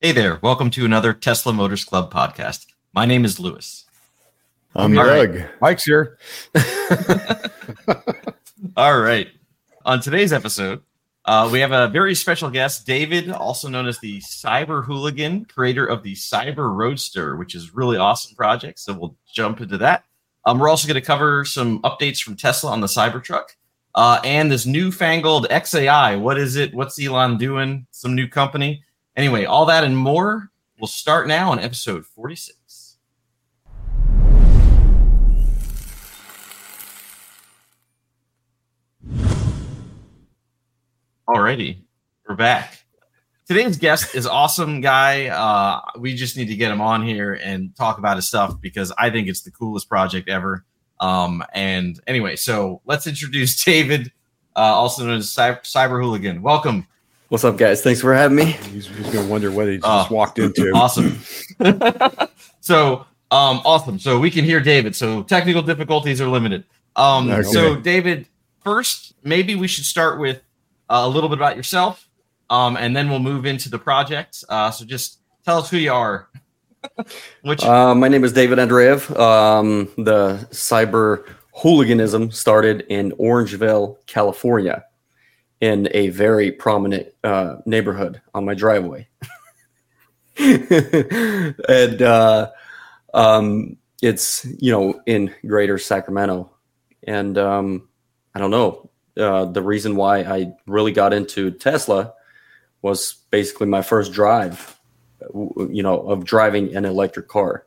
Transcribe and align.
Hey 0.00 0.12
there, 0.12 0.38
welcome 0.42 0.70
to 0.70 0.84
another 0.84 1.12
Tesla 1.12 1.52
Motors 1.52 1.84
Club 1.84 2.12
podcast. 2.12 2.66
My 2.94 3.04
name 3.04 3.24
is 3.24 3.40
Louis. 3.40 3.84
I'm 4.76 4.96
All 4.96 5.04
Doug. 5.04 5.34
right. 5.34 5.50
Mike's 5.60 5.84
here. 5.84 6.18
All 8.76 9.00
right. 9.00 9.28
On 9.84 10.00
today's 10.00 10.32
episode, 10.32 10.82
uh, 11.24 11.48
we 11.50 11.58
have 11.60 11.72
a 11.72 11.88
very 11.88 12.14
special 12.14 12.48
guest, 12.50 12.86
David, 12.86 13.30
also 13.30 13.68
known 13.68 13.86
as 13.88 13.98
the 13.98 14.20
Cyber 14.20 14.84
Hooligan, 14.84 15.46
creator 15.46 15.84
of 15.86 16.02
the 16.02 16.14
Cyber 16.14 16.72
Roadster, 16.76 17.36
which 17.36 17.54
is 17.54 17.68
a 17.68 17.72
really 17.72 17.96
awesome 17.96 18.36
project. 18.36 18.78
So 18.78 18.92
we'll 18.92 19.16
jump 19.32 19.60
into 19.60 19.78
that. 19.78 20.04
Um, 20.44 20.58
we're 20.60 20.68
also 20.68 20.86
going 20.86 21.00
to 21.00 21.06
cover 21.06 21.44
some 21.44 21.82
updates 21.82 22.22
from 22.22 22.36
Tesla 22.36 22.70
on 22.70 22.80
the 22.80 22.86
Cybertruck 22.86 23.48
uh, 23.96 24.20
and 24.22 24.50
this 24.50 24.64
newfangled 24.64 25.48
XAI. 25.48 26.20
What 26.20 26.38
is 26.38 26.54
it? 26.56 26.72
What's 26.72 27.02
Elon 27.04 27.36
doing? 27.36 27.86
Some 27.90 28.14
new 28.14 28.28
company. 28.28 28.84
Anyway, 29.18 29.44
all 29.44 29.66
that 29.66 29.82
and 29.82 29.96
more. 29.96 30.48
We'll 30.78 30.86
start 30.86 31.26
now 31.26 31.50
on 31.50 31.58
episode 31.58 32.06
46. 32.06 32.98
Alrighty, 41.28 41.78
we're 42.28 42.36
back. 42.36 42.78
Today's 43.48 43.76
guest 43.76 44.14
is 44.14 44.24
awesome 44.24 44.80
guy. 44.80 45.26
Uh, 45.26 45.80
we 45.98 46.14
just 46.14 46.36
need 46.36 46.46
to 46.46 46.54
get 46.54 46.70
him 46.70 46.80
on 46.80 47.02
here 47.04 47.34
and 47.42 47.74
talk 47.74 47.98
about 47.98 48.14
his 48.14 48.28
stuff 48.28 48.60
because 48.60 48.92
I 48.96 49.10
think 49.10 49.26
it's 49.26 49.42
the 49.42 49.50
coolest 49.50 49.88
project 49.88 50.28
ever. 50.28 50.64
Um, 51.00 51.42
and 51.52 52.00
anyway, 52.06 52.36
so 52.36 52.82
let's 52.84 53.08
introduce 53.08 53.64
David, 53.64 54.12
uh, 54.54 54.60
also 54.60 55.04
known 55.04 55.16
as 55.16 55.26
Cyber 55.34 56.00
Hooligan. 56.00 56.40
Welcome. 56.40 56.86
What's 57.28 57.44
up, 57.44 57.58
guys? 57.58 57.82
Thanks 57.82 58.00
for 58.00 58.14
having 58.14 58.36
me. 58.36 58.44
He's, 58.72 58.86
he's 58.86 59.10
going 59.10 59.24
to 59.24 59.30
wonder 59.30 59.50
what 59.50 59.68
he 59.68 59.76
just 59.76 60.10
Oh. 60.10 60.14
walked 60.14 60.38
into. 60.38 60.72
Awesome. 60.74 61.18
so, 62.60 63.00
um, 63.30 63.60
awesome. 63.64 63.98
So 63.98 64.18
we 64.18 64.30
can 64.30 64.44
hear 64.46 64.60
David. 64.60 64.96
So 64.96 65.22
technical 65.24 65.60
difficulties 65.60 66.20
are 66.22 66.28
limited. 66.28 66.64
Um, 66.96 67.30
Okay. 67.30 67.42
so 67.42 67.76
David, 67.76 68.26
first, 68.64 69.14
maybe 69.22 69.54
we 69.56 69.68
should 69.68 69.84
start 69.84 70.18
with 70.18 70.38
uh, 70.88 71.02
a 71.04 71.08
little 71.08 71.28
bit 71.28 71.36
about 71.38 71.54
yourself, 71.56 72.08
um, 72.48 72.78
and 72.78 72.96
then 72.96 73.10
we'll 73.10 73.18
move 73.18 73.44
into 73.44 73.68
the 73.68 73.78
project. 73.78 74.42
Uh, 74.48 74.70
so 74.70 74.86
just 74.86 75.18
tell 75.44 75.58
us 75.58 75.68
who 75.70 75.76
you 75.76 75.92
are. 75.92 76.28
Which 77.42 77.62
Uh, 77.62 77.94
my 77.94 78.08
name 78.08 78.24
is 78.24 78.32
David 78.32 78.58
Andreev. 78.58 79.14
Um, 79.20 79.88
the 79.98 80.48
cyber 80.50 81.24
hooliganism 81.52 82.30
started 82.30 82.86
in 82.88 83.10
Orangevale, 83.12 83.96
California, 84.06 84.84
in 85.60 85.88
a 85.92 86.08
very 86.08 86.52
prominent 86.52 87.08
uh, 87.24 87.56
neighborhood 87.66 88.20
on 88.34 88.44
my 88.44 88.54
driveway. 88.54 89.08
and 90.38 92.02
uh, 92.02 92.50
um, 93.14 93.76
it's, 94.02 94.46
you 94.58 94.70
know, 94.70 95.00
in 95.06 95.34
greater 95.46 95.78
Sacramento. 95.78 96.50
And 97.06 97.36
um, 97.38 97.88
I 98.34 98.38
don't 98.38 98.50
know. 98.50 98.90
Uh, 99.16 99.46
the 99.46 99.62
reason 99.62 99.96
why 99.96 100.18
I 100.20 100.52
really 100.66 100.92
got 100.92 101.12
into 101.12 101.50
Tesla 101.50 102.12
was 102.82 103.14
basically 103.30 103.66
my 103.66 103.82
first 103.82 104.12
drive 104.12 104.78
you 105.34 105.82
know, 105.82 106.00
of 106.00 106.24
driving 106.24 106.74
an 106.76 106.84
electric 106.84 107.28
car. 107.28 107.66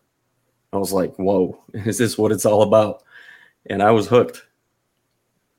I 0.74 0.78
was 0.78 0.94
like, 0.94 1.16
whoa, 1.18 1.62
is 1.74 1.98
this 1.98 2.18
what 2.18 2.32
it's 2.32 2.46
all 2.46 2.62
about? 2.62 3.04
And 3.66 3.84
I 3.84 3.92
was 3.92 4.08
hooked. 4.08 4.46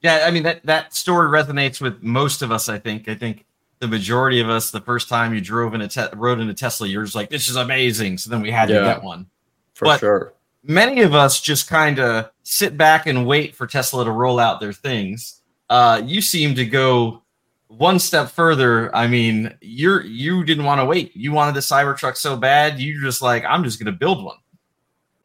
Yeah, 0.03 0.25
I 0.27 0.31
mean 0.31 0.43
that 0.43 0.65
that 0.67 0.95
story 0.95 1.29
resonates 1.29 1.81
with 1.81 2.03
most 2.03 2.43
of 2.43 2.51
us. 2.53 2.69
I 2.69 2.79
think. 2.79 3.09
I 3.09 3.15
think 3.15 3.45
the 3.79 3.89
majority 3.89 4.41
of 4.41 4.49
us, 4.49 4.71
the 4.71 4.81
first 4.81 5.09
time 5.09 5.35
you 5.35 5.41
drove 5.41 5.75
in 5.75 5.81
a 5.81 5.89
te- 5.89 6.07
rode 6.15 6.41
in 6.41 6.49
a 6.49 6.55
Tesla, 6.55 6.87
you're 6.89 7.05
just 7.05 7.15
like, 7.15 7.31
"This 7.31 7.49
is 7.49 7.57
amazing." 7.57 8.19
So 8.19 8.31
then 8.31 8.41
we 8.43 8.51
had 8.51 8.67
to 8.69 8.75
get 8.75 9.03
one. 9.03 9.27
For 9.75 9.87
But- 9.87 10.01
sure. 10.01 10.35
Many 10.65 11.03
of 11.03 11.13
us 11.13 11.41
just 11.41 11.69
kind 11.69 11.99
of 11.99 12.31
sit 12.45 12.77
back 12.79 13.07
and 13.09 13.27
wait 13.27 13.57
for 13.57 13.67
Tesla 13.67 14.05
to 14.05 14.13
roll 14.13 14.39
out 14.39 14.61
their 14.61 14.73
things. 14.73 15.41
Uh, 15.69 16.01
you 16.05 16.21
seem 16.21 16.55
to 16.55 16.65
go 16.65 17.23
one 17.67 17.99
step 17.99 18.31
further. 18.31 18.95
I 18.95 19.09
mean, 19.09 19.53
you're 19.61 20.05
you 20.05 20.45
didn't 20.45 20.65
want 20.65 20.81
to 20.81 20.85
wait. 20.85 21.17
You 21.17 21.33
wanted 21.33 21.55
the 21.57 21.61
Cybertruck 21.61 22.17
so 22.17 22.37
bad. 22.37 22.79
You're 22.79 23.03
just 23.03 23.23
like, 23.23 23.45
I'm 23.45 23.65
just 23.65 23.81
going 23.81 23.93
to 23.93 23.99
build 23.99 24.23
one. 24.23 24.37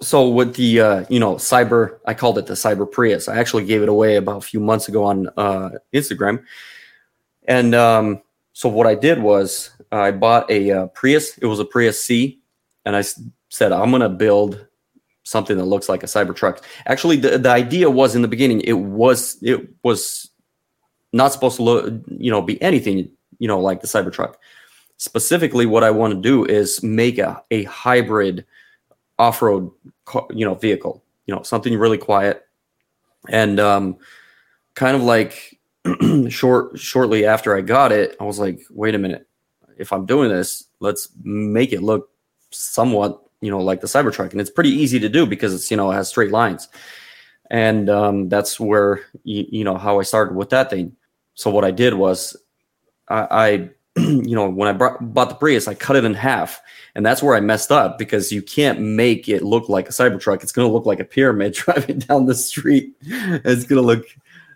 So 0.02 0.30
with 0.30 0.56
the 0.56 0.80
uh, 0.80 1.06
you 1.10 1.20
know 1.20 1.36
cyber, 1.36 2.00
I 2.06 2.14
called 2.14 2.38
it 2.38 2.46
the 2.46 2.54
cyber 2.54 2.90
Prius. 2.90 3.28
I 3.28 3.38
actually 3.38 3.66
gave 3.66 3.82
it 3.82 3.90
away 3.90 4.16
about 4.16 4.38
a 4.38 4.42
few 4.42 4.60
months 4.60 4.88
ago 4.88 5.04
on 5.04 5.28
uh, 5.38 5.72
Instagram. 5.94 6.44
And 7.48 7.74
um, 7.74 8.22
so 8.54 8.70
what 8.70 8.86
I 8.86 8.94
did 8.94 9.22
was 9.22 9.72
I 9.92 10.12
bought 10.12 10.50
a 10.52 10.72
uh, 10.72 10.88
Prius. 10.88 11.38
It 11.40 11.48
was 11.48 11.60
a 11.60 11.66
Prius 11.66 12.04
C, 12.04 12.40
and 12.86 12.96
I 12.96 13.00
s- 13.00 13.20
said 13.50 13.72
I'm 13.72 13.90
gonna 13.90 14.10
build 14.10 14.68
something 15.24 15.58
that 15.58 15.66
looks 15.66 15.90
like 15.90 16.04
a 16.04 16.08
Cybertruck. 16.08 16.62
Actually, 16.86 17.18
the, 17.18 17.38
the 17.38 17.50
idea 17.50 17.90
was 17.90 18.16
in 18.16 18.22
the 18.22 18.28
beginning 18.28 18.62
it 18.62 18.74
was 18.74 19.38
it 19.42 19.68
was 19.84 20.30
not 21.12 21.34
supposed 21.34 21.56
to 21.56 21.64
look 21.64 21.94
you 22.08 22.30
know 22.30 22.42
be 22.42 22.62
anything 22.62 23.10
you 23.40 23.48
know 23.48 23.60
like 23.60 23.82
the 23.82 23.88
Cybertruck. 23.88 24.36
Specifically, 24.98 25.66
what 25.66 25.84
I 25.84 25.92
want 25.92 26.14
to 26.14 26.22
do 26.22 26.46
is 26.46 26.84
make 26.84 27.18
a, 27.18 27.44
a 27.52 27.64
hybrid 27.64 28.46
off-road 29.20 29.72
you 30.30 30.46
know 30.46 30.56
vehicle 30.56 31.04
you 31.26 31.36
know 31.36 31.44
something 31.44 31.78
really 31.78 31.98
quiet. 31.98 32.44
And 33.30 33.60
um 33.60 33.98
kind 34.76 34.96
of 34.96 35.04
like 35.04 35.60
short 36.30 36.78
shortly 36.80 37.26
after 37.26 37.56
i 37.56 37.62
got 37.62 37.92
it 37.92 38.16
i 38.20 38.24
was 38.24 38.40
like 38.40 38.62
wait 38.70 38.96
a 38.96 38.98
minute. 38.98 39.28
If 39.78 39.92
i'm 39.94 40.06
doing 40.06 40.30
this 40.30 40.66
let's 40.80 41.10
make 41.24 41.74
it 41.74 41.84
look 41.84 42.10
somewhat 42.52 43.22
you 43.42 43.52
know 43.52 43.60
like 43.60 43.82
the 43.82 43.88
cybertruck. 43.88 44.32
And 44.32 44.42
it's 44.42 44.50
pretty 44.50 44.70
easy 44.72 45.00
to 45.00 45.10
do 45.10 45.26
because 45.26 45.54
it's 45.54 45.70
you 45.70 45.78
know 45.78 45.92
it 45.92 45.96
has 45.96 46.10
straight 46.10 46.32
lines. 46.32 46.68
And 47.50 47.90
um 47.90 48.30
that's 48.30 48.60
where 48.60 49.02
you, 49.24 49.46
you 49.50 49.64
know 49.64 49.78
how 49.78 50.00
i 50.00 50.04
started 50.04 50.36
with 50.36 50.50
that 50.50 50.70
thing. 50.70 50.96
So 51.34 51.52
what 51.52 51.66
i 51.66 51.72
did 51.72 51.94
was 51.94 52.38
i, 53.10 53.28
I 53.32 53.70
you 54.28 54.36
know 54.36 54.50
when 54.50 54.68
i 54.68 54.72
brought, 54.74 55.14
bought 55.14 55.30
the 55.30 55.36
prius 55.36 55.68
i 55.68 55.74
cut 55.74 55.96
it 55.96 56.06
in 56.06 56.14
half 56.14 56.62
and 56.96 57.06
that's 57.06 57.22
where 57.22 57.36
I 57.36 57.42
messed 57.42 57.72
up 57.72 58.00
because 58.00 58.32
you 58.32 58.42
can't 58.42 58.80
make 58.80 59.30
it 59.30 59.44
look 59.44 59.70
like 59.70 59.88
a 59.88 59.92
Cybertruck. 59.92 60.42
It's 60.42 60.52
going 60.52 60.68
to 60.68 60.74
look 60.74 60.88
like 60.88 61.00
a 61.00 61.04
pyramid 61.06 61.54
driving 61.54 62.00
down 62.00 62.26
the 62.26 62.34
street. 62.34 62.96
It's 63.04 63.66
going 63.66 63.80
to 63.80 63.86
look 63.86 64.04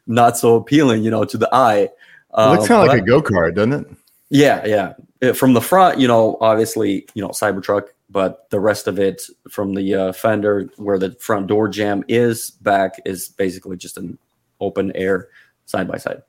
not 0.07 0.40
so 0.40 0.56
appealing, 0.56 1.03
you 1.03 1.12
know, 1.12 1.24
to 1.24 1.38
the 1.38 1.47
eye. 1.53 1.81
It 1.81 1.91
looks 2.35 2.63
Uh, 2.63 2.68
kind 2.68 2.81
of 2.81 2.88
like 2.88 2.90
but- 2.90 3.03
a 3.03 3.06
go 3.06 3.22
kart, 3.22 3.53
doesn't 3.53 3.74
it? 3.74 3.88
yeah, 4.31 4.66
yeah. 4.66 4.94
Uh, 5.22 5.34
From 5.34 5.53
the 5.53 5.62
front, 5.62 6.00
you 6.00 6.07
know, 6.07 6.40
obviously, 6.41 7.07
you 7.13 7.22
know, 7.22 7.28
Cybertruck, 7.30 7.90
but 8.09 8.50
the 8.50 8.59
rest 8.59 8.88
of 8.88 8.97
it 8.97 9.22
from 9.47 9.75
the 9.75 9.94
uh, 9.94 10.12
fender 10.12 10.68
where 10.78 10.97
the 10.97 11.12
front 11.19 11.46
door 11.46 11.68
jam 11.69 12.03
is 12.07 12.50
back 12.50 13.00
is 13.06 13.30
basically 13.30 13.78
just 13.78 13.97
an 13.97 14.18
open 14.59 14.91
air 14.96 15.28
side 15.68 15.88
by 15.88 15.97
side. 15.97 16.24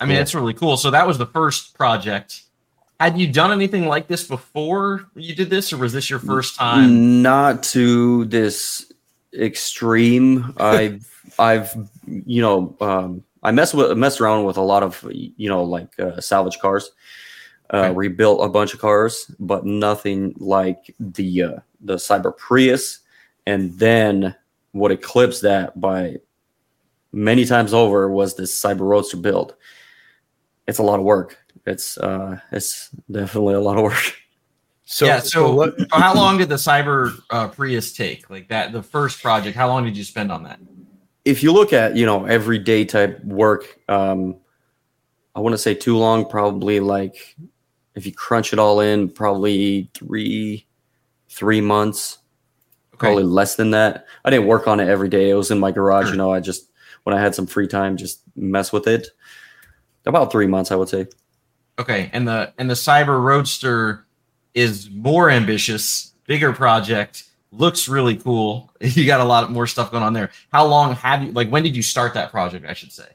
I 0.00 0.06
mean, 0.06 0.16
Cool. 0.16 0.22
it's 0.22 0.34
really 0.34 0.54
cool. 0.54 0.76
So 0.76 0.90
that 0.90 1.06
was 1.06 1.18
the 1.18 1.26
first 1.26 1.74
project. 1.78 2.42
Had 3.02 3.18
you 3.18 3.26
done 3.26 3.50
anything 3.50 3.88
like 3.88 4.06
this 4.06 4.22
before 4.22 5.10
you 5.16 5.34
did 5.34 5.50
this, 5.50 5.72
or 5.72 5.78
was 5.78 5.92
this 5.92 6.08
your 6.08 6.20
first 6.20 6.54
time? 6.54 7.20
Not 7.20 7.64
to 7.74 8.26
this 8.26 8.92
extreme. 9.36 10.54
I've 10.56 11.04
I've 11.36 11.74
you 12.06 12.40
know 12.40 12.76
um, 12.80 13.24
I 13.42 13.50
mess 13.50 13.74
with 13.74 13.98
messed 13.98 14.20
around 14.20 14.44
with 14.44 14.56
a 14.56 14.62
lot 14.62 14.84
of 14.84 15.04
you 15.10 15.48
know 15.48 15.64
like 15.64 15.98
uh, 15.98 16.20
salvage 16.20 16.60
cars. 16.60 16.92
Uh. 17.74 17.92
Rebuilt 17.92 18.46
a 18.46 18.48
bunch 18.48 18.72
of 18.72 18.78
cars, 18.80 19.28
but 19.40 19.66
nothing 19.66 20.36
like 20.38 20.94
the 21.00 21.42
uh, 21.42 21.56
the 21.80 21.96
Cyber 21.96 22.36
Prius. 22.36 23.00
And 23.48 23.76
then 23.80 24.36
what 24.70 24.92
eclipsed 24.92 25.42
that 25.42 25.80
by 25.80 26.18
many 27.10 27.46
times 27.46 27.74
over 27.74 28.08
was 28.08 28.36
this 28.36 28.56
Cyber 28.62 28.82
Roadster 28.82 29.16
build. 29.16 29.56
It's 30.68 30.78
a 30.78 30.84
lot 30.84 31.00
of 31.00 31.04
work. 31.04 31.41
It's 31.66 31.98
uh, 31.98 32.40
it's 32.50 32.90
definitely 33.10 33.54
a 33.54 33.60
lot 33.60 33.76
of 33.76 33.84
work. 33.84 34.16
So, 34.84 35.06
yeah. 35.06 35.20
So, 35.20 35.54
what, 35.54 35.78
so 35.78 35.86
how 35.92 36.14
long 36.14 36.38
did 36.38 36.48
the 36.48 36.56
Cyber 36.56 37.16
uh, 37.30 37.48
Prius 37.48 37.92
take? 37.92 38.28
Like 38.28 38.48
that, 38.48 38.72
the 38.72 38.82
first 38.82 39.22
project. 39.22 39.56
How 39.56 39.68
long 39.68 39.84
did 39.84 39.96
you 39.96 40.04
spend 40.04 40.32
on 40.32 40.42
that? 40.42 40.58
if 41.24 41.42
you 41.42 41.52
look 41.52 41.72
at 41.72 41.96
you 41.96 42.06
know 42.06 42.24
everyday 42.24 42.84
type 42.84 43.22
work 43.24 43.78
um 43.88 44.36
i 45.34 45.40
want 45.40 45.52
to 45.52 45.58
say 45.58 45.74
too 45.74 45.96
long 45.96 46.28
probably 46.28 46.80
like 46.80 47.36
if 47.94 48.06
you 48.06 48.12
crunch 48.12 48.52
it 48.52 48.58
all 48.58 48.80
in 48.80 49.08
probably 49.08 49.90
three 49.94 50.66
three 51.28 51.60
months 51.60 52.18
probably 52.98 53.24
less 53.24 53.56
than 53.56 53.70
that 53.70 54.06
i 54.24 54.30
didn't 54.30 54.46
work 54.46 54.68
on 54.68 54.80
it 54.80 54.88
every 54.88 55.08
day 55.08 55.30
it 55.30 55.34
was 55.34 55.50
in 55.50 55.58
my 55.58 55.70
garage 55.70 56.06
Sure. 56.06 56.12
you 56.12 56.18
know 56.18 56.32
i 56.32 56.40
just 56.40 56.70
when 57.04 57.16
i 57.16 57.20
had 57.20 57.34
some 57.34 57.46
free 57.46 57.66
time 57.66 57.96
just 57.96 58.22
mess 58.36 58.72
with 58.72 58.86
it 58.86 59.08
about 60.06 60.30
three 60.30 60.46
months 60.46 60.70
i 60.70 60.76
would 60.76 60.88
say 60.88 61.06
Okay, 61.82 62.10
and 62.12 62.26
the 62.26 62.52
and 62.58 62.70
the 62.70 62.74
Cyber 62.74 63.20
Roadster 63.22 64.04
is 64.54 64.88
more 64.90 65.30
ambitious, 65.30 66.12
bigger 66.26 66.52
project. 66.52 67.24
Looks 67.50 67.88
really 67.88 68.16
cool. 68.16 68.70
You 68.80 69.06
got 69.06 69.20
a 69.20 69.24
lot 69.24 69.50
more 69.50 69.66
stuff 69.66 69.90
going 69.90 70.02
on 70.02 70.12
there. 70.12 70.30
How 70.52 70.66
long 70.66 70.94
have 70.96 71.22
you 71.22 71.32
like? 71.32 71.48
When 71.50 71.62
did 71.62 71.74
you 71.76 71.82
start 71.82 72.14
that 72.14 72.30
project? 72.30 72.66
I 72.66 72.72
should 72.74 72.92
say. 72.92 73.08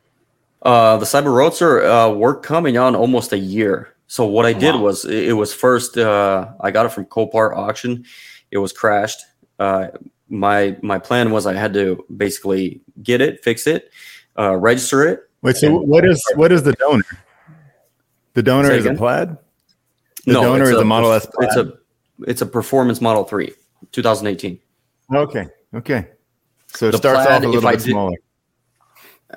uh 0.64 0.98
the 0.98 1.06
cyber 1.06 1.34
roadster 1.34 1.84
uh 1.86 2.10
we're 2.10 2.36
coming 2.40 2.78
on 2.78 2.96
almost 2.96 3.31
a 3.34 3.38
year 3.38 3.94
So 4.08 4.25
what 4.25 4.46
I 4.46 4.54
Oh, 4.54 4.60
did 4.60 4.75
wow. 4.75 4.81
was 4.88 5.06
it 5.06 5.30
it 5.30 5.34
was 5.34 5.54
first 5.54 5.98
uh, 5.98 6.48
I 6.62 6.72
got 6.72 6.86
it 6.86 6.92
from 6.96 7.06
Copart 7.06 7.56
auction. 7.56 8.06
It 8.52 8.58
was 8.58 8.72
crashed. 8.74 9.22
Uh, 9.60 9.88
my 10.30 10.75
my 10.81 10.98
plan 11.00 11.31
was 11.31 11.46
I 11.46 11.54
had 11.54 11.74
to 11.74 12.04
basically 12.24 12.81
get 13.04 13.19
it, 13.22 13.44
fix 13.44 13.68
it, 13.68 13.92
uh, 14.40 14.56
register 14.56 15.00
it. 15.08 15.19
Wait, 15.44 15.56
so 15.58 15.68
what 15.94 16.04
is 16.06 16.19
what 16.36 16.52
is 16.52 16.64
the 16.64 16.74
donor? 16.74 17.04
The 18.38 18.44
donor 18.44 18.69
is 18.69 18.86
a 18.86 18.94
plaid. 18.94 19.36
The 20.28 20.34
No, 20.34 20.44
donor 20.44 20.66
is 20.66 20.69
a- 20.78 20.81
a 20.81 20.86
Model 20.86 21.12
S. 21.12 21.28
It's 21.39 21.56
a 21.56 21.74
it's 22.28 22.42
a 22.44 22.45
performance 22.45 23.01
Model 23.01 23.24
Three, 23.24 23.51
2018. 23.92 24.60
okay, 25.16 25.48
okay. 25.74 26.10
So 26.68 26.89
it 26.89 26.92
The 26.92 26.98
starts 27.00 27.25
plaid, 27.25 27.38
off 27.38 27.44
a 27.44 27.48
little 27.48 27.68
bit 27.68 27.80
did- 27.80 27.89
smaller. 27.89 28.16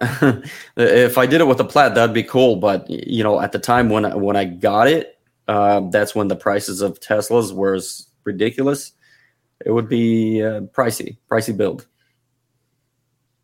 if 0.77 1.17
I 1.17 1.25
did 1.25 1.41
it 1.41 1.47
with 1.47 1.61
a 1.61 1.65
plaid, 1.65 1.95
that'd 1.95 2.13
be 2.13 2.23
cool. 2.23 2.57
But 2.57 2.91
you 2.91 3.25
know, 3.25 3.41
at 3.41 3.53
the 3.53 3.59
time 3.59 3.89
when 3.89 4.05
I, 4.05 4.15
when 4.17 4.37
I 4.37 4.45
got 4.45 4.87
it, 4.87 5.19
uh, 5.49 5.81
that's 5.91 6.15
when 6.15 6.29
the 6.29 6.37
prices 6.37 6.83
of 6.83 7.01
Teslas 7.01 7.55
were 7.55 7.81
ridiculous. 8.25 8.93
It 9.65 9.71
would 9.71 9.89
be 9.89 10.43
uh, 10.43 10.61
pricey, 10.77 11.17
pricey 11.31 11.57
build. 11.57 11.87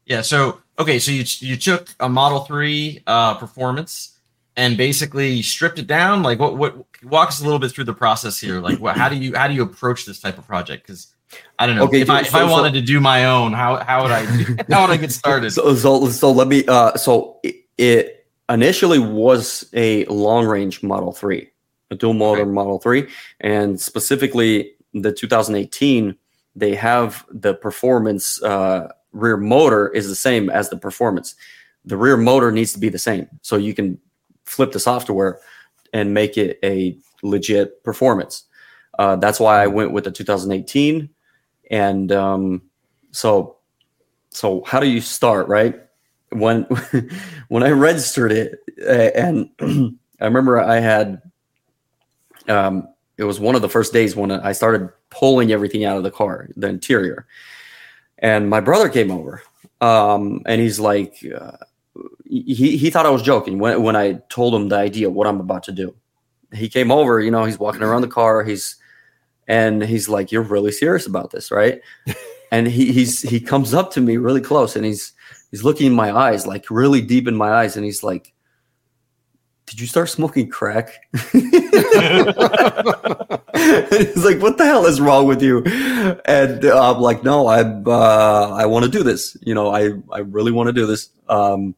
Yeah. 0.05 0.20
So 0.20 0.61
okay, 0.79 0.99
so 0.99 1.12
you 1.12 1.25
you 1.38 1.56
took 1.56 1.88
a 1.99 2.11
Model 2.11 2.41
Three 2.41 3.02
uh, 3.06 3.37
performance 3.38 4.12
and 4.56 4.76
basically 4.76 5.43
stripped 5.43 5.79
it 5.79 5.87
down. 5.87 6.23
Like 6.23 6.38
what 6.38 6.56
what 6.56 6.76
walk 7.05 7.29
us 7.29 7.41
a 7.41 7.44
little 7.44 7.58
bit 7.58 7.73
through 7.73 7.85
the 7.85 7.94
process 7.94 8.38
here. 8.41 8.61
Like 8.61 8.79
what 8.79 8.97
how 8.97 9.08
do 9.08 9.17
you 9.17 9.37
how 9.37 9.49
do 9.49 9.55
you 9.55 9.62
approach 9.62 10.05
this 10.06 10.20
type 10.20 10.38
of 10.38 10.47
project? 10.47 10.87
Because 10.87 11.08
I 11.58 11.67
don't 11.67 11.76
know 11.76 11.85
Okay, 11.85 12.00
if 12.00 12.11
I 12.11 12.20
if 12.20 12.29
so- 12.31 12.38
I 12.38 12.44
wanted 12.50 12.73
to 12.75 12.81
do 12.81 13.00
my 13.00 13.26
own, 13.26 13.53
how 13.53 13.76
how 13.76 14.03
would 14.03 14.12
I 14.12 14.25
how 14.70 14.82
would 14.87 14.91
I 14.91 14.97
get 14.97 15.12
started? 15.12 15.50
So, 15.50 15.75
so, 15.75 16.08
so 16.08 16.31
let 16.31 16.49
me. 16.49 16.64
Uh, 16.67 16.94
so 16.97 17.38
it, 17.43 17.56
it 17.79 18.26
initially 18.49 18.99
was 18.99 19.69
a 19.75 20.05
long 20.06 20.47
range 20.47 20.82
Model 20.82 21.12
Three, 21.12 21.50
a 21.91 21.94
dual 21.97 22.14
motor 22.14 22.44
Right. 22.44 22.52
Model 22.52 22.79
Three, 22.79 23.09
and 23.41 23.79
specifically 23.81 24.73
the 24.94 25.12
2018, 25.12 26.17
they 26.55 26.75
have 26.75 27.26
the 27.31 27.52
performance 27.55 28.43
uh, 28.43 28.91
rear 29.12 29.37
motor 29.37 29.88
is 29.88 30.09
the 30.09 30.14
same 30.14 30.49
as 30.49 30.70
the 30.70 30.79
performance. 30.79 31.35
The 31.85 31.97
rear 31.97 32.17
motor 32.17 32.50
needs 32.50 32.73
to 32.73 32.79
be 32.79 32.88
the 32.88 32.99
same, 32.99 33.29
so 33.43 33.56
you 33.56 33.75
can 33.75 33.99
flip 34.46 34.72
the 34.72 34.81
software 34.81 35.40
and 35.93 36.14
make 36.14 36.38
it 36.38 36.58
a 36.64 36.96
legit 37.22 37.82
performance. 37.84 38.44
Uh, 38.98 39.16
that's 39.16 39.38
why 39.38 39.62
I 39.62 39.66
went 39.66 39.93
with 39.93 40.04
the 40.04 40.10
2018, 40.10 41.08
and 41.70 42.12
um, 42.12 42.62
so 43.10 43.56
so 44.31 44.62
how 44.64 44.81
do 44.81 44.88
you 44.88 45.00
start 45.00 45.48
right? 45.48 45.82
When 46.31 46.62
when 47.48 47.62
i 47.62 47.70
registered 47.70 48.32
it 48.32 48.58
uh, 48.82 49.10
and 49.14 49.48
i 50.20 50.25
remember 50.25 50.58
i 50.58 50.81
had 50.81 51.22
um 52.49 52.88
it 53.16 53.22
was 53.22 53.38
one 53.38 53.54
of 53.54 53.62
the 53.62 53.69
first 53.69 53.92
days 53.92 54.16
when 54.16 54.32
i 54.32 54.50
started 54.50 54.90
pulling 55.10 55.52
everything 55.52 55.84
out 55.84 55.96
of 55.96 56.02
the 56.02 56.10
car 56.10 56.49
the 56.56 56.69
interior. 56.69 57.26
And 58.19 58.50
my 58.50 58.60
brother 58.60 58.88
came 58.88 59.10
over 59.10 59.42
um 59.81 60.42
and 60.46 60.60
he's 60.60 60.81
like 60.81 61.14
uh, 61.34 61.56
he 62.28 62.76
he 62.76 62.90
thought 62.90 63.06
i 63.06 63.11
was 63.11 63.23
joking 63.23 63.58
when 63.58 63.82
when 63.82 63.96
i 63.96 64.14
told 64.28 64.55
him 64.55 64.69
the 64.69 64.76
idea 64.76 65.08
what 65.11 65.26
i'm 65.26 65.40
about 65.40 65.62
to 65.64 65.73
do. 65.73 65.94
He 66.52 66.69
came 66.69 66.90
over 66.90 67.20
you 67.20 67.31
know 67.31 67.44
he's 67.44 67.58
walking 67.58 67.82
around 67.82 68.02
the 68.02 68.08
car 68.08 68.44
he's 68.44 68.76
and 69.49 69.82
he's 69.82 70.08
like 70.08 70.32
you're 70.32 70.43
really 70.43 70.73
serious 70.73 71.06
about 71.06 71.31
this 71.31 71.50
right? 71.50 71.81
And 72.52 72.69
he 72.69 72.93
he's 72.93 73.23
he 73.23 73.40
comes 73.40 73.75
up 73.75 73.90
to 73.94 74.00
me 74.00 74.19
really 74.19 74.40
close 74.40 74.76
and 74.76 74.84
he's 74.84 75.12
he's 75.50 75.64
looking 75.64 75.88
in 75.88 75.93
my 75.94 76.12
eyes 76.12 76.46
like 76.46 76.70
really 76.70 77.00
deep 77.00 77.26
in 77.26 77.34
my 77.34 77.50
eyes 77.50 77.76
and 77.76 77.84
he's 77.84 78.05
like 78.05 78.32
did 79.67 79.81
you 79.81 79.88
start 79.88 80.08
smoking 80.08 80.49
crack? 80.49 80.90
He's 81.12 81.32
like 84.25 84.40
what 84.40 84.58
the 84.58 84.64
hell 84.64 84.87
is 84.87 85.00
wrong 85.00 85.26
with 85.26 85.43
you? 85.43 85.64
And 86.25 86.64
uh, 86.64 86.94
i'm 86.94 87.02
like 87.02 87.25
no 87.25 87.49
i 87.49 87.62
uh, 87.62 88.55
i 88.55 88.64
want 88.64 88.84
to 88.84 88.90
do 88.90 89.02
this. 89.02 89.37
You 89.43 89.55
know 89.55 89.75
i 89.75 89.90
i 90.12 90.20
really 90.20 90.52
want 90.52 90.69
to 90.69 90.73
do 90.73 90.87
this. 90.87 91.08
Um 91.28 91.75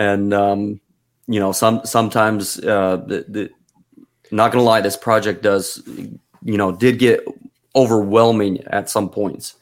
and 0.00 0.32
um 0.32 0.80
you 1.28 1.38
know 1.40 1.52
some 1.52 1.80
sometimes 1.84 2.58
uh 2.60 2.96
the, 3.10 3.18
the 3.28 3.50
not 4.32 4.50
gonna 4.52 4.64
lie 4.64 4.80
this 4.80 4.96
project 4.96 5.42
does 5.42 5.82
you 5.86 6.56
know 6.60 6.70
did 6.72 6.98
get 6.98 7.20
overwhelming 7.74 8.62
at 8.68 8.88
some 8.90 9.08
points 9.08 9.54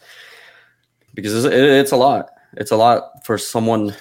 because 1.14 1.32
it's, 1.34 1.46
it- 1.54 1.78
it's 1.80 1.92
a 1.92 1.96
lot. 1.96 2.30
It's 2.56 2.70
a 2.70 2.76
lot 2.76 3.24
for 3.26 3.36
someone, 3.38 3.94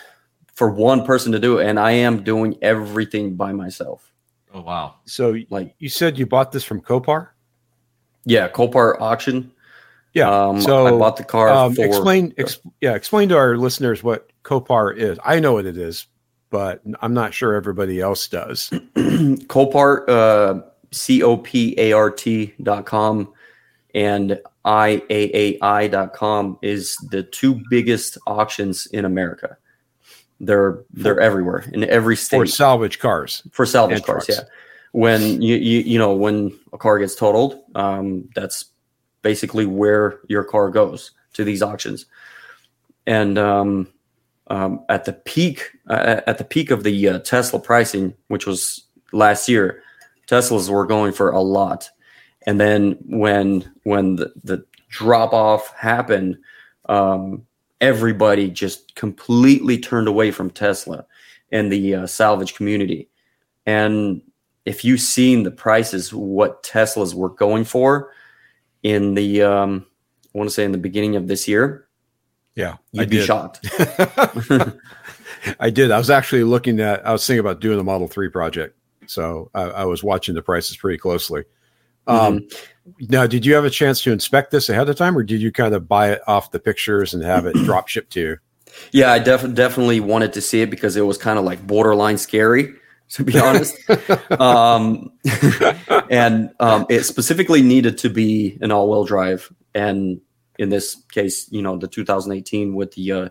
for 0.54 0.70
one 0.70 1.06
person 1.06 1.32
to 1.34 1.40
do, 1.40 1.60
and 1.60 1.78
I 1.80 1.92
am 1.92 2.24
doing 2.24 2.56
everything 2.62 3.36
by 3.36 3.52
myself. 3.52 4.12
oh 4.54 4.62
wow. 4.62 4.96
So 5.06 5.36
Like, 5.50 5.76
you 5.80 5.90
said 5.90 6.18
you 6.18 6.26
bought 6.26 6.52
this 6.52 6.64
from 6.64 6.80
Copart? 6.82 7.30
yeah, 8.26 8.48
Copart 8.50 9.02
auction. 9.02 9.52
Yeah. 10.14 10.30
Um, 10.32 10.62
so 10.62 10.88
I 10.88 10.92
bought 10.92 11.18
the 11.18 11.24
car 11.26 11.50
um, 11.50 11.76
for 11.76 11.86
explain, 11.86 12.34
ex- 12.38 12.60
yeah, 12.82 12.94
explain 12.96 13.28
to 13.30 13.38
our 13.38 13.58
listeners 13.58 14.02
what 14.04 14.32
Copart 14.44 14.98
is. 14.98 15.20
I 15.26 15.40
know 15.42 15.54
what 15.54 15.66
it 15.66 15.78
is, 15.78 16.08
but 16.50 16.82
I'm 17.02 17.14
not 17.14 17.34
sure 17.34 17.56
everybody 17.56 18.00
else 18.00 18.28
does. 18.28 18.70
Copart, 18.96 20.08
uh, 20.10 20.62
C 20.92 21.22
O 21.24 21.38
P 21.38 21.76
A 21.78 21.92
R 21.92 22.10
T 22.10 22.54
dot 22.62 22.86
com 22.86 23.34
and 23.94 24.40
IAAI 24.66 25.92
dot 25.92 26.14
com 26.14 26.58
is 26.62 26.96
the 27.10 27.24
two 27.24 27.62
biggest 27.70 28.18
auctions 28.28 28.86
in 28.88 29.06
America. 29.06 29.58
They're 30.40 30.84
they're 30.94 31.20
everywhere 31.20 31.66
in 31.74 31.84
every 31.84 32.16
state. 32.16 32.38
For 32.38 32.46
salvage 32.46 33.00
cars. 33.00 33.44
for 33.52 33.66
salvage 33.66 34.04
cars 34.04 34.26
trucks. 34.26 34.42
yeah 34.42 34.48
when 34.92 35.42
you, 35.42 35.56
you 35.58 35.80
you 35.80 36.00
know 36.00 36.14
when 36.14 36.58
a 36.72 36.78
car 36.78 36.98
gets 36.98 37.14
totaled 37.14 37.62
um 37.76 38.28
that's 38.34 38.66
basically 39.22 39.66
where 39.66 40.20
your 40.30 40.44
car 40.46 40.70
goes 40.70 41.12
to 41.34 41.44
these 41.44 41.62
auctions 41.62 42.06
and 43.08 43.38
um, 43.38 43.88
um 44.50 44.84
at 44.90 45.06
the 45.06 45.14
peak 45.14 45.72
uh, 45.90 46.22
at 46.28 46.38
the 46.38 46.44
peak 46.44 46.72
of 46.72 46.84
the 46.84 47.10
uh, 47.10 47.20
tesla 47.20 47.60
pricing 47.60 48.14
which 48.28 48.46
was 48.46 48.86
last 49.12 49.48
year 49.50 49.82
teslas 50.28 50.70
were 50.70 50.86
going 50.86 51.14
for 51.14 51.30
a 51.30 51.42
lot. 51.42 51.90
And 52.46 52.60
then 52.60 52.98
when 53.06 53.70
when 53.84 54.16
the, 54.16 54.34
the 54.44 54.66
drop 54.90 55.34
off 55.34 55.74
happened 55.76 56.38
um 56.88 57.46
everybody 57.82 58.50
just 58.50 58.96
completely 58.96 59.78
turned 59.78 60.08
away 60.08 60.32
from 60.32 60.50
tesla 60.50 61.06
and 61.52 61.72
the 61.72 61.96
uh, 61.96 62.08
salvage 62.08 62.56
community. 62.56 63.10
And 63.66 64.22
if 64.66 64.84
you've 64.84 65.02
seen 65.02 65.44
the 65.44 65.52
prices, 65.52 66.14
what 66.14 66.64
Teslas 66.64 67.14
were 67.14 67.30
going 67.30 67.64
for 67.64 68.12
in 68.84 69.14
the, 69.14 69.42
um, 69.44 69.86
I 70.34 70.38
want 70.38 70.50
to 70.50 70.54
say 70.54 70.66
in 70.66 70.72
the 70.72 70.78
beginning 70.78 71.16
of 71.16 71.28
this 71.28 71.48
year, 71.48 71.87
Yeah. 72.58 72.76
you'd 72.92 73.04
I 73.04 73.06
be 73.06 73.18
did. 73.18 73.26
shocked. 73.26 73.60
I 75.60 75.70
did. 75.70 75.92
I 75.92 75.98
was 75.98 76.10
actually 76.10 76.44
looking 76.44 76.82
at, 76.82 77.06
I 77.08 77.12
was 77.14 77.26
thinking 77.26 77.40
about 77.40 77.62
doing 77.62 77.78
the 77.78 77.84
Model 77.84 78.08
3 78.08 78.30
project. 78.30 78.76
So 79.06 79.50
I, 79.54 79.62
I 79.62 79.86
was 79.86 80.04
watching 80.04 80.36
the 80.36 80.42
prices 80.42 80.76
pretty 80.76 80.98
closely. 80.98 81.44
Um, 82.08 82.40
Mm-hmm. 82.40 83.06
Now, 83.10 83.28
did 83.28 83.46
you 83.46 83.54
have 83.54 83.66
a 83.66 83.70
chance 83.70 84.02
to 84.04 84.14
inspect 84.14 84.52
this 84.52 84.70
ahead 84.70 84.88
of 84.88 84.96
time, 84.96 85.18
or 85.18 85.24
did 85.24 85.42
you 85.42 85.52
kind 85.52 85.76
of 85.76 85.90
buy 85.90 86.12
it 86.12 86.22
off 86.26 86.52
the 86.52 86.60
pictures 86.60 87.14
and 87.14 87.22
have 87.22 87.46
it 87.46 87.54
drop 87.66 87.90
shipped 87.90 88.14
to 88.14 88.20
you? 88.22 88.38
Yeah, 88.94 89.12
I 89.12 89.20
def- 89.20 89.54
definitely 89.54 90.00
wanted 90.00 90.32
to 90.34 90.42
see 90.42 90.62
it 90.62 90.70
because 90.70 90.96
it 90.96 91.02
was 91.02 91.18
kind 91.18 91.38
of 91.38 91.44
like 91.44 91.66
borderline 91.68 92.18
scary, 92.18 92.74
to 93.10 93.26
be 93.26 93.38
honest. 93.38 93.78
um, 94.40 95.12
and 96.10 96.50
um, 96.62 96.86
it 96.90 97.04
specifically 97.04 97.62
needed 97.62 97.98
to 98.00 98.10
be 98.10 98.58
an 98.62 98.72
all-wheel 98.72 99.04
drive, 99.04 99.52
and 99.76 100.22
in 100.60 100.70
this 100.70 100.96
case, 101.12 101.52
you 101.52 101.62
know, 101.62 101.78
the 101.78 101.88
2018 101.88 102.74
with 102.76 102.94
the 102.94 103.12
uh, 103.12 103.30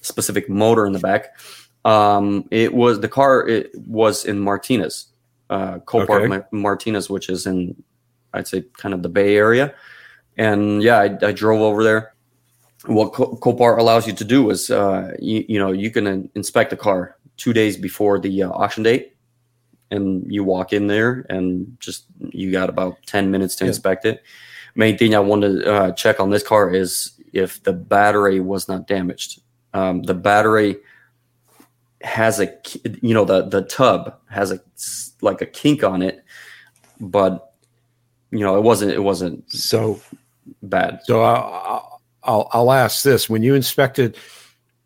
specific 0.00 0.48
motor 0.48 0.86
in 0.86 0.92
the 0.92 0.98
back. 0.98 1.38
Um, 1.84 2.46
it 2.50 2.74
was 2.74 3.00
the 3.00 3.08
car. 3.08 3.46
It 3.48 3.70
was 3.86 4.24
in 4.24 4.38
Martinez, 4.40 5.06
uh, 5.50 5.78
Copart 5.80 6.22
Okay. 6.22 6.26
Ma- 6.26 6.42
Martinez, 6.58 7.08
which 7.08 7.28
is 7.28 7.46
in, 7.46 7.82
I'd 8.34 8.48
say, 8.48 8.64
kind 8.76 8.94
of 8.94 9.02
the 9.02 9.08
Bay 9.08 9.36
Area. 9.36 9.74
And 10.36 10.82
yeah, 10.82 10.98
I, 10.98 11.26
I 11.26 11.32
drove 11.32 11.60
over 11.60 11.82
there 11.82 12.14
what 12.86 13.12
Co- 13.12 13.36
Copart 13.36 13.78
allows 13.78 14.06
you 14.06 14.12
to 14.12 14.24
do 14.24 14.50
is, 14.50 14.70
uh, 14.70 15.12
you, 15.18 15.44
you 15.48 15.58
know, 15.58 15.72
you 15.72 15.90
can 15.90 16.06
in- 16.06 16.30
inspect 16.34 16.70
the 16.70 16.76
car 16.76 17.16
two 17.36 17.52
days 17.52 17.76
before 17.76 18.18
the 18.20 18.44
uh, 18.44 18.50
auction 18.50 18.82
date, 18.84 19.16
and 19.90 20.30
you 20.32 20.44
walk 20.44 20.72
in 20.72 20.86
there 20.86 21.26
and 21.28 21.76
just 21.80 22.04
you 22.20 22.52
got 22.52 22.68
about 22.68 22.96
ten 23.06 23.30
minutes 23.30 23.56
to 23.56 23.64
Yeah. 23.64 23.68
inspect 23.68 24.04
it. 24.04 24.22
Main 24.78 24.96
thing 24.96 25.12
I 25.14 25.18
wanted 25.18 25.60
to 25.64 25.74
uh, 25.74 25.92
check 25.92 26.20
on 26.20 26.30
this 26.30 26.44
car 26.44 26.72
is 26.72 27.12
if 27.32 27.60
the 27.64 27.72
battery 27.72 28.38
was 28.38 28.68
not 28.68 28.86
damaged. 28.86 29.42
Um, 29.74 30.04
the 30.04 30.14
battery 30.14 30.76
has 32.02 32.38
a, 32.38 32.56
you 33.02 33.12
know, 33.12 33.24
the 33.24 33.42
the 33.48 33.62
tub 33.62 34.14
has 34.30 34.52
a 34.52 34.60
like 35.20 35.40
a 35.42 35.46
kink 35.46 35.82
on 35.82 36.00
it, 36.00 36.22
but 37.00 37.54
you 38.30 38.38
know, 38.38 38.56
it 38.56 38.62
wasn't 38.62 38.92
it 38.92 39.00
wasn't 39.02 39.50
So, 39.50 40.00
bad. 40.62 41.00
so 41.02 41.22
I'll, 41.22 42.00
I'll, 42.22 42.48
I'll 42.52 42.72
ask 42.72 43.02
this: 43.02 43.28
when 43.28 43.42
you 43.42 43.56
inspected, 43.56 44.16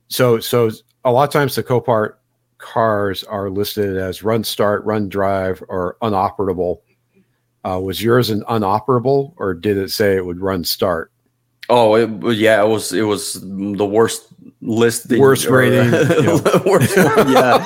so 0.09 0.41
so 0.41 0.71
a 1.05 1.13
lot 1.13 1.25
of 1.25 1.33
times 1.35 1.55
the 1.55 1.63
Copart 1.63 2.15
cars 2.57 3.25
are 3.25 3.51
listed 3.51 3.99
as 3.99 4.23
run 4.23 4.43
start, 4.43 4.85
run 4.87 5.11
drive, 5.11 5.63
or 5.69 5.99
unoperable. 6.01 6.79
Uh, 7.65 7.81
was 7.81 8.03
yours 8.03 8.31
an 8.31 8.43
unoperable, 8.49 9.35
or 9.37 9.55
did 9.55 9.77
it 9.77 9.91
say 9.91 10.17
it 10.17 10.27
would 10.27 10.41
run 10.41 10.65
start? 10.65 11.13
Oh, 11.69 11.95
it, 11.95 12.37
yeah, 12.37 12.63
it 12.63 12.69
was 12.69 12.93
it 12.93 13.03
was 13.03 13.41
the 13.41 13.87
worst 13.87 14.27
list. 14.61 15.11
Worst 15.11 15.47
or, 15.47 15.59
rating, 15.59 15.93
yeah. 16.25 16.63
worst 16.67 16.97
one, 16.97 17.33
yeah. 17.33 17.65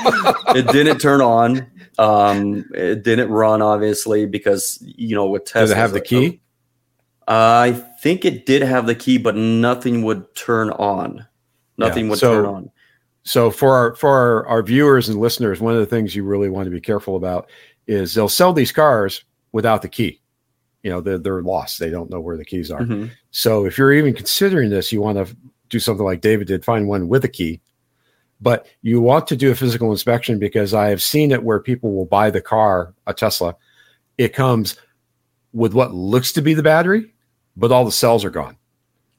it 0.54 0.68
didn't 0.68 0.98
turn 0.98 1.22
on. 1.22 1.66
Um, 1.98 2.66
it 2.74 3.02
didn't 3.04 3.30
run 3.30 3.62
obviously 3.62 4.26
because 4.26 4.78
you 4.82 5.14
know 5.16 5.26
with 5.26 5.46
Tesla. 5.46 5.62
Does 5.62 5.70
it 5.70 5.76
have 5.78 5.92
the 5.92 6.02
key? 6.02 6.40
I 7.26 7.72
think 8.02 8.24
it 8.24 8.46
did 8.46 8.62
have 8.62 8.86
the 8.86 8.94
key, 8.94 9.18
but 9.18 9.34
nothing 9.34 10.02
would 10.02 10.34
turn 10.34 10.70
on. 10.70 11.26
Nothing 11.78 12.04
Yeah, 12.04 12.10
would 12.10 12.18
so- 12.18 12.34
turn 12.34 12.46
on. 12.46 12.70
So 13.24 13.50
for 13.50 13.74
our 13.74 13.96
for 13.96 14.08
our, 14.10 14.46
our 14.46 14.62
viewers 14.62 15.08
and 15.08 15.18
listeners, 15.18 15.60
one 15.60 15.74
of 15.74 15.80
the 15.80 15.86
things 15.86 16.14
you 16.14 16.22
really 16.22 16.48
want 16.48 16.66
to 16.66 16.70
be 16.70 16.80
careful 16.80 17.16
about 17.16 17.50
is 17.88 18.14
they'll 18.14 18.28
sell 18.28 18.52
these 18.52 18.70
cars 18.70 19.24
without 19.56 19.80
the 19.80 19.88
key. 19.88 20.20
You 20.82 20.90
know, 20.90 21.00
they're 21.00 21.16
they're 21.16 21.42
lost. 21.42 21.80
They 21.80 21.88
don't 21.88 22.10
know 22.10 22.20
where 22.20 22.36
the 22.36 22.44
keys 22.44 22.70
are. 22.70 22.82
Mhm. 22.82 23.10
So 23.30 23.64
if 23.64 23.78
you're 23.78 23.94
even 23.94 24.12
considering 24.12 24.68
this, 24.68 24.92
you 24.92 25.00
want 25.00 25.16
to 25.16 25.34
do 25.70 25.80
something 25.80 26.04
like 26.04 26.20
David 26.20 26.46
did, 26.46 26.62
find 26.62 26.86
one 26.86 27.08
with 27.08 27.24
a 27.24 27.28
key. 27.28 27.62
But 28.38 28.66
you 28.82 29.00
want 29.00 29.26
to 29.28 29.36
do 29.36 29.50
a 29.50 29.54
physical 29.54 29.90
inspection 29.90 30.38
because 30.38 30.74
I 30.74 30.90
have 30.90 31.02
seen 31.02 31.32
it 31.32 31.42
where 31.42 31.58
people 31.58 31.94
will 31.94 32.04
buy 32.04 32.30
the 32.30 32.42
car, 32.42 32.92
a 33.06 33.14
Tesla. 33.14 33.56
It 34.18 34.34
comes 34.34 34.76
with 35.54 35.72
what 35.72 35.94
looks 35.94 36.32
to 36.32 36.42
be 36.42 36.52
the 36.52 36.62
battery, 36.62 37.14
but 37.56 37.72
all 37.72 37.86
the 37.86 37.90
cells 37.90 38.26
are 38.26 38.30
gone. 38.30 38.58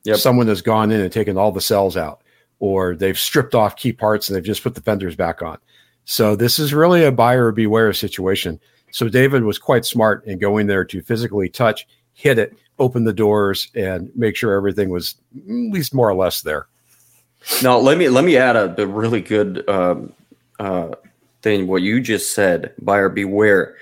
Yep. 0.03 0.17
Someone 0.17 0.47
has 0.47 0.61
gone 0.61 0.91
in 0.91 1.01
and 1.01 1.11
taken 1.11 1.35
all 1.35 1.51
the 1.51 1.59
cells 1.59 1.97
out, 1.97 2.21
or 2.59 2.95
they've 2.95 3.17
stripped 3.17 3.55
off 3.55 3.75
key 3.75 3.91
parts 3.91 4.29
and 4.29 4.35
they've 4.35 4.43
just 4.43 4.61
put 4.61 4.75
the 4.75 4.81
fenders 4.81 5.15
back 5.15 5.41
on. 5.41 5.57
So 6.05 6.35
this 6.35 6.59
is 6.59 6.73
really 6.73 7.03
a 7.03 7.11
buyer 7.11 7.51
beware 7.51 7.91
situation. 7.93 8.59
So 8.91 9.09
David 9.09 9.43
was 9.43 9.57
quite 9.57 9.85
smart 9.85 10.25
in 10.25 10.39
going 10.39 10.67
there 10.67 10.85
to 10.85 11.01
physically 11.01 11.49
touch, 11.49 11.87
hit 12.13 12.39
it, 12.39 12.57
open 12.79 13.03
the 13.03 13.13
doors, 13.13 13.69
and 13.75 14.09
make 14.15 14.35
sure 14.35 14.53
everything 14.53 14.89
was 14.89 15.15
at 15.35 15.43
least 15.45 15.93
more 15.93 16.09
or 16.09 16.15
less 16.15 16.41
there. 16.41 16.67
Now 17.61 17.77
let 17.77 17.97
me 17.97 18.09
let 18.09 18.23
me 18.23 18.37
add 18.37 18.55
a, 18.55 18.81
a 18.81 18.85
really 18.85 19.21
good 19.21 19.67
um, 19.69 20.13
uh, 20.59 20.91
thing. 21.41 21.67
What 21.67 21.81
you 21.81 22.01
just 22.01 22.33
said, 22.33 22.73
buyer 22.81 23.09
beware. 23.09 23.75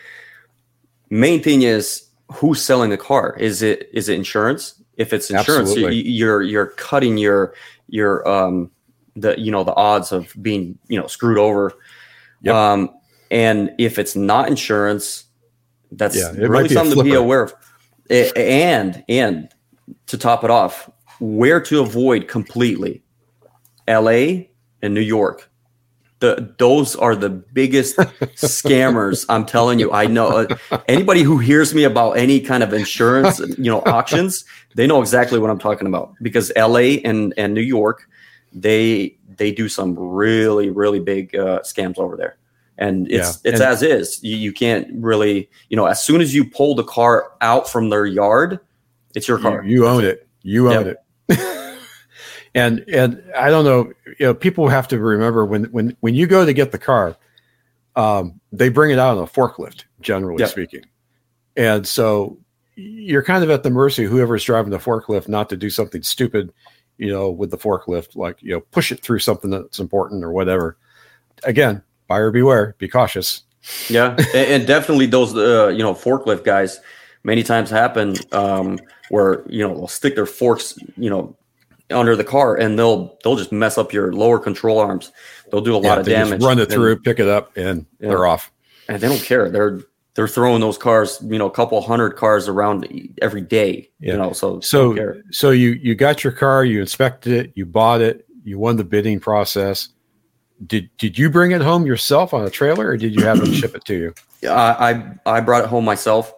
Main 1.09 1.41
thing 1.41 1.61
is 1.61 2.07
who's 2.31 2.61
selling 2.61 2.89
the 2.89 2.97
car. 2.97 3.35
Is 3.39 3.61
it 3.61 3.89
is 3.93 4.09
it 4.09 4.15
insurance? 4.15 4.81
If 4.97 5.13
it's 5.13 5.29
insurance, 5.29 5.75
you, 5.75 5.89
you're 5.89 6.41
you're 6.41 6.67
cutting 6.67 7.17
your 7.17 7.53
your 7.87 8.27
um 8.27 8.71
the 9.15 9.39
you 9.39 9.51
know 9.51 9.63
the 9.63 9.75
odds 9.75 10.11
of 10.11 10.33
being 10.41 10.77
you 10.87 10.99
know 10.99 11.07
screwed 11.07 11.37
over. 11.37 11.73
Yep. 12.41 12.55
Um, 12.55 12.89
and 13.31 13.73
if 13.77 13.97
it's 13.99 14.15
not 14.15 14.47
insurance, 14.47 15.25
that's 15.91 16.15
Yeah, 16.15 16.31
really 16.31 16.69
something 16.69 16.97
to 16.97 17.03
be 17.03 17.13
aware 17.13 17.43
of. 17.43 17.53
And 18.09 19.03
and 19.09 19.49
to 20.07 20.17
top 20.17 20.43
it 20.43 20.51
off, 20.51 20.89
where 21.19 21.61
to 21.61 21.81
avoid 21.81 22.27
completely 22.27 23.03
LA 23.87 24.45
and 24.81 24.93
New 24.93 25.01
York. 25.01 25.49
The, 26.19 26.55
those 26.59 26.95
are 26.95 27.15
the 27.15 27.29
biggest 27.29 27.97
scammers. 27.97 29.25
I'm 29.27 29.45
telling 29.45 29.79
you. 29.79 29.91
I 29.91 30.07
know 30.07 30.47
uh, 30.71 30.77
anybody 30.87 31.23
who 31.23 31.39
hears 31.39 31.75
me 31.75 31.83
about 31.83 32.13
any 32.13 32.39
kind 32.39 32.63
of 32.63 32.73
insurance, 32.73 33.39
you 33.39 33.69
know, 33.69 33.81
auctions, 33.81 34.45
they 34.75 34.87
know 34.87 35.01
exactly 35.01 35.39
what 35.39 35.49
I'm 35.49 35.59
talking 35.59 35.87
about 35.87 36.13
because 36.21 36.51
LA 36.55 37.01
and 37.03 37.33
and 37.37 37.53
New 37.53 37.61
York, 37.61 38.07
they 38.53 39.17
they 39.35 39.51
do 39.51 39.67
some 39.67 39.99
really 39.99 40.69
really 40.69 40.99
big 40.99 41.35
uh, 41.35 41.59
scams 41.59 41.97
over 41.97 42.15
there, 42.15 42.37
and 42.77 43.07
it's 43.11 43.41
Yeah, 43.43 43.51
it's 43.51 43.61
and- 43.61 43.69
as 43.69 43.81
is. 43.83 44.19
You, 44.23 44.35
you 44.37 44.53
can't 44.53 44.87
really, 44.95 45.49
you 45.69 45.77
know, 45.77 45.85
as 45.85 46.03
soon 46.03 46.21
as 46.21 46.33
you 46.33 46.49
pull 46.49 46.75
the 46.75 46.83
car 46.83 47.31
out 47.41 47.69
from 47.69 47.89
their 47.89 48.05
yard, 48.05 48.59
it's 49.15 49.27
your 49.27 49.37
You, 49.37 49.43
car. 49.43 49.63
you 49.63 49.87
own 49.87 50.03
it. 50.03 50.27
You 50.41 50.71
own 50.71 50.85
Yep. 50.87 50.97
it. 51.29 51.79
and 52.55 52.83
and 52.87 53.23
I 53.37 53.49
don't 53.49 53.65
know. 53.65 53.91
You 54.19 54.27
know, 54.27 54.33
people 54.33 54.67
have 54.69 54.87
to 54.89 54.99
remember 54.99 55.45
when 55.45 55.65
when 55.65 55.95
when 56.01 56.15
you 56.15 56.27
go 56.27 56.45
to 56.45 56.53
get 56.53 56.71
the 56.71 56.77
car, 56.77 57.15
um, 57.95 58.39
they 58.51 58.69
bring 58.69 58.91
it 58.91 58.99
out 58.99 59.17
on 59.17 59.23
a 59.23 59.27
forklift, 59.27 59.83
generally 60.01 60.41
Yep. 60.41 60.49
speaking, 60.49 60.85
and 61.55 61.87
so 61.87 62.37
you're 62.75 63.23
kind 63.23 63.43
of 63.43 63.49
at 63.49 63.63
the 63.63 63.69
mercy 63.69 64.03
of 64.03 64.11
whoever's 64.11 64.43
driving 64.43 64.69
the 64.71 64.77
forklift 64.77 65.27
not 65.29 65.47
to 65.49 65.55
do 65.57 65.69
something 65.69 66.03
stupid, 66.03 66.51
you 66.97 67.09
know, 67.09 67.29
with 67.29 67.49
the 67.51 67.57
forklift, 67.57 68.15
like 68.17 68.37
you 68.43 68.51
know, 68.51 68.59
push 68.59 68.91
it 68.91 68.99
through 69.01 69.19
something 69.19 69.49
that's 69.49 69.79
important 69.79 70.23
or 70.23 70.31
whatever. 70.31 70.77
Again, 71.43 71.81
buyer 72.07 72.31
beware. 72.31 72.75
Be 72.77 72.87
cautious. 72.87 73.43
Yeah, 73.89 74.15
and, 74.35 74.35
and 74.51 74.67
definitely 74.67 75.07
those 75.07 75.35
uh, 75.35 75.67
you 75.69 75.79
know 75.83 75.93
forklift 75.93 76.43
guys 76.43 76.79
many 77.23 77.41
times 77.43 77.69
happen 77.69 78.15
um, 78.31 78.79
where 79.09 79.43
you 79.49 79.67
know 79.67 79.73
they'll 79.73 79.87
stick 79.87 80.15
their 80.15 80.27
forks 80.27 80.77
you 80.97 81.09
know 81.09 81.35
under 81.89 82.15
the 82.15 82.23
car 82.23 82.55
and 82.55 82.77
they'll 82.77 83.17
they'll 83.23 83.35
just 83.35 83.51
mess 83.51 83.77
up 83.77 83.91
your 83.93 84.13
lower 84.13 84.37
control 84.39 84.77
arms. 84.79 85.11
They'll 85.51 85.61
do 85.61 85.75
a 85.75 85.81
Yeah, 85.81 85.89
lot 85.89 85.97
of 85.99 86.05
damage. 86.05 86.41
Run 86.43 86.59
it 86.59 86.63
and- 86.63 86.71
through, 86.71 86.99
pick 86.99 87.19
it 87.19 87.27
up, 87.27 87.55
and 87.57 87.85
Yeah. 87.99 88.09
they're 88.09 88.25
off. 88.27 88.51
and 88.87 89.01
they 89.01 89.07
don't 89.07 89.21
care. 89.23 89.49
They're 89.49 89.79
they're 90.13 90.27
throwing 90.29 90.61
those 90.61 90.77
cars, 90.77 91.19
you 91.25 91.37
know, 91.37 91.45
a 91.47 91.51
couple 91.51 91.81
hundred 91.81 92.11
cars 92.11 92.47
around 92.47 92.87
every 93.21 93.41
day. 93.41 93.89
Yeah. 93.99 94.13
You 94.13 94.17
know, 94.19 94.31
so 94.33 94.59
So 94.61 94.95
so 95.31 95.49
you 95.51 95.71
you 95.71 95.95
got 95.95 96.23
your 96.23 96.33
car, 96.33 96.63
you 96.63 96.79
inspected 96.81 97.33
it, 97.33 97.51
you 97.55 97.65
bought 97.65 98.01
it, 98.01 98.25
you 98.43 98.57
won 98.59 98.77
the 98.77 98.83
bidding 98.83 99.19
process. 99.19 99.89
Did 100.65 100.89
did 100.97 101.17
you 101.17 101.29
bring 101.29 101.51
it 101.51 101.61
home 101.61 101.85
yourself 101.85 102.33
on 102.33 102.45
a 102.45 102.49
trailer, 102.49 102.87
or 102.87 102.97
did 102.97 103.13
you 103.13 103.25
have 103.25 103.39
them 103.39 103.51
ship 103.53 103.75
it 103.75 103.83
to 103.85 103.93
you? 103.93 104.13
I, 104.49 104.91
I 105.25 105.37
I 105.37 105.41
brought 105.41 105.63
it 105.63 105.67
home 105.67 105.83
myself, 105.83 106.33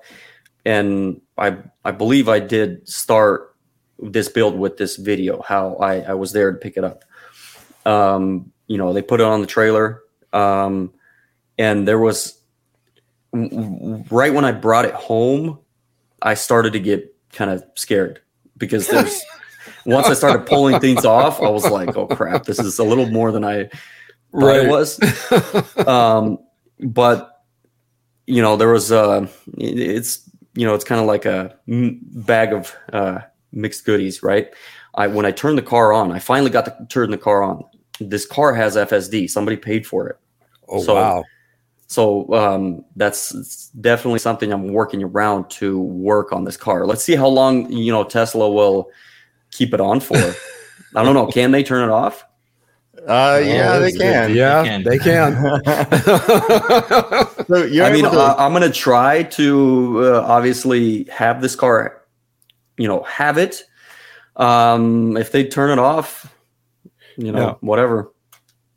and 0.66 1.22
I 1.38 1.58
I 1.86 1.92
believe 1.92 2.28
I 2.28 2.40
did 2.40 2.88
start 2.88 3.56
this 4.00 4.30
build 4.30 4.58
with 4.58 4.78
this 4.78 4.96
video. 4.96 5.42
How 5.42 5.76
I 5.76 6.02
I 6.02 6.14
was 6.14 6.32
there 6.32 6.52
to 6.52 6.58
pick 6.58 6.78
it 6.78 6.84
up. 6.84 7.04
Um, 7.86 8.52
you 8.68 8.78
know, 8.78 8.92
they 8.92 9.02
put 9.02 9.22
it 9.22 9.26
on 9.26 9.42
the 9.42 9.48
trailer, 9.48 10.02
um, 10.34 10.94
and 11.58 11.88
there 11.88 12.00
was 12.00 12.42
w- 13.32 13.50
w- 13.50 14.04
right 14.10 14.34
when 14.34 14.46
I 14.46 14.52
brought 14.52 14.86
it 14.86 14.94
home, 14.94 15.60
I 16.22 16.34
started 16.34 16.74
to 16.74 16.80
get 16.80 17.16
kind 17.32 17.52
of 17.52 17.64
scared 17.76 18.22
because 18.58 18.88
there's 18.88 19.22
once 19.86 20.08
I 20.08 20.14
started 20.14 20.48
pulling 20.48 20.80
things 20.80 21.06
off, 21.06 21.40
I 21.42 21.50
was 21.50 21.70
like, 21.70 21.96
oh 21.96 22.08
crap, 22.08 22.46
this 22.46 22.60
is 22.60 22.80
a 22.80 22.84
little 22.84 23.08
more 23.08 23.32
than 23.32 23.46
I 23.46 23.70
thought 24.32 24.56
it 24.56 24.70
was. 24.70 25.78
um, 25.88 26.40
but 26.80 27.44
you 28.26 28.42
know, 28.42 28.56
there 28.58 28.70
was 28.70 28.92
uh, 28.92 29.28
it's 29.58 30.30
you 30.54 30.66
know, 30.66 30.74
it's 30.74 30.84
kind 30.84 31.00
of 31.00 31.08
like 31.08 31.26
a 31.26 31.56
bag 31.68 32.54
of 32.54 32.76
uh, 32.92 33.20
mixed 33.52 33.86
goodies, 33.86 34.24
right? 34.24 34.50
I 34.96 35.08
when 35.08 35.26
I 35.26 35.32
turned 35.32 35.58
the 35.58 35.62
car 35.64 35.94
on, 35.94 36.12
I 36.12 36.20
finally 36.20 36.50
got 36.50 36.66
to 36.66 36.88
turn 36.90 37.12
the 37.12 37.18
car 37.18 37.44
on. 37.44 37.64
This 38.00 38.26
car 38.26 38.54
has 38.54 38.76
FSD. 38.76 39.30
Somebody 39.30 39.58
paid 39.58 39.86
for 39.86 40.08
it. 40.08 40.18
Oh 40.68 40.82
So- 40.84 40.96
wow! 40.96 41.24
So 41.90 42.34
um, 42.34 42.84
that's 42.98 43.70
definitely 43.80 44.20
something 44.20 44.52
I'm 44.52 44.68
working 44.74 45.04
around 45.04 45.50
to 45.52 45.80
work 45.80 46.34
on 46.34 46.44
this 46.44 46.58
car. 46.58 46.86
Let's 46.86 47.04
see 47.04 47.16
how 47.16 47.28
long 47.28 47.72
you 47.72 47.94
know 47.94 48.04
Tesla 48.04 48.52
will 48.52 48.90
keep 49.52 49.74
it 49.74 49.80
on 49.80 50.02
for. 50.02 50.18
I 50.96 51.04
don't 51.04 51.14
know. 51.14 51.28
Can 51.28 51.52
they 51.52 51.64
turn 51.64 51.88
it 51.88 51.92
off? 51.92 52.26
Uh, 53.06 53.42
yeah, 53.44 53.74
Oh, 53.74 53.80
they 53.80 53.92
can. 53.92 54.28
good. 54.28 54.36
Yeah, 54.36 54.64
can. 54.64 54.84
they 54.84 54.98
can. 54.98 55.34
so 57.48 57.64
you're 57.66 57.86
I 57.86 57.92
mean, 57.92 58.04
to, 58.04 58.10
uh, 58.12 58.36
I'm 58.38 58.52
going 58.52 58.64
to 58.64 58.72
try 58.72 59.24
to 59.24 60.04
uh, 60.04 60.22
obviously 60.26 61.06
have 61.06 61.42
this 61.42 61.56
car, 61.56 62.02
you 62.78 62.88
know, 62.88 63.04
have 63.04 63.38
it. 63.38 63.64
Um, 64.36 65.18
if 65.18 65.32
they 65.32 65.46
turn 65.48 65.72
it 65.72 65.80
off, 65.80 66.34
you 67.18 67.32
know, 67.32 67.40
Yeah. 67.40 67.54
whatever. 67.62 68.12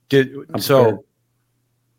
did 0.09 0.35
I'm 0.55 0.61
so? 0.61 0.83
prepared. 0.83 1.01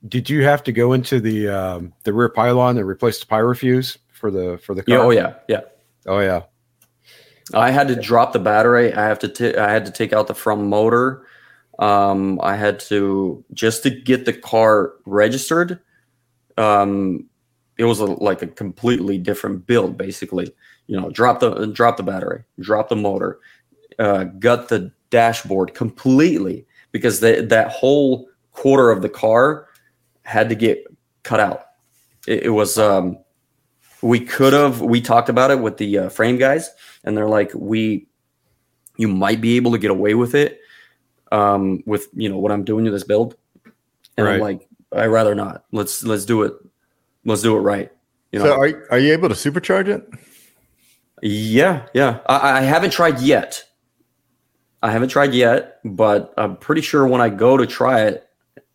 Did 0.08 0.30
you 0.32 0.44
have 0.44 0.64
to 0.64 0.72
go 0.72 0.94
into 0.94 1.20
the 1.20 1.48
um, 1.50 1.94
the 2.06 2.14
rear 2.14 2.30
pylon 2.30 2.78
and 2.78 2.88
replace 2.88 3.20
the 3.20 3.28
pyro 3.28 3.54
fuse 3.54 4.00
for 4.14 4.32
the 4.32 4.58
for 4.66 4.74
the 4.74 4.82
car? 4.82 4.96
Yeah. 4.96 5.02
Oh 5.04 5.10
yeah. 5.12 5.34
Yeah. 5.48 5.62
Oh 6.08 6.20
yeah. 6.20 6.42
I 7.54 7.70
had 7.70 7.88
to 7.90 7.96
drop 7.96 8.34
the 8.34 8.40
battery. 8.40 8.92
I 8.94 9.06
have 9.06 9.20
to. 9.20 9.28
T- 9.28 9.56
I 9.56 9.72
had 9.72 9.86
to 9.86 9.92
take 9.92 10.12
out 10.12 10.26
the 10.28 10.34
front 10.34 10.62
motor. 10.64 11.28
Um, 11.82 12.40
I 12.42 12.56
had 12.56 12.80
to 12.82 13.44
just 13.54 13.84
to 13.84 13.90
get 13.90 14.26
the 14.26 14.34
car 14.34 14.94
registered. 15.06 15.80
Um, 16.58 17.28
it 17.78 17.86
was 17.86 18.00
a, 18.00 18.06
like 18.06 18.42
a 18.42 18.48
completely 18.48 19.18
different 19.18 19.66
build, 19.66 19.98
basically. 19.98 20.54
You 20.88 21.00
know, 21.00 21.10
drop 21.10 21.40
the 21.40 21.66
drop 21.68 21.98
the 21.98 22.04
battery, 22.04 22.44
drop 22.60 22.90
the 22.90 22.96
motor, 22.96 23.40
uh, 24.00 24.26
gut 24.26 24.70
the 24.70 24.92
dashboard 25.10 25.74
completely 25.74 26.66
because 26.92 27.20
that 27.22 27.50
that 27.50 27.72
whole 27.72 28.30
quarter 28.52 28.92
of 28.92 29.02
the 29.02 29.10
car 29.10 29.68
had 30.24 30.50
to 30.50 30.56
get 30.56 30.86
cut 31.24 31.40
out. 31.40 31.66
It, 32.28 32.44
it 32.44 32.50
was. 32.50 32.78
Um, 32.78 33.18
we 34.04 34.20
could 34.20 34.54
have. 34.54 34.82
We 34.82 35.02
talked 35.02 35.30
about 35.30 35.52
it 35.52 35.60
with 35.60 35.78
the 35.78 35.98
uh, 35.98 36.10
frame 36.10 36.38
guys 36.38 36.70
and 37.04 37.18
they're 37.18 37.28
like 37.28 37.52
we 37.56 38.08
you 38.98 39.08
might 39.08 39.42
be 39.42 39.56
able 39.56 39.72
to 39.72 39.78
get 39.78 39.92
away 39.92 40.14
with 40.14 40.36
it 40.36 40.61
um 41.32 41.82
with 41.86 42.08
you 42.14 42.28
know 42.30 42.38
what 42.38 42.52
i'm 42.52 42.64
doing 42.64 42.86
to 42.86 42.92
this 42.92 43.04
build 43.04 43.36
and 44.18 44.28
i'm 44.28 44.40
like 44.40 44.68
I 44.94 45.06
rather 45.06 45.34
not. 45.34 45.64
Let's 45.72 46.04
let's 46.04 46.26
do 46.26 46.44
it. 46.44 46.54
Let's 47.24 47.42
do 47.42 47.56
it 47.56 47.62
right. 47.62 47.90
You 48.34 48.40
know. 48.40 48.46
So 48.46 48.56
are 48.60 48.88
are 48.92 49.00
you 49.00 49.14
able 49.14 49.30
to 49.30 49.36
supercharge 49.36 49.88
it? 49.88 50.06
yeah, 51.22 51.86
yeah. 51.94 52.20
I, 52.26 52.58
I 52.58 52.62
haven't 52.62 52.92
tried 52.92 53.20
yet. 53.22 53.64
I 54.84 54.92
haven't 54.92 55.08
tried 55.10 55.34
yet, 55.34 55.80
but 55.86 56.34
I'm 56.38 56.58
pretty 56.58 56.82
sure 56.82 57.08
when 57.08 57.22
I 57.22 57.30
go 57.30 57.56
to 57.56 57.66
try 57.68 58.02
it, 58.02 58.28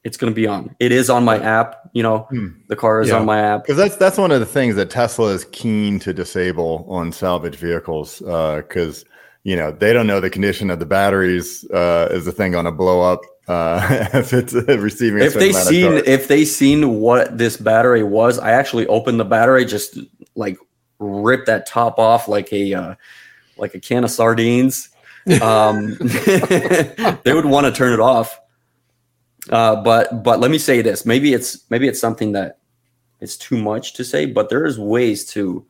it's 0.05 0.17
going 0.17 0.33
to 0.33 0.35
be 0.35 0.47
on. 0.47 0.75
It 0.79 0.91
is 0.93 1.11
on 1.11 1.25
my 1.25 1.39
app. 1.39 1.91
You 1.93 2.03
know, 2.05 2.21
Hmm. 2.31 2.49
the 2.69 2.77
car 2.77 3.03
is 3.03 3.09
Yeah. 3.09 3.17
on 3.19 3.27
my 3.27 3.41
app. 3.41 3.65
Because 3.65 3.77
that's 3.77 3.97
that's 3.97 4.17
one 4.17 4.31
of 4.31 4.41
the 4.41 4.47
things 4.47 4.77
that 4.77 4.89
Tesla 4.89 5.33
is 5.35 5.45
keen 5.53 5.99
to 6.01 6.15
disable 6.15 6.87
on 6.89 7.13
salvage 7.13 7.57
vehicles. 7.57 8.21
Because 8.21 9.05
you 9.47 9.55
know 9.55 9.71
they 9.71 9.93
don't 9.93 10.09
know 10.09 10.19
the 10.19 10.29
condition 10.29 10.71
of 10.71 10.81
the 10.81 10.87
batteries. 10.87 11.65
Uh, 11.71 12.09
is 12.11 12.25
the 12.25 12.33
thing 12.33 12.51
going 12.51 12.65
to 12.65 12.73
blow 12.73 13.01
up 13.01 13.21
uh, 13.47 14.09
if 14.15 14.33
it's 14.33 14.53
receiving? 14.53 15.23
If 15.23 15.35
certain 15.35 15.39
they 15.39 15.51
amount 15.51 15.63
of 15.63 15.69
seen 15.69 15.93
if 16.05 16.27
they 16.27 16.45
seen 16.45 16.99
what 16.99 17.39
this 17.39 17.57
battery 17.57 18.03
was, 18.03 18.41
I 18.41 18.51
actually 18.51 18.89
opened 18.89 19.21
the 19.21 19.25
battery, 19.25 19.65
just 19.65 19.99
like 20.35 20.59
ripped 20.99 21.47
that 21.47 21.65
top 21.65 22.01
off 22.01 22.27
like 22.27 22.53
a 22.53 22.75
uh, 22.75 22.95
like 23.57 23.77
a 23.77 23.81
can 23.81 24.03
of 24.03 24.11
sardines. 24.11 24.89
Um, 25.41 25.95
they 26.01 27.33
would 27.33 27.47
want 27.47 27.67
to 27.67 27.73
turn 27.73 27.93
it 27.93 28.01
off. 28.01 28.41
Uh, 29.49 29.81
but 29.81 30.25
but 30.25 30.41
let 30.41 30.51
me 30.51 30.59
say 30.59 30.83
this: 30.83 31.07
maybe 31.07 31.33
it's 31.33 31.71
maybe 31.71 31.87
it's 31.87 32.01
something 32.01 32.33
that 32.33 32.59
it's 33.21 33.37
too 33.37 33.63
much 33.63 33.95
to 33.95 34.03
say, 34.03 34.27
but 34.27 34.49
there 34.49 34.67
is 34.67 34.77
ways 34.77 35.25
to 35.35 35.65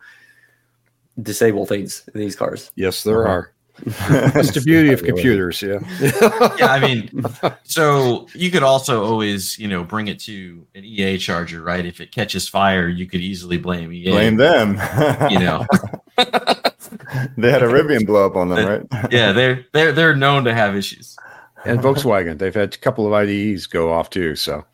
disable 1.21 1.67
things 1.67 2.09
in 2.15 2.21
these 2.21 2.37
cars. 2.37 2.71
Yes, 2.75 3.03
there 3.03 3.23
Uh-huh. 3.27 3.33
are. 3.35 3.53
That's 4.09 4.53
the 4.53 4.63
beauty 4.65 4.93
of 4.93 5.03
computers. 5.03 5.61
Yeah. 5.63 5.79
yeah, 6.59 6.69
I 6.69 6.81
mean, 6.81 7.25
so 7.65 8.27
you 8.35 8.51
could 8.51 8.63
also 8.63 9.05
always, 9.05 9.59
you 9.59 9.69
know, 9.69 9.85
bring 9.85 10.09
it 10.09 10.19
to 10.21 10.67
an 10.75 10.85
EA 10.85 11.19
charger, 11.19 11.63
right? 11.63 11.85
If 11.85 12.01
it 12.01 12.13
catches 12.13 12.49
fire, 12.49 12.89
you 12.89 13.07
could 13.07 13.21
easily 13.21 13.59
blame 13.59 13.93
EA. 13.93 14.11
Blame 14.11 14.37
them. 14.37 14.81
You 15.31 15.41
know, 15.41 15.67
they 16.17 17.51
had 17.51 17.63
a 17.63 17.67
Rivian 17.69 18.07
blow 18.07 18.27
up 18.27 18.37
on 18.37 18.49
them, 18.49 18.67
right? 18.67 19.13
yeah, 19.13 19.33
they're 19.33 19.67
they're 19.73 19.93
they're 19.93 20.15
known 20.17 20.45
to 20.45 20.55
have 20.55 20.77
issues. 20.77 21.17
and 21.65 21.81
Volkswagen, 21.81 22.39
they've 22.39 22.55
had 22.55 22.75
a 22.75 22.79
couple 22.79 23.07
of 23.07 23.13
IDEs 23.13 23.67
go 23.67 23.93
off 23.93 24.11
too. 24.11 24.37
So 24.37 24.65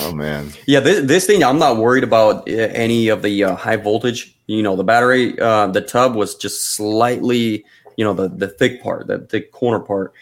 Oh 0.00 0.12
man. 0.12 0.52
Yeah, 0.66 0.80
this, 0.80 1.06
this 1.06 1.26
thing, 1.26 1.44
I'm 1.44 1.58
not 1.58 1.76
worried 1.76 2.04
about 2.04 2.48
uh, 2.48 2.52
any 2.52 3.08
of 3.08 3.22
the 3.22 3.44
uh, 3.44 3.56
high 3.56 3.76
voltage. 3.76 4.36
You 4.46 4.62
know, 4.62 4.74
the 4.74 4.84
battery, 4.84 5.38
uh, 5.38 5.68
the 5.68 5.80
tub 5.80 6.14
was 6.14 6.34
just 6.34 6.74
slightly, 6.74 7.64
you 8.00 8.04
know, 8.06 8.14
the, 8.14 8.28
the 8.30 8.48
thick 8.48 8.82
part, 8.82 9.06
the 9.08 9.18
thick 9.18 9.52
corner 9.52 9.78
part, 9.80 10.14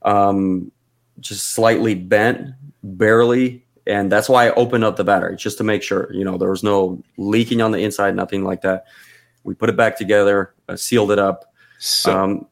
um, 0.00 0.72
just 1.20 1.50
slightly 1.52 1.94
bent, 1.94 2.52
barely. 2.82 3.62
And 3.86 4.10
that's 4.10 4.26
why 4.28 4.46
I 4.48 4.54
opened 4.54 4.84
up 4.84 4.96
the 4.96 5.04
battery 5.04 5.36
just 5.36 5.58
to 5.58 5.64
make 5.64 5.82
sure, 5.82 6.10
you 6.14 6.24
know, 6.24 6.38
there 6.38 6.48
was 6.48 6.62
no 6.62 7.02
leaking 7.18 7.60
on 7.60 7.72
the 7.72 7.78
inside, 7.78 8.16
nothing 8.16 8.42
like 8.42 8.62
that. 8.62 8.86
We 9.44 9.52
put 9.52 9.68
it 9.68 9.76
back 9.76 9.98
together, 9.98 10.54
uh, 10.66 10.76
sealed 10.76 11.12
it 11.12 11.18
up. 11.18 11.52
so, 11.78 12.18
Um, 12.18 12.46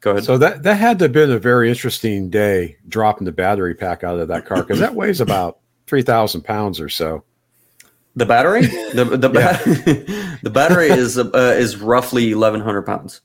go 0.00 0.10
ahead. 0.10 0.24
so 0.24 0.36
that 0.38 0.64
that 0.64 0.74
had 0.74 0.98
to 0.98 1.04
have 1.04 1.12
been 1.12 1.30
a 1.30 1.38
very 1.38 1.68
interesting 1.68 2.28
day 2.28 2.76
dropping 2.88 3.24
the 3.24 3.32
battery 3.32 3.74
pack 3.76 4.02
out 4.02 4.18
of 4.18 4.26
that 4.28 4.46
car 4.46 4.58
because 4.64 4.80
that 4.80 4.96
weighs 4.96 5.20
about 5.20 5.58
three 5.86 6.02
thousand 6.02 6.42
pounds 6.42 6.80
or 6.80 6.88
so. 6.88 7.22
the 8.16 8.26
battery, 8.26 8.62
the 8.94 9.04
the, 9.04 9.28
ba- 9.28 9.60
the 10.42 10.50
battery 10.50 10.88
is 10.88 11.16
uh, 11.18 11.54
is 11.56 11.76
roughly 11.76 12.34
1,100 12.34 12.82
pounds. 12.82 13.20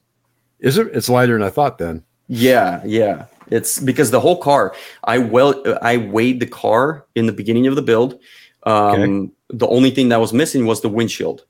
Is 0.60 0.78
it? 0.78 0.88
It's 0.94 1.10
lighter 1.10 1.34
than 1.34 1.44
I 1.44 1.50
thought. 1.50 1.78
Then 1.78 2.04
Yeah, 2.28 2.82
yeah. 2.86 3.26
It's 3.52 3.80
because 3.80 4.12
the 4.12 4.20
whole 4.20 4.38
car. 4.38 4.76
I 5.04 5.20
well, 5.20 5.62
I 5.82 5.98
weighed 5.98 6.40
the 6.40 6.48
car 6.48 7.06
in 7.16 7.26
the 7.26 7.34
beginning 7.34 7.68
of 7.68 7.76
the 7.76 7.82
build. 7.82 8.20
Um, 8.64 9.32
The 9.50 9.68
only 9.68 9.92
thing 9.92 10.10
that 10.10 10.20
was 10.20 10.34
missing 10.34 10.66
was 10.66 10.82
the 10.82 10.90
windshield, 10.90 11.46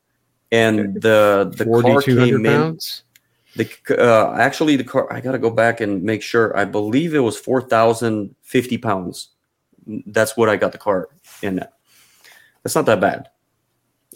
and 0.51 1.01
the 1.01 1.51
the 1.55 1.65
car 1.65 2.01
came 2.01 2.17
hundred 2.17 2.45
in. 2.45 2.77
The 3.55 3.69
uh, 3.97 4.35
actually 4.37 4.75
the 4.75 4.83
car. 4.83 5.11
I 5.11 5.21
got 5.21 5.31
to 5.31 5.39
go 5.39 5.49
back 5.49 5.79
and 5.79 6.03
make 6.03 6.21
sure. 6.21 6.55
I 6.57 6.65
believe 6.65 7.15
it 7.15 7.19
was 7.19 7.37
four 7.37 7.61
thousand 7.61 8.35
fifty 8.41 8.77
pounds. 8.77 9.29
That's 9.87 10.35
what 10.35 10.49
I 10.49 10.57
got 10.57 10.73
the 10.73 10.77
car 10.77 11.07
in. 11.41 11.59
At. 11.59 11.71
That's 12.63 12.75
not 12.75 12.85
that 12.87 12.99
bad. 12.99 13.29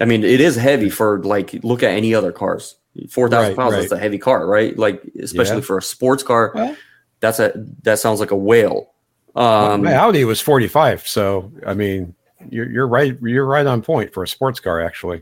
I 0.02 0.06
mean, 0.06 0.24
it 0.26 0.42
is 0.42 0.56
heavy 0.56 0.90
for 0.90 1.24
like 1.24 1.54
look 1.64 1.84
at 1.84 1.92
any 1.92 2.14
other 2.14 2.34
cars. 2.34 2.76
Four 3.10 3.30
thousand 3.30 3.50
Right, 3.52 3.58
pounds. 3.58 3.74
right. 3.74 3.80
That's 3.82 3.92
a 3.92 3.98
heavy 4.00 4.18
car, 4.18 4.46
right? 4.48 4.78
Like 4.78 5.02
especially 5.22 5.58
Yeah. 5.58 5.62
for 5.62 5.78
a 5.78 5.82
sports 5.82 6.24
car. 6.24 6.52
Well- 6.56 6.76
that's 7.22 7.40
a 7.40 7.52
that 7.84 8.00
sounds 8.00 8.20
like 8.20 8.32
a 8.32 8.36
whale. 8.36 8.92
Um, 9.36 9.84
My 9.84 9.96
Audi 9.96 10.24
was 10.26 10.42
forty 10.42 10.68
five. 10.68 11.06
So 11.08 11.52
I 11.66 11.74
mean, 11.74 12.16
you're 12.50 12.70
you're 12.70 12.88
right. 12.88 13.18
You're 13.22 13.46
right 13.46 13.66
on 13.66 13.82
point 13.82 14.14
for 14.14 14.24
a 14.24 14.28
sports 14.28 14.60
car. 14.60 14.82
Actually, 14.82 15.22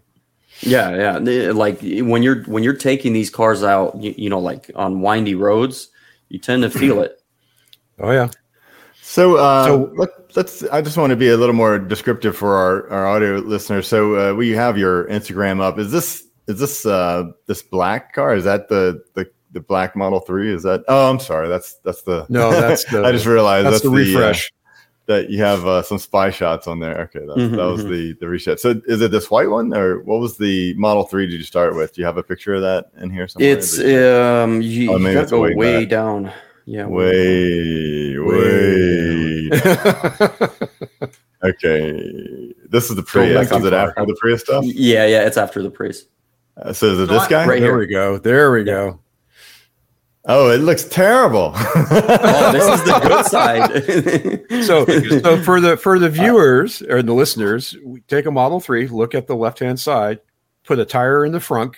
yeah, 0.61 1.19
yeah. 1.19 1.51
Like 1.51 1.79
when 1.81 2.23
you're 2.23 2.43
when 2.43 2.63
you're 2.63 2.73
taking 2.75 3.13
these 3.13 3.29
cars 3.29 3.63
out, 3.63 4.01
you, 4.01 4.13
you 4.17 4.29
know, 4.29 4.39
like 4.39 4.71
on 4.75 5.01
windy 5.01 5.35
roads, 5.35 5.89
you 6.29 6.39
tend 6.39 6.63
to 6.63 6.69
feel 6.69 7.01
it. 7.01 7.21
oh 7.99 8.11
yeah. 8.11 8.29
So, 9.01 9.37
uh, 9.37 9.65
So- 9.65 9.91
let, 9.95 10.09
let's. 10.35 10.63
I 10.63 10.81
just 10.81 10.97
want 10.97 11.11
to 11.11 11.15
be 11.15 11.29
a 11.29 11.37
little 11.37 11.55
more 11.55 11.79
descriptive 11.79 12.35
for 12.35 12.55
our, 12.55 12.89
our 12.89 13.07
audio 13.07 13.37
listeners. 13.37 13.87
So, 13.87 14.31
uh, 14.31 14.33
we 14.35 14.49
have 14.51 14.77
your 14.77 15.05
Instagram 15.05 15.61
up. 15.61 15.79
Is 15.79 15.91
this 15.91 16.26
is 16.47 16.59
this 16.59 16.85
uh, 16.85 17.31
this 17.45 17.61
black 17.61 18.13
car? 18.13 18.35
Is 18.35 18.43
that 18.45 18.69
the 18.69 19.03
the 19.13 19.29
the 19.51 19.59
black 19.61 19.95
Model 19.95 20.19
Three? 20.19 20.53
Is 20.53 20.63
that? 20.63 20.83
Oh, 20.87 21.09
I'm 21.09 21.19
sorry. 21.19 21.47
That's 21.47 21.75
that's 21.83 22.01
the. 22.03 22.25
No, 22.29 22.51
that's 22.51 22.83
the- 22.91 23.03
I 23.03 23.11
just 23.11 23.25
realized 23.25 23.65
That's, 23.65 23.75
that's, 23.81 23.83
the 23.83 23.89
refresh. 23.89 24.47
uh, 24.47 24.53
that 25.07 25.29
you 25.29 25.41
have 25.41 25.65
uh, 25.65 25.81
some 25.83 25.97
spy 25.97 26.29
shots 26.31 26.67
on 26.67 26.79
there. 26.81 26.99
Okay, 27.03 27.19
that, 27.25 27.37
Mhm, 27.37 27.51
that 27.55 27.63
was 27.65 27.85
mhm. 27.85 27.89
the 27.91 28.13
the 28.19 28.27
reset. 28.27 28.59
So, 28.59 28.81
is 28.87 29.01
it 29.01 29.09
this 29.11 29.31
white 29.31 29.49
one, 29.49 29.73
or 29.73 30.01
what 30.03 30.19
was 30.19 30.37
the 30.37 30.73
Model 30.73 31.03
Three? 31.03 31.27
Did 31.27 31.37
you 31.37 31.43
start 31.43 31.75
with? 31.75 31.93
Do 31.95 32.01
you 32.01 32.05
have 32.05 32.17
a 32.17 32.23
picture 32.23 32.55
of 32.55 32.61
that 32.61 32.91
in 33.01 33.09
here 33.09 33.27
somewhere? 33.27 33.51
It's 33.53 33.77
um, 33.79 34.61
you, 34.61 34.91
Oh, 34.91 34.97
you 34.97 35.03
gotta 35.13 35.21
it's 35.21 35.31
go 35.31 35.41
way 35.41 35.55
way, 35.55 35.85
down. 35.85 36.31
Yeah, 36.65 36.87
way 36.87 38.17
way, 38.19 39.49
way. 39.49 39.49
Okay, 41.43 42.51
this 42.67 42.89
is 42.89 42.95
the 42.95 43.03
Prius. 43.03 43.51
Is 43.51 43.63
it 43.63 43.71
after 43.71 44.05
the 44.07 44.17
Prius 44.19 44.41
stuff? 44.41 44.63
Yeah, 44.65 45.05
yeah. 45.05 45.25
It's 45.27 45.37
after 45.37 45.61
the 45.61 45.69
Prius. 45.69 46.05
Uh, 46.59 46.73
so 46.73 46.87
is 46.87 46.99
it 46.99 47.07
No, 47.11 47.19
this 47.19 47.27
guy? 47.27 47.45
Right 47.45 47.59
there 47.61 47.71
here. 47.71 47.77
we 47.77 47.87
go. 47.87 48.17
There 48.17 48.51
we 48.51 48.63
go. 48.63 48.99
Oh, 50.29 50.49
it 50.51 50.57
looks 50.57 50.83
terrible. 50.83 51.53
Oh, 51.55 52.49
this 52.51 52.67
is 52.67 52.83
the 52.85 52.99
good 53.01 53.25
side. 54.51 54.63
So, 54.65 54.85
so 55.21 55.41
for 55.41 55.61
the 55.61 55.77
for 55.77 55.99
the 55.99 56.09
viewers 56.21 56.81
or 56.81 57.01
the 57.01 57.13
listeners, 57.13 57.77
we 57.83 58.01
take 58.01 58.25
a 58.25 58.31
Model 58.31 58.59
Three, 58.59 58.87
look 58.87 59.15
at 59.15 59.27
the 59.27 59.35
left 59.37 59.59
hand 59.59 59.79
side, 59.79 60.19
put 60.65 60.79
a 60.79 60.85
tire 60.85 61.25
in 61.25 61.31
the 61.31 61.39
front, 61.39 61.77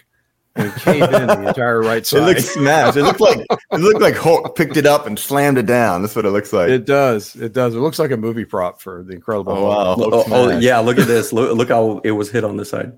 and 0.56 0.74
cave 0.78 1.04
in 1.04 1.28
the 1.28 1.48
entire 1.50 1.80
right 1.82 2.04
side. 2.08 2.24
It 2.24 2.26
looks 2.26 2.46
smashed. 2.50 2.98
It 2.98 3.04
looked 3.04 3.20
like 3.20 3.38
it 3.72 3.80
looked 3.80 4.02
like 4.02 4.16
Hulk 4.16 4.56
picked 4.56 4.78
it 4.78 4.88
up 4.88 5.06
and 5.06 5.20
slammed 5.20 5.60
it 5.60 5.68
down. 5.68 6.02
That's 6.02 6.16
what 6.16 6.26
it 6.26 6.32
looks 6.32 6.52
like. 6.52 6.70
It 6.70 6.86
does. 6.86 7.36
It 7.36 7.54
does. 7.54 7.76
It 7.76 7.80
looks 7.80 8.00
like 8.00 8.10
a 8.10 8.18
movie 8.18 8.46
prop 8.46 8.82
for 8.82 9.04
the 9.04 9.14
Incredible. 9.14 9.54
oh 9.54 9.66
wow! 9.66 9.96
Hulk. 9.96 10.12
Hulk 10.14 10.26
oh, 10.32 10.50
oh, 10.50 10.58
yeah, 10.58 10.80
look 10.80 10.98
at 10.98 11.06
this. 11.06 11.32
Look, 11.32 11.56
look 11.56 11.70
how 11.70 12.00
it 12.04 12.12
was 12.12 12.32
hit 12.32 12.44
on 12.44 12.58
this 12.58 12.72
side. 12.72 12.94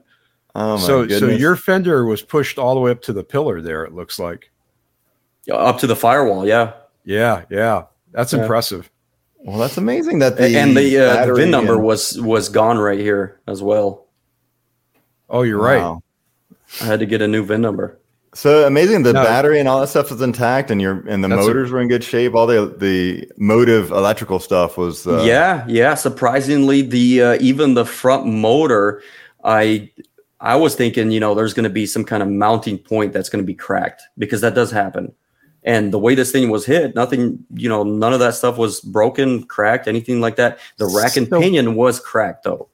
Oh 0.55 0.75
my 0.77 0.81
so, 0.81 1.01
goodness. 1.01 1.19
so 1.19 1.27
your 1.27 1.55
fender 1.55 2.05
was 2.05 2.21
pushed 2.21 2.57
all 2.59 2.75
the 2.75 2.81
way 2.81 2.91
up 2.91 3.01
to 3.03 3.13
the 3.13 3.23
pillar. 3.23 3.61
There, 3.61 3.83
it 3.85 3.93
looks 3.93 4.19
like. 4.19 4.51
Up 5.51 5.79
to 5.79 5.87
the 5.87 5.95
firewall, 5.95 6.45
yeah. 6.47 6.73
Yeah, 7.03 7.43
yeah, 7.49 7.83
that's 8.11 8.31
Yeah. 8.33 8.41
impressive. 8.41 8.89
well, 9.39 9.57
that's 9.57 9.77
amazing 9.77 10.19
that 10.19 10.37
the 10.37 10.55
and 10.57 10.77
the 10.77 10.97
uh, 10.99 11.25
the 11.25 11.33
VIN 11.33 11.49
number 11.51 11.73
and- 11.73 11.83
was 11.83 12.19
was 12.21 12.47
gone 12.49 12.77
right 12.77 12.99
here 12.99 13.39
as 13.47 13.61
well. 13.63 14.05
Oh, 15.29 15.41
you're 15.43 15.57
right. 15.61 15.81
Wow. 15.81 16.03
I 16.81 16.85
had 16.85 16.99
to 16.99 17.05
get 17.05 17.21
a 17.21 17.27
new 17.27 17.43
VIN 17.43 17.61
number. 17.61 17.97
So 18.33 18.65
amazing! 18.67 19.03
The 19.03 19.11
No. 19.13 19.23
battery 19.23 19.59
and 19.59 19.67
all 19.67 19.81
that 19.81 19.87
stuff 19.87 20.09
is 20.11 20.21
intact, 20.21 20.69
and 20.71 20.79
your 20.81 21.03
and 21.07 21.21
the 21.23 21.27
That's 21.27 21.41
a- 21.43 21.47
motors 21.47 21.71
were 21.71 21.81
in 21.81 21.87
good 21.89 22.03
shape. 22.03 22.33
All 22.35 22.45
the 22.47 22.73
the 22.77 23.27
motive 23.37 23.91
electrical 23.91 24.39
stuff 24.39 24.77
was 24.77 25.05
uh, 25.07 25.23
yeah, 25.25 25.65
yeah. 25.67 25.95
Surprisingly, 25.95 26.81
the 26.81 27.21
uh, 27.21 27.37
even 27.41 27.73
the 27.73 27.83
front 27.85 28.25
motor, 28.27 29.01
I 29.43 29.89
I 30.41 30.55
was 30.55 30.75
thinking, 30.75 31.11
you 31.11 31.19
know, 31.19 31.35
there's 31.35 31.53
going 31.53 31.63
to 31.65 31.69
be 31.69 31.85
some 31.85 32.03
kind 32.03 32.21
of 32.23 32.29
mounting 32.29 32.77
point 32.79 33.13
that's 33.13 33.29
going 33.29 33.43
to 33.43 33.47
be 33.47 33.53
cracked 33.53 34.01
because 34.17 34.41
that 34.41 34.55
does 34.55 34.71
happen. 34.71 35.13
And 35.63 35.93
the 35.93 35.99
way 35.99 36.15
this 36.15 36.31
thing 36.31 36.49
was 36.49 36.65
hit, 36.65 36.95
nothing, 36.95 37.45
you 37.53 37.69
know, 37.69 37.83
none 37.83 38.13
of 38.13 38.19
that 38.19 38.33
stuff 38.33 38.57
was 38.57 38.81
broken, 38.81 39.43
cracked, 39.43 39.87
anything 39.87 40.19
like 40.19 40.35
that. 40.37 40.57
The 40.77 40.87
rack 40.87 41.15
and 41.17 41.27
So- 41.27 41.39
pinion 41.39 41.75
was 41.75 41.99
cracked 41.99 42.43
though. 42.45 42.67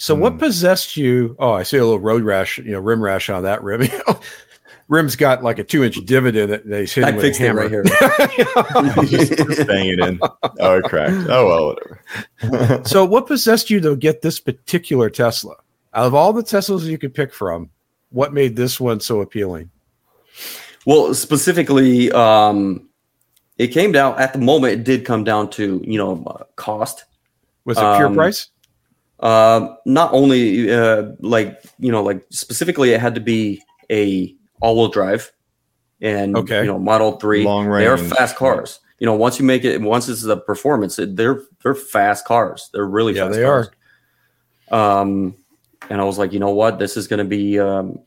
So, 0.00 0.14
Hmm. 0.14 0.20
what 0.22 0.38
possessed 0.38 0.96
you? 0.96 1.34
Oh, 1.38 1.52
I 1.52 1.62
see 1.64 1.76
a 1.76 1.84
little 1.84 1.98
road 2.00 2.22
rash, 2.24 2.58
you 2.58 2.72
know, 2.72 2.80
rim 2.80 3.02
rash 3.02 3.28
on 3.30 3.44
that 3.44 3.62
rim. 3.62 3.88
Rim's 4.88 5.16
got 5.16 5.42
like 5.44 5.58
a 5.58 5.64
two 5.64 5.84
inch 5.84 6.02
divot 6.06 6.34
in 6.34 6.50
it. 6.50 6.66
That 6.66 6.80
he's 6.80 6.92
hitting 6.94 7.14
with 7.16 7.22
a 7.24 7.28
fixed 7.28 7.40
it 7.42 7.46
hammer. 7.46 7.60
right 7.60 7.70
here. 7.70 7.82
just 9.26 9.66
bang 9.66 9.88
it 9.90 9.98
in. 9.98 10.18
Oh, 10.60 10.78
it 10.78 10.84
cracked. 10.84 11.28
Oh 11.28 11.46
well, 11.46 11.66
whatever. 12.46 12.84
so, 12.86 13.04
what 13.04 13.26
possessed 13.26 13.68
you 13.68 13.80
to 13.80 13.96
get 13.96 14.22
this 14.22 14.40
particular 14.40 15.10
Tesla? 15.10 15.56
Out 15.94 16.06
of 16.06 16.14
all 16.14 16.32
the 16.32 16.42
Teslas 16.42 16.84
you 16.84 16.98
could 16.98 17.14
pick 17.14 17.32
from, 17.32 17.70
what 18.10 18.32
made 18.32 18.56
this 18.56 18.78
one 18.80 19.00
so 19.00 19.20
appealing? 19.20 19.70
Well, 20.86 21.14
specifically, 21.14 22.10
um, 22.12 22.88
it 23.58 23.68
came 23.68 23.92
down 23.92 24.18
at 24.18 24.32
the 24.32 24.38
moment. 24.38 24.72
It 24.74 24.84
did 24.84 25.04
come 25.04 25.24
down 25.24 25.50
to 25.50 25.82
you 25.84 25.98
know 25.98 26.22
uh, 26.26 26.44
cost. 26.56 27.04
Was 27.64 27.76
it 27.78 27.96
pure 27.96 28.06
Um, 28.06 28.14
price? 28.14 28.48
Uh, 29.20 29.74
not 29.84 30.12
only 30.12 30.72
uh, 30.72 31.10
like 31.20 31.60
you 31.78 31.90
know, 31.90 32.02
like 32.02 32.24
specifically, 32.30 32.90
it 32.92 33.00
had 33.00 33.14
to 33.16 33.20
be 33.20 33.60
a 33.90 34.34
all-wheel 34.60 34.88
drive, 34.88 35.32
and 36.00 36.36
Okay. 36.36 36.60
you 36.60 36.66
know, 36.66 36.78
Model 36.78 37.12
Three. 37.18 37.44
Long 37.44 37.68
They 37.70 37.86
are 37.86 37.98
fast 37.98 38.36
cars. 38.36 38.80
You 39.00 39.06
know, 39.06 39.14
once 39.14 39.38
you 39.38 39.44
make 39.44 39.64
it, 39.64 39.80
once 39.80 40.08
it's 40.08 40.22
the 40.22 40.36
performance, 40.36 40.98
it, 40.98 41.16
they're 41.16 41.42
they're 41.62 41.74
fast 41.74 42.24
cars. 42.24 42.70
They're 42.72 42.86
really 42.86 43.14
Yeah, 43.14 43.26
fast 43.26 43.36
they 43.36 43.44
cars. 43.44 43.70
Um, 44.70 45.34
and 45.90 46.00
I 46.00 46.04
was 46.04 46.18
like, 46.18 46.32
you 46.32 46.38
know 46.38 46.50
what, 46.50 46.78
this 46.78 46.96
is 46.96 47.06
going 47.06 47.18
to 47.18 47.24
be 47.24 47.58
um, 47.58 47.98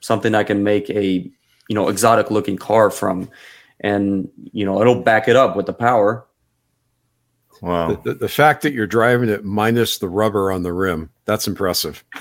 something 0.00 0.34
I 0.34 0.44
can 0.44 0.62
make 0.62 0.90
a 0.90 1.30
you 1.68 1.74
know 1.74 1.88
exotic 1.88 2.30
looking 2.30 2.56
car 2.56 2.90
from, 2.90 3.30
and 3.80 4.28
you 4.52 4.64
know 4.64 4.80
it'll 4.80 5.02
back 5.02 5.28
it 5.28 5.36
up 5.36 5.56
with 5.56 5.66
the 5.66 5.72
power. 5.72 6.26
Wow. 7.60 7.88
The, 7.88 8.12
the, 8.12 8.14
the 8.14 8.28
fact 8.28 8.62
that 8.62 8.72
you're 8.72 8.86
driving 8.86 9.28
it 9.28 9.44
minus 9.44 9.98
the 9.98 10.08
rubber 10.08 10.52
on 10.52 10.62
the 10.62 10.72
rim, 10.72 11.10
that's 11.24 11.48
impressive. 11.48 12.04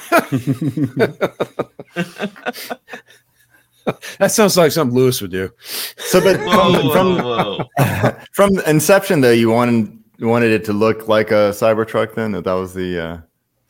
That 4.19 4.31
sounds 4.31 4.57
like 4.57 4.71
something 4.71 4.95
Louis 4.95 5.21
would 5.21 5.31
do. 5.31 5.51
So, 5.97 6.19
but 6.21 6.37
Whoa, 6.41 6.91
from, 6.91 7.17
whoa, 7.17 7.57
from 7.57 7.67
whoa. 7.77 8.17
from 8.33 8.59
inception 8.67 9.21
though, 9.21 9.31
you 9.31 9.49
wanted 9.49 9.97
you 10.17 10.27
wanted 10.27 10.51
it 10.51 10.65
to 10.65 10.73
look 10.73 11.07
like 11.07 11.31
a 11.31 11.51
Cybertruck. 11.51 12.15
Then 12.15 12.33
that 12.33 12.43
that 12.43 12.53
was 12.53 12.73
the 12.73 12.99
uh, 12.99 13.17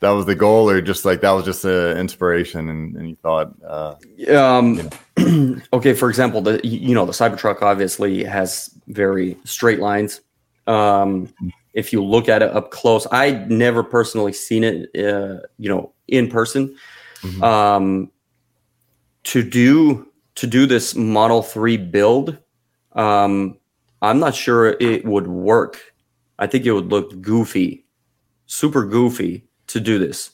that 0.00 0.10
was 0.10 0.26
the 0.26 0.34
goal, 0.34 0.70
or 0.70 0.80
just 0.80 1.04
like 1.04 1.20
that 1.22 1.32
was 1.32 1.44
just 1.44 1.64
an 1.64 1.98
inspiration, 1.98 2.68
and, 2.68 2.96
and 2.96 3.08
you 3.10 3.16
thought, 3.16 3.52
uh, 3.66 3.94
Um, 4.32 4.88
okay, 5.72 5.92
for 5.92 6.08
example, 6.08 6.40
the 6.40 6.60
you 6.64 6.94
know 6.94 7.04
the 7.04 7.12
Cybertruck 7.12 7.62
obviously 7.62 8.22
has 8.24 8.70
very 8.86 9.36
straight 9.44 9.80
lines. 9.80 10.20
Um, 10.66 11.32
if 11.74 11.92
you 11.92 12.04
look 12.04 12.28
at 12.28 12.42
it 12.42 12.50
up 12.52 12.70
close, 12.70 13.06
I 13.10 13.30
never 13.48 13.82
personally 13.82 14.32
seen 14.32 14.64
it, 14.64 14.90
uh, 14.96 15.40
you 15.58 15.68
know, 15.68 15.92
in 16.06 16.28
person. 16.28 16.76
Mhm. 17.22 17.42
Um, 17.42 18.10
to 19.24 19.42
do 19.42 20.06
to 20.36 20.46
do 20.46 20.66
this 20.66 20.94
Model 20.94 21.42
Three 21.42 21.76
build, 21.76 22.38
um, 22.92 23.58
I'm 24.00 24.20
not 24.20 24.36
sure 24.36 24.76
it 24.78 25.04
would 25.04 25.26
work. 25.26 25.80
I 26.38 26.46
think 26.46 26.66
it 26.66 26.72
would 26.72 26.92
look 26.92 27.20
goofy, 27.20 27.84
super 28.46 28.86
goofy 28.86 29.47
to 29.68 29.80
do 29.80 29.98
this. 29.98 30.30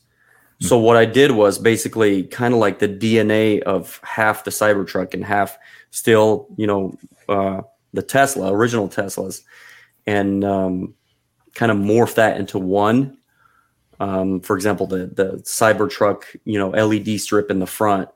So 0.61 0.79
what 0.79 0.97
I 0.97 1.05
did 1.05 1.33
was 1.33 1.59
basically 1.59 2.25
kind 2.25 2.55
of 2.55 2.61
like 2.61 2.79
the 2.79 2.89
DNA 2.89 3.61
of 3.63 4.01
half 4.03 4.45
the 4.45 4.51
Cybertruck 4.51 5.13
and 5.13 5.25
half 5.25 5.59
still, 5.91 6.47
you 6.57 6.67
know, 6.67 6.97
uh, 7.29 7.63
the 7.93 8.03
Tesla, 8.03 8.53
original 8.53 8.89
Teslas, 8.89 9.43
and 10.07 10.45
um, 10.45 10.95
kind 11.55 11.71
of 11.71 11.79
morph 11.79 12.15
that 12.15 12.39
into 12.39 12.59
one. 12.59 13.19
Um, 14.01 14.41
for 14.41 14.57
example, 14.57 14.87
the 14.87 15.07
the 15.07 15.43
Cybertruck, 15.45 16.23
you 16.45 16.59
know, 16.59 16.71
LED 16.71 17.21
strip 17.21 17.51
in 17.51 17.59
the 17.59 17.67
front. 17.67 18.09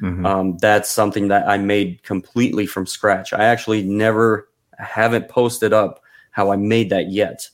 mhm. 0.00 0.26
Um, 0.26 0.56
that's 0.58 0.90
something 0.90 1.28
that 1.28 1.48
I 1.48 1.58
made 1.58 2.02
completely 2.02 2.66
from 2.66 2.86
scratch. 2.86 3.32
I 3.32 3.44
actually 3.44 3.82
never 3.82 4.48
haven't 4.78 5.28
posted 5.28 5.72
up 5.72 6.02
how 6.30 6.52
I 6.52 6.56
made 6.56 6.90
that 6.90 7.10
yet. 7.10 7.48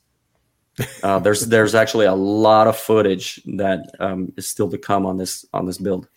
Uh, 1.03 1.19
there's 1.19 1.47
there's 1.47 1.75
actually 1.75 2.07
a 2.07 2.15
lot 2.15 2.67
of 2.67 2.77
footage 2.77 3.43
that 3.45 3.95
um, 4.01 4.33
is 4.37 4.49
still 4.49 4.71
to 4.71 4.79
come 4.79 5.05
on 5.05 5.19
this 5.19 5.45
on 5.53 5.67
this 5.67 5.79
build. 5.79 6.09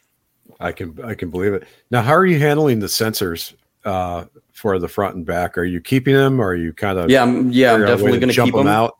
I 0.60 0.72
can 0.72 0.98
I 1.04 1.14
can 1.14 1.30
believe 1.30 1.54
it. 1.54 1.68
Now, 1.92 2.02
how 2.02 2.14
are 2.14 2.26
you 2.26 2.40
handling 2.40 2.80
the 2.80 2.88
sensors 2.88 3.54
uh, 3.84 4.26
for 4.54 4.80
the 4.80 4.88
front 4.88 5.16
and 5.16 5.26
back? 5.26 5.58
Are 5.58 5.66
you 5.66 5.82
keeping 5.82 6.14
them? 6.14 6.40
Or 6.40 6.50
are 6.50 6.56
you 6.56 6.74
kind 6.74 6.98
of 6.98 7.10
Yeah, 7.10 7.24
I'm, 7.24 7.52
yeah, 7.52 7.74
I'm 7.74 7.82
figure 7.82 7.94
out 7.94 8.00
a 8.00 8.04
way 8.04 8.12
definitely 8.12 8.20
going 8.20 8.34
to 8.34 8.44
keep 8.44 8.56
them. 8.56 8.68
out? 8.68 8.98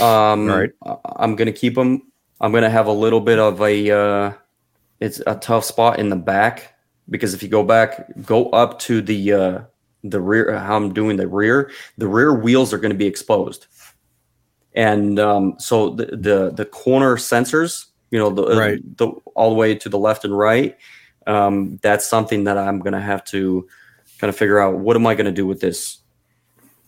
Um, 0.00 0.50
All 0.50 0.58
right. 0.58 0.70
I'm 1.16 1.36
going 1.36 1.46
to 1.46 1.52
keep 1.52 1.74
them. 1.74 2.10
I'm 2.40 2.52
going 2.52 2.62
to 2.62 2.70
have 2.70 2.86
a 2.86 2.92
little 2.92 3.20
bit 3.20 3.38
of 3.38 3.60
a. 3.60 3.90
Uh, 3.90 4.32
it's 5.00 5.20
a 5.26 5.34
tough 5.36 5.64
spot 5.64 5.98
in 5.98 6.08
the 6.08 6.16
back 6.16 6.74
because 7.10 7.34
if 7.34 7.42
you 7.42 7.48
go 7.48 7.62
back, 7.62 8.06
go 8.24 8.50
up 8.50 8.78
to 8.80 9.02
the 9.02 9.32
uh, 9.32 9.60
the 10.04 10.20
rear. 10.20 10.56
How 10.58 10.76
I'm 10.76 10.92
doing 10.92 11.16
the 11.16 11.26
rear. 11.26 11.70
The 11.98 12.06
rear 12.06 12.34
wheels 12.34 12.72
are 12.72 12.78
going 12.78 12.92
to 12.92 12.98
be 12.98 13.06
exposed, 13.06 13.66
and 14.74 15.18
um, 15.18 15.54
so 15.58 15.90
the, 15.90 16.06
the 16.06 16.50
the 16.54 16.64
corner 16.64 17.16
sensors, 17.16 17.86
you 18.10 18.18
know, 18.18 18.30
the, 18.30 18.42
uh, 18.44 18.58
Right. 18.58 18.96
the 18.98 19.08
all 19.34 19.50
the 19.50 19.56
way 19.56 19.74
to 19.74 19.88
the 19.88 19.98
left 19.98 20.24
and 20.24 20.36
right. 20.36 20.76
Um, 21.26 21.78
that's 21.82 22.06
something 22.06 22.44
that 22.44 22.58
I'm 22.58 22.80
going 22.80 22.92
to 22.92 23.00
have 23.00 23.24
to 23.26 23.66
kind 24.18 24.28
of 24.28 24.36
figure 24.36 24.58
out. 24.60 24.78
What 24.78 24.94
am 24.96 25.06
I 25.06 25.14
going 25.14 25.26
to 25.26 25.32
do 25.32 25.46
with 25.46 25.60
this? 25.60 25.98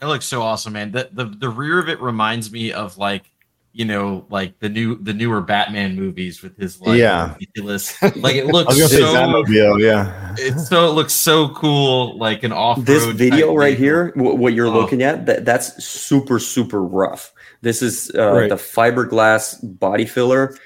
That 0.01 0.09
looks 0.09 0.27
so 0.27 0.43
awesome, 0.43 0.75
man. 0.75 0.93
The, 0.93 1.09
the 1.13 1.25
the 1.25 1.49
rear 1.49 1.79
of 1.79 1.89
it 1.89 2.01
reminds 2.03 2.53
me 2.53 2.71
of 2.73 2.99
like 2.99 3.31
you 3.73 3.85
know 3.87 4.27
like 4.31 4.59
the 4.59 4.69
new 4.69 4.97
the 4.97 5.13
newer 5.15 5.41
Batman 5.41 5.97
movies 5.97 6.43
with 6.43 6.57
his 6.59 6.81
like 6.81 6.99
Yeah. 6.99 7.33
ridiculous 7.35 8.01
like 8.17 8.35
it 8.37 8.47
looks 8.47 8.69
was 8.69 8.79
gonna 8.79 8.89
say 8.89 9.01
so 9.01 9.15
Batmobile, 9.15 9.81
yeah. 9.83 10.35
it's 10.39 10.69
so 10.69 10.87
it 10.89 10.93
looks 10.93 11.13
so 11.13 11.51
cool 11.51 12.17
like 12.19 12.43
an 12.43 12.53
off 12.53 12.83
this 12.85 13.05
video 13.05 13.55
right 13.55 13.77
here 13.77 14.13
wh- 14.13 14.39
what 14.39 14.55
you're 14.55 14.71
looking 14.71 15.03
at 15.03 15.27
that 15.27 15.45
that's 15.45 15.85
super 15.85 16.39
super 16.39 16.83
rough 16.83 17.35
this 17.63 17.83
is 17.83 18.11
uh, 18.15 18.33
Right. 18.33 18.49
the 18.49 18.57
fiberglass 18.57 19.59
body 19.79 20.07
filler 20.07 20.57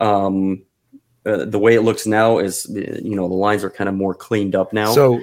um 0.00 0.62
uh, 1.26 1.44
the 1.44 1.58
way 1.58 1.74
it 1.74 1.82
looks 1.82 2.06
now 2.06 2.38
is 2.38 2.66
you 2.70 3.14
know 3.16 3.28
the 3.28 3.34
lines 3.34 3.62
are 3.64 3.70
kind 3.70 3.88
of 3.88 3.94
more 3.94 4.14
cleaned 4.14 4.54
up 4.54 4.72
now 4.72 4.92
So, 4.92 5.20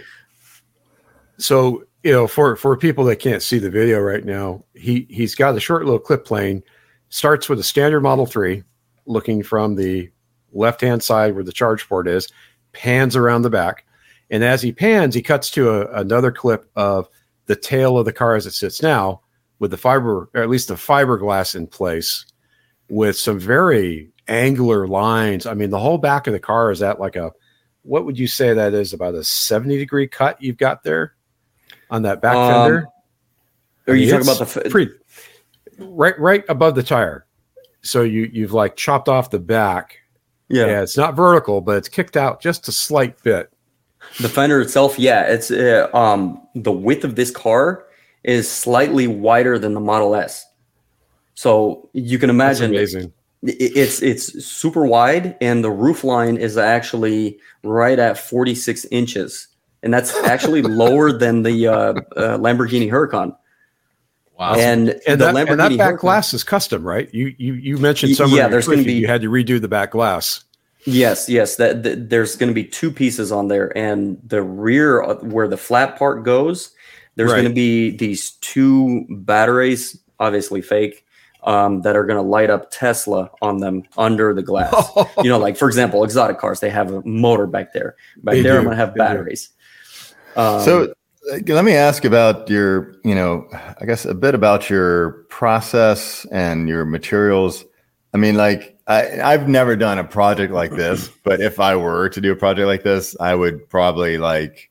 so 1.38 1.84
you 2.04 2.12
know, 2.12 2.28
for 2.28 2.56
for 2.56 2.78
people 2.78 3.04
that 3.06 3.16
can't 3.16 3.42
see 3.42 3.58
the 3.58 3.70
video 3.70 4.00
right 4.00 4.24
now, 4.24 4.64
he 4.76 5.08
he's 5.10 5.34
got 5.34 5.56
a 5.56 5.60
short 5.60 5.86
little 5.86 6.00
clip 6.00 6.24
playing. 6.24 6.62
Starts 7.10 7.50
with 7.50 7.60
a 7.60 7.64
standard 7.64 8.02
Model 8.02 8.26
Three, 8.28 8.64
looking 9.08 9.42
from 9.42 9.76
the 9.76 10.12
left 10.54 10.82
hand 10.82 11.02
side 11.02 11.34
where 11.34 11.44
the 11.44 11.52
charge 11.52 11.88
port 11.90 12.08
is, 12.08 12.28
pans 12.74 13.16
around 13.16 13.42
the 13.42 13.50
back, 13.50 13.86
and 14.30 14.44
as 14.44 14.62
he 14.62 14.72
pans, 14.72 15.16
he 15.16 15.22
cuts 15.24 15.50
to 15.52 15.70
a, 15.70 16.02
another 16.02 16.32
clip 16.32 16.70
of 16.76 17.10
the 17.48 17.56
tail 17.56 17.98
of 17.98 18.06
the 18.06 18.14
car 18.14 18.36
as 18.36 18.46
it 18.46 18.52
sits 18.54 18.82
now, 18.84 19.22
with 19.60 19.72
the 19.72 19.78
fiber, 19.78 20.30
or 20.34 20.42
at 20.42 20.50
least 20.50 20.68
the 20.68 20.76
fiberglass 20.76 21.56
in 21.56 21.68
place, 21.68 22.26
with 22.90 23.18
some 23.18 23.40
very 23.40 24.10
angular 24.28 24.88
lines. 24.88 25.46
I 25.46 25.54
mean, 25.54 25.70
the 25.70 25.80
whole 25.80 25.98
back 25.98 26.28
of 26.28 26.34
the 26.34 26.40
car 26.40 26.72
is 26.72 26.82
at 26.82 27.00
like 27.00 27.16
a 27.16 27.32
what 27.86 28.06
would 28.06 28.18
you 28.18 28.28
say 28.28 28.54
that 28.54 28.74
is 28.74 28.94
about 28.94 29.14
a 29.14 29.24
70 29.24 29.78
degree 29.78 30.08
cut 30.08 30.42
you've 30.42 30.58
got 30.58 30.84
there 30.84 31.16
on 31.90 32.02
that 32.02 32.22
back 32.22 32.36
Um, 32.36 32.52
fender 32.52 32.88
are 33.88 33.96
you 33.96 34.10
talking 34.10 34.28
about 34.28 34.40
the 34.40 34.62
f- 34.66 34.72
pretty 34.72 34.92
right 35.78 36.20
right 36.20 36.44
above 36.50 36.76
the 36.76 36.84
tire 36.84 37.26
so 37.82 38.02
you 38.02 38.30
you've 38.34 38.54
like 38.54 38.76
chopped 38.76 39.08
off 39.08 39.30
the 39.30 39.40
back 39.40 40.00
yeah. 40.50 40.66
yeah 40.66 40.82
it's 40.82 40.98
not 40.98 41.16
vertical 41.16 41.62
but 41.62 41.78
it's 41.78 41.90
kicked 41.90 42.18
out 42.18 42.42
just 42.42 42.68
a 42.68 42.72
slight 42.72 43.22
bit 43.24 43.52
the 44.20 44.30
fender 44.30 44.60
itself 44.62 44.98
yeah 44.98 45.22
it's 45.24 45.52
uh, 45.52 45.88
um 45.94 46.42
the 46.56 46.72
width 46.72 47.04
of 47.04 47.16
this 47.16 47.30
car 47.30 47.86
is 48.26 48.50
slightly 48.52 49.08
wider 49.08 49.58
than 49.58 49.74
the 49.74 49.80
model 49.80 50.16
s. 50.16 50.46
So 51.36 51.90
you 51.94 52.18
can 52.20 52.36
That's 52.36 52.60
imagine 52.60 52.76
amazing. 52.76 53.14
it's 53.44 54.02
it's 54.02 54.46
super 54.46 54.86
wide 54.86 55.38
and 55.42 55.64
the 55.64 55.70
roof 55.72 56.04
line 56.04 56.38
is 56.38 56.58
actually 56.58 57.40
right 57.64 58.00
at 58.00 58.18
46 58.18 58.86
inches 58.92 59.48
and 59.84 59.94
that's 59.94 60.16
actually 60.24 60.62
lower 60.84 61.12
than 61.12 61.44
the 61.44 61.68
uh, 61.68 61.74
uh, 61.74 62.38
lamborghini 62.38 62.90
huracan. 62.90 63.36
Wow. 64.38 64.56
and, 64.56 64.90
and 65.08 65.22
the 65.22 65.32
that, 65.32 65.36
and 65.48 65.60
that 65.60 65.72
Lamborghini 65.72 65.78
back 65.78 65.96
Huracan- 65.96 66.00
glass 66.00 66.34
is 66.34 66.44
custom 66.44 66.84
right? 66.84 67.14
You 67.14 67.34
you 67.38 67.54
you 67.54 67.78
mentioned 67.78 68.12
Y- 68.12 68.16
somewhere 68.16 68.42
yeah, 68.42 68.48
there's 68.50 68.68
gonna 68.68 68.84
be- 68.84 68.94
you 68.94 69.08
had 69.08 69.22
to 69.22 69.30
redo 69.30 69.62
the 69.62 69.68
back 69.70 69.92
glass. 69.92 70.44
Yes 70.88 71.28
yes 71.30 71.56
that, 71.58 71.84
that 71.84 72.10
there's 72.10 72.36
going 72.36 72.50
to 72.50 72.54
be 72.54 72.64
two 72.64 72.92
pieces 72.92 73.32
on 73.32 73.48
there 73.48 73.76
and 73.78 74.20
the 74.26 74.44
rear 74.44 75.02
uh, 75.02 75.16
where 75.16 75.48
the 75.48 75.58
flat 75.58 75.98
part 75.98 76.24
goes 76.24 76.72
there's 77.16 77.32
Right. 77.32 77.42
going 77.42 77.50
to 77.50 77.56
be 77.56 77.96
these 77.96 78.32
two 78.42 79.06
batteries 79.10 79.98
obviously 80.20 80.62
fake 80.62 81.06
um, 81.44 81.82
that 81.84 81.96
are 81.96 82.04
going 82.06 82.18
to 82.18 82.28
light 82.28 82.50
up 82.50 82.72
tesla 82.72 83.30
on 83.42 83.60
them 83.60 83.84
under 83.98 84.34
the 84.34 84.42
glass 84.42 84.74
you 85.24 85.30
know, 85.30 85.38
like 85.38 85.58
for 85.58 85.68
example, 85.68 86.04
exotic 86.04 86.40
cars, 86.40 86.60
they 86.60 86.70
have 86.70 86.92
a 86.92 87.02
motor 87.06 87.46
back 87.48 87.74
there. 87.74 87.96
Back 88.24 88.36
They 88.36 88.42
there, 88.42 88.58
I'm 88.58 88.64
gonna 88.64 88.76
have 88.76 88.94
They 88.94 89.00
batteries. 89.00 89.50
Um, 90.36 90.62
so 90.62 90.94
uh, 91.32 91.38
let 91.48 91.66
me 91.66 91.74
ask 91.74 92.04
about 92.06 92.50
your, 92.50 92.96
you 93.04 93.16
know, 93.16 93.48
I 93.80 93.86
guess 93.86 94.06
a 94.06 94.14
bit 94.14 94.36
about 94.36 94.70
your 94.70 95.24
process 95.30 96.26
and 96.32 96.68
your 96.68 96.86
materials. 96.86 97.64
I 98.14 98.18
mean, 98.18 98.36
like 98.36 98.78
I, 98.88 99.22
I've 99.22 99.48
never 99.48 99.76
done 99.76 99.98
a 99.98 100.04
project 100.04 100.52
like 100.54 100.72
this, 100.72 101.10
but 101.24 101.42
if 101.42 101.60
I 101.60 101.76
were 101.76 102.10
to 102.10 102.22
do 102.22 102.32
a 102.32 102.36
project 102.36 102.68
like 102.68 102.84
this, 102.84 103.16
I 103.20 103.36
would 103.36 103.68
probably 103.70 104.18
like, 104.18 104.70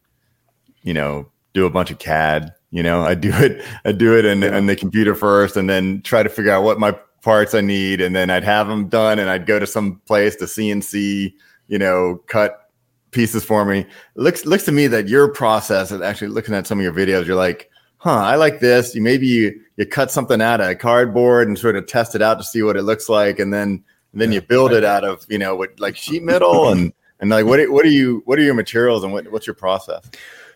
you 0.82 0.94
know, 0.94 1.30
do 1.54 1.64
a 1.64 1.70
bunch 1.70 1.90
of 1.90 1.98
CAD. 1.98 2.52
You 2.70 2.82
know, 2.82 3.02
I 3.02 3.14
do 3.14 3.30
it, 3.32 3.64
I 3.84 3.92
do 3.92 4.18
it 4.18 4.24
in, 4.24 4.42
in 4.42 4.66
the 4.66 4.76
computer 4.76 5.14
first, 5.14 5.56
and 5.56 5.70
then 5.70 6.02
try 6.02 6.22
to 6.22 6.28
figure 6.28 6.52
out 6.52 6.64
what 6.64 6.78
my 6.78 6.98
parts 7.22 7.54
I 7.54 7.60
need, 7.60 8.00
and 8.00 8.14
then 8.14 8.30
I'd 8.30 8.44
have 8.44 8.68
them 8.68 8.88
done, 8.88 9.18
and 9.18 9.30
I'd 9.30 9.46
go 9.46 9.58
to 9.58 9.66
some 9.66 10.00
place 10.06 10.36
to 10.36 10.44
CNC, 10.44 11.32
you 11.68 11.78
know, 11.78 12.20
cut 12.26 12.68
pieces 13.12 13.44
for 13.44 13.64
me. 13.64 13.80
It 13.80 13.88
looks 14.16 14.44
looks 14.44 14.64
to 14.64 14.72
me 14.72 14.88
that 14.88 15.08
your 15.08 15.28
process 15.28 15.90
of 15.90 16.02
actually 16.02 16.28
looking 16.28 16.54
at 16.54 16.66
some 16.66 16.78
of 16.78 16.82
your 16.82 16.92
videos, 16.92 17.26
you're 17.26 17.36
like, 17.36 17.70
huh, 17.98 18.10
I 18.10 18.34
like 18.34 18.60
this. 18.60 18.94
You 18.94 19.00
maybe 19.00 19.26
you 19.26 19.60
you 19.76 19.86
cut 19.86 20.10
something 20.10 20.42
out 20.42 20.60
of 20.60 20.78
cardboard 20.78 21.48
and 21.48 21.58
sort 21.58 21.76
of 21.76 21.86
test 21.86 22.14
it 22.14 22.22
out 22.22 22.38
to 22.38 22.44
see 22.44 22.62
what 22.62 22.76
it 22.76 22.82
looks 22.82 23.08
like, 23.08 23.38
and 23.38 23.54
then 23.54 23.82
and 24.12 24.20
then 24.20 24.32
you 24.32 24.42
build 24.42 24.72
it 24.72 24.84
out 24.84 25.04
of 25.04 25.24
you 25.28 25.38
know 25.38 25.54
what 25.54 25.78
like 25.80 25.96
sheet 25.96 26.22
metal 26.22 26.68
and 26.72 26.92
and 27.20 27.30
like 27.30 27.46
what 27.46 27.60
what 27.70 27.86
are 27.86 27.90
you 27.90 28.22
what 28.26 28.38
are 28.38 28.42
your 28.42 28.54
materials 28.54 29.04
and 29.04 29.12
what, 29.12 29.30
what's 29.30 29.46
your 29.46 29.54
process? 29.54 30.10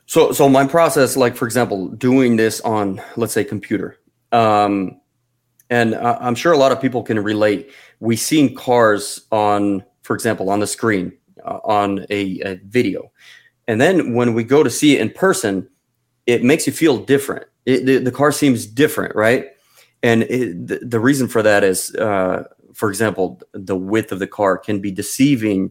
So, 0.09 0.33
so 0.33 0.49
my 0.49 0.67
process, 0.67 1.19
like 1.19 1.37
for 1.37 1.45
example, 1.45 1.89
doing 1.89 2.37
this 2.37 2.63
on 2.63 3.03
let's 3.17 3.35
say 3.35 3.45
computer, 3.45 3.99
um, 4.33 4.99
and 5.69 5.95
I'm 5.95 6.35
sure 6.35 6.53
a 6.53 6.57
lot 6.57 6.73
of 6.73 6.81
people 6.81 7.03
can 7.03 7.23
relate. 7.23 7.71
We've 8.01 8.19
seen 8.19 8.55
cars 8.55 9.21
on, 9.31 9.85
for 10.03 10.17
example, 10.17 10.49
on 10.49 10.61
the 10.61 10.67
screen 10.67 11.13
uh, 11.45 11.59
on 11.63 12.07
a, 12.09 12.41
a 12.41 12.55
video, 12.65 13.13
and 13.67 13.79
then 13.79 14.15
when 14.15 14.33
we 14.33 14.45
go 14.45 14.63
to 14.63 14.71
see 14.71 14.97
it 14.97 15.03
in 15.03 15.11
person, 15.11 15.69
it 16.25 16.43
makes 16.43 16.67
you 16.67 16.73
feel 16.73 16.97
different. 16.97 17.45
It, 17.67 17.85
the, 17.85 17.99
the 17.99 18.11
car 18.11 18.33
seems 18.33 18.65
different, 18.65 19.15
right? 19.15 19.49
And 20.03 20.23
it, 20.23 20.69
the, 20.69 20.79
the 20.79 21.01
reason 21.01 21.29
for 21.29 21.43
that 21.43 21.63
is, 21.65 21.95
uh, 21.97 22.45
for 22.73 22.89
example, 22.89 23.43
the 23.53 23.77
width 23.77 24.11
of 24.11 24.21
the 24.21 24.27
car 24.27 24.57
can 24.57 24.81
be 24.81 24.91
deceiving 24.91 25.71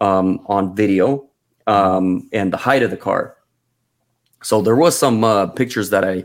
um, 0.00 0.46
on 0.46 0.76
video 0.76 1.28
um, 1.66 2.28
and 2.32 2.52
the 2.52 2.56
height 2.56 2.84
of 2.84 2.92
the 2.92 2.96
car. 2.96 3.33
So 4.44 4.60
there 4.62 4.76
was 4.76 4.96
some 4.96 5.24
uh, 5.24 5.46
pictures 5.48 5.90
that 5.90 6.04
I 6.04 6.24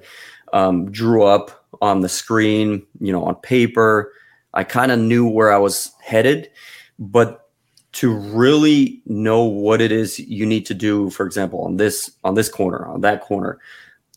um, 0.53 0.91
drew 0.91 1.23
up 1.23 1.65
on 1.81 2.01
the 2.01 2.09
screen, 2.09 2.85
you 2.99 3.11
know, 3.11 3.23
on 3.23 3.35
paper. 3.35 4.11
I 4.53 4.63
kind 4.63 4.91
of 4.91 4.99
knew 4.99 5.27
where 5.27 5.53
I 5.53 5.57
was 5.57 5.91
headed, 6.01 6.49
but 6.97 7.49
to 7.91 8.15
really 8.15 9.01
know 9.05 9.43
what 9.43 9.81
it 9.81 9.91
is 9.91 10.19
you 10.19 10.45
need 10.45 10.65
to 10.67 10.73
do, 10.73 11.09
for 11.09 11.25
example, 11.25 11.61
on 11.61 11.77
this 11.77 12.11
on 12.23 12.35
this 12.35 12.49
corner, 12.49 12.85
on 12.87 13.01
that 13.01 13.21
corner, 13.21 13.59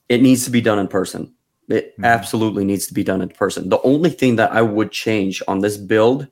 it 0.08 0.20
needs 0.20 0.44
to 0.44 0.50
be 0.50 0.60
done 0.60 0.78
in 0.78 0.88
person. 0.88 1.32
It 1.68 1.92
mm-hmm. 1.92 2.04
absolutely 2.04 2.64
needs 2.64 2.86
to 2.88 2.94
be 2.94 3.04
done 3.04 3.22
in 3.22 3.28
person. 3.28 3.68
The 3.68 3.80
only 3.82 4.10
thing 4.10 4.36
that 4.36 4.52
I 4.52 4.62
would 4.62 4.90
change 4.90 5.42
on 5.48 5.60
this 5.60 5.76
build 5.76 6.26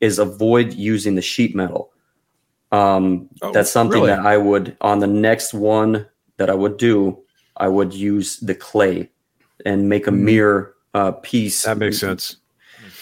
is 0.00 0.18
avoid 0.18 0.74
using 0.74 1.14
the 1.14 1.22
sheet 1.22 1.54
metal. 1.54 1.92
Um, 2.72 3.28
oh, 3.40 3.52
that's 3.52 3.70
something 3.70 4.02
really? 4.02 4.14
that 4.14 4.26
I 4.26 4.36
would 4.36 4.76
on 4.80 4.98
the 4.98 5.06
next 5.06 5.54
one 5.54 6.06
that 6.36 6.50
I 6.50 6.54
would 6.54 6.76
do. 6.76 7.18
I 7.56 7.68
would 7.68 7.94
use 7.94 8.38
the 8.38 8.54
clay 8.54 9.10
and 9.64 9.88
make 9.88 10.06
a 10.06 10.10
mm-hmm. 10.10 10.24
mirror 10.24 10.74
uh, 10.94 11.12
piece. 11.12 11.62
That 11.62 11.78
makes 11.78 11.98
sense. 11.98 12.36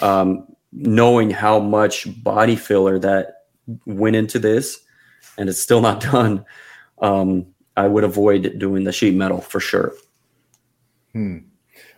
Um, 0.00 0.46
knowing 0.72 1.30
how 1.30 1.58
much 1.58 2.06
body 2.22 2.56
filler 2.56 2.98
that 2.98 3.44
went 3.86 4.16
into 4.16 4.38
this, 4.38 4.80
and 5.38 5.48
it's 5.48 5.60
still 5.60 5.80
not 5.80 6.00
done, 6.12 6.44
um, 7.00 7.46
I 7.76 7.88
would 7.88 8.04
avoid 8.04 8.58
doing 8.58 8.84
the 8.84 8.92
sheet 8.92 9.14
metal 9.14 9.40
for 9.40 9.60
sure. 9.60 9.94
Hmm. 11.12 11.38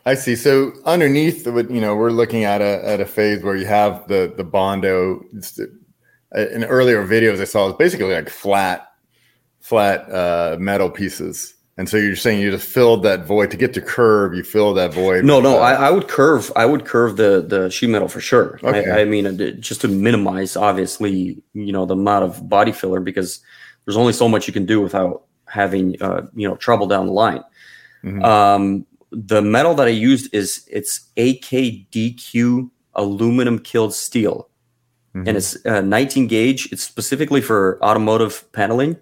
I 0.07 0.15
see. 0.15 0.37
So 0.37 0.73
underneath, 0.85 1.47
you 1.47 1.81
know, 1.81 1.97
we're 1.97 2.11
looking 2.11 2.45
at 2.45 2.61
a 2.61 2.87
at 2.87 3.01
a 3.01 3.07
phase 3.07 3.43
where 3.43 3.57
you 3.57 3.67
have 3.67 4.07
the 4.07 4.33
the 4.37 4.45
bondo. 4.45 5.25
In 6.35 6.65
earlier 6.65 7.07
videos, 7.07 7.41
I 7.41 7.45
saw 7.45 7.69
it's 7.69 7.79
basically 7.79 8.13
like 8.13 8.29
flat, 8.29 8.89
flat 9.65 10.07
uh, 10.13 10.59
metal 10.61 10.91
pieces. 10.91 11.55
And 11.79 11.89
so 11.89 11.97
you're 11.97 12.17
saying 12.17 12.41
you 12.41 12.51
just 12.51 12.69
filled 12.69 13.03
that 13.05 13.25
void 13.25 13.51
to 13.51 13.57
get 13.57 13.73
to 13.75 13.81
curve. 13.81 14.35
You 14.35 14.45
fill 14.45 14.75
that 14.75 14.93
void. 14.93 15.25
No, 15.25 15.41
no, 15.41 15.57
I, 15.59 15.73
I, 15.73 15.91
would 15.91 16.07
curve. 16.07 16.53
I 16.55 16.67
would 16.67 16.85
curve 16.85 17.17
the 17.17 17.45
the 17.49 17.71
sheet 17.71 17.89
metal 17.89 18.07
for 18.07 18.21
sure. 18.21 18.61
Okay. 18.63 18.91
I, 18.91 19.01
I 19.01 19.05
mean, 19.07 19.27
uh, 19.27 19.51
just 19.59 19.81
to 19.81 19.89
minimize, 19.89 20.55
obviously, 20.55 21.43
you 21.55 21.73
know, 21.73 21.87
the 21.87 21.95
amount 21.95 22.27
of 22.27 22.49
body 22.49 22.73
filler 22.73 23.01
because 23.01 23.41
there's 23.85 23.97
only 23.97 24.13
so 24.13 24.29
much 24.29 24.47
you 24.47 24.53
can 24.53 24.67
do 24.67 24.81
without 24.81 25.25
having, 25.49 26.01
uh, 26.01 26.27
you 26.35 26.47
know, 26.47 26.57
trouble 26.57 26.87
down 26.87 27.07
the 27.07 27.13
line. 27.13 27.43
Mm-hmm. 28.05 28.23
Um, 28.23 28.87
the 29.11 29.41
metal 29.41 29.75
that 29.75 29.87
I 29.87 29.91
used 29.91 30.33
is 30.35 30.69
it's 30.71 31.09
AKDQ 31.17 32.71
aluminum 32.95 33.59
killed 33.59 33.95
steel, 33.95 34.49
mm-hmm. 35.15 35.27
and 35.27 35.37
it's 35.39 35.57
uh, 35.65 35.81
19 35.81 36.29
gauge. 36.29 36.71
It's 36.71 36.85
specifically 36.85 37.41
for 37.41 37.83
automotive 37.83 38.45
paneling. 38.53 38.97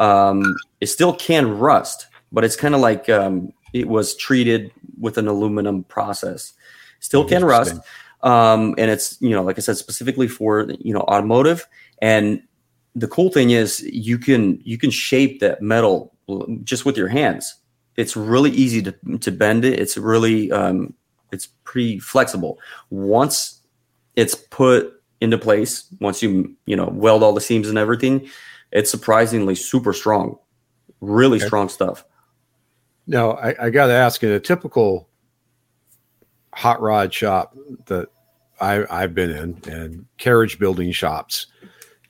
Um, 0.00 0.56
it 0.80 0.86
still 0.86 1.14
can 1.14 1.58
rust 1.58 2.08
but 2.32 2.44
it's 2.44 2.56
kind 2.56 2.74
of 2.74 2.80
like 2.80 3.08
um, 3.08 3.52
it 3.72 3.88
was 3.88 4.14
treated 4.16 4.70
with 4.98 5.18
an 5.18 5.28
aluminum 5.28 5.84
process. 5.84 6.52
Still 7.00 7.24
can 7.24 7.44
rust, 7.44 7.76
um, 8.22 8.74
and 8.76 8.90
it's 8.90 9.20
you 9.20 9.30
know 9.30 9.42
like 9.42 9.58
I 9.58 9.62
said 9.62 9.76
specifically 9.76 10.28
for 10.28 10.70
you 10.80 10.92
know 10.92 11.00
automotive. 11.00 11.66
And 12.02 12.42
the 12.94 13.08
cool 13.08 13.30
thing 13.30 13.50
is 13.50 13.82
you 13.82 14.18
can 14.18 14.60
you 14.64 14.78
can 14.78 14.90
shape 14.90 15.40
that 15.40 15.62
metal 15.62 16.12
just 16.62 16.84
with 16.84 16.96
your 16.96 17.08
hands. 17.08 17.54
It's 17.96 18.16
really 18.16 18.50
easy 18.50 18.82
to 18.82 18.94
to 19.20 19.30
bend 19.30 19.64
it. 19.64 19.78
It's 19.78 19.96
really 19.96 20.52
um, 20.52 20.94
it's 21.32 21.46
pretty 21.64 21.98
flexible. 21.98 22.58
Once 22.90 23.60
it's 24.16 24.34
put 24.34 25.02
into 25.22 25.38
place, 25.38 25.86
once 26.00 26.22
you 26.22 26.54
you 26.66 26.76
know 26.76 26.90
weld 26.92 27.22
all 27.22 27.32
the 27.32 27.40
seams 27.40 27.68
and 27.68 27.78
everything, 27.78 28.28
it's 28.72 28.90
surprisingly 28.90 29.54
super 29.54 29.92
strong. 29.92 30.38
Really 31.00 31.38
okay. 31.38 31.46
strong 31.46 31.68
stuff. 31.68 32.04
Now, 33.06 33.32
I, 33.32 33.66
I 33.66 33.70
got 33.70 33.86
to 33.86 33.92
ask 33.92 34.22
in 34.22 34.30
a 34.30 34.40
typical 34.40 35.08
hot 36.52 36.80
rod 36.80 37.12
shop 37.12 37.56
that 37.86 38.08
I, 38.60 38.84
I've 38.90 39.14
been 39.14 39.30
in 39.30 39.72
and 39.72 40.06
carriage 40.18 40.58
building 40.58 40.92
shops, 40.92 41.46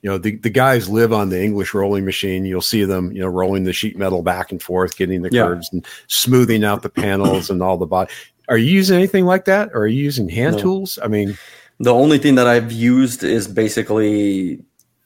you 0.01 0.09
know, 0.09 0.17
the, 0.17 0.35
the 0.37 0.49
guys 0.49 0.89
live 0.89 1.13
on 1.13 1.29
the 1.29 1.41
English 1.41 1.73
rolling 1.73 2.05
machine. 2.05 2.45
You'll 2.45 2.61
see 2.61 2.83
them, 2.83 3.11
you 3.11 3.19
know, 3.19 3.27
rolling 3.27 3.65
the 3.65 3.73
sheet 3.73 3.97
metal 3.97 4.23
back 4.23 4.51
and 4.51 4.61
forth, 4.61 4.97
getting 4.97 5.21
the 5.21 5.29
yeah. 5.31 5.43
curves 5.43 5.69
and 5.71 5.85
smoothing 6.07 6.63
out 6.63 6.81
the 6.81 6.89
panels 6.89 7.49
and 7.49 7.61
all 7.61 7.77
the 7.77 7.85
body. 7.85 8.11
Are 8.49 8.57
you 8.57 8.71
using 8.71 8.97
anything 8.97 9.25
like 9.25 9.45
that? 9.45 9.69
Or 9.73 9.81
are 9.81 9.87
you 9.87 10.03
using 10.03 10.27
hand 10.27 10.55
no. 10.55 10.61
tools? 10.61 10.97
I 11.03 11.07
mean, 11.07 11.37
the 11.79 11.93
only 11.93 12.17
thing 12.17 12.35
that 12.35 12.47
I've 12.47 12.71
used 12.71 13.23
is 13.23 13.47
basically 13.47 14.63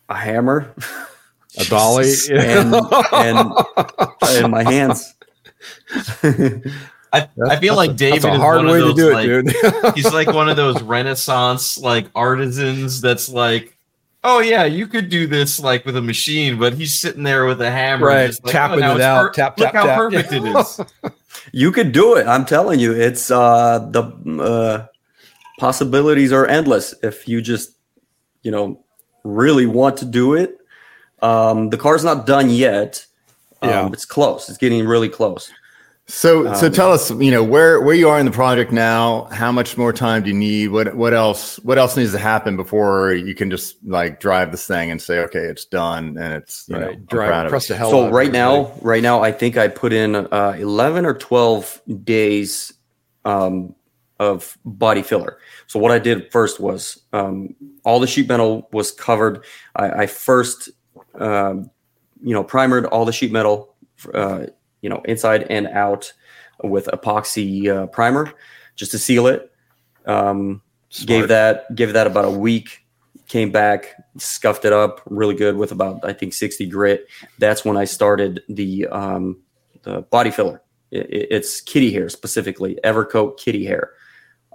a 0.08 0.16
hammer, 0.16 0.74
a 1.58 1.66
dolly, 1.66 2.12
and, 2.32 2.76
and, 3.14 3.52
and 4.24 4.52
my 4.52 4.64
hands. 4.64 5.14
I, 7.16 7.30
I 7.48 7.56
feel 7.58 7.76
like 7.76 7.96
David 7.96 8.18
is 8.18 8.40
one 8.40 8.68
of 8.68 8.96
those, 8.98 9.14
like, 9.14 9.28
it, 9.30 9.96
he's 9.96 10.14
like 10.14 10.28
one 10.28 10.50
of 10.50 10.58
those 10.58 10.82
Renaissance 10.82 11.78
like 11.78 12.08
artisans 12.14 13.00
that's 13.00 13.30
like, 13.30 13.78
oh 14.24 14.40
yeah, 14.40 14.66
you 14.66 14.86
could 14.88 15.10
do 15.10 15.26
this 15.28 15.60
like 15.60 15.86
with 15.86 15.96
a 15.96 16.02
machine, 16.02 16.60
but 16.60 16.74
he's 16.74 17.00
sitting 17.00 17.24
there 17.24 17.46
with 17.46 17.62
a 17.62 17.72
hammer, 17.72 18.08
right? 18.08 18.38
Like, 18.44 18.52
tapping 18.52 18.84
oh, 18.84 18.96
it 18.96 19.02
out, 19.02 19.28
per- 19.28 19.32
tap, 19.32 19.58
Look 19.58 19.72
tap, 19.72 19.76
how 19.76 19.86
tap. 19.86 19.98
perfect 19.98 20.34
it 20.34 20.44
is. 20.44 20.82
you 21.54 21.72
could 21.72 21.94
do 21.94 22.16
it. 22.16 22.28
I'm 22.28 22.46
telling 22.46 22.80
you, 22.80 22.92
it's 22.92 23.32
uh 23.32 23.80
the 23.92 24.04
uh, 24.42 24.88
possibilities 25.60 26.34
are 26.34 26.46
endless 26.48 26.94
if 27.02 27.30
you 27.30 27.42
just 27.42 27.78
you 28.42 28.52
know 28.52 28.84
really 29.24 29.68
want 29.68 29.98
to 29.98 30.06
do 30.06 30.34
it. 30.34 30.60
Um, 31.22 31.70
the 31.70 31.78
car's 31.78 32.04
not 32.04 32.26
done 32.26 32.50
yet 32.50 33.06
yeah. 33.64 33.82
Um, 33.82 33.94
it's 33.94 34.06
close. 34.06 34.50
It's 34.50 34.58
getting 34.58 34.86
really 34.86 35.10
close. 35.10 35.52
So, 36.08 36.48
um, 36.48 36.56
so 36.56 36.70
tell 36.70 36.92
us, 36.92 37.10
you 37.10 37.32
know, 37.32 37.44
where 37.44 37.82
where 37.82 37.96
you 37.96 38.10
are 38.10 38.20
in 38.20 38.28
the 38.28 38.32
project 38.32 38.72
now. 38.72 39.26
How 39.32 39.52
much 39.52 39.76
more 39.76 39.92
time 39.92 40.22
do 40.22 40.30
you 40.30 40.36
need? 40.36 40.68
What 40.68 40.96
what 40.96 41.16
else 41.16 41.58
what 41.60 41.80
else 41.80 41.98
needs 41.98 42.12
to 42.12 42.20
happen 42.20 42.56
before 42.56 43.14
you 43.14 43.34
can 43.34 43.50
just 43.50 43.78
like 43.84 44.20
drive 44.20 44.52
this 44.52 44.68
thing 44.68 44.92
and 44.92 45.02
say, 45.02 45.20
okay, 45.22 45.40
it's 45.40 45.66
done 45.66 46.16
and 46.20 46.34
it's 46.34 46.66
you 46.70 46.76
right. 46.76 47.00
know, 47.00 47.06
drive, 47.08 47.50
press 47.50 47.68
the 47.68 47.76
hell. 47.76 47.90
So 47.90 48.10
right 48.12 48.32
now, 48.32 48.72
right 48.82 49.02
now, 49.02 49.24
I 49.24 49.32
think 49.32 49.58
I 49.58 49.68
put 49.68 49.94
in 49.94 50.16
uh, 50.16 50.56
eleven 50.60 51.08
or 51.08 51.16
twelve 51.16 51.82
days 52.04 52.72
um, 53.24 53.74
of 54.20 54.60
body 54.64 55.02
filler. 55.02 55.40
So 55.66 55.80
what 55.80 55.92
I 55.92 55.98
did 55.98 56.32
first 56.32 56.60
was 56.60 57.02
um, 57.14 57.56
all 57.84 58.00
the 58.00 58.06
sheet 58.06 58.30
metal 58.30 58.70
was 58.72 58.92
covered. 58.92 59.44
I, 59.76 60.04
I 60.04 60.06
first 60.06 60.70
um, 61.22 61.70
you 62.22 62.34
know, 62.34 62.44
primered 62.44 62.86
all 62.86 63.06
the 63.06 63.12
sheet 63.12 63.32
metal, 63.32 63.76
uh, 64.14 64.46
you 64.82 64.90
know, 64.90 65.02
inside 65.06 65.44
and 65.50 65.68
out 65.68 66.12
with 66.64 66.86
epoxy 66.88 67.68
uh, 67.70 67.88
primer 67.88 68.34
just 68.76 68.92
to 68.92 68.98
seal 68.98 69.28
it. 69.28 69.52
Um, 70.06 70.62
gave 71.06 71.28
that 71.28 71.74
gave 71.76 71.94
that 71.94 72.08
about 72.08 72.26
a 72.26 72.32
week. 72.32 72.86
Came 73.28 73.52
back, 73.52 73.96
scuffed 74.18 74.66
it 74.66 74.74
up 74.74 75.02
really 75.08 75.34
good 75.34 75.58
with 75.58 75.72
about 75.72 76.06
I 76.06 76.14
think 76.14 76.34
60 76.34 76.68
grit. 76.68 77.08
That's 77.40 77.66
when 77.66 77.76
I 77.76 77.86
started 77.86 78.44
the 78.48 78.88
um, 78.88 79.42
the 79.84 80.02
body 80.04 80.32
filler. 80.32 80.62
It, 80.92 81.08
it's 81.32 81.62
kitty 81.62 81.92
hair 81.92 82.10
specifically, 82.10 82.78
Evercoat 82.84 83.38
kitty 83.38 83.66
hair. 83.66 83.92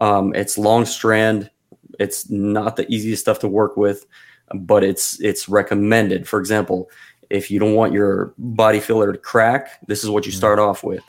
Um, 0.01 0.35
it's 0.35 0.57
long 0.57 0.87
strand. 0.87 1.51
It's 1.99 2.31
not 2.31 2.77
the 2.77 2.91
easiest 2.93 3.23
stuff 3.23 3.41
to 3.41 3.49
work 3.49 3.77
with, 3.77 4.07
but 4.55 4.85
it's 4.85 5.21
it's 5.21 5.49
recommended. 5.49 6.29
For 6.29 6.39
example, 6.39 6.91
if 7.31 7.51
you 7.51 7.59
don't 7.59 7.75
want 7.75 7.93
your 7.93 8.35
body 8.39 8.81
filler 8.81 9.13
to 9.13 9.19
crack, 9.19 9.81
this 9.87 10.03
is 10.03 10.11
what 10.11 10.27
you 10.27 10.33
start 10.33 10.59
off 10.59 10.83
with. 10.83 11.03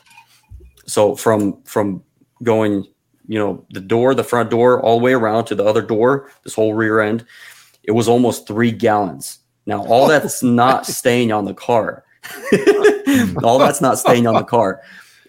So 0.86 1.16
from 1.16 1.62
from 1.64 2.02
going, 2.42 2.86
you 3.26 3.38
know, 3.38 3.66
the 3.70 3.80
door, 3.80 4.14
the 4.14 4.24
front 4.24 4.50
door, 4.50 4.80
all 4.80 4.98
the 4.98 5.04
way 5.04 5.12
around 5.12 5.46
to 5.46 5.54
the 5.54 5.64
other 5.64 5.82
door, 5.82 6.30
this 6.44 6.54
whole 6.54 6.74
rear 6.74 7.00
end, 7.00 7.24
it 7.82 7.92
was 7.92 8.08
almost 8.08 8.46
three 8.46 8.70
gallons. 8.70 9.40
Now 9.66 9.84
all 9.86 10.08
that's 10.08 10.42
not 10.42 10.86
staying 10.86 11.32
on 11.32 11.44
the 11.44 11.54
car. 11.54 12.04
all 13.42 13.58
that's 13.58 13.80
not 13.80 13.98
staying 13.98 14.26
on 14.26 14.34
the 14.34 14.44
car. 14.44 14.80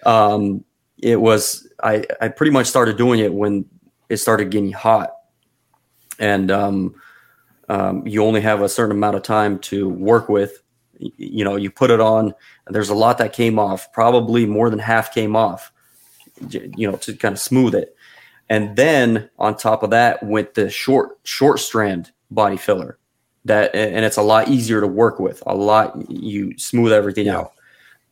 Um, 0.05 0.63
it 0.99 1.19
was 1.19 1.67
I 1.83 2.05
I 2.21 2.27
pretty 2.27 2.51
much 2.51 2.67
started 2.67 2.97
doing 2.97 3.19
it 3.19 3.33
when 3.33 3.65
it 4.09 4.17
started 4.17 4.51
getting 4.51 4.71
hot, 4.71 5.11
and 6.19 6.51
um, 6.51 6.95
um, 7.69 8.05
you 8.05 8.23
only 8.23 8.41
have 8.41 8.61
a 8.61 8.69
certain 8.69 8.95
amount 8.95 9.15
of 9.15 9.23
time 9.23 9.59
to 9.59 9.89
work 9.89 10.29
with. 10.29 10.61
You 10.99 11.43
know, 11.43 11.55
you 11.55 11.69
put 11.71 11.91
it 11.91 11.99
on. 11.99 12.33
And 12.65 12.75
there's 12.75 12.89
a 12.89 12.95
lot 12.95 13.17
that 13.17 13.33
came 13.33 13.59
off. 13.59 13.91
Probably 13.93 14.45
more 14.45 14.69
than 14.69 14.79
half 14.79 15.13
came 15.13 15.35
off. 15.35 15.71
You 16.49 16.89
know, 16.91 16.97
to 16.97 17.13
kind 17.13 17.33
of 17.33 17.39
smooth 17.39 17.75
it, 17.75 17.95
and 18.49 18.75
then 18.75 19.29
on 19.37 19.55
top 19.55 19.83
of 19.83 19.91
that 19.91 20.23
went 20.23 20.55
the 20.55 20.69
short 20.69 21.19
short 21.23 21.59
strand 21.59 22.11
body 22.31 22.57
filler. 22.57 22.97
That 23.45 23.73
and 23.75 24.03
it's 24.03 24.17
a 24.17 24.21
lot 24.23 24.47
easier 24.47 24.81
to 24.81 24.87
work 24.87 25.19
with. 25.19 25.43
A 25.45 25.53
lot 25.55 26.09
you 26.09 26.57
smooth 26.57 26.91
everything 26.91 27.27
Yeah. 27.27 27.37
out. 27.39 27.51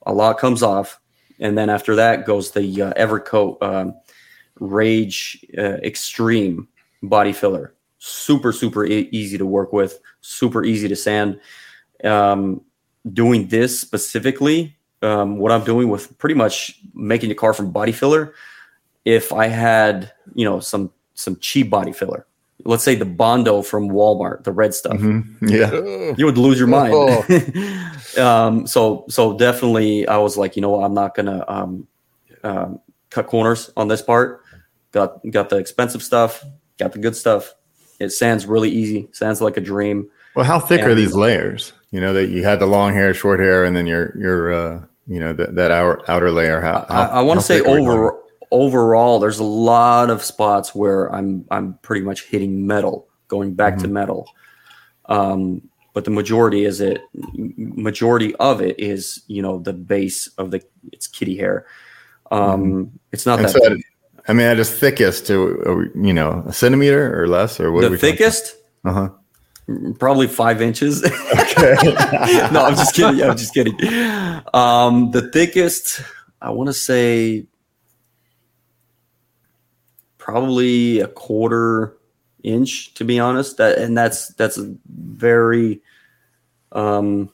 A 0.05 0.13
lot 0.13 0.37
comes 0.37 0.61
off, 0.61 0.99
and 1.39 1.57
then 1.57 1.69
after 1.69 1.95
that 1.95 2.25
goes 2.25 2.51
the 2.51 2.81
uh, 2.81 2.93
Evercoat 2.93 3.61
um, 3.63 3.95
Rage 4.59 5.43
uh, 5.57 5.77
Extreme 5.83 6.67
body 7.01 7.33
filler. 7.33 7.73
Super 8.03 8.51
super 8.51 8.83
e- 8.83 9.07
easy 9.11 9.37
to 9.37 9.45
work 9.45 9.71
with. 9.71 9.99
Super 10.21 10.63
easy 10.65 10.87
to 10.87 10.95
sand. 10.95 11.39
Um, 12.03 12.61
doing 13.13 13.47
this 13.47 13.79
specifically, 13.79 14.75
um, 15.03 15.37
what 15.37 15.51
I'm 15.51 15.63
doing 15.63 15.87
with 15.87 16.17
pretty 16.17 16.33
much 16.33 16.79
making 16.95 17.29
the 17.29 17.35
car 17.35 17.53
from 17.53 17.71
body 17.71 17.91
filler. 17.91 18.33
If 19.05 19.31
I 19.31 19.45
had 19.47 20.11
you 20.33 20.45
know 20.45 20.59
some 20.59 20.91
some 21.13 21.37
cheap 21.41 21.69
body 21.69 21.91
filler, 21.91 22.25
let's 22.65 22.83
say 22.83 22.95
the 22.95 23.05
Bondo 23.05 23.61
from 23.61 23.89
Walmart, 23.89 24.45
the 24.45 24.51
red 24.51 24.73
stuff 24.73 24.97
Mhm. 24.97 25.35
Yeah. 25.41 26.15
you 26.17 26.25
would 26.25 26.39
lose 26.39 26.57
your 26.57 26.67
mind. 26.67 26.93
Oh. 26.95 28.17
um, 28.17 28.65
so 28.65 29.05
so 29.09 29.37
definitely, 29.37 30.07
I 30.07 30.17
was 30.17 30.37
like, 30.37 30.55
you 30.55 30.63
know, 30.63 30.71
what, 30.71 30.83
I'm 30.85 30.95
not 30.95 31.13
gonna 31.13 31.45
um, 31.47 31.87
um, 32.43 32.79
cut 33.11 33.27
corners 33.27 33.69
on 33.77 33.87
this 33.89 34.01
part. 34.01 34.41
Got 34.91 35.21
got 35.29 35.49
the 35.49 35.57
expensive 35.57 36.01
stuff, 36.01 36.43
got 36.79 36.93
the 36.93 36.99
good 36.99 37.15
stuff. 37.15 37.53
It 38.01 38.11
sands 38.11 38.45
really 38.45 38.69
easy. 38.69 39.07
Sounds 39.11 39.41
like 39.41 39.57
a 39.57 39.61
dream. 39.61 40.09
Well, 40.35 40.45
how 40.45 40.59
thick 40.59 40.81
are 40.81 40.95
these 40.95 41.13
layers? 41.13 41.73
You 41.91 41.99
know 41.99 42.13
that 42.13 42.27
you 42.27 42.43
had 42.43 42.59
the 42.59 42.65
long 42.65 42.93
hair, 42.93 43.13
short 43.13 43.39
hair, 43.39 43.65
and 43.65 43.75
then 43.75 43.85
your 43.85 44.17
your 44.17 44.53
uh, 44.53 44.85
you 45.07 45.19
know 45.19 45.33
that 45.33 45.55
that 45.55 45.71
outer 45.71 46.09
outer 46.09 46.31
layer. 46.31 46.61
How, 46.61 46.85
I, 46.89 47.05
I 47.05 47.21
want 47.21 47.39
to 47.39 47.45
say 47.45 47.59
over 47.61 48.17
overall, 48.51 49.19
there's 49.19 49.39
a 49.39 49.43
lot 49.43 50.09
of 50.09 50.23
spots 50.23 50.73
where 50.73 51.13
I'm 51.13 51.45
I'm 51.51 51.73
pretty 51.81 52.01
much 52.05 52.23
hitting 52.23 52.65
metal, 52.65 53.07
going 53.27 53.53
back 53.53 53.77
to 53.79 53.87
metal. 53.87 54.27
Um, 55.05 55.69
but 55.93 56.05
the 56.05 56.11
majority 56.11 56.63
is 56.63 56.79
it 56.79 57.01
majority 57.13 58.35
of 58.35 58.61
it 58.61 58.79
is 58.79 59.23
you 59.27 59.41
know 59.41 59.59
the 59.59 59.73
base 59.73 60.27
of 60.37 60.51
the 60.51 60.63
it's 60.93 61.07
kitty 61.07 61.35
hair. 61.35 61.65
Um, 62.31 62.99
It's 63.11 63.25
not 63.25 63.39
And 63.39 63.49
that 63.49 63.51
so. 63.51 63.77
I 64.27 64.33
mean, 64.33 64.47
I 64.47 64.55
just 64.55 64.73
thickest 64.73 65.27
to 65.27 65.91
you 65.95 66.13
know 66.13 66.43
a 66.45 66.53
centimeter 66.53 67.21
or 67.21 67.27
less, 67.27 67.59
or 67.59 67.71
what? 67.71 67.89
the 67.89 67.97
thickest. 67.97 68.55
Uh 68.83 68.93
huh. 68.93 69.09
Probably 69.99 70.27
five 70.27 70.61
inches. 70.61 71.03
Okay. 71.03 71.75
no, 72.51 72.65
I'm 72.65 72.75
just 72.75 72.95
kidding. 72.95 73.21
I'm 73.23 73.37
just 73.37 73.53
kidding. 73.53 73.75
Um, 74.53 75.11
the 75.11 75.29
thickest, 75.31 76.01
I 76.41 76.49
want 76.49 76.67
to 76.67 76.73
say, 76.73 77.45
probably 80.17 80.99
a 80.99 81.07
quarter 81.07 81.97
inch, 82.43 82.93
to 82.95 83.05
be 83.05 83.19
honest. 83.19 83.57
That 83.57 83.77
and 83.77 83.97
that's 83.97 84.29
that's 84.29 84.57
a 84.57 84.75
very, 84.87 85.81
um, 86.71 87.31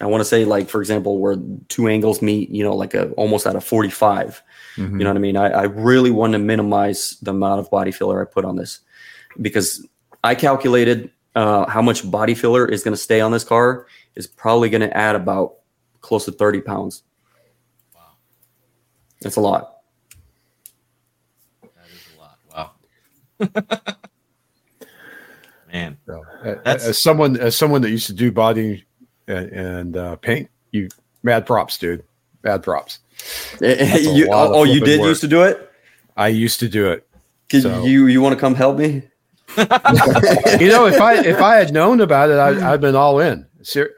I 0.00 0.06
want 0.06 0.20
to 0.20 0.26
say 0.26 0.44
like 0.44 0.68
for 0.68 0.80
example, 0.80 1.18
where 1.18 1.36
two 1.68 1.88
angles 1.88 2.20
meet, 2.20 2.50
you 2.50 2.64
know, 2.64 2.74
like 2.74 2.94
a 2.94 3.10
almost 3.12 3.46
at 3.46 3.56
a 3.56 3.60
45. 3.60 4.42
Mhm. 4.76 4.92
You 4.98 5.04
know 5.04 5.10
what 5.10 5.16
I 5.16 5.20
mean? 5.20 5.36
I, 5.36 5.48
I 5.50 5.62
really 5.64 6.10
want 6.10 6.32
to 6.32 6.38
minimize 6.38 7.16
the 7.22 7.30
amount 7.30 7.60
of 7.60 7.70
body 7.70 7.92
filler 7.92 8.20
I 8.20 8.24
put 8.24 8.44
on 8.44 8.56
this 8.56 8.80
because 9.40 9.86
I 10.22 10.34
calculated 10.34 11.10
uh, 11.36 11.66
how 11.68 11.82
much 11.82 12.08
body 12.10 12.34
filler 12.34 12.66
is 12.66 12.82
going 12.82 12.94
to 12.94 13.00
stay 13.00 13.20
on 13.20 13.32
this 13.32 13.44
car 13.44 13.86
is 14.14 14.26
probably 14.26 14.68
going 14.70 14.80
to 14.80 14.96
add 14.96 15.14
about 15.16 15.54
close 16.00 16.24
to 16.26 16.32
30 16.32 16.60
pounds. 16.60 17.02
Wow. 17.94 18.00
That's 19.20 19.36
a 19.36 19.40
lot. 19.40 19.78
That 21.62 21.86
is 21.92 22.08
a 22.16 22.20
lot. 22.20 22.38
Wow. 22.52 23.94
Man. 25.72 25.98
So, 26.06 26.22
That's- 26.42 26.84
as 26.86 27.02
someone 27.02 27.36
as 27.38 27.56
someone 27.56 27.82
that 27.82 27.90
used 27.90 28.06
to 28.06 28.12
do 28.12 28.30
body 28.30 28.84
and, 29.26 29.48
and 29.50 29.96
uh, 29.96 30.16
paint, 30.16 30.48
you 30.70 30.88
mad 31.22 31.46
props, 31.46 31.78
dude. 31.78 32.04
Mad 32.42 32.62
props. 32.62 33.00
a 33.62 33.98
You- 34.00 34.28
oh, 34.30 34.64
you 34.64 34.80
did 34.80 35.00
work. 35.00 35.08
used 35.08 35.20
to 35.22 35.28
do 35.28 35.42
it? 35.42 35.70
I 36.16 36.28
used 36.28 36.60
to 36.60 36.68
do 36.68 36.90
it. 36.90 37.06
Could 37.50 37.62
So- 37.62 37.84
you 37.84 38.06
you 38.06 38.20
want 38.20 38.34
to 38.34 38.40
come 38.40 38.54
help 38.54 38.78
me? 38.78 39.02
You 39.56 40.68
know, 40.68 40.86
if 40.86 41.00
I 41.00 41.14
if 41.24 41.40
I 41.40 41.56
had 41.56 41.72
known 41.72 42.00
about 42.00 42.30
it, 42.30 42.38
I'd, 42.38 42.58
I'd 42.58 42.80
been 42.80 42.96
all 42.96 43.20
in. 43.20 43.46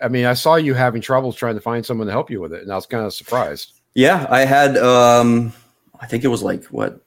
I 0.03 0.09
mean, 0.09 0.25
I 0.27 0.35
saw 0.35 0.57
you 0.57 0.75
having 0.75 1.01
troubles 1.03 1.35
trying 1.37 1.55
to 1.57 1.61
find 1.61 1.85
someone 1.85 2.07
to 2.07 2.13
help 2.13 2.31
you 2.31 2.41
with 2.41 2.53
it, 2.53 2.63
and 2.63 2.73
I 2.73 2.77
was 2.77 2.87
kind 2.87 3.05
of 3.05 3.13
surprised. 3.13 3.73
Yeah, 3.95 4.27
I 4.31 4.41
had 4.45 4.77
um 4.77 5.53
I 6.01 6.07
think 6.07 6.25
it 6.25 6.29
was 6.29 6.43
like 6.43 6.65
what 6.67 7.01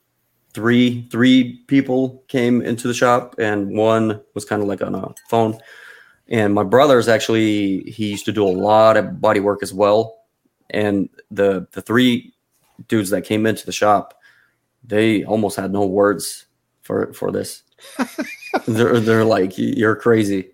three 0.53 1.07
three 1.11 1.57
people 1.67 2.23
came 2.27 2.61
into 2.61 2.87
the 2.87 2.93
shop 2.93 3.35
and 3.37 3.77
one 3.77 4.19
was 4.33 4.45
kind 4.45 4.61
of 4.61 4.67
like 4.67 4.81
on 4.81 4.95
a 4.95 5.13
phone. 5.29 5.59
And 6.27 6.53
my 6.53 6.63
brother's 6.63 7.07
actually 7.07 7.81
he 7.81 8.07
used 8.11 8.25
to 8.25 8.31
do 8.31 8.43
a 8.45 8.49
lot 8.49 8.97
of 8.97 9.19
body 9.21 9.39
work 9.39 9.61
as 9.63 9.73
well. 9.73 10.18
And 10.69 11.09
the 11.31 11.67
the 11.71 11.81
three 11.81 12.33
dudes 12.87 13.09
that 13.09 13.23
came 13.23 13.45
into 13.45 13.65
the 13.65 13.71
shop, 13.71 14.13
they 14.83 15.23
almost 15.23 15.57
had 15.57 15.71
no 15.71 15.85
words 15.85 16.45
for 16.81 17.11
for 17.13 17.31
this. 17.31 17.63
they're 18.67 18.99
they're 18.99 19.25
like 19.25 19.53
you're 19.57 19.95
crazy. 19.95 20.51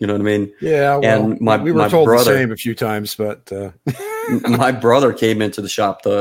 You 0.00 0.06
know 0.06 0.14
what 0.14 0.22
I 0.22 0.24
mean? 0.24 0.52
Yeah, 0.62 0.96
well, 0.96 1.04
And 1.30 1.40
my- 1.42 1.58
we 1.58 1.72
were 1.72 1.78
my 1.82 1.88
told 1.88 2.06
brother- 2.06 2.32
the 2.32 2.38
same 2.38 2.52
a 2.52 2.56
few 2.56 2.74
times, 2.74 3.14
but 3.14 3.52
uh, 3.52 3.70
my 4.48 4.72
brother 4.72 5.12
came 5.12 5.42
into 5.42 5.60
the 5.60 5.68
shop 5.68 6.02
the 6.02 6.18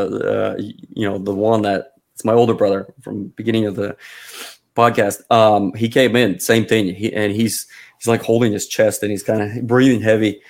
uh, 0.57 0.61
you 0.89 1.07
know 1.07 1.17
the 1.17 1.33
one 1.33 1.61
that 1.61 1.93
it's 2.13 2.25
my 2.25 2.33
older 2.33 2.53
brother 2.53 2.93
from 3.01 3.27
beginning 3.37 3.65
of 3.65 3.75
the 3.75 3.95
podcast 4.75 5.21
um 5.31 5.73
he 5.73 5.87
came 5.89 6.15
in 6.15 6.39
same 6.39 6.65
thing 6.65 6.93
he, 6.93 7.11
and 7.13 7.31
he's 7.33 7.67
he's 7.97 8.07
like 8.07 8.21
holding 8.21 8.51
his 8.53 8.67
chest 8.67 9.01
and 9.03 9.11
he's 9.11 9.23
kind 9.23 9.41
of 9.41 9.67
breathing 9.67 10.01
heavy 10.01 10.41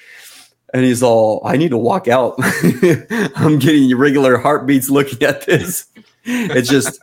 and 0.73 0.83
he's 0.85 1.01
all 1.03 1.41
i 1.45 1.57
need 1.57 1.69
to 1.71 1.77
walk 1.77 2.07
out 2.07 2.35
i'm 3.35 3.57
getting 3.59 3.95
regular 3.97 4.37
heartbeats 4.37 4.89
looking 4.89 5.21
at 5.23 5.45
this 5.45 5.85
it's 6.25 6.69
just 6.69 6.99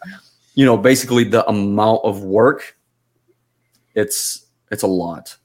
you 0.55 0.65
know 0.65 0.77
basically 0.77 1.25
the 1.25 1.47
amount 1.49 2.01
of 2.05 2.23
work 2.23 2.77
it's 3.95 4.45
it's 4.71 4.83
a 4.83 4.87
lot 4.87 5.37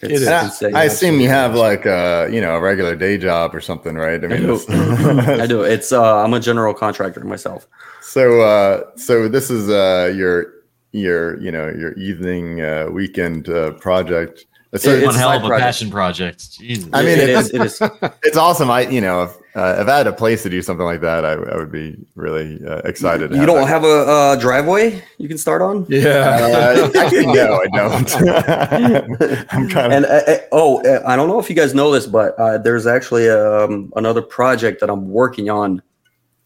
It 0.00 0.10
it's 0.12 0.22
is. 0.22 0.28
I- 0.62 0.80
I, 0.80 0.84
assume 0.84 1.20
you 1.20 1.28
have 1.28 1.54
like 1.54 1.86
a 1.86 2.28
you 2.30 2.40
know 2.40 2.56
a 2.56 2.60
regular 2.60 2.94
day 2.96 3.16
job 3.18 3.54
or 3.54 3.60
something, 3.60 3.94
right? 3.96 4.22
I 4.22 4.26
I 4.26 4.36
do. 4.38 4.54
it's- 4.54 5.40
I 5.40 5.46
do. 5.46 5.62
It's 5.74 5.90
uh, 5.92 6.22
I'm 6.22 6.34
a 6.34 6.40
general 6.40 6.74
contractor 6.74 7.24
myself. 7.24 7.66
so 8.02 8.40
uh, 8.42 8.82
so 8.96 9.28
this 9.28 9.50
is 9.50 9.68
uh, 9.70 10.12
your 10.14 10.52
your 10.92 11.40
you 11.40 11.50
know 11.50 11.68
your 11.68 11.92
evening 11.94 12.60
uh, 12.60 12.88
weekend 12.92 13.48
uh, 13.48 13.72
project. 13.80 14.44
So 14.78 14.90
It- 14.90 15.00
One 15.04 15.08
it's 15.08 15.16
a 15.16 15.18
hell 15.18 15.30
of 15.32 15.44
a 15.44 15.46
project. 15.46 15.64
passion 15.66 15.90
project. 15.90 16.52
Jesus. 16.58 16.88
I 16.92 17.02
mean, 17.02 17.18
it 17.18 17.28
it 17.28 17.30
is. 17.30 17.50
It 17.50 17.60
is. 17.62 17.80
it's 18.22 18.36
awesome. 18.36 18.70
I 18.70 18.82
you 18.82 19.00
know 19.00 19.22
if, 19.24 19.30
uh, 19.54 19.76
if 19.80 19.88
I 19.88 19.96
had 19.98 20.06
a 20.06 20.12
place 20.12 20.42
to 20.42 20.50
do 20.50 20.60
something 20.60 20.84
like 20.84 21.00
that, 21.00 21.24
I, 21.24 21.32
I 21.32 21.56
would 21.56 21.72
be 21.72 21.96
really 22.14 22.60
uh, 22.66 22.78
excited. 22.84 23.30
to 23.30 23.36
You 23.36 23.46
don't 23.46 23.62
that. 23.62 23.68
have 23.68 23.84
a 23.84 23.98
uh, 24.06 24.36
driveway 24.36 25.02
you 25.18 25.28
can 25.28 25.38
start 25.38 25.62
on. 25.62 25.86
yeah, 25.88 26.38
Uh, 26.42 26.90
actually, 26.98 27.26
no, 27.40 27.60
I 27.62 27.66
don't. 27.74 28.16
I'm 29.52 29.68
kind 29.68 29.86
of 29.86 29.92
And 29.92 30.04
uh, 30.04 30.08
uh, 30.26 30.36
oh, 30.52 30.80
I 31.06 31.16
don't 31.16 31.28
know 31.28 31.38
if 31.38 31.48
you 31.48 31.56
guys 31.56 31.74
know 31.74 31.90
this, 31.90 32.06
but 32.06 32.34
uh, 32.38 32.58
there's 32.58 32.86
actually 32.86 33.30
um, 33.30 33.92
another 33.96 34.20
project 34.22 34.80
that 34.80 34.90
I'm 34.90 35.08
working 35.08 35.48
on 35.50 35.80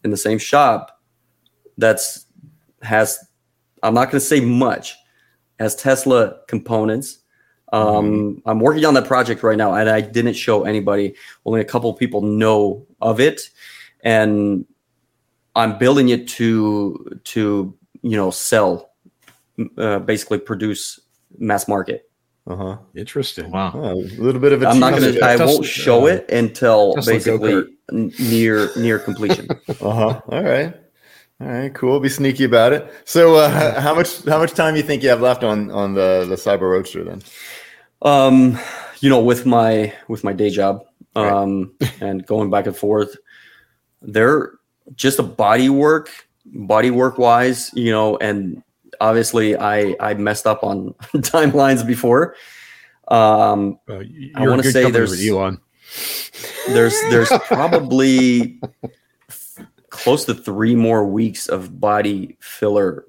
in 0.03 0.11
the 0.11 0.17
same 0.17 0.37
shop. 0.39 1.01
That's 1.77 2.25
has 2.81 3.19
I'm 3.83 3.93
not 3.93 4.05
going 4.05 4.19
to 4.21 4.25
say 4.25 4.39
much, 4.39 4.95
has 5.59 5.75
Tesla 5.75 6.35
components. 6.47 7.17
Um, 7.71 8.41
I'm 8.45 8.59
working 8.59 8.85
on 8.85 8.93
that 8.95 9.07
project 9.07 9.43
right 9.43 9.57
now, 9.57 9.73
and 9.73 9.89
I 9.89 10.01
didn't 10.01 10.33
show 10.33 10.65
anybody. 10.65 11.15
Only 11.45 11.61
a 11.61 11.65
couple 11.65 11.93
people 11.93 12.21
know 12.21 12.85
of 13.01 13.19
it, 13.19 13.49
and 14.03 14.65
I'm 15.55 15.77
building 15.77 16.09
it 16.09 16.27
to 16.29 17.19
to 17.25 17.77
you 18.01 18.17
know 18.17 18.31
sell, 18.31 18.91
uh, 19.77 19.99
basically 19.99 20.39
produce 20.39 20.99
mass 21.37 21.67
market. 21.67 22.09
uh-huh. 22.47 22.77
interesting. 22.95 23.51
wow. 23.51 23.71
Oh, 23.73 23.93
a 23.93 24.19
little 24.19 24.41
bit 24.41 24.51
of 24.51 24.63
a 24.63 24.67
I'm 24.67 24.79
not 24.79 24.93
gonna. 24.93 25.13
I 25.23 25.37
there. 25.37 25.47
won't 25.47 25.65
show 25.65 26.03
uh, 26.03 26.13
it 26.13 26.29
until 26.29 26.95
Tesla 26.95 27.13
basically 27.13 27.63
n- 27.91 28.11
near 28.19 28.69
near 28.75 28.99
completion. 28.99 29.47
Uh-huh. 29.81 30.21
All 30.27 30.43
right. 30.43 30.75
All 31.39 31.47
right, 31.47 31.73
cool. 31.73 31.99
Be 31.99 32.07
sneaky 32.07 32.43
about 32.43 32.71
it. 32.71 32.93
So, 33.03 33.35
uh, 33.35 33.81
how 33.81 33.95
much 33.95 34.23
how 34.25 34.37
much 34.37 34.51
time 34.51 34.75
do 34.75 34.79
you 34.79 34.85
think 34.85 35.01
you 35.01 35.09
have 35.09 35.21
left 35.21 35.43
on 35.43 35.71
on 35.71 35.95
the 35.95 36.25
the 36.29 36.35
Cyber 36.35 36.69
Roadster 36.69 37.03
then? 37.03 37.23
Um, 38.01 38.57
you 38.99 39.09
know, 39.09 39.19
with 39.21 39.45
my 39.45 39.93
with 40.07 40.23
my 40.23 40.33
day 40.33 40.49
job, 40.49 40.83
um, 41.15 41.73
and 41.99 42.25
going 42.25 42.49
back 42.49 42.65
and 42.67 42.75
forth, 42.75 43.15
they're 44.01 44.51
just 44.95 45.19
a 45.19 45.23
body 45.23 45.69
work 45.69 46.09
body 46.45 46.91
work 46.91 47.17
wise, 47.17 47.71
you 47.73 47.91
know, 47.91 48.17
and 48.17 48.63
obviously 48.99 49.57
I 49.57 49.95
I 49.99 50.13
messed 50.15 50.47
up 50.47 50.63
on 50.63 50.93
timelines 51.15 51.85
before. 51.85 52.35
Um, 53.07 53.77
I 53.89 54.03
a 54.35 54.49
wanna 54.49 54.63
say 54.63 54.89
there's- 54.89 55.25
Elon. 55.25 55.59
there's 56.69 56.97
there's 57.09 57.29
probably 57.47 58.59
close 59.89 60.23
to 60.25 60.33
three 60.33 60.75
more 60.75 61.05
weeks 61.05 61.47
of 61.47 61.79
body 61.79 62.37
filler 62.39 63.05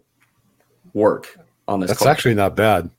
work 0.92 1.38
on 1.68 1.80
this 1.80 1.90
That's 1.90 2.04
actually 2.04 2.34
not 2.34 2.56
bad. 2.56 2.90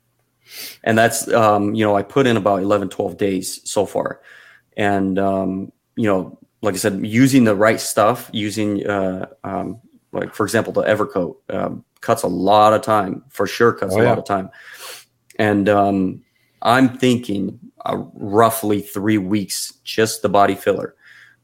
And 0.83 0.97
that's 0.97 1.27
um, 1.33 1.73
you 1.75 1.85
know 1.85 1.95
i 1.95 2.01
put 2.03 2.27
in 2.27 2.37
about 2.37 2.61
11 2.61 2.89
12 2.89 3.17
days 3.17 3.59
so 3.69 3.85
far. 3.85 4.21
And 4.77 5.19
um, 5.19 5.71
you 5.95 6.07
know 6.07 6.37
like 6.61 6.73
i 6.73 6.77
said 6.77 7.05
using 7.05 7.43
the 7.43 7.55
right 7.55 7.79
stuff 7.79 8.29
using 8.33 8.85
uh, 8.87 9.27
um, 9.43 9.79
like 10.11 10.33
for 10.33 10.43
example 10.45 10.73
the 10.73 10.83
evercoat 10.83 11.35
um, 11.49 11.83
cuts 12.01 12.23
a 12.23 12.27
lot 12.27 12.73
of 12.73 12.81
time 12.81 13.23
for 13.29 13.45
sure 13.47 13.73
cuts 13.73 13.93
Oh, 13.95 13.99
a 13.99 14.03
yeah. 14.03 14.09
lot 14.09 14.17
of 14.17 14.25
time. 14.25 14.49
And 15.39 15.69
um, 15.69 16.23
i'm 16.61 16.97
thinking 16.97 17.59
uh, 17.85 17.97
roughly 18.13 18.81
three 18.81 19.17
weeks 19.17 19.73
just 19.83 20.21
the 20.21 20.29
body 20.29 20.55
filler. 20.55 20.95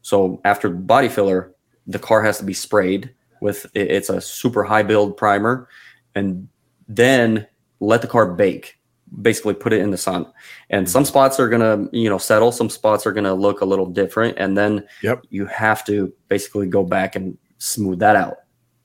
So 0.02 0.40
after 0.44 0.68
body 0.70 1.08
filler 1.08 1.52
the 1.86 1.98
car 1.98 2.22
has 2.22 2.38
to 2.38 2.44
be 2.44 2.54
sprayed 2.54 3.14
with 3.40 3.66
it's 3.74 4.08
a 4.10 4.20
super 4.20 4.62
high 4.64 4.82
build 4.82 5.16
primer. 5.16 5.68
And 6.14 6.48
then 6.88 7.46
let 7.80 8.02
the 8.02 8.08
car 8.08 8.32
bake 8.34 8.78
basically 9.22 9.54
put 9.54 9.72
it 9.72 9.80
in 9.80 9.90
the 9.90 9.96
sun. 9.96 10.26
And 10.70 10.88
some 10.88 11.04
spots 11.04 11.40
are 11.40 11.48
gonna 11.48 11.88
you 11.92 12.08
know 12.08 12.18
settle. 12.18 12.52
Some 12.52 12.70
spots 12.70 13.06
are 13.06 13.12
gonna 13.12 13.34
look 13.34 13.60
a 13.60 13.64
little 13.64 13.86
different. 13.86 14.38
And 14.38 14.56
then 14.56 14.86
Yep. 15.02 15.24
you 15.30 15.46
have 15.46 15.84
to 15.86 16.12
basically 16.28 16.66
go 16.68 16.84
back 16.84 17.16
and 17.16 17.36
smooth 17.58 17.98
that 18.00 18.16
out 18.16 18.38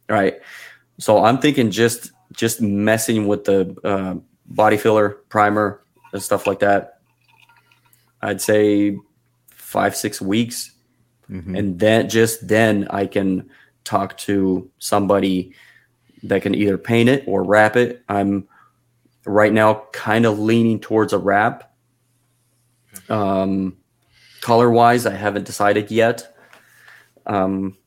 right? 0.09 0.35
So 0.99 1.23
i'm 1.25 1.39
thinking 1.39 1.71
just 1.71 2.11
just 2.33 2.61
messing 2.61 3.25
with 3.27 3.43
the 3.45 3.75
uh, 3.83 4.15
body 4.47 4.77
filler 4.77 5.09
primer 5.29 5.81
and 6.13 6.21
stuff 6.21 6.45
like 6.47 6.59
that. 6.59 6.99
I'd 8.21 8.41
say 8.41 8.97
five 9.51 9.95
six 9.95 10.21
weeks. 10.21 10.71
Mhm. 11.29 11.57
and 11.57 11.79
then 11.79 12.07
just 12.07 12.47
then 12.47 12.87
I 12.91 13.07
can 13.07 13.49
talk 13.83 14.15
to 14.29 14.69
somebody 14.77 15.53
that 16.21 16.43
can 16.43 16.53
either 16.53 16.77
paint 16.77 17.09
it 17.09 17.23
or 17.25 17.43
wrap 17.43 17.75
it. 17.75 18.03
I'm 18.09 18.47
right 19.25 19.51
now 19.51 19.85
kind 19.91 20.25
of 20.25 20.39
leaning 20.39 20.79
towards 20.79 21.13
a 21.13 21.17
wrap. 21.17 21.71
Um, 23.09 23.77
color 24.41 24.69
wise, 24.69 25.05
I 25.05 25.13
haven't 25.13 25.45
decided 25.45 25.91
yet. 25.91 26.35
Um, 27.25 27.77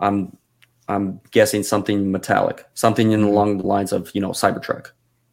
I'm 0.00 0.36
I'm 0.88 1.20
guessing 1.30 1.62
something 1.62 2.12
metallic, 2.12 2.66
something 2.74 3.12
in 3.12 3.22
along 3.22 3.58
the 3.58 3.66
lines 3.66 3.92
of 3.92 4.10
you 4.14 4.20
know 4.20 4.30
Cybertruck. 4.30 4.90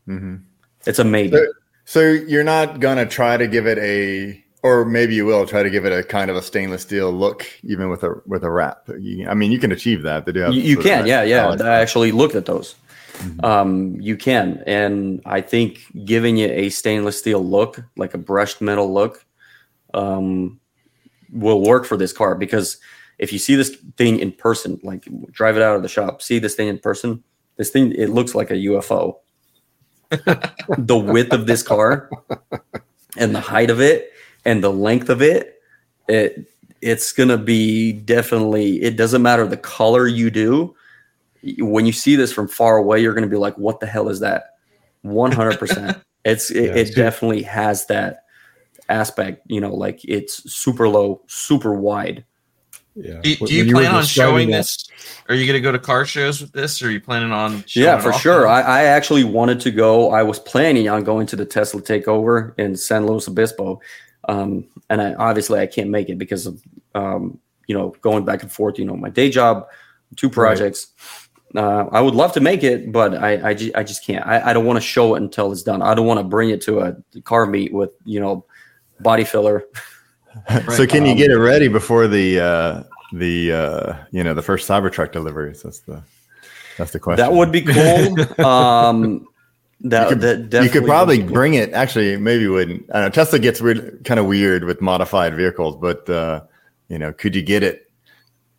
Mhm. 0.08 0.42
It's 0.86 1.00
a 1.00 1.04
maybe. 1.04 1.38
So, 1.38 1.46
so 1.86 2.02
you're 2.02 2.44
not 2.44 2.80
gonna 2.80 3.06
try 3.06 3.36
to 3.38 3.48
give 3.48 3.68
it 3.68 3.78
a, 3.80 4.44
or 4.64 4.86
maybe 4.86 5.16
you 5.16 5.26
will 5.26 5.46
try 5.46 5.64
to 5.64 5.70
give 5.70 5.86
it 5.86 5.92
a 5.92 6.04
kind 6.04 6.32
of 6.32 6.38
a 6.38 6.42
stainless 6.42 6.84
steel 6.84 7.12
look, 7.12 7.46
even 7.64 7.90
with 7.90 8.04
a 8.04 8.22
with 8.26 8.44
a 8.44 8.50
wrap. 8.50 8.88
You, 8.98 9.28
I 9.28 9.34
mean, 9.34 9.52
you 9.52 9.60
can 9.60 9.72
achieve 9.72 10.04
that. 10.04 10.26
They 10.26 10.32
do 10.32 10.40
have 10.42 10.54
You, 10.54 10.62
you 10.62 10.78
can, 10.78 11.06
yeah, 11.06 11.24
yeah. 11.24 11.50
I 11.62 11.80
actually 11.80 12.12
looked 12.12 12.36
at 12.36 12.46
those. 12.46 12.76
Mhm. 13.20 13.44
Um, 13.44 13.96
you 14.00 14.16
can, 14.16 14.64
and 14.66 15.22
I 15.26 15.42
think 15.42 15.80
giving 16.06 16.38
it 16.38 16.52
a 16.52 16.70
stainless 16.70 17.20
steel 17.20 17.44
look, 17.46 17.82
like 17.98 18.14
a 18.14 18.18
brushed 18.18 18.62
metal 18.62 18.94
look, 18.94 19.26
um, 19.94 20.60
will 21.32 21.62
work 21.64 21.86
for 21.86 21.98
this 21.98 22.14
car 22.14 22.36
because 22.36 22.78
if 23.20 23.34
you 23.34 23.40
see 23.40 23.56
this 23.56 23.76
thing 23.98 24.20
in 24.20 24.32
person, 24.32 24.80
like 24.84 25.08
drive 25.32 25.58
it 25.58 25.64
out 25.64 25.76
of 25.76 25.84
the 25.84 25.90
shop, 25.90 26.22
see 26.22 26.40
this 26.40 26.56
thing 26.56 26.70
in 26.70 26.80
person, 26.80 27.24
this 27.58 27.70
thing 27.72 27.92
it 27.94 28.10
looks 28.10 28.36
like 28.36 28.52
a 28.52 28.56
UFO. 28.56 29.18
the 30.78 30.98
width 30.98 31.34
of 31.34 31.48
this 31.48 31.64
car 31.64 32.10
and 33.18 33.36
the 33.36 33.40
height 33.42 33.70
of 33.70 33.82
it 33.82 34.12
and 34.46 34.64
the 34.64 34.72
length 34.72 35.10
of 35.10 35.22
it, 35.22 35.62
it 36.08 36.48
it's 36.82 37.12
gonna 37.12 37.38
be 37.38 37.92
definitely. 37.94 38.82
It 38.82 38.98
doesn't 38.98 39.22
matter 39.22 39.46
the 39.48 39.58
color 39.58 40.08
you 40.08 40.32
do. 40.32 40.76
When 41.60 41.86
you 41.86 41.92
see 41.94 42.16
this 42.16 42.32
from 42.34 42.48
far 42.48 42.78
away, 42.78 43.02
you're 43.02 43.14
gonna 43.14 43.28
be 43.28 43.38
like, 43.38 43.58
"What 43.58 43.80
the 43.80 43.88
hell 43.88 44.10
is 44.10 44.20
that?" 44.20 44.56
One 45.02 45.32
hundred 45.32 45.60
percent. 45.60 45.98
It's 46.26 46.52
it, 46.52 46.66
Yeah, 46.66 46.76
it 46.76 46.96
definitely 46.96 47.44
has 47.44 47.86
that 47.86 48.24
aspect. 48.90 49.42
You 49.48 49.62
know, 49.62 49.74
like 49.74 50.02
it's 50.04 50.52
super 50.54 50.90
low, 50.90 51.22
super 51.28 51.74
wide. 51.74 52.26
Yeah. 52.94 53.22
Do, 53.22 53.36
do 53.38 53.54
you 53.56 53.64
when 53.68 53.76
were 53.76 53.82
plan 53.84 53.96
on 53.96 54.02
describing 54.02 54.34
showing 54.34 54.50
that- 54.52 54.58
this? 54.58 54.86
Are 55.30 55.36
you 55.36 55.46
going 55.46 55.56
to 55.58 55.62
go 55.62 55.72
to 55.72 55.80
car 55.80 56.06
shows 56.06 56.42
with 56.42 56.52
this? 56.52 56.82
Or 56.82 56.88
are 56.88 56.92
you 56.92 57.00
planning 57.00 57.32
on? 57.32 57.64
showing 57.66 57.86
Yeah, 57.86 57.98
it 57.98 58.02
for 58.02 58.12
off? 58.12 58.22
sure. 58.22 58.48
I, 58.48 58.62
I 58.62 58.84
actually 58.84 59.24
wanted 59.24 59.62
to 59.62 59.72
go. 59.72 60.12
I 60.12 60.24
was 60.24 60.40
planning 60.40 60.90
on 60.90 61.04
going 61.06 61.26
to 61.28 61.38
the 61.38 61.46
Tesla 61.46 61.82
takeover 61.82 62.54
in 62.60 62.76
San 62.76 63.06
Luis 63.06 63.28
Obispo, 63.30 63.80
um, 64.28 64.66
and 64.90 65.02
I, 65.02 65.14
obviously 65.14 65.62
I 65.62 65.68
can't 65.68 65.90
make 65.90 66.10
it 66.10 66.18
because 66.18 66.46
of 66.48 66.62
um, 66.96 67.40
you 67.68 67.76
know 67.78 67.96
going 68.02 68.26
back 68.26 68.44
and 68.44 68.52
forth. 68.52 68.78
You 68.78 68.84
know, 68.86 68.98
my 68.98 69.10
day 69.10 69.30
job, 69.30 69.68
two 70.18 70.30
projects. 70.30 70.88
Uh, 71.56 71.86
I 71.92 72.00
would 72.02 72.14
love 72.14 72.32
to 72.34 72.40
make 72.42 72.64
it, 72.64 72.92
but 72.92 73.16
I 73.16 73.50
I, 73.50 73.54
ju- 73.56 73.72
I 73.74 73.84
just 73.84 74.06
can't. 74.06 74.26
I, 74.26 74.50
I 74.50 74.54
don't 74.54 74.66
want 74.66 74.78
to 74.78 74.82
show 74.82 75.16
it 75.16 75.22
until 75.22 75.52
it's 75.52 75.64
done. 75.64 75.82
I 75.82 75.94
don't 75.96 76.06
want 76.06 76.20
to 76.20 76.24
bring 76.24 76.52
it 76.52 76.62
to 76.62 76.80
a 76.82 76.96
car 77.24 77.46
meet 77.48 77.74
with 77.74 77.90
you 78.06 78.20
know 78.20 78.46
body 79.00 79.24
filler. 79.24 79.64
so 80.76 80.86
can 80.86 81.06
you 81.06 81.12
Um, 81.14 81.18
get 81.18 81.32
it 81.32 81.38
ready 81.40 81.68
before 81.68 82.08
the 82.08 82.40
uh, 82.40 82.84
the 83.14 83.52
uh, 83.52 83.94
you 84.12 84.24
know 84.24 84.34
the 84.36 84.44
first 84.44 84.70
Cybertruck 84.70 85.12
deliveries? 85.12 85.64
That's 85.64 85.80
the 85.80 86.04
that's 86.78 86.92
the 86.92 87.00
question. 87.00 87.26
That 87.26 87.34
would 87.34 87.52
be 87.52 87.62
cool. 87.64 88.46
um, 88.46 89.28
that 89.82 90.10
You 90.12 90.16
could- 90.18 90.52
that 90.52 90.64
you 90.64 90.70
could 90.70 90.86
probably 90.86 91.20
cool. 91.24 91.34
bring 91.34 91.56
it. 91.56 91.74
Actually, 91.74 92.18
maybe 92.18 92.44
you 92.44 92.52
wouldn't. 92.54 92.86
I 92.92 93.02
don't 93.02 93.04
know, 93.06 93.10
Tesla 93.10 93.40
gets 93.40 93.60
weird, 93.60 94.04
kind 94.06 94.20
of 94.20 94.28
weird 94.28 94.66
with 94.66 94.82
modified 94.82 95.36
vehicles, 95.36 95.78
but 95.78 96.08
uh, 96.10 96.42
you 96.90 97.00
know, 97.00 97.12
could 97.12 97.36
you 97.36 97.42
get 97.42 97.64
it? 97.64 97.89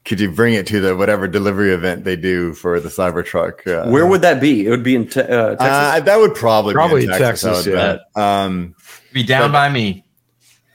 Could 0.04 0.18
you 0.18 0.30
bring 0.30 0.54
it 0.54 0.66
to 0.68 0.80
the 0.80 0.96
whatever 0.96 1.28
delivery 1.28 1.72
event 1.72 2.04
they 2.04 2.16
do 2.16 2.54
for 2.54 2.80
the 2.80 2.88
Cybertruck? 2.88 3.66
Uh, 3.66 3.90
Where 3.90 4.06
would 4.06 4.22
that 4.22 4.40
be? 4.40 4.66
It 4.66 4.70
would 4.70 4.82
be 4.82 4.94
in 4.96 5.06
te- 5.06 5.20
uh, 5.20 5.50
Texas. 5.56 5.60
uh, 5.60 6.00
that 6.00 6.18
would 6.18 6.34
probably 6.34 6.72
Probably 6.72 7.06
be 7.06 7.12
in 7.12 7.18
Texas, 7.18 7.42
Texas, 7.64 7.66
yeah. 7.66 7.98
bet. 8.14 8.22
Um, 8.22 8.74
Be 9.12 9.22
down 9.22 9.50
But- 9.50 9.52
by 9.52 9.68
me. 9.68 10.04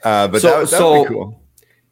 uh, 0.04 0.28
but 0.28 0.40
So- 0.40 0.48
that, 0.48 0.58
would- 0.58 0.68
that 0.68 0.72
would 0.72 0.78
so- 0.78 1.02
be 1.04 1.08
cool. 1.08 1.42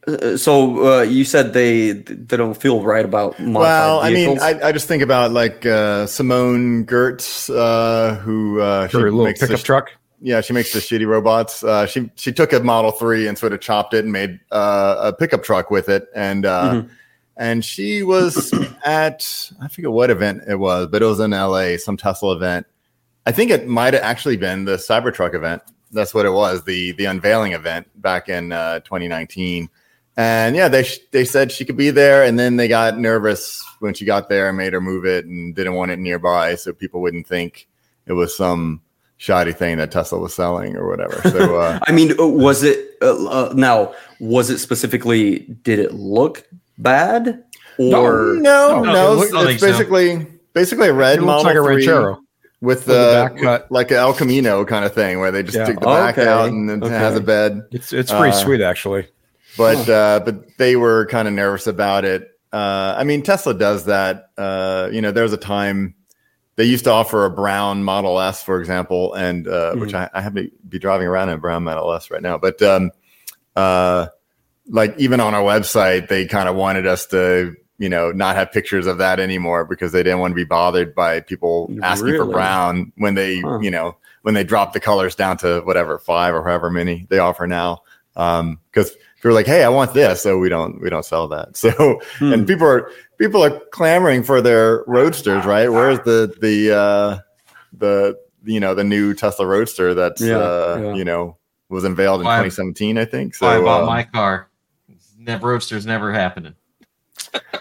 Uh, 0.07 0.37
so 0.37 0.99
uh, 0.99 1.03
you 1.03 1.25
said 1.25 1.55
they 1.55 1.93
they 1.93 2.37
don't 2.37 2.53
feel 2.61 2.83
right 2.83 3.07
about 3.07 3.41
modified 3.41 3.55
Well, 3.63 4.01
I 4.01 4.11
mean. 4.13 4.39
I, 4.39 4.69
I 4.69 4.73
just 4.73 4.87
think 4.87 5.03
about 5.03 5.33
like 5.33 5.65
uh, 5.65 6.05
Simone 6.07 6.85
Giertz, 6.85 7.49
uh, 7.49 8.17
who 8.17 8.61
uh, 8.61 8.87
she 8.89 8.99
Her 8.99 9.05
little 9.05 9.25
makes 9.25 9.41
pickup 9.41 9.61
sh- 9.61 9.63
truck. 9.63 9.93
yeah, 10.21 10.43
she 10.43 10.53
makes 10.53 10.75
the 10.75 10.81
shitty 10.81 11.07
robots. 11.07 11.65
Uh, 11.65 11.87
she 11.87 12.11
she 12.17 12.33
took 12.33 12.53
a 12.53 12.61
Model 12.61 12.91
Three 12.91 13.27
and 13.27 13.39
sort 13.39 13.55
of 13.55 13.61
chopped 13.63 13.95
it 13.95 14.05
and 14.05 14.13
made 14.13 14.41
uh, 14.53 14.97
a 15.09 15.13
pickup 15.15 15.43
truck 15.43 15.71
with 15.71 15.89
it, 15.89 16.07
and 16.15 16.45
uh, 16.45 16.73
Mhm. 16.75 16.91
And 17.37 17.65
she 17.65 18.03
was 18.03 18.53
at 18.85 19.51
I 19.61 19.69
forget 19.69 19.91
what 19.91 20.11
event 20.11 20.43
it 20.47 20.57
was, 20.57 20.89
but 20.89 21.03
it 21.03 21.07
was 21.07 21.21
in 21.21 21.33
L.A. 21.33 21.77
some 21.79 21.97
Tesla 21.97 22.37
event. 22.37 22.67
I 23.27 23.33
think 23.33 23.51
it 23.51 23.67
might 23.67 23.95
have 23.95 24.03
actually 24.03 24.37
been 24.37 24.65
the 24.65 24.77
Cybertruck 24.77 25.35
event. 25.35 25.63
That's 25.91 26.15
what 26.15 26.27
it 26.27 26.33
was 26.33 26.65
the 26.65 26.93
the 26.93 27.07
unveiling 27.07 27.53
event 27.53 27.89
back 28.01 28.29
in 28.29 28.53
uh, 28.53 28.81
2019. 28.81 29.69
And 30.17 30.55
yeah, 30.55 30.69
they 30.69 30.87
they 31.11 31.25
said 31.25 31.51
she 31.51 31.65
could 31.65 31.77
be 31.77 31.91
there, 31.91 32.23
and 32.25 32.39
then 32.39 32.57
they 32.57 32.69
got 32.69 32.99
nervous 32.99 33.65
when 33.81 33.95
she 33.95 34.05
got 34.05 34.29
there 34.29 34.49
and 34.49 34.57
made 34.57 34.73
her 34.73 34.81
move 34.81 35.05
it, 35.05 35.25
and 35.25 35.55
didn't 35.55 35.75
want 35.75 35.91
it 35.91 35.99
nearby 35.99 36.55
so 36.55 36.73
people 36.73 37.01
wouldn't 37.01 37.27
think 37.27 37.69
it 38.07 38.13
was 38.13 38.37
some 38.37 38.81
shoddy 39.17 39.53
thing 39.53 39.79
that 39.79 39.91
Tesla 39.91 40.19
was 40.19 40.35
selling 40.35 40.77
or 40.77 40.89
whatever. 40.89 41.21
So 41.31 41.57
uh, 41.61 41.81
I 41.83 41.93
mean, 41.93 42.19
uh, 42.21 42.29
was 42.29 42.63
it 42.63 42.97
uh, 43.03 43.27
uh, 43.27 43.53
now? 43.57 43.93
Was 44.21 44.51
it 44.51 44.59
specifically? 44.59 45.41
Did 45.63 45.81
it 45.81 45.95
look 45.95 46.47
bad? 46.79 47.45
Or 47.79 48.35
no, 48.39 48.83
No, 48.83 48.83
no, 48.83 49.13
it 49.21 49.25
it's, 49.25 49.33
look- 49.33 49.41
I 49.41 49.43
don't 49.45 49.53
it's 49.53 49.63
think 49.63 49.75
so. 49.75 49.79
basically 49.79 50.27
basically 50.53 50.89
a 50.89 50.93
red 50.93 51.19
It 51.19 51.23
looks 51.23 51.45
Model 51.45 51.45
like 51.45 51.57
a 51.57 51.63
3 51.63 51.75
Ranchero. 51.77 52.11
with 52.13 52.21
With 52.61 52.85
the 52.87 53.29
back 53.35 53.43
cut. 53.43 53.73
like 53.73 53.91
an 53.91 53.97
El 53.97 54.15
Camino 54.15 54.65
kind 54.65 54.85
of 54.85 54.95
thing, 54.95 55.19
where 55.19 55.33
they 55.33 55.43
just 55.43 55.57
Yeah. 55.57 55.65
take 55.67 55.81
the 55.81 55.87
back 55.87 56.17
Okay, 56.19 56.29
out 56.29 56.49
and 56.49 56.71
it 56.85 56.89
has 56.91 57.17
a 57.17 57.21
bed. 57.21 57.63
It's 57.73 57.93
it's 57.93 58.11
pretty 58.13 58.31
Uh, 58.31 58.41
sweet 58.41 58.61
actually. 58.61 59.09
but 59.59 59.89
uh, 59.89 60.21
but 60.25 60.45
they 60.59 60.77
were 60.77 61.07
kind 61.07 61.27
of 61.29 61.35
nervous 61.35 61.67
about 61.67 62.05
it. 62.05 62.29
Uh, 62.53 62.95
I 62.97 63.03
mean, 63.03 63.23
Tesla 63.23 63.53
does 63.55 63.87
that. 63.87 64.27
Uh, 64.39 64.89
you 64.93 65.01
know, 65.03 65.11
there 65.11 65.25
was 65.25 65.33
a 65.33 65.37
time 65.37 65.95
they 66.55 66.63
used 66.65 66.85
to 66.85 66.91
offer 66.93 67.25
a 67.25 67.31
brown 67.31 67.83
Model 67.83 68.21
S, 68.21 68.45
for 68.45 68.61
example, 68.61 69.13
and 69.15 69.49
uh, 69.49 69.75
which 69.75 69.93
I, 69.93 70.09
I 70.15 70.21
have 70.21 70.37
to 70.37 70.49
be 70.69 70.79
driving 70.79 71.09
around 71.09 71.31
in 71.31 71.35
a 71.35 71.39
brown 71.39 71.65
Model 71.65 71.93
S 71.93 72.13
right 72.13 72.23
now. 72.23 72.39
But 72.39 72.63
um, 72.63 72.93
uh, 73.57 74.07
like 74.69 74.95
even 74.99 75.21
on 75.21 75.35
our 75.35 75.43
website, 75.43 76.09
they 76.09 76.27
kind 76.27 76.49
of 76.49 76.57
wanted 76.57 76.87
us 76.87 77.07
to 77.07 77.55
you 77.79 77.89
know 77.89 78.13
not 78.13 78.37
have 78.37 78.53
pictures 78.53 78.87
of 78.87 78.99
that 78.99 79.19
anymore 79.21 79.65
because 79.65 79.93
they 79.93 80.03
didn't 80.03 80.21
want 80.21 80.31
to 80.31 80.37
be 80.37 80.45
bothered 80.45 80.95
by 80.95 81.21
people 81.21 81.69
asking 81.83 82.17
for 82.17 82.27
brown 82.27 82.93
when 82.97 83.15
they 83.15 83.41
Huh. 83.41 83.59
you 83.61 83.71
know 83.71 83.97
when 84.23 84.33
they 84.35 84.45
drop 84.45 84.73
the 84.73 84.81
colors 84.81 85.15
down 85.15 85.37
to 85.39 85.61
whatever 85.63 85.99
five 85.99 86.35
or 86.35 86.43
however 86.45 86.71
many 86.71 87.07
they 87.11 87.19
offer 87.19 87.47
now. 87.47 87.83
Because 88.15 88.91
if 89.17 89.25
you're 89.25 89.33
like, 89.33 89.47
"Hey, 89.47 89.65
I 89.65 89.69
want 89.69 89.93
this," 89.93 90.23
so 90.23 90.39
we 90.39 90.49
don't 90.49 90.81
we 90.81 90.89
don't 90.89 91.05
sell 91.05 91.29
that. 91.29 91.57
So 91.57 92.01
Hmm. 92.19 92.33
and 92.33 92.47
people 92.47 92.67
are 92.67 92.91
people 93.19 93.43
are 93.45 93.61
clamoring 93.73 94.23
for 94.23 94.41
their 94.41 94.85
roadsters, 94.87 95.45
right? 95.45 95.69
Where's 95.71 95.99
the 96.01 96.33
the 96.41 96.75
uh, 96.77 97.19
the 97.77 98.17
you 98.45 98.61
know 98.61 98.75
the 98.75 98.85
new 98.85 99.15
Tesla 99.15 99.47
Roadster 99.47 99.95
that's 99.95 100.21
Yeah, 100.23 100.37
uh, 100.39 100.81
yeah. 100.81 100.95
you 100.95 101.05
know 101.05 101.37
was 101.71 101.83
unveiled 101.85 102.21
in 102.21 102.27
Why- 102.27 102.37
2017, 102.37 102.99
I 102.99 103.05
think. 103.05 103.35
So 103.35 103.47
So 103.47 103.51
I 103.51 103.61
bought 103.61 103.83
uh, 103.83 103.87
my 103.87 104.05
car. 104.05 104.49
Never 105.25 105.49
roadster's 105.49 105.87
never 105.87 106.13
happening. 106.13 106.55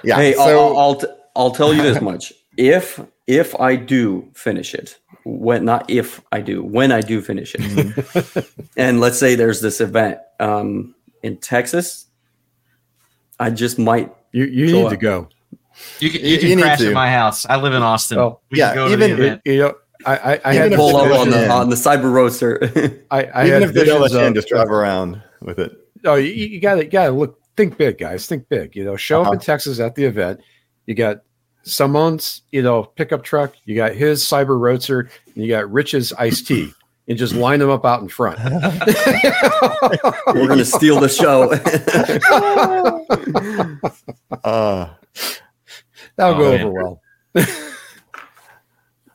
yeah. 0.03 0.15
hey, 0.15 0.33
so 0.33 0.41
I'll, 0.41 0.77
I'll, 0.77 0.95
t- 0.95 1.07
I'll 1.35 1.51
tell 1.51 1.73
you 1.73 1.81
this 1.81 2.01
much. 2.01 2.33
If 2.57 2.99
if 3.25 3.55
I 3.59 3.75
do 3.75 4.29
finish 4.33 4.73
it, 4.75 4.99
when 5.23 5.65
not 5.65 5.89
if 5.89 6.21
I 6.31 6.41
do, 6.41 6.61
when 6.63 6.91
I 6.91 7.01
do 7.01 7.21
finish 7.21 7.55
it, 7.55 7.61
Mm-hmm. 7.61 8.61
and 8.77 8.99
let's 8.99 9.17
say 9.17 9.35
there's 9.35 9.61
this 9.61 9.79
event 9.81 10.19
um, 10.39 10.93
in 11.23 11.37
Texas, 11.37 12.07
I 13.39 13.49
just 13.49 13.79
might. 13.79 14.13
You 14.31 14.45
you 14.45 14.65
need 14.71 14.85
up. 14.85 14.89
to 14.91 14.97
go. 14.97 15.29
You 15.99 16.09
can, 16.11 16.21
You- 16.21 16.27
you 16.27 16.39
can 16.39 16.49
you 16.49 16.61
crash 16.63 16.79
to. 16.79 16.87
at 16.89 16.93
my 16.93 17.09
house. 17.09 17.45
I 17.47 17.55
live 17.57 17.73
in 17.73 17.81
Austin. 17.81 18.19
Oh, 18.19 18.39
we 18.51 18.59
yeah, 18.59 18.67
can 18.73 18.75
go 18.75 18.87
to 18.89 18.93
even- 18.93 19.09
the 19.09 19.15
event. 19.25 19.41
You 19.45 19.57
know, 19.59 19.73
I 20.05 20.17
I, 20.35 20.41
I 20.45 20.53
had 20.53 20.73
pull 20.73 20.89
they 20.89 21.11
up 21.13 21.19
on 21.21 21.29
the 21.31 21.45
in. 21.45 21.51
on 21.51 21.69
the 21.69 21.75
cyber 21.75 22.11
roadster. 22.11 22.59
I, 23.11 23.23
I 23.23 23.45
even 23.47 23.61
had 23.61 23.69
if 23.69 23.73
they 23.73 23.85
don't 23.85 24.01
let 24.01 24.11
you 24.11 24.19
in, 24.19 24.33
just 24.35 24.49
drive 24.49 24.69
around 24.69 25.21
with 25.41 25.59
it. 25.59 25.71
Oh, 26.05 26.15
you, 26.15 26.31
you 26.31 26.59
gotta 26.59 26.83
gotta 26.85 27.11
look 27.11 27.39
think 27.57 27.77
big, 27.77 27.97
guys. 27.97 28.27
Think 28.27 28.47
big. 28.49 28.75
You 28.75 28.85
know, 28.85 28.95
show 28.95 29.21
up 29.21 29.27
Uh-huh. 29.27 29.33
in 29.33 29.39
Texas 29.39 29.79
at 29.79 29.95
the 29.95 30.05
event. 30.05 30.39
You 30.85 30.93
got 30.95 31.21
someone's, 31.63 32.41
you 32.51 32.61
know, 32.61 32.83
pickup 32.83 33.23
truck, 33.23 33.55
you 33.65 33.75
got 33.75 33.93
his 33.93 34.23
cyber 34.23 34.59
roadster, 34.59 35.09
and 35.33 35.43
you 35.43 35.47
got 35.49 35.71
Rich's 35.71 36.13
iced 36.13 36.47
tea. 36.47 36.71
And 37.09 37.17
just 37.17 37.35
line 37.35 37.59
them 37.59 37.69
up 37.69 37.85
out 37.85 38.01
in 38.01 38.07
front. 38.07 38.39
We're 38.41 38.57
gonna 40.47 40.63
steal 40.63 41.01
the 41.01 41.09
show. 41.09 41.51
Uh, 44.43 44.89
That'll 46.15 46.35
Oh, 46.35 46.37
go 46.37 46.51
man. 46.51 46.61
over 46.67 46.83
well. 46.83 47.01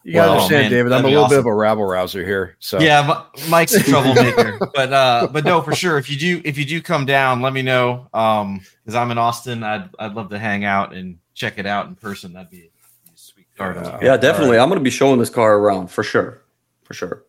you 0.08 0.14
gotta 0.14 0.30
Well, 0.30 0.36
understand, 0.40 0.62
man, 0.62 0.70
David. 0.70 0.92
I'm 0.92 1.04
a 1.04 1.08
be 1.08 1.14
little 1.14 1.28
bit 1.28 1.38
of 1.38 1.44
a 1.44 1.52
rabble 1.52 1.84
rouser 1.84 2.24
here. 2.24 2.56
So 2.60 2.80
Yeah, 2.80 3.24
Mike's 3.50 3.74
a 3.74 3.82
troublemaker, 3.84 4.58
but 4.74 4.90
uh, 4.90 5.28
but 5.30 5.44
no, 5.44 5.60
for 5.60 5.74
sure. 5.74 5.98
If 5.98 6.08
you 6.08 6.16
do, 6.16 6.40
if 6.46 6.56
you 6.56 6.64
do 6.64 6.80
come 6.80 7.04
down, 7.04 7.42
let 7.42 7.52
me 7.52 7.60
know. 7.60 8.08
Um, 8.14 8.62
because 8.82 8.94
I'm 8.94 9.10
in 9.10 9.18
Austin, 9.18 9.62
I'd 9.62 9.90
I'd 9.98 10.14
love 10.14 10.30
to 10.30 10.38
hang 10.38 10.64
out 10.64 10.94
and 10.94 11.18
check 11.34 11.58
it 11.58 11.66
out 11.66 11.88
in 11.88 11.94
person. 11.94 12.32
That'd 12.32 12.48
be 12.48 12.62
a 12.62 12.70
sweet 13.16 13.48
card. 13.54 13.76
Yeah. 13.76 13.98
yeah, 14.00 14.16
definitely. 14.16 14.58
I'm 14.58 14.70
gonna 14.70 14.80
be 14.80 14.88
showing 14.88 15.18
this 15.18 15.28
car 15.28 15.58
around 15.58 15.88
for 15.88 16.02
sure, 16.02 16.40
for 16.84 16.94
sure. 16.94 17.24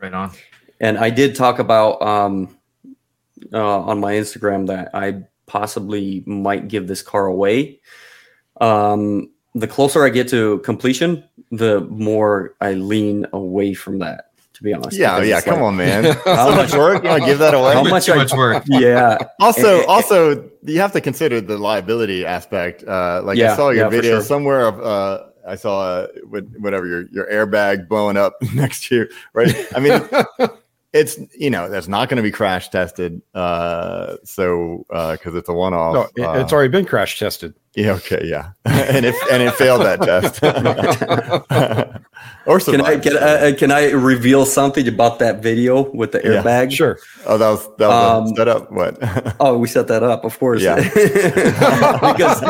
Right 0.00 0.14
on. 0.14 0.30
And 0.80 0.96
I 0.96 1.10
did 1.10 1.36
talk 1.36 1.58
about 1.58 2.00
um, 2.00 2.56
uh, 3.52 3.80
on 3.82 4.00
my 4.00 4.14
Instagram 4.14 4.68
that 4.68 4.88
I 4.94 5.24
possibly 5.44 6.22
might 6.24 6.68
give 6.68 6.86
this 6.88 7.02
car 7.02 7.26
away. 7.26 7.80
Um, 8.58 9.28
the 9.54 9.68
closer 9.68 10.04
I 10.04 10.08
get 10.08 10.28
to 10.28 10.58
completion, 10.60 11.24
the 11.50 11.80
more 11.82 12.54
I 12.60 12.72
lean 12.74 13.26
away 13.32 13.74
from 13.74 13.98
that. 14.00 14.26
To 14.54 14.62
be 14.62 14.74
honest, 14.74 14.96
yeah, 14.96 15.20
yeah. 15.22 15.40
Come 15.40 15.54
like, 15.54 15.62
on, 15.62 15.76
man. 15.76 16.04
How 16.24 16.50
so 16.50 16.56
much 16.56 16.70
much- 16.70 16.72
work. 16.78 17.02
You 17.02 17.08
want 17.10 17.22
to 17.22 17.28
give 17.28 17.38
that 17.38 17.54
away? 17.54 17.72
How 17.72 17.82
much 17.84 18.06
Too 18.06 18.12
I- 18.12 18.16
much 18.16 18.32
work. 18.32 18.62
Yeah, 18.68 19.18
also 19.40 19.80
eh, 19.80 19.84
also 19.88 20.50
you 20.62 20.78
have 20.80 20.92
to 20.92 21.00
consider 21.00 21.40
the 21.40 21.58
liability 21.58 22.24
aspect 22.24 22.84
uh 22.86 23.20
like 23.24 23.36
i 23.40 23.56
saw 23.56 23.70
your 23.70 23.84
yeah, 23.84 23.88
video 23.88 24.12
sure. 24.12 24.22
somewhere 24.22 24.66
of 24.68 24.80
uh 24.80 25.24
i 25.48 25.56
saw 25.56 25.80
uh, 25.82 26.06
with 26.30 26.54
whatever 26.60 26.86
your 26.86 27.08
your 27.10 27.26
airbag 27.26 27.88
blowing 27.88 28.16
up 28.16 28.34
next 28.54 28.88
year, 28.90 29.10
right 29.32 29.52
i 29.74 29.80
mean 29.80 30.00
it's 30.92 31.18
you 31.36 31.50
know 31.50 31.68
that's 31.68 31.88
not 31.88 32.08
going 32.08 32.18
to 32.18 32.22
be 32.22 32.30
crash 32.30 32.68
tested 32.68 33.20
uh 33.34 34.16
so 34.22 34.86
uh 34.90 35.12
because 35.12 35.34
it's 35.34 35.48
a 35.48 35.52
one-off 35.52 35.94
no, 35.94 36.08
it- 36.22 36.24
uh, 36.24 36.34
it's 36.40 36.52
already 36.52 36.70
been 36.70 36.84
crash 36.84 37.18
tested. 37.18 37.54
Yeah 37.74 37.92
okay 37.92 38.20
yeah 38.24 38.50
and 38.64 39.06
it 39.06 39.14
and 39.32 39.42
it 39.42 39.54
failed 39.54 39.82
that 39.82 40.00
test 40.02 40.42
or 42.46 42.58
can 42.60 42.80
I 42.80 42.98
can 42.98 43.16
I, 43.16 43.52
can 43.52 43.70
I 43.70 43.90
reveal 43.90 44.44
something 44.44 44.86
about 44.88 45.18
that 45.20 45.42
video 45.42 45.90
with 45.92 46.12
the 46.12 46.20
Yeah. 46.22 46.42
airbag? 46.42 46.72
Sure. 46.72 46.98
oh 47.26 47.38
that 47.38 47.48
was 47.50 47.68
that 47.78 47.88
was 47.88 48.26
Um, 48.28 48.32
a 48.32 48.36
setup 48.36 48.72
what 48.72 48.98
Oh, 49.40 49.58
we 49.58 49.68
set 49.68 49.88
that 49.88 50.02
up, 50.02 50.24
of 50.24 50.38
course. 50.38 50.62
Yeah. 50.62 50.76
because 52.12 52.42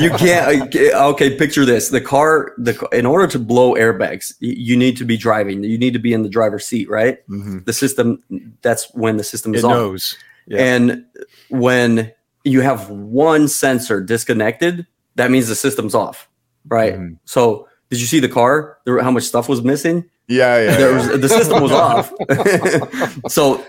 you 0.00 0.10
can't. 0.10 0.74
Okay, 0.74 1.36
picture 1.36 1.64
this: 1.64 1.88
the 1.90 2.00
car. 2.00 2.52
The 2.58 2.74
in 2.92 3.06
order 3.06 3.26
to 3.28 3.38
blow 3.38 3.74
airbags, 3.74 4.32
you 4.40 4.76
need 4.76 4.96
to 4.98 5.04
be 5.04 5.16
driving. 5.16 5.64
You 5.64 5.78
need 5.78 5.92
to 5.92 5.98
be 5.98 6.12
in 6.12 6.22
the 6.22 6.28
driver's 6.28 6.66
seat, 6.66 6.88
right? 6.88 7.18
Mhm. 7.28 7.64
The 7.64 7.72
system. 7.72 8.22
That's 8.62 8.88
when 8.94 9.16
the 9.16 9.24
system 9.24 9.54
is 9.54 9.64
It 9.64 9.66
on. 9.66 9.72
knows. 9.72 10.16
Yeah. 10.46 10.62
And 10.62 11.04
when 11.50 12.12
you 12.48 12.60
have 12.62 12.90
one 12.90 13.48
sensor 13.48 14.00
disconnected, 14.00 14.86
that 15.16 15.30
means 15.30 15.48
the 15.48 15.54
system's 15.54 15.94
off, 15.94 16.28
right? 16.66 16.94
Mhm. 16.94 17.18
So, 17.24 17.68
did 17.90 18.00
you 18.00 18.06
see 18.06 18.20
the 18.20 18.28
car? 18.28 18.78
There, 18.84 19.00
how 19.02 19.10
much 19.10 19.24
stuff 19.24 19.48
was 19.48 19.62
missing? 19.62 20.04
yeah 20.30 20.60
yeah, 20.62 20.76
there 20.76 20.90
yeah. 20.90 21.08
was 21.08 21.20
the 21.22 21.28
system 21.28 21.62
was 21.62 21.72
off. 21.72 22.12
so 23.32 23.64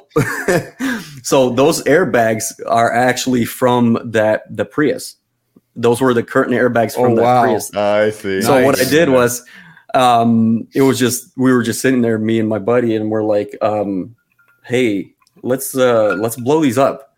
so 1.23 1.49
those 1.51 1.81
airbags 1.83 2.45
are 2.67 2.93
actually 2.93 3.45
from 3.45 3.97
that 4.03 4.43
the 4.55 4.65
Prius. 4.65 5.15
Those 5.75 6.01
were 6.01 6.13
the 6.13 6.23
curtain 6.23 6.53
airbags 6.53 6.93
from 6.95 7.13
Oh, 7.13 7.15
the 7.15 7.21
wow. 7.21 7.43
Prius. 7.43 7.73
i 7.75 8.09
see 8.09 8.41
So 8.41 8.65
what 8.65 8.75
I 8.77 8.81
Nice. 8.83 8.89
did 8.89 9.09
was 9.09 9.45
um 9.93 10.67
it 10.75 10.81
was 10.81 10.99
just 10.99 11.31
we 11.37 11.53
were 11.53 11.63
just 11.63 11.81
sitting 11.81 12.01
there, 12.01 12.17
me 12.19 12.39
and 12.39 12.49
my 12.49 12.59
buddy, 12.59 12.95
and 12.95 13.09
we're 13.09 13.23
like, 13.23 13.55
um, 13.61 14.15
hey, 14.65 15.13
let's 15.43 15.75
uh 15.77 16.15
let's 16.19 16.35
blow 16.35 16.61
these 16.61 16.77
up. 16.77 17.08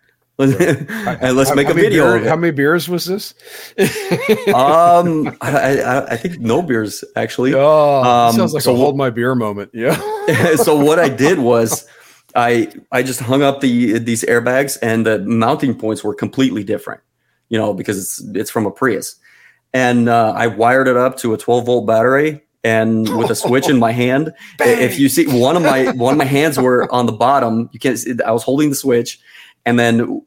and 1.21 1.35
let's 1.37 1.49
How- 1.49 1.55
make 1.55 1.67
how 1.67 1.73
a 1.73 1.75
video. 1.75 2.19
beer- 2.19 2.29
how 2.29 2.35
many 2.35 2.51
beers 2.51 2.89
was 2.89 3.05
this? 3.05 3.33
um 4.53 5.35
I, 5.41 5.81
I 5.81 6.05
I 6.13 6.17
think 6.17 6.39
no 6.39 6.61
beers 6.61 7.03
actually. 7.15 7.53
oh, 7.53 8.03
Um, 8.03 8.35
sounds 8.35 8.53
like 8.53 8.63
so 8.63 8.73
a 8.73 8.77
hold 8.77 8.97
my 8.97 9.09
beer 9.09 9.35
moment. 9.35 9.71
Yeah. 9.73 9.95
so 10.55 10.75
what 10.75 10.99
I 10.99 11.09
did 11.09 11.39
was 11.39 11.87
I 12.35 12.71
I 12.91 13.03
just 13.03 13.19
hung 13.19 13.41
up 13.43 13.61
the 13.61 13.99
these 13.99 14.23
airbags 14.23 14.77
and 14.81 15.05
the 15.05 15.19
mounting 15.19 15.75
points 15.75 16.03
were 16.03 16.15
completely 16.15 16.63
different, 16.63 17.01
you 17.49 17.57
know, 17.57 17.73
because 17.73 17.97
it's 17.97 18.21
it's 18.35 18.49
from 18.49 18.65
a 18.65 18.71
Prius, 18.71 19.15
and 19.73 20.07
uh, 20.09 20.33
I 20.35 20.47
wired 20.47 20.87
it 20.87 20.97
up 20.97 21.17
to 21.17 21.33
a 21.33 21.37
12 21.37 21.65
volt 21.65 21.87
battery 21.87 22.41
and 22.63 23.09
with 23.17 23.31
a 23.31 23.35
switch 23.35 23.67
in 23.69 23.79
my 23.79 23.91
hand. 23.91 24.31
if 24.59 24.99
you 24.99 25.09
see 25.09 25.25
one 25.27 25.57
of 25.57 25.63
my 25.63 25.91
one 25.93 26.13
of 26.13 26.17
my 26.19 26.25
hands 26.25 26.57
were 26.59 26.89
on 26.93 27.05
the 27.05 27.11
bottom, 27.11 27.69
you 27.73 27.79
can't 27.79 27.97
see. 27.99 28.13
I 28.25 28.31
was 28.31 28.43
holding 28.43 28.69
the 28.69 28.75
switch, 28.75 29.19
and 29.65 29.79
then 29.79 30.21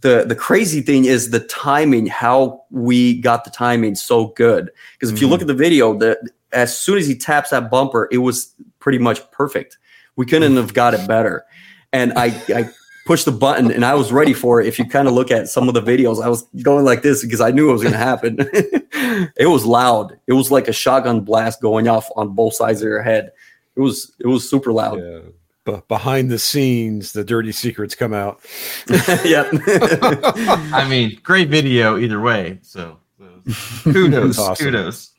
the 0.00 0.24
the 0.26 0.36
crazy 0.36 0.80
thing 0.80 1.04
is 1.04 1.30
the 1.30 1.40
timing. 1.40 2.06
How 2.06 2.64
we 2.70 3.20
got 3.20 3.44
the 3.44 3.50
timing 3.50 3.94
so 3.94 4.28
good 4.28 4.70
because 4.92 5.12
if 5.12 5.20
you 5.20 5.28
look 5.28 5.40
mm-hmm. 5.40 5.50
at 5.50 5.56
the 5.56 5.62
video, 5.62 5.96
the 5.96 6.30
as 6.52 6.78
soon 6.78 6.98
as 6.98 7.06
he 7.06 7.14
taps 7.14 7.50
that 7.50 7.70
bumper, 7.70 8.08
it 8.10 8.18
was 8.18 8.54
pretty 8.78 8.98
much 8.98 9.28
perfect. 9.30 9.78
We 10.16 10.26
couldn't 10.26 10.56
have 10.56 10.74
got 10.74 10.94
it 10.94 11.06
better. 11.06 11.44
And 11.92 12.12
I, 12.14 12.26
I 12.48 12.68
pushed 13.06 13.24
the 13.24 13.32
button 13.32 13.70
and 13.70 13.84
I 13.84 13.94
was 13.94 14.12
ready 14.12 14.34
for 14.34 14.60
it. 14.60 14.66
If 14.66 14.78
you 14.78 14.84
kind 14.84 15.08
of 15.08 15.14
look 15.14 15.30
at 15.30 15.48
some 15.48 15.68
of 15.68 15.74
the 15.74 15.82
videos, 15.82 16.22
I 16.22 16.28
was 16.28 16.42
going 16.62 16.84
like 16.84 17.02
this 17.02 17.22
because 17.22 17.40
I 17.40 17.50
knew 17.50 17.70
it 17.70 17.72
was 17.72 17.82
going 17.82 17.92
to 17.92 17.98
happen. 17.98 18.36
it 19.36 19.48
was 19.48 19.64
loud. 19.64 20.18
It 20.26 20.32
was 20.32 20.50
like 20.50 20.68
a 20.68 20.72
shotgun 20.72 21.20
blast 21.20 21.60
going 21.60 21.88
off 21.88 22.08
on 22.16 22.34
both 22.34 22.54
sides 22.54 22.82
of 22.82 22.88
your 22.88 23.02
head. 23.02 23.32
It 23.76 23.80
was 23.80 24.12
it 24.18 24.26
was 24.26 24.48
super 24.48 24.72
loud. 24.72 25.00
yeah. 25.00 25.20
But 25.68 25.86
behind 25.86 26.30
the 26.30 26.38
scenes, 26.38 27.12
the 27.12 27.22
dirty 27.22 27.52
secrets 27.52 27.94
come 27.94 28.14
out. 28.14 28.40
yep. 29.22 29.48
I 29.52 30.86
mean, 30.88 31.20
great 31.22 31.50
video 31.50 31.98
either 31.98 32.18
way. 32.22 32.58
So, 32.62 32.96
so 33.18 33.26
kudos, 33.84 34.36
That's 34.36 34.38
awesome. 34.38 34.64
kudos. 34.64 35.10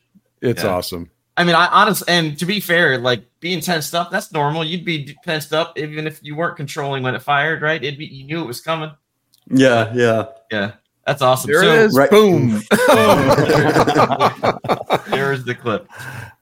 It's 0.41 0.63
Yeah. 0.63 0.69
awesome. 0.71 1.11
I 1.37 1.43
mean, 1.43 1.53
I 1.53 1.67
honestly, 1.67 2.07
and 2.11 2.35
to 2.39 2.47
be 2.47 2.59
fair, 2.59 2.97
like 2.97 3.25
being 3.41 3.61
tensed 3.61 3.93
up, 3.93 4.09
that's 4.09 4.31
normal. 4.31 4.63
You'd 4.65 4.83
be 4.85 5.15
tensed 5.23 5.53
up 5.53 5.77
even 5.77 6.07
if 6.07 6.19
you 6.23 6.35
weren't 6.35 6.57
controlling 6.57 7.03
when 7.03 7.13
it 7.13 7.21
fired, 7.21 7.61
right? 7.61 7.81
It'd 7.83 7.99
be 7.99 8.07
you 8.07 8.25
knew 8.25 8.41
it 8.41 8.47
was 8.47 8.59
coming. 8.59 8.89
yeah, 9.51 9.93
yeah. 9.93 10.25
Yeah, 10.51 10.71
that's 11.05 11.21
awesome. 11.21 11.51
There 11.51 11.61
so, 11.61 11.71
it 11.71 11.79
is. 11.79 11.95
right- 11.95 12.09
Boom. 12.09 12.49
There's 15.11 15.43
the 15.45 15.55
clip. 15.55 15.87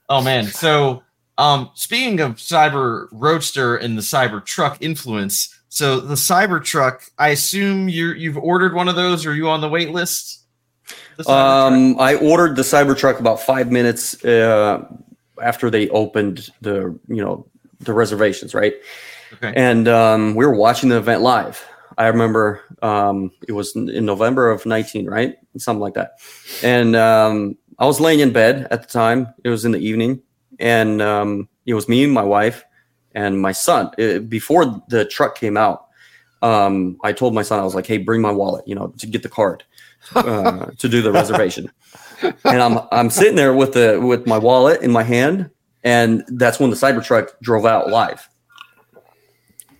Oh 0.07 0.21
man. 0.23 0.45
So 0.45 1.03
um 1.37 1.71
speaking 1.73 2.19
of 2.19 2.35
cyber 2.35 3.07
roadster 3.11 3.75
and 3.75 3.97
the 3.97 4.01
cyber 4.01 4.43
truck 4.43 4.77
influence, 4.81 5.57
so 5.69 5.99
the 5.99 6.15
cyber 6.15 6.63
truck, 6.63 7.03
I 7.17 7.29
assume 7.29 7.89
you're 7.89 8.15
you've 8.15 8.37
ordered 8.37 8.73
one 8.73 8.87
of 8.87 8.95
those, 8.95 9.25
or 9.25 9.31
are 9.31 9.35
you 9.35 9.49
on 9.49 9.61
the 9.61 9.69
wait 9.69 9.91
list? 9.91 10.45
The 11.17 11.29
Um, 11.29 11.99
I 11.99 12.15
ordered 12.15 12.55
the 12.55 12.61
Cyber 12.61 12.97
Truck 12.97 13.19
about 13.19 13.41
five 13.41 13.71
minutes 13.71 14.23
uh, 14.23 14.85
after 15.41 15.69
they 15.69 15.89
opened 15.89 16.49
the 16.61 16.97
you 17.07 17.23
know 17.23 17.47
the 17.79 17.93
reservations, 17.93 18.53
right? 18.53 18.75
okay. 19.33 19.53
And 19.55 19.87
um, 19.87 20.35
we 20.35 20.45
were 20.45 20.55
watching 20.55 20.89
the 20.89 20.97
event 20.97 21.21
live. 21.21 21.63
I 21.97 22.07
remember 22.07 22.61
um, 22.81 23.31
it 23.47 23.51
was 23.51 23.75
in 23.75 23.89
in 23.89 24.05
November 24.05 24.49
of 24.49 24.65
19, 24.65 25.07
right? 25.07 25.35
Something 25.57 25.81
like 25.81 25.95
that. 25.95 26.19
And 26.63 26.95
um, 26.95 27.57
I 27.79 27.85
was 27.85 27.99
laying 27.99 28.19
in 28.19 28.31
bed 28.31 28.67
at 28.71 28.83
the 28.83 28.87
time. 28.87 29.33
It 29.43 29.49
was 29.49 29.65
in 29.65 29.71
the 29.71 29.79
evening. 29.79 30.21
And 30.59 31.01
um, 31.01 31.49
it 31.65 31.73
was 31.73 31.87
me, 31.87 32.03
and 32.03 32.13
my 32.13 32.23
wife, 32.23 32.63
and 33.13 33.39
my 33.39 33.51
son. 33.51 33.91
Uh, 33.99 34.19
before 34.19 34.81
the 34.87 35.05
truck 35.05 35.35
came 35.35 35.57
out, 35.57 35.87
um, 36.41 36.97
I 37.03 37.13
told 37.13 37.33
my 37.33 37.41
son 37.41 37.59
I 37.59 37.63
was 37.63 37.75
like, 37.75 37.85
"Hey, 37.85 37.97
bring 37.97 38.21
my 38.21 38.31
wallet, 38.31 38.67
you 38.67 38.75
know, 38.75 38.87
to 38.99 39.07
get 39.07 39.23
the 39.23 39.29
card 39.29 39.63
uh, 40.15 40.67
to 40.77 40.89
do 40.89 41.01
the 41.01 41.11
reservation." 41.11 41.71
And 42.45 42.63
I'm 42.63 42.79
I'm 42.91 43.11
sitting 43.11 43.35
there 43.35 43.53
with 43.53 43.73
the 43.73 43.99
with 44.01 44.25
my 44.25 44.39
wallet 44.39 44.81
in 44.81 44.91
my 44.91 45.03
hand, 45.03 45.51
and 45.83 46.23
that's 46.29 46.59
when 46.59 46.71
the 46.71 46.75
Cybertruck 46.75 47.29
drove 47.43 47.63
out 47.63 47.91
live. 47.91 48.27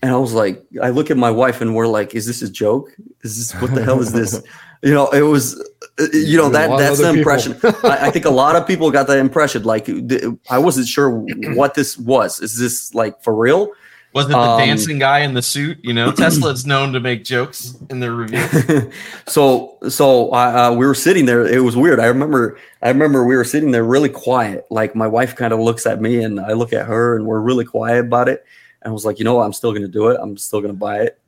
And 0.04 0.12
I 0.12 0.18
was 0.18 0.34
like, 0.34 0.64
I 0.80 0.92
look 0.92 1.10
at 1.10 1.18
my 1.18 1.32
wife, 1.32 1.62
and 1.62 1.74
we're 1.74 1.88
like, 1.88 2.14
"Is 2.14 2.28
this 2.28 2.44
a 2.44 2.50
joke? 2.50 2.96
Is 3.24 3.38
this 3.38 3.60
what 3.60 3.74
the 3.74 3.84
hell 3.84 4.00
is 4.02 4.14
this?" 4.14 4.40
You 4.88 4.94
know, 4.94 5.08
it 5.10 5.22
was, 5.22 5.60
uh, 6.00 6.08
you 6.14 6.38
know, 6.38 6.50
that 6.50 6.70
that's 6.80 7.00
the 7.00 7.10
impression. 7.10 7.58
I, 7.84 8.08
I 8.08 8.12
think 8.12 8.26
a 8.26 8.30
lot 8.30 8.56
of 8.56 8.66
people 8.66 8.90
got 8.90 9.08
that 9.08 9.18
impression. 9.18 9.64
Like, 9.64 9.86
th- 9.86 10.24
I 10.50 10.60
wasn't 10.60 10.88
sure 10.88 11.10
what 11.10 11.74
this 11.74 11.98
was. 11.98 12.40
Is 12.40 12.58
this 12.58 12.94
like 12.96 13.22
for 13.22 13.36
real? 13.36 13.70
Was 14.14 14.26
it 14.26 14.30
the 14.30 14.38
Um, 14.38 14.60
dancing 14.60 14.98
guy 14.98 15.20
in 15.20 15.34
the 15.34 15.42
suit? 15.42 15.78
You 15.84 15.94
know, 15.94 16.12
Tesla's 16.12 16.66
known 16.66 16.94
to 16.94 17.00
make 17.02 17.26
jokes 17.26 17.76
in 17.90 18.00
their 18.00 18.14
reviews. 18.14 18.86
so 19.28 19.78
so 19.90 20.32
uh, 20.32 20.72
uh, 20.72 20.76
we 20.76 20.86
were 20.88 20.96
sitting 20.96 21.26
there 21.26 21.46
it 21.46 21.60
was 21.60 21.76
weird 21.76 22.00
i 22.00 22.06
remember 22.06 22.58
i 22.82 22.88
remember 22.88 23.26
we 23.26 23.36
were 23.36 23.44
sitting 23.44 23.72
there 23.72 23.84
really 23.84 24.10
quiet 24.10 24.66
like 24.72 24.96
my 24.96 25.06
wife 25.06 25.36
kind 25.36 25.54
of 25.54 25.60
looks 25.60 25.86
at 25.86 26.02
me 26.02 26.24
and 26.24 26.40
i 26.40 26.54
look 26.54 26.74
at 26.74 26.86
her 26.86 27.16
and 27.16 27.26
we're 27.28 27.40
really 27.40 27.66
quiet 27.66 28.06
about 28.06 28.28
it 28.28 28.44
and 28.82 28.90
i 28.90 28.94
was 28.94 29.06
like 29.06 29.20
you 29.20 29.26
know 29.26 29.36
what 29.36 29.44
i'm 29.46 29.54
still 29.54 29.72
going 29.72 29.84
to 29.84 29.88
do 30.00 30.08
it 30.08 30.18
i'm 30.22 30.36
still 30.38 30.62
going 30.62 30.74
to 30.74 30.80
buy 30.80 30.98
it 31.02 31.20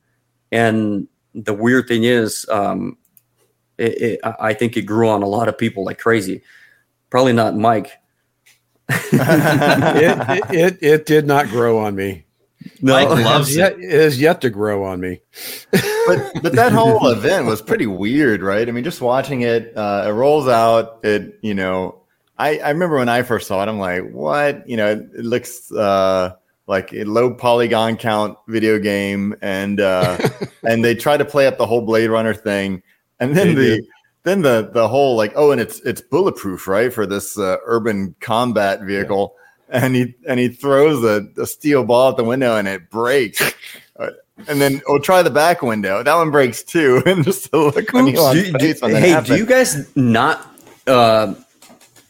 and 0.52 1.08
the 1.36 1.54
weird 1.54 1.88
thing 1.88 2.06
is 2.06 2.48
um 2.50 2.98
it, 3.80 4.02
it, 4.02 4.20
I 4.24 4.36
I 4.40 4.54
think 4.54 4.78
it 4.78 4.84
grew 4.84 5.10
on 5.10 5.24
a 5.24 5.28
lot 5.28 5.48
of 5.48 5.58
people 5.58 5.84
like 5.86 6.00
crazy 6.00 6.42
probably 7.10 7.34
not 7.34 7.56
mike 7.56 7.92
it, 8.90 10.50
it, 10.52 10.54
it 10.54 10.78
it 10.82 11.06
did 11.06 11.28
not 11.28 11.48
grow 11.50 11.78
on 11.80 11.96
me. 11.96 12.26
Mike 12.82 13.08
It 13.08 13.24
loves 13.24 13.50
has 13.50 13.56
it. 13.56 13.60
yet, 13.60 13.74
it 13.74 13.84
is 13.94 14.20
yet 14.20 14.42
to 14.42 14.50
grow 14.50 14.84
on 14.84 15.00
me. 15.00 15.22
but 15.72 16.32
but 16.42 16.54
that 16.54 16.72
whole 16.72 17.08
event 17.10 17.46
was 17.46 17.62
pretty 17.62 17.86
weird, 17.88 18.42
right? 18.42 18.68
I 18.68 18.72
mean, 18.72 18.84
just 18.84 19.02
watching 19.02 19.42
it, 19.42 19.74
uh, 19.78 20.06
it 20.08 20.12
rolls 20.12 20.48
out. 20.48 21.00
It 21.04 21.40
you 21.42 21.54
know, 21.54 22.02
I 22.38 22.58
I 22.60 22.70
remember 22.70 22.98
when 22.98 23.10
I 23.10 23.22
first 23.24 23.48
saw 23.48 23.64
it, 23.64 23.68
I'm 23.70 23.80
like, 23.80 24.10
what? 24.12 24.68
You 24.68 24.78
know, 24.78 24.92
it, 24.92 25.00
it 25.20 25.26
looks 25.26 25.72
uh, 25.72 26.34
like 26.68 26.92
a 26.94 27.04
low 27.04 27.34
polygon 27.34 27.96
count 27.96 28.38
video 28.48 28.80
game, 28.80 29.36
and 29.42 29.80
uh, 29.80 30.18
and 30.68 30.84
they 30.84 30.96
try 30.96 31.16
to 31.16 31.26
play 31.26 31.48
up 31.48 31.58
the 31.58 31.66
whole 31.68 31.82
Blade 31.82 32.10
Runner 32.10 32.34
thing, 32.34 32.82
and 33.20 33.36
then 33.36 33.48
They 33.50 33.54
the. 33.56 33.76
did. 33.78 33.86
Then 34.24 34.42
the 34.42 34.70
the 34.74 34.88
whole 34.88 35.16
like 35.16 35.32
oh 35.36 35.52
and 35.52 35.62
it's 35.62 35.80
it's 35.82 36.02
bulletproof 36.02 36.68
right 36.68 36.92
for 36.94 37.06
this 37.06 37.38
uh, 37.40 37.56
urban 37.66 38.14
combat 38.20 38.82
vehicle 38.82 39.34
and 39.70 39.96
he 39.96 40.14
and 40.28 40.40
he 40.40 40.50
throws 40.50 41.04
a, 41.06 41.26
a 41.42 41.46
steel 41.48 41.86
ball 41.86 42.10
at 42.10 42.18
the 42.18 42.24
window 42.26 42.56
and 42.58 42.68
it 42.68 42.90
breaks 42.90 43.42
Uh, 44.00 44.12
and 44.48 44.62
then 44.62 44.82
we'll 44.88 45.02
try 45.02 45.22
the 45.22 45.30
back 45.30 45.62
window. 45.62 46.02
That 46.04 46.16
one 46.16 46.32
breaks 46.32 46.64
too. 46.64 47.02
And 47.06 47.24
just 47.26 47.52
the 47.52 47.58
look 47.58 47.94
on. 47.94 48.08
Elon's 48.08 48.44
Do- 48.44 48.52
do- 48.54 48.60
face 48.60 48.82
when 48.82 48.94
that 48.94 49.02
hey, 49.02 49.10
happened. 49.10 49.28
do 49.28 49.36
you 49.38 49.46
guys 49.46 49.94
not 49.98 50.48
uh, 50.88 51.34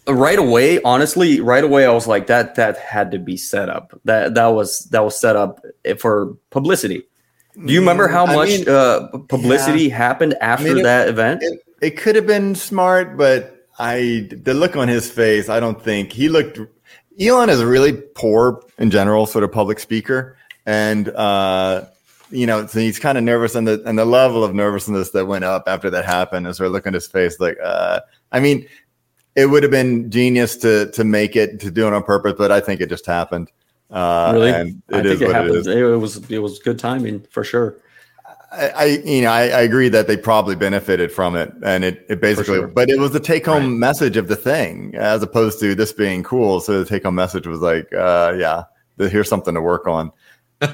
right 0.08 0.38
away? 0.38 0.80
Honestly, 0.84 1.42
right 1.42 1.64
away, 1.64 1.86
I 1.88 1.92
was 1.92 2.06
like, 2.06 2.28
that 2.28 2.54
that 2.56 2.78
had 2.78 3.10
to 3.12 3.18
be 3.20 3.38
set 3.38 3.70
up. 3.70 4.00
That 4.06 4.36
that 4.36 4.48
was 4.48 4.86
that 4.92 5.04
was 5.04 5.20
set 5.20 5.36
up 5.36 5.66
for 5.98 6.36
publicity. 6.52 7.04
Do 7.66 7.74
you 7.74 7.80
remember 7.80 8.08
how 8.08 8.26
I 8.26 8.36
much 8.36 8.50
mean, 8.50 8.70
uh, 8.70 9.08
publicity 9.28 9.90
happened 9.90 10.36
after 10.42 10.78
it- 10.78 10.84
that 10.84 11.10
event? 11.10 11.44
it, 11.44 11.60
it 11.82 11.98
could 11.98 12.16
have 12.16 12.28
been 12.28 12.56
smart, 12.56 13.18
but 13.18 13.68
I 13.78 14.30
the 14.44 14.54
look 14.54 14.76
on 14.76 14.88
his 14.88 15.10
face, 15.10 15.50
I 15.50 15.60
don't 15.60 15.82
think 15.82 16.12
he 16.14 16.30
looked. 16.30 16.60
Elon 17.20 17.50
is 17.50 17.60
a 17.60 17.68
really 17.68 17.94
poor 17.94 18.62
in 18.78 18.92
general, 18.92 19.26
sort 19.26 19.44
of 19.44 19.52
public 19.52 19.80
speaker, 19.80 20.38
and 20.66 21.10
uh, 21.10 21.86
you 22.32 22.46
know, 22.46 22.66
so 22.68 22.80
he's 22.80 23.00
kind 23.00 23.18
of 23.18 23.24
nervous, 23.24 23.56
and 23.56 23.68
the 23.68 23.82
and 23.86 23.98
the 23.98 24.06
level 24.06 24.44
of 24.44 24.54
nervousness 24.54 25.12
that 25.12 25.26
went 25.26 25.44
up 25.44 25.64
after 25.68 25.90
that 25.90 26.06
happened, 26.06 26.48
is 26.48 26.60
we're 26.60 26.68
looking 26.70 26.90
at 26.92 26.94
his 26.96 27.08
face, 27.08 27.40
like, 27.40 27.58
uh, 27.64 28.00
I 28.32 28.40
mean, 28.40 28.68
it 29.36 29.48
would 29.48 29.64
have 29.64 29.72
been 29.72 30.10
genius 30.12 30.56
to 30.58 30.92
to 30.92 31.04
make 31.04 31.36
it 31.36 31.60
to 31.62 31.72
do 31.72 31.88
it 31.88 31.94
on 31.94 32.04
purpose, 32.04 32.36
but 32.38 32.52
I 32.52 32.60
think 32.62 32.80
it 32.82 32.90
just 32.90 33.06
happened. 33.06 33.50
Uh, 33.90 34.32
really, 34.36 34.52
and 34.52 34.82
I 34.90 35.02
think 35.02 35.22
it 35.22 35.26
what 35.26 35.30
it 35.30 35.34
happened. 35.34 35.68
It, 35.68 35.84
was 35.98 36.30
it 36.30 36.40
was 36.40 36.60
good 36.60 36.78
timing 36.78 37.22
for 37.32 37.44
sure. 37.44 37.78
I, 38.52 38.70
I 38.70 38.86
you 38.86 39.22
know 39.22 39.32
I, 39.32 39.42
I 39.42 39.62
agree 39.62 39.90
that 39.90 40.08
they 40.08 40.18
probably 40.18 40.56
benefited 40.56 41.12
from 41.12 41.36
it, 41.36 41.52
and 41.64 41.84
it 41.84 42.06
it 42.10 42.22
basically, 42.22 42.58
sure. 42.58 42.68
but 42.68 42.90
it 42.90 43.00
was 43.00 43.12
the 43.12 43.20
take 43.20 43.46
home 43.46 43.64
Right. 43.64 43.80
message 43.80 44.18
of 44.18 44.28
the 44.28 44.36
thing 44.36 44.94
as 44.96 45.24
opposed 45.24 45.60
to 45.62 45.76
this 45.76 45.92
being 45.92 46.24
cool. 46.24 46.60
So 46.60 46.80
the 46.80 46.86
take 46.86 47.04
home 47.04 47.16
message 47.16 47.48
was 47.48 47.62
like, 47.62 47.92
uh, 47.94 48.36
yeah, 48.38 48.64
here's 48.98 49.30
something 49.30 49.54
to 49.54 49.62
work 49.62 49.88
on, 49.88 50.12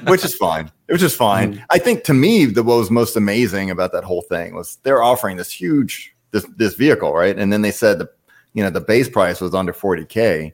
which 0.06 0.24
is 0.24 0.34
fine. 0.34 0.70
It 0.88 0.92
was 0.92 1.00
just 1.00 1.16
fine. 1.16 1.54
Mm. 1.54 1.64
I 1.70 1.78
think 1.78 2.04
to 2.04 2.14
me, 2.14 2.44
the 2.44 2.62
what 2.62 2.76
was 2.76 2.90
most 2.90 3.16
amazing 3.16 3.70
about 3.70 3.92
that 3.92 4.04
whole 4.04 4.22
thing 4.22 4.54
was 4.54 4.76
they're 4.82 5.02
offering 5.02 5.36
this 5.36 5.50
huge 5.50 6.14
this 6.32 6.44
this 6.56 6.74
vehicle, 6.74 7.14
right? 7.14 7.38
And 7.38 7.52
then 7.52 7.62
they 7.62 7.70
said 7.70 7.98
the 7.98 8.10
you 8.52 8.62
know 8.62 8.70
the 8.70 8.80
base 8.80 9.08
price 9.08 9.40
was 9.40 9.54
under 9.54 9.72
40k. 9.72 10.52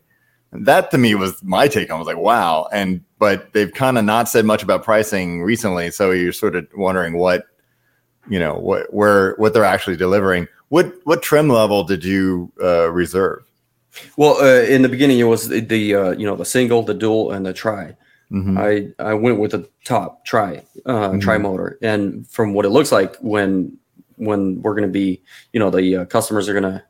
That 0.52 0.90
to 0.90 0.98
me 0.98 1.14
was 1.14 1.42
my 1.42 1.66
take. 1.66 1.90
I 1.90 1.98
was 1.98 2.06
like, 2.06 2.18
wow. 2.18 2.68
And 2.72 3.02
but 3.18 3.52
they've 3.52 3.72
kind 3.72 3.96
of 3.96 4.04
not 4.04 4.28
said 4.28 4.44
much 4.44 4.62
about 4.62 4.84
pricing 4.84 5.42
recently, 5.42 5.90
so 5.90 6.10
you're 6.10 6.32
sort 6.32 6.56
of 6.56 6.66
wondering 6.74 7.16
what 7.16 7.46
you 8.28 8.38
know 8.38 8.54
what 8.54 8.92
where 8.92 9.34
what 9.36 9.54
they're 9.54 9.64
actually 9.64 9.96
delivering. 9.96 10.48
What 10.68 10.92
what 11.04 11.22
trim 11.22 11.48
level 11.48 11.84
did 11.84 12.04
you 12.04 12.52
uh, 12.62 12.90
reserve? 12.90 13.44
Well, 14.16 14.36
uh, 14.40 14.62
in 14.62 14.82
the 14.82 14.88
beginning, 14.88 15.18
it 15.18 15.24
was 15.24 15.48
the, 15.48 15.60
the 15.60 15.94
uh, 15.94 16.10
you 16.12 16.26
know 16.26 16.36
the 16.36 16.44
single, 16.44 16.82
the 16.82 16.94
dual, 16.94 17.32
and 17.32 17.44
the 17.44 17.52
tri. 17.52 17.96
Mhm. 18.30 18.58
I 18.58 19.02
I 19.02 19.14
went 19.14 19.38
with 19.38 19.50
the 19.50 19.68
top 19.84 20.24
tri 20.24 20.62
uh, 20.86 21.18
tri 21.18 21.38
motor, 21.38 21.78
and 21.82 22.26
from 22.28 22.54
what 22.54 22.64
it 22.64 22.70
looks 22.70 22.92
like 22.92 23.16
when 23.16 23.76
when 24.16 24.62
we're 24.62 24.74
going 24.74 24.88
to 24.88 24.92
be, 24.92 25.20
you 25.52 25.60
know, 25.60 25.70
the 25.70 25.96
uh, 25.96 26.04
customers 26.06 26.48
are 26.48 26.52
going 26.52 26.62
to 26.62 26.82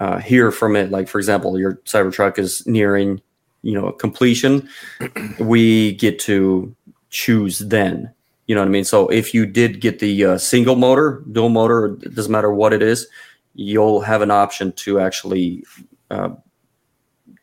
uh, 0.00 0.18
hear 0.18 0.50
from 0.50 0.74
it. 0.76 0.90
Like 0.90 1.08
for 1.08 1.18
example, 1.18 1.58
your 1.58 1.74
Cybertruck 1.84 2.38
is 2.38 2.66
nearing, 2.66 3.20
you 3.62 3.74
know, 3.74 3.92
completion. 3.92 4.68
we 5.38 5.92
get 5.92 6.18
to 6.20 6.74
choose 7.10 7.60
then. 7.60 8.12
You 8.46 8.56
know 8.56 8.62
what 8.62 8.68
I 8.68 8.72
mean? 8.72 8.84
So 8.84 9.06
if 9.08 9.32
you 9.32 9.46
did 9.46 9.80
get 9.80 10.00
the 10.00 10.24
uh, 10.24 10.38
single 10.38 10.74
motor, 10.74 11.22
dual 11.30 11.50
motor, 11.50 11.96
it 12.02 12.14
doesn't 12.14 12.32
matter 12.32 12.52
what 12.52 12.72
it 12.72 12.82
is, 12.82 13.06
you'll 13.54 14.00
have 14.00 14.22
an 14.22 14.30
option 14.30 14.72
to 14.72 14.98
actually 14.98 15.62
uh, 16.10 16.30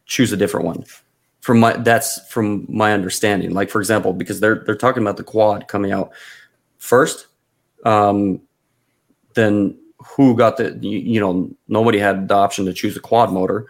choose 0.06 0.34
a 0.34 0.38
different 0.38 0.66
one 0.66 0.84
from 1.42 1.62
my 1.62 1.78
that's 1.78 2.20
from 2.28 2.66
my 2.68 2.92
understanding 2.92 3.52
like 3.52 3.70
for 3.70 3.80
example 3.80 4.12
because 4.12 4.42
they're 4.42 4.64
they're 4.66 4.76
talking 4.76 5.02
about 5.02 5.16
the 5.16 5.24
quad 5.24 5.66
coming 5.70 5.94
out 5.94 6.12
first 6.78 7.28
um 7.86 8.42
then 9.34 9.78
who 10.16 10.36
got 10.36 10.58
the 10.58 10.78
you, 10.82 11.20
know 11.20 11.50
nobody 11.68 12.00
had 12.00 12.28
the 12.28 12.34
option 12.34 12.66
to 12.66 12.74
choose 12.74 12.96
a 12.98 13.00
quad 13.00 13.32
motor 13.32 13.68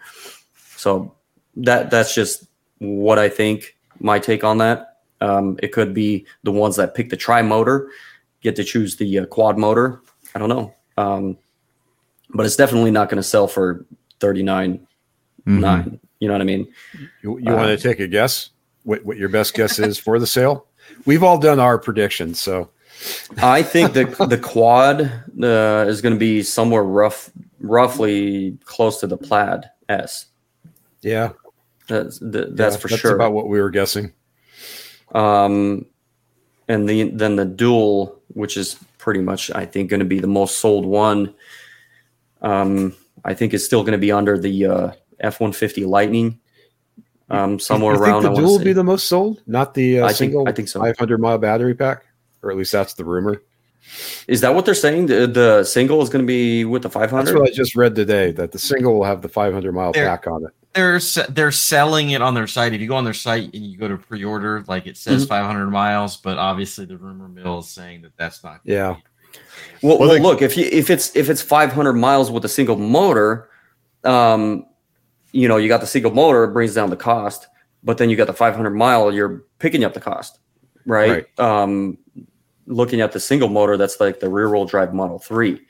so 0.76 1.14
that 1.56 1.90
that's 1.90 2.14
just 2.14 2.44
what 2.78 3.18
i 3.18 3.28
think 3.28 3.76
my 4.00 4.18
take 4.18 4.44
on 4.44 4.58
that 4.58 4.98
um 5.20 5.56
it 5.62 5.72
could 5.72 5.92
be 5.92 6.24
the 6.44 6.52
ones 6.52 6.76
that 6.76 6.94
pick 6.94 7.10
the 7.10 7.16
tri 7.16 7.42
motor 7.42 7.90
get 8.40 8.54
to 8.56 8.64
choose 8.64 8.96
the 8.96 9.18
uh, 9.18 9.26
quad 9.26 9.58
motor 9.58 10.00
i 10.34 10.38
don't 10.38 10.48
know 10.48 10.72
um 10.96 11.36
but 12.34 12.46
it's 12.46 12.56
definitely 12.56 12.90
not 12.90 13.08
going 13.08 13.16
to 13.16 13.22
sell 13.28 13.48
for 13.48 13.84
39 14.20 14.86
Mhm. 15.46 15.60
nine 15.60 16.00
you 16.20 16.28
know 16.28 16.34
what 16.34 16.40
i 16.40 16.44
mean 16.44 16.68
You, 17.22 17.38
you 17.38 17.52
Uh, 17.52 17.56
want 17.56 17.68
to 17.68 17.88
take 17.88 18.00
a 18.00 18.06
guess? 18.08 18.50
What, 18.84 19.04
what 19.04 19.16
your 19.16 19.28
best 19.28 19.54
guess 19.54 19.78
is 19.78 19.98
for 19.98 20.18
the 20.18 20.26
sale? 20.26 20.66
We've 21.04 21.22
all 21.22 21.38
done 21.38 21.60
our 21.60 21.78
predictions, 21.78 22.40
so 22.40 22.70
I 23.40 23.62
think 23.62 23.92
the 23.92 24.04
the 24.28 24.38
quad 24.38 25.02
uh, 25.42 25.84
is 25.88 26.00
going 26.00 26.14
to 26.14 26.18
be 26.18 26.42
somewhere 26.42 26.82
rough, 26.82 27.30
roughly 27.60 28.56
close 28.64 29.00
to 29.00 29.06
the 29.06 29.16
plaid 29.16 29.64
S. 29.88 30.26
yeah, 31.02 31.30
That's 31.86 32.18
the, 32.18 32.48
that's 32.52 32.76
yeah, 32.76 32.80
for 32.80 32.88
that's 32.88 33.00
sure. 33.00 33.14
about 33.14 33.32
what 33.32 33.48
we 33.48 33.60
were 33.60 33.70
guessing. 33.70 34.12
um, 35.14 35.86
and 36.68 36.88
the 36.88 37.04
then 37.10 37.36
the 37.36 37.44
dual, 37.44 38.20
which 38.34 38.56
is 38.56 38.76
pretty 38.98 39.20
much 39.20 39.50
I 39.52 39.64
think 39.64 39.90
going 39.90 40.00
to 40.00 40.06
be 40.06 40.18
the 40.20 40.26
most 40.26 40.58
sold 40.58 40.84
one. 40.84 41.34
Um, 42.42 42.94
I 43.24 43.34
think 43.34 43.52
is 43.54 43.64
still 43.64 43.82
going 43.82 43.92
to 43.92 43.98
be 43.98 44.12
under 44.12 44.38
the 44.38 44.66
uh, 44.66 44.90
F 45.20 45.40
one 45.40 45.52
fifty 45.52 45.84
Lightning. 45.84 46.40
Um, 47.30 47.58
somewhere 47.58 47.94
you 47.94 48.00
around. 48.00 48.22
Think 48.22 48.24
the 48.24 48.30
wanna 48.30 48.46
dual 48.46 48.58
will 48.58 48.64
be 48.64 48.72
the 48.72 48.84
most 48.84 49.06
sold, 49.06 49.42
not 49.46 49.74
the 49.74 50.00
uh, 50.00 50.04
I 50.04 50.08
think- 50.08 50.16
single. 50.32 50.48
I 50.48 50.52
think 50.52 50.68
so. 50.68 50.80
500 50.80 51.20
mile 51.20 51.36
battery 51.36 51.74
pack, 51.74 52.04
or 52.42 52.50
at 52.50 52.56
least 52.56 52.72
that's 52.72 52.94
the 52.94 53.04
rumor. 53.04 53.42
Is 54.26 54.40
that 54.42 54.54
what 54.54 54.64
they're 54.66 54.74
saying? 54.74 55.06
The, 55.06 55.26
the 55.26 55.64
single 55.64 56.02
is 56.02 56.08
going 56.10 56.22
to 56.22 56.26
be 56.26 56.64
with 56.64 56.82
the 56.82 56.90
500. 56.90 57.24
That's 57.24 57.34
what 57.38 57.48
I 57.48 57.52
just 57.52 57.74
read 57.74 57.94
today. 57.94 58.32
That 58.32 58.52
the 58.52 58.58
single 58.58 58.94
will 58.94 59.04
have 59.04 59.22
the 59.22 59.28
500 59.28 59.72
mile 59.72 59.92
There- 59.92 60.06
pack 60.06 60.26
on 60.26 60.44
it. 60.44 60.50
they're 60.74 61.00
they're 61.30 61.52
selling 61.52 62.10
it 62.10 62.20
on 62.20 62.34
their 62.34 62.46
site. 62.46 62.74
If 62.74 62.80
you 62.82 62.88
go 62.88 62.96
on 62.96 63.04
their 63.04 63.14
site 63.14 63.54
and 63.54 63.64
you 63.64 63.78
go 63.78 63.88
to 63.88 63.96
pre-order, 63.96 64.62
like 64.68 64.86
it 64.86 64.96
says 64.98 65.22
Mm-hmm. 65.22 65.28
500 65.30 65.70
miles, 65.70 66.16
but 66.18 66.36
obviously 66.38 66.84
the 66.84 66.98
rumor 66.98 67.28
mill 67.28 67.60
is 67.60 67.68
saying 67.68 68.02
that 68.02 68.12
that's 68.18 68.44
not. 68.44 68.60
Yeah. 68.64 68.96
Well, 69.82 69.98
Well, 69.98 69.98
well 70.00 70.08
they- 70.10 70.20
look 70.20 70.42
if 70.42 70.56
you 70.56 70.68
if 70.70 70.90
it's 70.90 71.14
if 71.16 71.30
it's 71.30 71.40
500 71.40 71.94
miles 71.94 72.30
with 72.30 72.44
a 72.44 72.48
single 72.48 72.76
motor, 72.76 73.48
um, 74.04 74.66
you 75.32 75.48
know 75.48 75.56
you 75.56 75.68
got 75.68 75.80
the 75.80 75.86
single 75.86 76.10
motor 76.12 76.44
it 76.44 76.48
brings 76.52 76.74
down 76.74 76.90
the 76.90 76.96
cost, 76.96 77.46
but 77.82 77.96
then 77.96 78.10
you 78.10 78.16
got 78.16 78.26
the 78.26 78.34
500 78.34 78.70
mile 78.70 79.12
you're 79.12 79.44
picking 79.60 79.82
up 79.84 79.94
the 79.94 80.00
cost, 80.00 80.40
right? 80.84 81.26
Um, 81.38 81.96
looking 82.68 83.00
at 83.00 83.12
the 83.12 83.20
single 83.20 83.48
motor, 83.48 83.76
that's 83.76 83.98
like 84.00 84.20
the 84.20 84.28
rear 84.28 84.48
wheel 84.50 84.64
drive 84.66 84.94
Model 84.94 85.18
Three. 85.18 85.66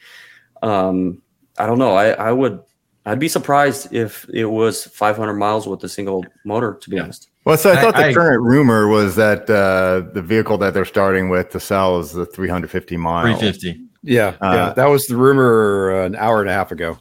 Um, 0.62 1.22
I 1.58 1.66
don't 1.66 1.78
know. 1.78 1.94
I, 1.94 2.10
I 2.10 2.32
would 2.32 2.60
I'd 3.06 3.18
be 3.18 3.28
surprised 3.28 3.92
if 3.94 4.28
it 4.32 4.44
was 4.44 4.84
500 4.84 5.32
miles 5.34 5.66
with 5.66 5.82
a 5.84 5.88
single 5.88 6.24
motor. 6.44 6.74
To 6.82 6.90
be 6.90 6.96
Yeah. 6.96 7.04
honest, 7.04 7.30
Well, 7.44 7.56
so 7.56 7.70
I 7.70 7.78
I- 7.78 7.80
thought 7.80 7.94
the 7.96 8.06
I- 8.06 8.12
current 8.12 8.42
rumor 8.42 8.88
was 8.88 9.16
that 9.16 9.48
uh, 9.48 10.10
the 10.12 10.20
vehicle 10.22 10.58
that 10.58 10.74
they're 10.74 10.84
starting 10.84 11.28
with 11.30 11.48
to 11.50 11.60
sell 11.60 12.00
is 12.00 12.12
the 12.12 12.26
350 12.26 12.96
mile. 12.98 13.22
350. 13.24 13.80
Yeah, 14.02 14.34
Uh, 14.40 14.52
yeah, 14.54 14.72
that 14.74 14.86
was 14.86 15.06
the 15.06 15.16
rumor 15.16 16.02
uh, 16.02 16.06
an 16.06 16.16
hour 16.16 16.40
and 16.40 16.50
a 16.50 16.52
half 16.52 16.70
ago. 16.70 16.98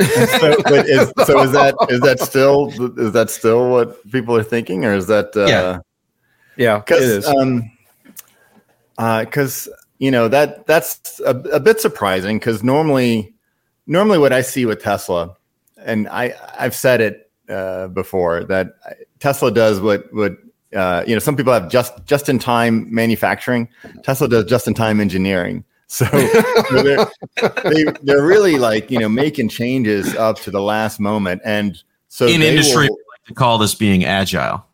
so, 0.00 0.56
but 0.64 0.86
is, 0.88 1.12
so 1.26 1.40
is 1.42 1.52
that 1.52 1.74
is 1.88 2.00
that 2.00 2.20
still 2.20 2.68
is 2.98 3.12
that 3.12 3.30
still 3.30 3.70
what 3.70 4.10
people 4.10 4.36
are 4.36 4.42
thinking, 4.42 4.84
or 4.84 4.92
is 4.94 5.06
that 5.06 5.34
uh, 5.36 5.46
Yeah. 5.46 5.78
Yeah, 6.56 6.76
it 6.78 6.86
because 6.86 7.26
um 7.26 7.70
because 8.96 9.68
you 9.98 10.10
know 10.10 10.28
that 10.28 10.66
that's 10.66 11.20
a, 11.20 11.30
a 11.30 11.60
bit 11.60 11.80
surprising 11.80 12.38
because 12.38 12.62
normally 12.62 13.34
normally 13.86 14.18
what 14.18 14.32
i 14.32 14.40
see 14.42 14.64
with 14.66 14.82
tesla 14.82 15.34
and 15.84 16.08
i 16.08 16.34
i've 16.58 16.74
said 16.74 17.00
it 17.00 17.30
uh, 17.48 17.88
before 17.88 18.44
that 18.44 18.74
tesla 19.20 19.50
does 19.50 19.80
what 19.80 20.12
what 20.12 20.36
uh, 20.74 21.04
you 21.06 21.14
know 21.14 21.18
some 21.18 21.36
people 21.36 21.52
have 21.52 21.68
just 21.68 21.92
just 22.06 22.28
in 22.28 22.38
time 22.38 22.92
manufacturing. 22.92 23.68
Tesla 24.02 24.28
does 24.28 24.46
just 24.46 24.66
in 24.66 24.74
time 24.74 25.00
engineering. 25.00 25.64
So 25.92 26.06
they're, 26.06 27.06
they, 27.64 27.84
they're 28.02 28.24
really 28.24 28.56
like 28.56 28.90
you 28.90 28.98
know 28.98 29.10
making 29.10 29.50
changes 29.50 30.16
up 30.16 30.40
to 30.40 30.50
the 30.50 30.62
last 30.62 30.98
moment. 30.98 31.42
And 31.44 31.76
so 32.08 32.26
In 32.26 32.40
industry, 32.40 32.88
will- 32.88 32.96
we 32.96 33.02
like 33.12 33.26
to 33.26 33.34
call 33.34 33.58
this 33.58 33.74
being 33.74 34.02
agile. 34.02 34.64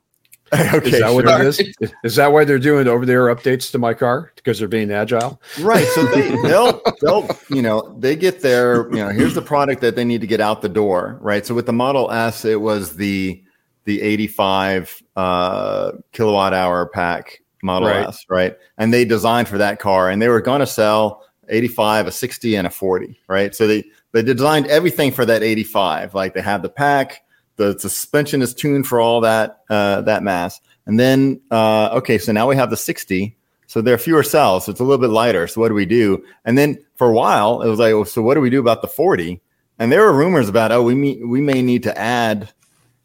okay, 0.75 0.91
is 0.91 1.01
that 1.01 1.13
what 1.13 1.27
it 1.27 1.47
is? 1.47 1.61
Is- 2.03 2.17
that 2.17 2.33
why 2.33 2.45
they're 2.45 2.59
doing 2.59 2.89
over 2.89 3.05
the 3.05 3.13
air 3.13 3.35
updates 3.35 3.71
to 3.73 3.79
my 3.79 3.95
car 3.95 4.33
because 4.37 4.59
they're 4.59 4.69
being 4.69 4.91
agile? 4.91 5.41
Right. 5.61 5.87
So 5.89 6.05
they, 6.07 6.31
they'll 6.43 6.81
they'll 7.03 7.29
you 7.51 7.63
know 7.63 7.95
they 7.99 8.17
get 8.17 8.41
their 8.41 8.89
you 8.91 8.97
know 8.97 9.09
here's 9.09 9.35
the 9.35 9.43
product 9.43 9.81
that 9.83 9.97
they 9.97 10.05
need 10.05 10.21
to 10.21 10.27
get 10.27 10.41
out 10.41 10.63
the 10.63 10.69
door. 10.69 11.19
Right. 11.21 11.45
So 11.45 11.55
with 11.55 11.67
the 11.67 11.73
Model 11.73 12.11
S, 12.11 12.45
it 12.45 12.61
was 12.61 12.97
the 12.97 13.43
the 13.85 14.03
85 14.03 15.03
uh, 15.17 15.93
kilowatt 16.13 16.53
hour 16.53 16.87
pack 16.87 17.41
Model 17.63 17.89
Right. 17.89 18.07
S. 18.07 18.25
Right. 18.29 18.57
And 18.77 18.93
they 18.93 19.05
designed 19.05 19.49
for 19.49 19.59
that 19.59 19.79
car, 19.81 20.11
and 20.11 20.21
they 20.21 20.29
were 20.29 20.41
going 20.41 20.61
to 20.61 20.67
sell 20.67 21.25
85, 21.49 22.09
a 22.09 22.11
60, 22.13 22.57
and 22.57 22.67
a 22.67 22.71
40. 22.71 23.19
Right. 23.29 23.55
So 23.55 23.67
they 23.67 23.85
they 24.13 24.23
designed 24.23 24.67
everything 24.67 25.13
for 25.13 25.25
that 25.27 25.43
85. 25.43 26.15
Like 26.15 26.35
they 26.35 26.43
have 26.43 26.63
the 26.63 26.69
pack, 26.69 27.23
the 27.59 27.79
suspension 27.79 28.41
is 28.41 28.55
tuned 28.55 28.87
for 28.87 29.01
all 29.01 29.21
that 29.21 29.59
uh, 29.69 30.01
that 30.03 30.23
mass, 30.23 30.61
and 30.87 30.99
then 30.99 31.41
uh, 31.51 31.91
okay, 31.93 32.17
so 32.17 32.33
now 32.33 32.49
we 32.49 32.57
have 32.57 32.71
the 32.71 32.77
60. 32.77 33.37
So 33.67 33.83
there 33.83 33.93
are 33.93 33.99
fewer 33.99 34.23
cells, 34.23 34.65
so 34.65 34.73
it's 34.73 34.81
a 34.81 34.85
little 34.85 34.99
bit 34.99 35.11
lighter. 35.11 35.47
So 35.47 35.61
what 35.61 35.69
do 35.69 35.75
we 35.75 35.85
do? 35.85 36.25
And 36.47 36.57
then 36.57 36.79
for 36.95 37.11
a 37.11 37.13
while, 37.13 37.61
it 37.61 37.69
was 37.69 37.79
like, 37.79 37.93
well, 37.93 38.07
so 38.07 38.23
what 38.23 38.35
do 38.35 38.41
we 38.41 38.49
do 38.49 38.61
about 38.61 38.81
the 38.81 38.89
40? 38.89 39.43
And 39.79 39.93
there 39.93 40.01
were 40.01 40.13
rumors 40.15 40.49
about, 40.49 40.73
oh, 40.73 40.83
we 40.83 40.95
may, 40.95 41.17
we 41.23 41.43
may 41.43 41.61
need 41.61 41.83
to 41.83 41.97
add, 41.99 42.51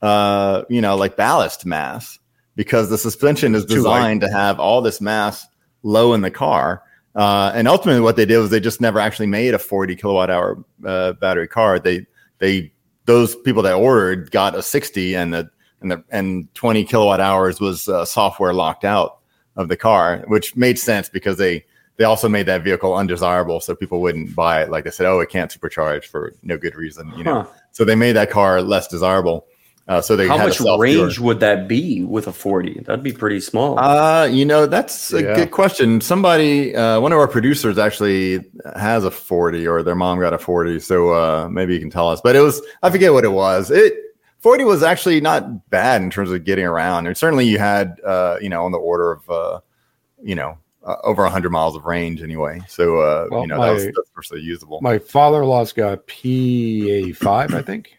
uh, 0.02 0.64
you 0.70 0.80
know, 0.80 0.96
like 0.96 1.18
ballast 1.18 1.66
mass 1.66 2.18
because 2.56 2.90
the 2.90 2.98
suspension 2.98 3.56
is 3.56 3.66
designed 3.66 4.22
to 4.22 4.30
have 4.30 4.60
all 4.60 4.82
this 4.82 5.02
mass 5.02 5.46
low 5.84 6.14
in 6.14 6.22
the 6.22 6.32
car. 6.32 6.84
Uh, 7.16 7.52
and 7.54 7.68
ultimately, 7.68 8.02
what 8.02 8.16
they 8.16 8.26
did 8.26 8.38
was 8.38 8.50
they 8.50 8.60
just 8.60 8.82
never 8.82 9.00
actually 9.00 9.28
made 9.28 9.54
a 9.54 9.60
40 9.60 9.96
kilowatt 9.96 10.30
hour 10.30 10.64
uh, 10.86 11.14
battery 11.14 11.48
car. 11.48 11.78
They 11.78 12.08
they 12.40 12.73
those 13.06 13.36
people 13.36 13.64
that 13.64 13.74
ordered 13.74 14.32
got 14.32 14.56
a 14.56 14.62
60, 14.62 15.16
and 15.16 15.34
the 15.34 15.50
and 15.82 15.92
the 15.92 16.04
and 16.10 16.54
20 16.56 16.84
kilowatt 16.86 17.20
hours 17.20 17.60
was 17.60 17.90
uh, 17.90 18.06
software 18.06 18.54
locked 18.54 18.86
out 18.86 19.20
of 19.56 19.68
the 19.68 19.78
car, 19.78 20.24
which 20.28 20.56
made 20.56 20.80
sense 20.80 21.10
because 21.10 21.38
they 21.38 21.66
they 21.98 22.06
also 22.06 22.28
made 22.28 22.48
that 22.48 22.64
vehicle 22.64 22.96
undesirable, 22.96 23.60
so 23.60 23.76
people 23.76 24.02
wouldn't 24.02 24.36
buy 24.36 24.64
it. 24.64 24.72
Like 24.72 24.84
they 24.84 24.90
said, 24.90 25.06
oh, 25.06 25.20
it 25.20 25.30
can't 25.30 25.52
supercharge 25.52 26.06
for 26.06 26.34
no 26.42 26.58
good 26.58 26.76
reason, 26.76 27.14
you 27.16 27.24
know. 27.24 27.44
Huh. 27.44 27.52
So 27.72 27.86
they 27.86 27.96
made 27.96 28.14
that 28.14 28.32
car 28.32 28.62
less 28.62 28.88
desirable. 28.88 29.46
Uh, 29.86 30.00
so 30.02 30.16
they 30.16 30.28
how 30.28 30.38
had 30.38 30.46
much 30.46 30.58
sell 30.60 30.78
range 30.78 31.20
would 31.20 31.42
that 31.42 31.68
be 31.68 32.04
with 32.06 32.26
a 32.28 32.32
40? 32.32 32.84
That'd 32.86 33.04
be 33.04 33.12
pretty 33.12 33.42
small. 33.42 33.78
Uh, 33.78 34.26
you 34.26 34.46
know, 34.46 34.66
that's 34.66 35.12
a 35.12 35.22
Yeah. 35.22 35.36
good 35.36 35.52
question. 35.52 36.00
Somebody, 36.00 36.74
uh, 36.74 37.02
one 37.02 37.12
of 37.12 37.20
our 37.20 37.28
producers 37.28 37.78
actually 37.78 38.46
has 38.78 39.04
a 39.04 39.12
40 39.12 39.68
or 39.68 39.84
their 39.84 39.96
mom 39.96 40.20
got 40.22 40.34
a 40.34 40.38
40. 40.38 40.80
So, 40.80 41.10
uh, 41.10 41.50
maybe 41.52 41.74
you 41.74 41.82
can 41.82 41.90
tell 41.90 42.08
us, 42.08 42.22
but 42.22 42.34
it 42.36 42.40
was, 42.40 42.62
I 42.82 42.90
forget 42.92 43.12
what 43.12 43.26
it 43.26 43.34
was. 43.34 43.70
It, 43.72 43.94
40 44.40 44.64
was 44.64 44.84
actually 44.84 45.20
not 45.20 45.70
bad 45.70 46.02
in 46.02 46.10
terms 46.10 46.32
of 46.32 46.46
getting 46.46 46.66
around. 46.66 47.06
And 47.08 47.18
certainly 47.18 47.46
you 47.46 47.60
had, 47.60 48.00
uh, 48.06 48.38
you 48.42 48.48
know, 48.48 48.64
on 48.64 48.72
the 48.72 48.78
order 48.78 49.12
of, 49.12 49.30
uh, 49.30 49.60
you 50.24 50.36
know, 50.36 50.58
uh, 50.86 50.96
over 51.04 51.24
100 51.24 51.50
miles 51.50 51.76
of 51.76 51.86
range 51.86 52.22
anyway. 52.22 52.62
So, 52.70 53.00
uh, 53.00 53.28
Well, 53.30 53.42
you 53.42 53.48
know, 53.48 53.62
that 53.62 53.72
was, 53.74 53.84
my- 53.86 53.92
that's 53.96 54.10
personally 54.16 54.44
usable. 54.44 54.80
My 54.82 54.98
father-in-law's 55.00 55.74
got 55.74 56.08
P85, 56.08 57.54
I 57.54 57.62
think, 57.62 57.98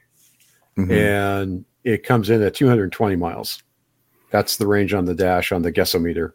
Mhm. 0.79 0.91
and 0.91 1.65
it 1.85 2.03
comes 2.03 2.31
in 2.31 2.43
at 2.43 2.55
220 2.55 3.17
miles. 3.17 3.63
That's 4.31 4.57
the 4.57 4.67
range 4.67 4.95
on 4.95 5.05
the 5.05 5.15
dash 5.15 5.53
on 5.53 5.63
the 5.63 5.73
guessometer. 5.73 6.33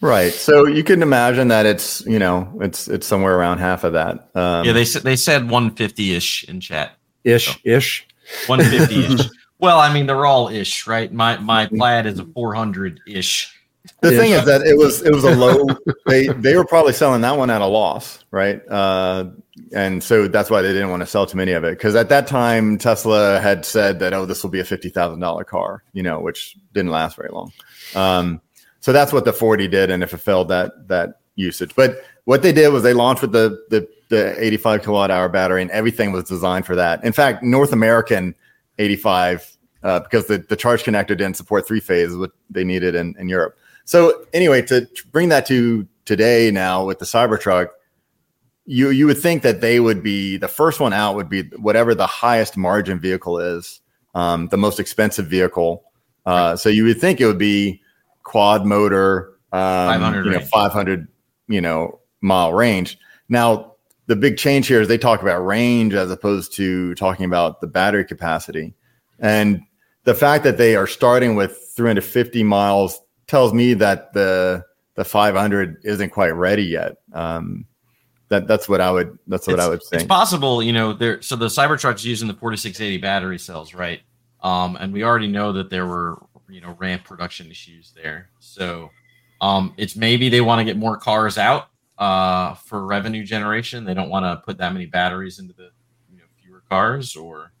Right. 0.00 0.32
So 0.32 0.66
you 0.66 0.84
can 0.84 1.02
imagine 1.02 1.48
that 1.48 1.66
it's, 1.66 2.04
you 2.06 2.18
know, 2.18 2.50
it's, 2.60 2.88
it's 2.88 3.06
somewhere 3.06 3.36
around 3.38 3.58
half 3.58 3.84
of 3.84 3.92
that. 3.94 4.28
Um, 4.34 4.64
yeah, 4.64 4.72
they 4.72 4.84
said 4.84 5.02
they 5.02 5.16
said 5.16 5.44
150 5.44 6.14
ish 6.14 6.44
in 6.44 6.60
chat. 6.60 6.96
Ish, 7.24 7.58
ish. 7.64 8.06
150 8.46 9.14
ish. 9.14 9.30
well, 9.58 9.80
I 9.80 9.92
mean, 9.92 10.06
they're 10.06 10.26
all 10.26 10.48
ish, 10.48 10.86
right? 10.86 11.12
My 11.12 11.38
my 11.38 11.66
plaid 11.66 12.06
is 12.06 12.18
a 12.18 12.24
400 12.24 13.00
ish. 13.06 13.54
The 14.00 14.10
thing 14.10 14.32
is 14.32 14.44
that 14.46 14.62
it 14.62 14.78
was 14.78 15.02
it 15.02 15.12
was 15.12 15.24
a 15.24 15.34
low. 15.34 15.66
they 16.06 16.28
they 16.28 16.56
were 16.56 16.64
probably 16.64 16.94
selling 16.94 17.20
that 17.20 17.36
one 17.36 17.50
at 17.50 17.60
a 17.60 17.66
loss, 17.66 18.24
right? 18.30 18.60
Uh, 18.68 19.30
and 19.74 20.02
so 20.02 20.26
that's 20.26 20.50
why 20.50 20.62
they 20.62 20.72
didn't 20.72 20.90
want 20.90 21.00
to 21.00 21.06
sell 21.06 21.26
too 21.26 21.36
many 21.36 21.52
of 21.52 21.64
it 21.64 21.76
because 21.76 21.94
at 21.94 22.08
that 22.08 22.26
time 22.26 22.78
Tesla 22.78 23.40
had 23.40 23.64
said 23.64 23.98
that 23.98 24.14
oh 24.14 24.24
this 24.24 24.42
will 24.42 24.50
be 24.50 24.60
a 24.60 24.64
fifty 24.64 24.88
thousand 24.88 25.20
dollar 25.20 25.44
car, 25.44 25.82
you 25.92 26.02
know, 26.02 26.18
which 26.20 26.56
didn't 26.72 26.92
last 26.92 27.16
very 27.16 27.28
long. 27.30 27.52
Um, 27.94 28.40
so 28.80 28.92
that's 28.92 29.12
what 29.12 29.26
the 29.26 29.34
forty 29.34 29.68
did, 29.68 29.90
and 29.90 30.02
it 30.02 30.06
fulfilled 30.06 30.48
that 30.48 30.88
that 30.88 31.20
usage. 31.34 31.74
But 31.74 31.96
what 32.24 32.42
they 32.42 32.52
did 32.52 32.68
was 32.68 32.82
they 32.82 32.94
launched 32.94 33.22
with 33.22 33.32
the 33.32 33.62
the 33.68 33.86
the 34.08 34.42
eighty 34.42 34.56
five 34.56 34.82
kilowatt 34.82 35.10
hour 35.10 35.28
battery, 35.28 35.60
and 35.60 35.70
everything 35.70 36.10
was 36.10 36.24
designed 36.24 36.64
for 36.64 36.76
that. 36.76 37.04
In 37.04 37.12
fact, 37.12 37.42
North 37.42 37.72
American 37.72 38.34
eighty 38.78 38.96
five. 38.96 39.50
Uh, 39.82 40.00
because 40.00 40.26
the, 40.28 40.38
the 40.38 40.56
charge 40.56 40.82
connector 40.82 41.08
didn't 41.08 41.36
support 41.36 41.68
three 41.68 41.78
phase, 41.78 42.16
what 42.16 42.30
they 42.48 42.64
needed 42.64 42.94
in, 42.94 43.14
in 43.18 43.28
Europe. 43.28 43.58
So 43.84 44.24
anyway, 44.32 44.62
to 44.62 44.88
bring 45.12 45.28
that 45.28 45.46
to 45.46 45.86
today 46.04 46.50
now 46.50 46.84
with 46.84 46.98
the 46.98 47.04
Cybertruck, 47.04 47.68
you 48.66 48.90
you 48.90 49.06
would 49.06 49.18
think 49.18 49.42
that 49.42 49.60
they 49.60 49.78
would 49.80 50.02
be 50.02 50.36
the 50.38 50.48
first 50.48 50.80
one 50.80 50.92
out 50.92 51.16
would 51.16 51.28
be 51.28 51.42
whatever 51.58 51.94
the 51.94 52.06
highest 52.06 52.56
margin 52.56 52.98
vehicle 52.98 53.38
is, 53.38 53.80
um, 54.14 54.48
the 54.48 54.56
most 54.56 54.80
expensive 54.80 55.26
vehicle. 55.26 55.84
Uh, 56.24 56.56
so 56.56 56.70
you 56.70 56.84
would 56.84 56.98
think 56.98 57.20
it 57.20 57.26
would 57.26 57.38
be 57.38 57.82
quad 58.22 58.64
motor, 58.64 59.34
um, 59.52 60.00
500 60.00 60.24
you 60.24 60.30
know, 60.32 60.40
500, 60.40 61.08
you 61.48 61.60
know, 61.60 62.00
mile 62.22 62.54
range. 62.54 62.98
Now 63.28 63.74
the 64.06 64.16
big 64.16 64.38
change 64.38 64.66
here 64.66 64.80
is 64.80 64.88
they 64.88 64.98
talk 64.98 65.20
about 65.20 65.44
range 65.44 65.92
as 65.92 66.10
opposed 66.10 66.54
to 66.54 66.94
talking 66.94 67.26
about 67.26 67.60
the 67.60 67.66
battery 67.66 68.04
capacity, 68.06 68.74
and 69.18 69.60
the 70.04 70.14
fact 70.14 70.44
that 70.44 70.56
they 70.56 70.74
are 70.74 70.86
starting 70.86 71.34
with 71.34 71.72
350 71.76 72.42
miles 72.44 72.98
tells 73.26 73.52
me 73.52 73.74
that 73.74 74.12
the 74.12 74.64
the 74.94 75.04
500 75.04 75.78
isn't 75.84 76.10
quite 76.10 76.30
ready 76.30 76.64
yet. 76.64 76.96
Um, 77.12 77.66
that 78.28 78.46
that's 78.46 78.68
what 78.68 78.80
I 78.80 78.90
would 78.90 79.18
that's 79.26 79.46
what 79.46 79.54
it's, 79.54 79.62
I 79.62 79.68
would 79.68 79.82
say. 79.82 79.96
It's 79.98 80.06
possible, 80.06 80.62
you 80.62 80.72
know, 80.72 80.92
there. 80.92 81.20
So 81.22 81.36
the 81.36 81.46
Cybertruck's 81.46 82.04
using 82.04 82.28
the 82.28 82.34
4680 82.34 82.98
battery 82.98 83.38
cells, 83.38 83.74
right? 83.74 84.00
Um, 84.42 84.76
and 84.76 84.92
we 84.92 85.04
already 85.04 85.28
know 85.28 85.52
that 85.52 85.70
there 85.70 85.86
were, 85.86 86.18
you 86.48 86.60
know, 86.60 86.76
ramp 86.78 87.04
production 87.04 87.50
issues 87.50 87.92
there. 87.96 88.28
So, 88.40 88.90
um, 89.40 89.72
it's 89.78 89.96
maybe 89.96 90.28
they 90.28 90.42
want 90.42 90.60
to 90.60 90.64
get 90.64 90.76
more 90.76 90.98
cars 90.98 91.38
out, 91.38 91.68
uh, 91.98 92.54
for 92.54 92.84
revenue 92.84 93.24
generation. 93.24 93.84
They 93.84 93.94
don't 93.94 94.10
want 94.10 94.24
to 94.24 94.44
put 94.44 94.58
that 94.58 94.72
many 94.72 94.84
batteries 94.84 95.38
into 95.38 95.54
the, 95.54 95.70
you 96.10 96.18
know, 96.18 96.24
fewer 96.42 96.62
cars, 96.68 97.16
or, 97.16 97.52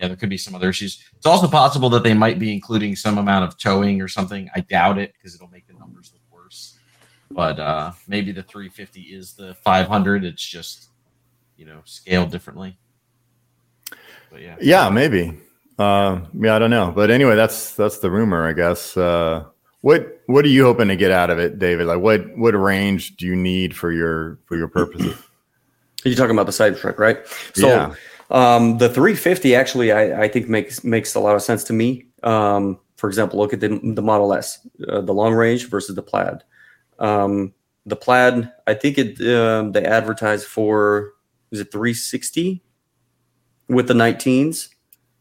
yeah, 0.00 0.08
there 0.08 0.16
could 0.16 0.30
be 0.30 0.38
some 0.38 0.54
other 0.54 0.70
issues. 0.70 1.04
It's 1.16 1.26
also 1.26 1.46
possible 1.46 1.90
that 1.90 2.02
they 2.02 2.14
might 2.14 2.38
be 2.38 2.52
including 2.52 2.96
some 2.96 3.18
amount 3.18 3.44
of 3.44 3.58
towing 3.58 4.00
or 4.00 4.08
something. 4.08 4.48
I 4.56 4.60
doubt 4.60 4.98
it 4.98 5.12
because 5.12 5.34
it'll 5.34 5.48
make 5.48 5.66
the 5.66 5.74
numbers 5.74 6.10
look 6.12 6.22
worse 6.32 6.76
but 7.32 7.60
uh 7.60 7.92
maybe 8.08 8.32
the 8.32 8.42
350 8.42 9.02
is 9.02 9.34
the 9.34 9.54
500 9.62 10.24
it's 10.24 10.44
just 10.44 10.88
you 11.56 11.64
know 11.64 11.80
scaled 11.84 12.32
differently 12.32 12.76
but 14.30 14.40
yeah 14.40 14.56
yeah, 14.60 14.88
maybe. 14.90 15.36
Uh, 15.78 16.20
yeah, 16.38 16.54
I 16.54 16.58
don't 16.58 16.70
know, 16.70 16.92
but 16.94 17.10
anyway, 17.10 17.36
that's 17.36 17.74
that's 17.74 17.98
the 17.98 18.10
rumor, 18.10 18.46
I 18.46 18.52
guess. 18.52 18.96
Uh, 18.96 19.44
what 19.80 20.20
what 20.26 20.44
are 20.44 20.48
you 20.48 20.64
hoping 20.64 20.88
to 20.88 20.96
get 20.96 21.10
out 21.10 21.30
of 21.30 21.38
it, 21.38 21.58
David? 21.58 21.86
Like, 21.86 22.00
what 22.00 22.36
what 22.36 22.50
range 22.52 23.16
do 23.16 23.26
you 23.26 23.34
need 23.34 23.74
for 23.74 23.90
your 23.90 24.38
for 24.44 24.56
your 24.56 24.68
purposes? 24.68 25.16
You're 26.04 26.14
talking 26.14 26.32
about 26.32 26.46
the 26.46 26.52
side 26.52 26.74
Cybertruck, 26.74 26.98
right? 26.98 27.26
So 27.54 27.68
Yeah. 27.68 27.94
Um, 28.30 28.78
the 28.78 28.88
350 28.88 29.54
actually, 29.54 29.92
I, 29.92 30.22
I 30.24 30.28
think 30.28 30.48
makes 30.48 30.84
makes 30.84 31.14
a 31.14 31.20
lot 31.20 31.36
of 31.36 31.42
sense 31.42 31.64
to 31.64 31.72
me. 31.72 32.06
Um, 32.22 32.78
for 32.96 33.08
example, 33.08 33.38
look 33.38 33.52
at 33.52 33.60
the, 33.60 33.80
the 33.82 34.02
Model 34.02 34.34
S, 34.34 34.66
uh, 34.88 35.00
the 35.00 35.14
long 35.14 35.32
range 35.34 35.68
versus 35.68 35.96
the 35.96 36.02
Plaid. 36.02 36.42
Um, 36.98 37.54
the 37.86 37.96
plaid, 37.96 38.52
I 38.66 38.74
think 38.74 38.98
it 38.98 39.20
um, 39.34 39.72
they 39.72 39.84
advertised 39.84 40.46
for 40.46 41.12
is 41.50 41.60
it 41.60 41.72
360 41.72 42.62
with 43.68 43.88
the 43.88 43.94
19s. 43.94 44.68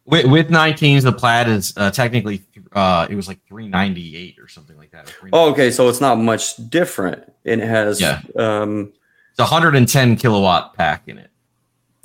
With, 0.06 0.26
with 0.26 0.50
19s, 0.50 1.04
the 1.04 1.14
plaid 1.14 1.48
is 1.48 1.74
uh, 1.78 1.92
technically 1.92 2.42
uh, 2.74 3.08
it 3.10 3.16
was 3.16 3.28
like 3.28 3.40
398 3.48 4.40
or 4.40 4.48
something 4.48 4.76
like 4.78 4.92
that. 4.92 5.14
Oh, 5.32 5.52
okay, 5.52 5.72
so 5.72 5.88
it's 5.88 6.02
not 6.02 6.18
much 6.18 6.56
different, 6.70 7.32
and 7.46 7.62
it 7.62 7.68
has 7.68 8.02
Yeah. 8.02 8.22
um, 8.36 8.92
It's 9.32 9.40
a 9.40 9.44
110 9.44 10.16
kilowatt 10.18 10.74
pack 10.76 11.08
in 11.08 11.18
it. 11.18 11.30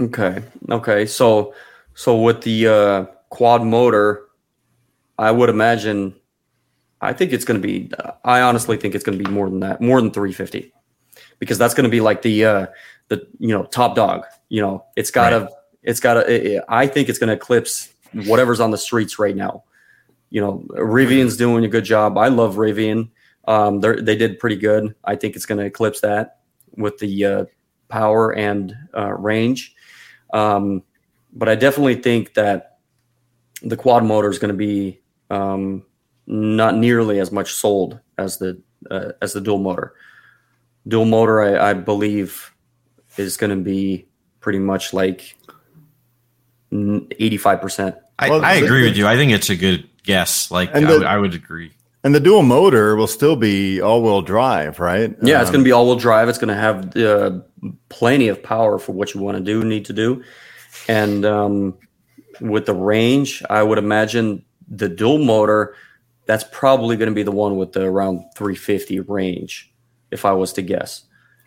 Okay. 0.01 0.43
Okay. 0.71 1.07
So 1.07 1.55
so 1.95 2.21
with 2.21 2.43
the 2.43 2.67
uh, 2.67 3.05
quad 3.31 3.65
motor, 3.65 4.27
I 5.19 5.31
would 5.31 5.49
imagine. 5.49 6.15
I 7.01 7.13
think 7.13 7.33
it's 7.33 7.45
going 7.45 7.61
to 7.61 7.67
be. 7.67 7.91
I 8.25 8.41
honestly 8.41 8.77
think 8.77 8.95
it's 8.95 9.05
going 9.05 9.19
to 9.19 9.25
be 9.25 9.31
more 9.31 9.49
than 9.49 9.61
that, 9.61 9.81
more 9.81 10.01
than 10.01 10.11
350, 10.11 10.73
because 11.39 11.59
that's 11.59 11.75
going 11.75 11.85
to 11.85 11.91
be 11.91 12.01
like 12.01 12.23
the 12.23 12.45
uh, 12.45 12.67
the 13.09 13.27
you 13.39 13.49
know 13.49 13.65
top 13.65 13.95
dog. 13.95 14.25
You 14.49 14.63
know, 14.63 14.85
it's 14.97 15.11
got 15.11 15.31
to. 15.31 15.49
It's 15.83 16.01
got 16.01 16.15
to. 16.15 16.65
I 16.69 16.87
think 16.87 17.09
it's 17.09 17.19
going 17.19 17.29
to 17.29 17.35
eclipse 17.35 17.93
whatever's 18.13 18.61
on 18.61 18.71
the 18.71 18.79
streets 18.79 19.19
right 19.19 19.37
now. 19.37 19.65
You 20.31 20.41
know, 20.41 20.65
Rivian's 20.71 21.37
doing 21.37 21.65
a 21.65 21.69
good 21.69 21.85
job. 21.85 22.19
I 22.19 22.29
love 22.29 22.57
Rivian. 22.57 23.11
Um, 23.47 23.81
they 23.81 24.01
they 24.01 24.17
did 24.17 24.39
pretty 24.39 24.57
good. 24.57 24.95
I 25.05 25.15
think 25.15 25.37
it's 25.37 25.47
going 25.47 25.59
to 25.59 25.67
eclipse 25.67 26.01
that 26.01 26.39
with 26.77 26.99
the 26.99 27.25
uh, 27.25 27.45
power 27.89 28.33
and 28.33 28.75
uh, 28.97 29.13
range. 29.13 29.75
Um, 30.35 30.83
but 31.33 31.49
I 31.49 31.55
definitely 31.55 31.95
think 31.97 32.35
that 32.35 32.79
the 33.63 33.77
quad 33.77 34.05
motor 34.05 34.29
is 34.29 34.39
going 34.39 34.53
to 34.53 34.57
be 34.57 35.01
um, 35.31 35.85
not 36.27 36.77
nearly 36.77 37.19
as 37.21 37.33
much 37.33 37.53
sold 37.55 37.99
as 38.19 38.37
the 38.39 38.61
uh, 38.91 39.13
as 39.23 39.33
the 39.33 39.41
dual 39.41 39.59
motor. 39.59 39.95
Dual 40.87 41.07
motor, 41.07 41.41
I, 41.41 41.71
I 41.71 41.73
believe, 41.73 42.53
is 43.17 43.37
going 43.39 43.57
to 43.57 43.63
be 43.65 44.07
pretty 44.41 44.59
much 44.59 44.93
like 44.93 45.37
eighty 46.73 47.37
five 47.37 47.61
percent. 47.61 47.97
I, 48.19 48.31
Well, 48.31 48.45
I 48.45 48.55
agree 48.55 48.83
the- 48.83 48.89
with 48.89 48.97
you. 48.97 49.07
I 49.07 49.17
think 49.17 49.33
it's 49.33 49.51
a 49.51 49.57
good 49.57 49.89
guess. 50.03 50.51
Like 50.51 50.75
I, 50.75 50.81
the- 50.81 50.87
would- 50.87 51.05
I 51.05 51.17
would 51.19 51.35
agree. 51.35 51.73
And 52.05 52.15
the 52.15 52.21
dual 52.21 52.43
motor 52.43 52.97
will 52.97 53.07
still 53.07 53.35
be 53.35 53.81
all-wheel 53.81 54.21
drive, 54.23 54.79
right? 54.79 55.17
Yeah, 55.23 55.41
it's 55.41 55.49
Um, 55.49 55.55
going 55.55 55.65
to 55.65 55.69
be 55.69 55.73
all 55.73 55.87
wheel 55.87 55.97
drive. 55.97 56.29
It's 56.29 56.37
going 56.39 56.49
to 56.49 56.55
have 56.55 56.95
uh, 56.97 57.41
plenty 57.89 58.29
of 58.29 58.43
power 58.43 58.79
for 58.79 58.93
what 58.93 59.15
you 59.15 59.21
want 59.23 59.39
to 59.39 59.43
do, 59.43 59.65
need 59.65 59.87
to 59.87 59.95
do, 59.95 60.23
and 60.87 61.25
um, 61.25 61.79
with 62.41 62.67
the 62.67 62.75
range, 62.75 63.43
I 63.49 63.63
would 63.63 63.79
imagine 63.79 64.45
the 64.69 64.89
dual 64.89 65.19
motor. 65.19 65.77
That's 66.27 66.45
probably 66.53 66.97
going 66.97 67.09
to 67.09 67.15
be 67.15 67.23
the 67.23 67.33
one 67.33 67.57
with 67.57 67.73
the 67.73 67.83
around 67.83 68.25
350 68.37 69.01
range, 69.01 69.73
if 70.11 70.25
I 70.25 70.33
was 70.33 70.53
to 70.55 70.63
guess. 70.63 71.05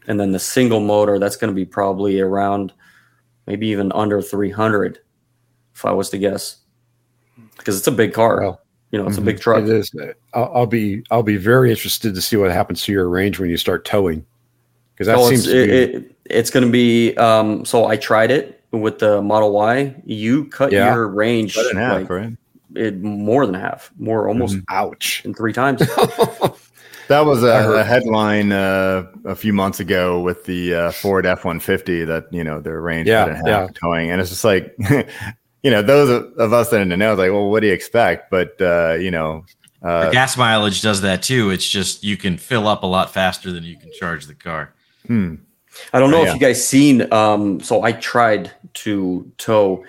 And 0.08 0.20
then 0.20 0.32
the 0.32 0.40
single 0.40 0.80
motor, 0.80 1.20
that's 1.20 1.36
going 1.36 1.52
to 1.52 1.56
be 1.56 1.66
probably 1.66 2.20
around 2.20 2.74
maybe 3.46 3.68
even 3.68 3.92
under 3.92 4.22
300, 4.22 5.00
if 5.76 5.86
I 5.86 5.92
was 5.92 6.10
to 6.12 6.18
guess, 6.18 6.58
because 7.58 7.78
it's 7.78 7.88
a 7.88 7.92
big 7.92 8.14
car. 8.14 8.42
Well, 8.42 8.62
you 8.92 9.00
know, 9.00 9.08
it's 9.08 9.18
mhm. 9.18 9.22
a 9.22 9.26
big 9.26 9.40
truck. 9.40 9.64
It 9.64 9.70
is. 9.70 9.92
I'll, 10.34 10.52
I'll 10.54 10.66
be 10.66 11.04
I'll 11.12 11.24
be 11.24 11.38
very 11.38 11.70
interested 11.70 12.16
to 12.16 12.22
see 12.22 12.38
what 12.38 12.52
happens 12.52 12.84
to 12.84 12.92
your 12.92 13.10
range 13.10 13.40
when 13.40 13.50
you 13.50 13.58
start 13.58 13.86
towing, 13.86 14.26
because 14.94 15.08
that 15.08 15.18
So 15.18 15.30
seems 15.30 15.46
it's, 15.48 15.54
to 15.54 15.66
be, 15.66 15.72
it, 15.74 15.96
it, 15.96 16.16
it's 16.26 16.50
going 16.50 16.66
to 16.66 16.72
be. 16.72 17.16
Um, 17.18 17.66
so 17.66 17.86
I 17.88 17.98
tried 17.98 18.32
it 18.32 18.64
with 18.72 19.00
the 19.00 19.22
Model 19.22 19.52
Y. 19.52 19.96
You 20.06 20.46
cut 20.46 20.72
Yeah. 20.72 20.94
your 20.94 21.08
range 21.08 21.56
cut 21.56 21.72
in 21.72 21.78
half, 21.78 22.02
like, 22.02 22.10
right? 22.10 22.34
it, 22.76 23.02
more 23.02 23.46
than 23.46 23.56
half, 23.56 23.92
more 23.98 24.28
almost 24.28 24.58
ouch. 24.70 25.22
in 25.26 25.34
three 25.34 25.54
times. 25.54 25.82
That 27.08 27.22
was 27.26 27.42
I 27.42 27.60
a, 27.60 27.64
heard- 27.64 27.76
a 27.78 27.84
headline 27.86 28.52
uh, 28.52 29.06
a 29.24 29.34
few 29.34 29.54
months 29.54 29.80
ago 29.80 30.20
with 30.20 30.44
the 30.44 30.74
uh, 30.76 30.92
Ford 30.92 31.26
F 31.26 31.46
one 31.46 31.62
fifty 31.62 32.04
that 32.04 32.26
you 32.34 32.44
know 32.44 32.60
their 32.60 32.82
range 32.82 33.08
Yeah, 33.08 33.24
cut 33.24 33.30
in 33.30 33.36
half 33.38 33.46
yeah. 33.46 33.68
towing, 33.80 34.12
and 34.12 34.20
it's 34.20 34.30
just 34.30 34.44
like 34.44 34.76
you 35.64 35.72
know 35.72 35.82
those 35.82 36.10
of, 36.10 36.34
of 36.38 36.54
us 36.54 36.70
that 36.70 36.80
didn't 36.80 36.98
know, 37.00 37.12
it's 37.14 37.20
like, 37.20 37.32
well, 37.32 37.50
what 37.50 37.62
do 37.62 37.68
you 37.68 37.74
expect? 37.74 38.30
But 38.32 38.60
uh, 38.62 38.94
you 39.00 39.12
know, 39.12 39.46
uh, 39.82 40.10
gas 40.12 40.38
mileage 40.38 40.82
does 40.82 41.02
that 41.02 41.24
too. 41.24 41.50
It's 41.50 41.68
just 41.68 42.04
you 42.04 42.18
can 42.18 42.38
fill 42.38 42.68
up 42.68 42.84
a 42.84 42.88
lot 42.88 43.12
faster 43.14 43.52
than 43.52 43.64
you 43.64 43.78
can 43.78 43.92
charge 44.00 44.26
the 44.26 44.36
car. 44.36 44.74
hmm. 45.06 45.36
I 45.94 46.00
don't 46.00 46.10
know 46.10 46.24
Yeah. 46.24 46.30
if 46.30 46.34
you 46.34 46.40
guys 46.40 46.66
seen. 46.68 47.12
Um, 47.14 47.60
so 47.60 47.84
I 47.84 47.92
tried 47.92 48.52
to 48.76 49.32
tow 49.38 49.86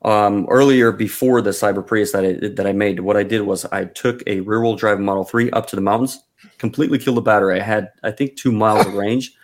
um, 0.00 0.46
earlier 0.48 0.92
before 0.92 1.42
the 1.42 1.50
Cyber 1.50 1.86
Prius 1.86 2.12
that 2.12 2.24
I 2.24 2.48
that 2.48 2.66
I 2.66 2.72
made. 2.72 3.00
What 3.00 3.18
I 3.18 3.22
did 3.22 3.42
was 3.42 3.66
I 3.66 3.84
took 3.84 4.22
a 4.26 4.40
rear 4.40 4.62
wheel 4.62 4.76
drive 4.76 4.98
Model 4.98 5.24
Three 5.24 5.50
up 5.50 5.66
to 5.68 5.76
the 5.76 5.82
mountains, 5.82 6.22
completely 6.58 6.98
killed 6.98 7.18
the 7.18 7.22
battery. 7.22 7.60
I 7.60 7.62
had 7.62 7.90
I 8.02 8.12
think 8.12 8.36
two 8.36 8.50
miles 8.52 8.86
of 8.86 8.94
range, 8.94 9.34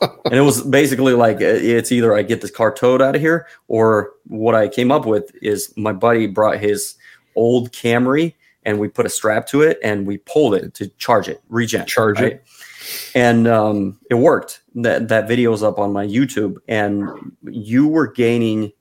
and 0.00 0.34
it 0.34 0.40
was 0.40 0.62
basically 0.62 1.12
like 1.14 1.36
uh, 1.36 1.44
it's 1.44 1.92
either 1.92 2.14
I 2.14 2.22
get 2.22 2.40
this 2.40 2.50
car 2.50 2.72
towed 2.72 3.02
out 3.02 3.14
of 3.14 3.20
here, 3.20 3.46
or 3.68 4.12
what 4.26 4.54
I 4.54 4.68
came 4.68 4.90
up 4.90 5.06
with 5.06 5.30
is 5.42 5.72
my 5.76 5.92
buddy 5.92 6.26
brought 6.26 6.58
his 6.58 6.96
old 7.36 7.72
Camry 7.72 8.34
and 8.64 8.78
we 8.78 8.88
put 8.88 9.06
a 9.06 9.10
strap 9.10 9.46
to 9.48 9.62
it 9.62 9.78
and 9.82 10.06
we 10.06 10.18
pulled 10.18 10.54
it 10.54 10.74
to 10.74 10.88
charge 10.98 11.28
it, 11.28 11.42
regen, 11.48 11.84
Charge 11.86 12.20
it. 12.20 12.44
and 13.14 13.46
um, 13.46 13.98
it 14.10 14.14
worked. 14.14 14.62
That 14.76 15.08
that 15.08 15.28
video 15.28 15.52
is 15.52 15.62
up 15.62 15.78
on 15.78 15.92
my 15.92 16.06
YouTube, 16.06 16.56
and 16.68 17.08
you 17.42 17.86
were 17.86 18.08
gaining, 18.08 18.72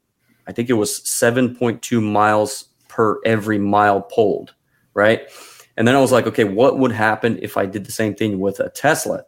I 0.48 0.52
think 0.52 0.70
it 0.70 0.74
was 0.74 1.08
seven 1.08 1.56
point 1.56 1.82
two 1.82 2.02
miles 2.02 2.70
per 2.88 3.20
every 3.26 3.60
mile 3.60 4.02
pulled, 4.02 4.54
right? 4.94 5.22
And 5.78 5.88
then 5.88 5.96
I 5.96 6.00
was 6.00 6.12
like, 6.12 6.28
okay, 6.28 6.44
what 6.44 6.78
would 6.78 6.92
happen 6.92 7.40
if 7.42 7.58
I 7.58 7.66
did 7.66 7.86
the 7.86 7.92
same 7.92 8.14
thing 8.14 8.40
with 8.40 8.60
a 8.60 8.70
Tesla? 8.70 9.26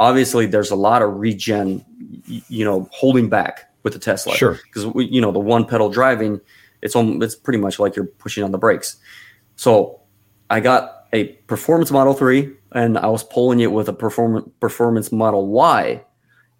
Obviously, 0.00 0.46
there's 0.46 0.70
a 0.70 0.76
lot 0.76 1.02
of 1.02 1.18
regen, 1.18 1.84
you 2.26 2.64
know, 2.64 2.88
holding 2.90 3.28
back 3.28 3.70
with 3.82 3.92
the 3.92 3.98
Tesla 3.98 4.34
Sure. 4.34 4.58
because 4.64 4.86
you 4.96 5.20
know, 5.20 5.30
the 5.30 5.38
one 5.38 5.66
pedal 5.66 5.90
driving, 5.90 6.40
it's 6.80 6.96
almost, 6.96 7.22
it's 7.22 7.34
pretty 7.36 7.58
much 7.58 7.78
like 7.78 7.94
you're 7.94 8.06
pushing 8.06 8.42
on 8.42 8.50
the 8.50 8.56
brakes. 8.56 8.96
So 9.56 10.00
I 10.48 10.60
got 10.60 11.04
a 11.12 11.24
performance 11.48 11.90
Model 11.90 12.14
3 12.14 12.50
and 12.72 12.96
I 12.96 13.08
was 13.08 13.22
pulling 13.22 13.60
it 13.60 13.72
with 13.72 13.90
a 13.90 13.92
perform- 13.92 14.50
performance 14.58 15.12
Model 15.12 15.46
Y. 15.48 16.02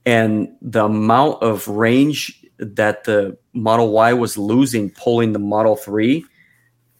And 0.05 0.49
the 0.61 0.85
amount 0.85 1.43
of 1.43 1.67
range 1.67 2.45
that 2.59 3.05
the 3.05 3.39
Model 3.55 3.91
Y 3.91 4.13
was 4.13 4.37
losing 4.37 4.91
pulling 4.91 5.33
the 5.33 5.39
Model 5.39 5.77
3 5.77 6.27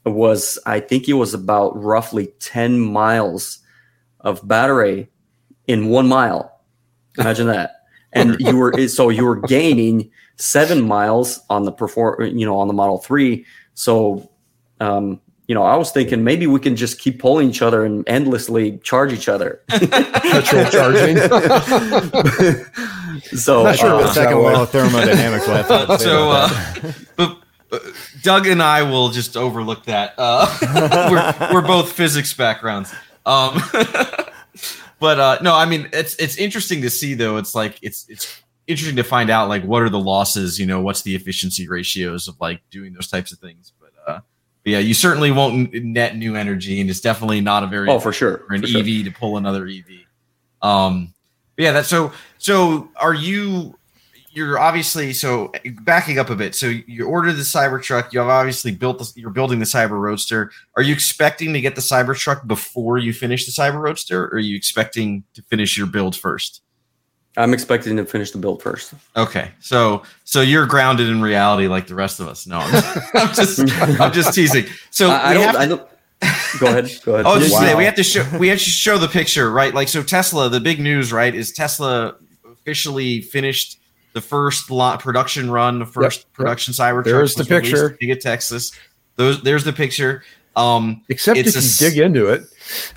was, 0.07 0.59
I 0.65 0.81
think 0.81 1.07
it 1.07 1.13
was 1.15 1.35
about 1.35 1.77
roughly 1.83 2.29
10 2.39 2.81
miles 2.81 3.59
of 4.21 4.47
battery 4.49 5.10
in 5.71 5.89
one 5.89 6.09
mile. 6.09 6.61
Imagine 7.19 7.47
that. 7.47 7.77
And 8.13 8.37
you 8.41 8.57
were 8.57 8.89
so 8.89 9.09
you 9.09 9.25
were 9.25 9.37
gaining 9.37 10.11
seven 10.37 10.83
miles 10.83 11.39
on 11.49 11.65
the 11.65 11.71
perform, 11.73 12.37
you 12.37 12.45
know, 12.45 12.59
on 12.59 12.67
the 12.67 12.75
Model 12.75 12.99
Three. 12.99 13.47
So, 13.75 14.29
um, 14.81 15.21
you 15.47 15.55
know, 15.55 15.63
I 15.63 15.77
was 15.77 15.93
thinking 15.93 16.25
maybe 16.25 16.49
we 16.49 16.59
can 16.59 16.75
just 16.75 16.99
keep 16.99 17.21
pulling 17.21 17.49
each 17.49 17.63
other 17.63 17.85
and 17.85 18.09
endlessly 18.09 18.79
charge 18.79 19.13
each 19.13 19.29
other. 19.29 19.63
Petrol 19.69 20.65
charging. 20.71 21.19
So, 23.37 23.63
Not 23.65 23.77
sure 23.77 23.95
uh, 23.95 24.03
the 24.03 24.13
second 24.13 24.39
way. 24.39 24.53
law 24.53 24.63
of 24.63 24.71
thermodynamics. 24.71 25.47
will 25.47 25.55
have 25.55 25.69
to 25.69 25.99
So, 25.99 26.31
uh, 26.31 26.93
but 27.17 27.39
uh, 27.73 27.79
Doug 28.23 28.47
and 28.47 28.63
I 28.63 28.83
will 28.83 29.11
just 29.11 29.37
overlook 29.37 29.85
that. 29.85 30.15
Uh, 30.19 30.49
we're 31.51 31.55
we're 31.55 31.67
both 31.67 31.93
physics 31.93 32.33
backgrounds. 32.33 32.93
Um, 33.27 33.61
but 35.01 35.19
uh, 35.19 35.39
no, 35.43 35.55
I 35.55 35.65
mean 35.65 35.89
it's 35.93 36.15
it's 36.17 36.37
interesting 36.37 36.83
to 36.83 36.91
see 36.91 37.15
though. 37.15 37.39
It's 37.39 37.55
like 37.55 37.79
it's 37.83 38.07
it's 38.09 38.43
interesting 38.67 38.97
to 38.97 39.03
find 39.03 39.31
out 39.31 39.49
like 39.49 39.65
what 39.65 39.83
are 39.83 39.89
the 39.89 39.99
losses. 39.99 40.59
You 40.61 40.67
know, 40.67 40.81
what's 40.81 41.03
the 41.03 41.15
efficiency 41.15 41.67
ratios 41.67 42.29
of 42.29 42.39
like 42.41 42.61
doing 42.71 42.93
those 42.93 43.09
types 43.09 43.33
of 43.33 43.39
things. 43.39 43.73
But, 43.81 43.93
uh, 44.07 44.21
but 44.63 44.71
yeah, 44.71 44.79
you 44.79 44.95
certainly 44.95 45.31
won't 45.31 45.73
net 45.73 46.17
new 46.17 46.37
energy, 46.37 46.81
and 46.81 46.91
it's 46.91 47.01
definitely 47.01 47.41
not 47.41 47.65
a 47.65 47.67
very 47.67 47.89
oh, 47.89 47.99
for 47.99 48.13
sure. 48.13 48.45
for 48.47 48.55
an 48.55 48.61
for 48.61 48.67
sure. 48.69 48.81
EV 48.81 49.05
to 49.05 49.11
pull 49.11 49.39
another 49.39 49.67
EV. 49.67 49.87
Um, 50.63 51.15
but 51.57 51.65
yeah, 51.65 51.73
that's 51.73 51.89
so. 51.89 52.13
So, 52.39 52.91
are 52.97 53.15
you? 53.15 53.79
You're 54.33 54.59
obviously 54.61 55.13
so 55.13 55.51
backing 55.81 56.19
up 56.21 56.31
a 56.31 56.37
bit. 56.37 56.55
So, 56.55 56.67
you 56.87 57.05
ordered 57.07 57.33
the 57.33 57.43
Cybertruck. 57.43 58.13
You 58.13 58.21
have 58.21 58.29
obviously 58.29 58.71
built. 58.71 58.99
The, 59.01 59.13
you're 59.17 59.31
building 59.31 59.59
the 59.59 59.65
Cyber 59.65 60.01
Roadster. 60.01 60.53
Are 60.77 60.83
you 60.83 60.93
expecting 60.95 61.53
to 61.53 61.61
get 61.61 61.75
the 61.75 61.81
Cybertruck 61.81 62.47
before 62.47 62.99
you 62.99 63.13
finish 63.13 63.45
the 63.45 63.51
Cyber 63.53 63.81
Roadster, 63.81 64.27
or 64.27 64.35
are 64.35 64.39
you 64.39 64.55
expecting 64.57 65.25
to 65.35 65.43
finish 65.43 65.77
your 65.77 65.89
build 65.89 66.15
first? 66.17 66.63
I'm 67.37 67.53
expecting 67.55 67.97
to 67.97 68.05
finish 68.05 68.31
the 68.33 68.39
build 68.39 68.63
first. 68.63 68.93
Okay, 69.17 69.51
so 69.61 70.03
so 70.25 70.41
you're 70.43 70.67
grounded 70.67 71.09
in 71.09 71.21
reality 71.23 71.67
like 71.69 71.87
the 71.89 71.95
rest 71.97 72.21
of 72.21 72.29
us. 72.29 72.47
No, 72.47 72.59
I'm 72.59 72.71
just 72.73 73.15
I'm 73.15 73.35
just, 73.35 74.01
I'm 74.01 74.13
just 74.13 74.35
teasing. 74.35 74.67
So 74.91 75.11
I, 75.11 75.17
I 75.17 75.29
we 75.31 75.35
don't. 75.35 75.43
have 75.45 75.55
to- 75.55 75.61
I 75.61 75.67
don't. 75.67 75.87
Go 76.61 76.67
ahead. 76.67 76.91
Go 77.05 77.15
ahead. 77.15 77.27
Oh, 77.27 77.39
just 77.39 77.53
Wow. 77.55 77.61
say 77.61 77.75
we 77.75 77.85
have 77.85 77.95
to 77.97 78.03
show 78.05 78.25
we 78.39 78.49
have 78.49 78.59
to 78.59 78.65
show 78.65 78.99
the 78.99 79.09
picture, 79.09 79.51
right? 79.51 79.73
Like 79.75 79.89
so 79.89 80.03
Tesla, 80.05 80.49
the 80.49 80.61
big 80.61 80.79
news, 80.79 81.13
right, 81.13 81.35
is 81.35 81.51
Tesla 81.53 82.17
officially 82.45 83.23
finished 83.23 83.79
the 84.13 84.21
first 84.21 84.71
lot 84.71 85.01
production 85.01 85.51
run, 85.51 85.79
the 85.79 85.87
first 85.87 86.21
yep. 86.21 86.33
production 86.33 86.75
Cybertruck. 86.75 87.05
There's 87.05 87.35
the 87.35 87.45
picture. 87.45 87.97
in 88.01 88.09
Giga 88.09 88.21
Texas. 88.21 88.73
Those 89.17 89.43
there's 89.43 89.65
the 89.65 89.73
picture. 89.73 90.23
Um, 90.57 91.03
Except 91.09 91.39
It's 91.39 91.51
if 91.51 91.55
a 91.55 91.59
you 91.59 91.65
s- 91.65 91.79
dig 91.79 91.99
into 91.99 92.27
it. 92.29 92.43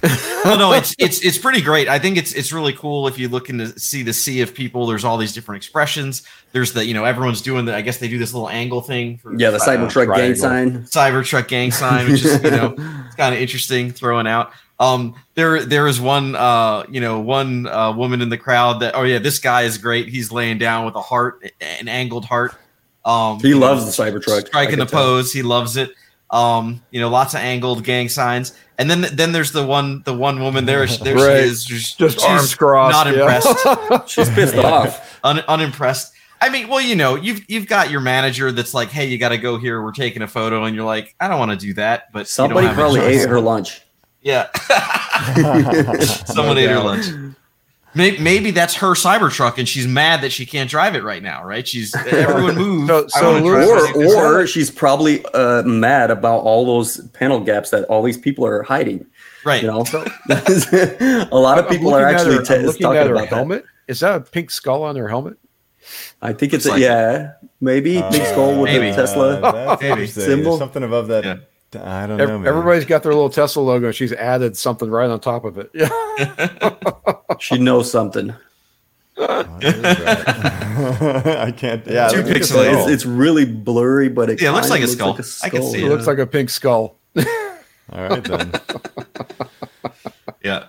well, 0.44 0.58
no, 0.58 0.74
it's 0.74 0.96
it's 1.00 1.24
it's 1.24 1.38
pretty 1.38 1.62
great. 1.62 1.88
I 1.88 2.00
think 2.00 2.18
it's 2.18 2.34
it's 2.34 2.52
really 2.52 2.74
cool 2.74 3.08
if 3.08 3.20
you 3.20 3.30
look 3.30 3.50
into 3.50 3.78
see 3.80 4.02
the 4.02 4.12
sea 4.14 4.42
of 4.42 4.54
people. 4.56 4.88
There's 4.88 5.06
all 5.06 5.18
these 5.18 5.34
different 5.34 5.58
expressions. 5.58 6.24
There's 6.52 6.74
the 6.74 6.84
you 6.86 6.94
know 6.96 7.06
everyone's 7.06 7.42
doing 7.42 7.66
the. 7.66 7.76
I 7.76 7.82
guess 7.82 7.98
they 7.98 8.08
do 8.08 8.18
this 8.18 8.34
little 8.34 8.50
angle 8.50 8.82
thing. 8.82 9.18
For, 9.20 9.36
Yeah, 9.38 9.52
the 9.52 9.58
uh, 9.58 9.68
Cybertruck 9.68 10.08
gang 10.16 10.36
triangle. 10.36 10.36
sign. 10.36 10.84
Cybertruck 10.86 11.48
gang 11.48 11.72
sign, 11.72 12.12
which 12.12 12.26
is 12.26 12.44
you 12.44 12.52
know 12.52 12.74
it's 13.06 13.16
kind 13.16 13.34
of 13.36 13.40
interesting 13.40 13.92
throwing 13.92 14.28
out. 14.28 14.52
Um, 14.80 15.16
there 15.36 15.64
there 15.64 15.88
is 15.88 16.02
one 16.02 16.36
uh 16.36 16.84
you 16.90 17.00
know 17.00 17.20
one 17.20 17.68
uh, 17.68 17.94
woman 17.94 18.22
in 18.22 18.30
the 18.30 18.38
crowd 18.38 18.80
that 18.82 18.96
oh 18.96 19.04
yeah 19.04 19.20
this 19.20 19.40
guy 19.40 19.62
is 19.64 19.78
great. 19.78 20.08
He's 20.10 20.32
laying 20.32 20.58
down 20.58 20.86
with 20.86 20.96
a 20.96 21.02
heart, 21.02 21.44
an 21.62 21.88
angled 21.88 22.26
heart. 22.26 22.56
Um, 23.06 23.40
He 23.40 23.54
loves 23.54 23.86
the 23.86 24.04
Cybertruck. 24.04 24.48
Striking 24.48 24.80
the 24.80 24.86
tell. 24.86 25.02
pose. 25.02 25.32
He 25.34 25.44
loves 25.44 25.78
it. 25.78 25.92
Um, 26.32 26.82
you 26.90 27.00
know, 27.00 27.10
lots 27.10 27.36
of 27.36 27.42
angled 27.42 27.84
gang 27.84 28.10
signs, 28.10 28.54
and 28.80 28.90
then 28.90 29.06
then 29.14 29.34
there's 29.34 29.52
the 29.52 29.64
one 29.64 30.02
the 30.04 30.16
one 30.16 30.40
woman 30.40 30.66
there. 30.66 30.88
There 30.88 31.16
Right. 31.16 31.44
she 31.44 31.48
is, 31.48 31.64
just, 31.64 32.24
arms 32.24 32.56
crossed. 32.56 32.92
not 32.92 33.06
yeah. 33.06 33.22
impressed, 33.22 34.10
She's 34.10 34.30
pissed 34.32 34.56
off. 34.56 35.20
un, 35.24 35.42
unimpressed. 35.48 36.12
I 36.42 36.50
mean, 36.50 36.70
well, 36.70 36.82
you 36.82 36.96
know, 36.96 37.14
you've 37.16 37.48
you've 37.48 37.68
got 37.68 37.92
your 37.92 38.02
manager 38.02 38.52
that's 38.52 38.74
like, 38.74 38.90
hey, 38.90 39.06
you 39.06 39.20
got 39.20 39.30
to 39.30 39.38
go 39.38 39.58
here. 39.58 39.84
We're 39.84 39.92
taking 39.92 40.24
a 40.24 40.28
photo, 40.28 40.64
and 40.64 40.76
you're 40.76 40.86
like, 40.86 41.14
I 41.20 41.28
don't 41.28 41.38
want 41.38 41.52
to 41.52 41.58
do 41.58 41.74
that, 41.76 42.12
but 42.12 42.28
Somebody 42.28 42.68
probably 42.74 43.02
ate 43.02 43.30
her 43.30 43.40
lunch. 43.40 43.84
Yeah, 44.24 44.50
someone 46.26 46.56
No 46.56 46.62
ate 46.62 46.70
her 46.70 46.80
lunch. 46.80 47.06
Maybe, 47.96 48.18
maybe 48.18 48.50
that's 48.52 48.74
her 48.76 48.94
Cybertruck, 48.96 49.60
and 49.60 49.70
she's 49.70 49.86
mad 49.86 50.22
that 50.22 50.32
she 50.32 50.48
can't 50.48 50.68
drive 50.68 50.96
it 50.96 51.04
right 51.04 51.22
now. 51.22 51.44
Right? 51.46 51.68
She's 51.68 51.94
everyone 51.96 52.56
move. 52.88 52.88
So- 52.88 53.08
so 53.10 53.34
wanna 53.34 53.46
Louis- 53.46 53.66
drive 53.94 53.96
it. 53.96 54.16
Or, 54.16 54.40
or 54.42 54.48
she's 54.48 54.72
probably 54.72 55.24
uh, 55.34 55.62
mad 55.64 56.10
about 56.10 56.40
all 56.40 56.66
those 56.66 56.98
panel 57.10 57.40
gaps 57.40 57.70
that 57.70 57.84
all 57.86 58.02
these 58.02 58.18
people 58.18 58.46
are 58.46 58.64
hiding. 58.64 59.06
right. 59.46 59.62
You 59.62 59.68
know, 59.68 59.82
a 61.32 61.38
lot 61.38 61.60
of 61.60 61.70
people 61.70 61.94
are 61.94 62.02
looking 62.02 62.16
at 62.16 62.16
actually 62.16 62.36
her- 62.38 62.44
t- 62.44 62.54
I'm 62.56 62.66
looking 62.66 62.82
talking 62.82 62.98
at 62.98 63.08
her 63.08 63.14
about 63.14 63.30
that. 63.30 63.36
helmet. 63.36 63.66
Is 63.88 64.00
that 64.00 64.16
a 64.16 64.22
pink 64.22 64.50
skull 64.50 64.84
on 64.84 64.96
her 64.96 65.08
helmet? 65.10 65.38
I 66.22 66.32
think 66.34 66.54
it's 66.54 66.66
Looks 66.66 66.78
a, 66.78 66.80
like 66.80 66.82
yeah, 66.82 67.34
maybe 67.60 68.02
big 68.10 68.26
skull 68.28 68.60
with 68.62 68.72
Maybe. 68.72 68.90
the 68.92 68.96
Tesla. 68.96 69.42
Uh, 69.42 69.78
Maybe. 69.82 70.08
Symbol. 70.08 70.52
There's 70.52 70.60
something 70.60 70.82
above 70.84 71.10
that. 71.10 71.26
Yeah. 71.26 71.36
I 71.76 72.06
don't 72.08 72.20
Ev- 72.22 72.30
know. 72.30 72.40
man. 72.40 72.48
Everybody's 72.48 72.86
got 72.86 73.04
their 73.04 73.14
little 73.14 73.30
Tesla 73.30 73.62
logo. 73.62 73.88
and 73.88 73.96
She's 73.96 74.14
added 74.14 74.56
something 74.58 74.90
right 74.90 75.10
on 75.10 75.20
top 75.20 75.46
of 75.46 75.58
it. 75.58 75.70
Yeah. 75.74 75.90
She 77.40 77.58
knows 77.58 77.92
something. 77.92 78.34
What 79.16 79.48
is 79.64 79.82
that? 79.82 81.38
I 81.48 81.52
can't. 81.52 81.86
Yeah, 81.88 82.08
Too 82.10 82.20
it 82.20 82.26
pixelated. 82.28 82.82
It's, 82.84 82.90
it's 82.92 83.06
really 83.06 83.46
blurry, 83.46 84.08
but 84.10 84.30
it 84.30 84.42
Yeah, 84.42 84.50
it 84.50 84.54
looks 84.54 84.68
kinda 84.68 84.82
like 84.82 84.90
a 84.90 85.24
skull. 85.24 85.44
I 85.44 85.50
can 85.50 85.64
see 85.64 85.80
It 85.80 85.84
Yeah. 85.84 85.90
looks 85.90 86.08
like 86.08 86.20
a 86.20 86.28
pink 86.28 86.50
skull. 86.50 86.98
skull. 87.18 87.28
All 87.92 88.08
right 88.10 88.24
then. 88.24 88.52
Yeah. 90.44 90.66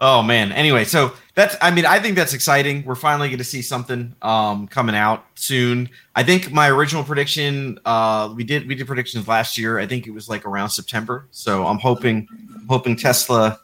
Oh 0.00 0.22
man. 0.22 0.50
Anyway, 0.52 0.84
so 0.84 1.12
that's 1.34 1.56
I 1.60 1.70
mean, 1.70 1.84
I 1.84 1.98
think 2.00 2.16
that's 2.16 2.32
exciting. 2.32 2.84
We're 2.84 2.94
finally 2.94 3.28
going 3.28 3.38
to 3.38 3.44
see 3.44 3.60
something 3.60 4.14
um 4.22 4.66
coming 4.66 4.96
out 4.96 5.26
soon. 5.34 5.90
I 6.16 6.22
think 6.22 6.50
my 6.52 6.70
original 6.70 7.04
prediction 7.04 7.78
uh 7.84 8.32
we 8.34 8.44
did 8.44 8.66
we 8.66 8.74
did 8.74 8.86
predictions 8.86 9.28
last 9.28 9.58
year. 9.58 9.78
I 9.78 9.86
think 9.86 10.06
it 10.06 10.12
was 10.12 10.28
like 10.28 10.46
around 10.46 10.70
September. 10.70 11.26
So 11.32 11.66
I'm 11.66 11.78
hoping 11.78 12.28
hoping 12.68 12.96
Tesla 12.96 13.60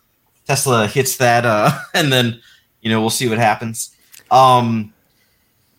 Tesla 0.47 0.87
hits 0.87 1.17
that 1.17 1.47
uh 1.47 1.71
and 1.95 2.13
then 2.13 2.41
you 2.83 2.91
know, 2.91 3.01
we'll 3.01 3.11
see 3.11 3.29
what 3.29 3.39
happens. 3.39 3.97
Um 4.31 4.93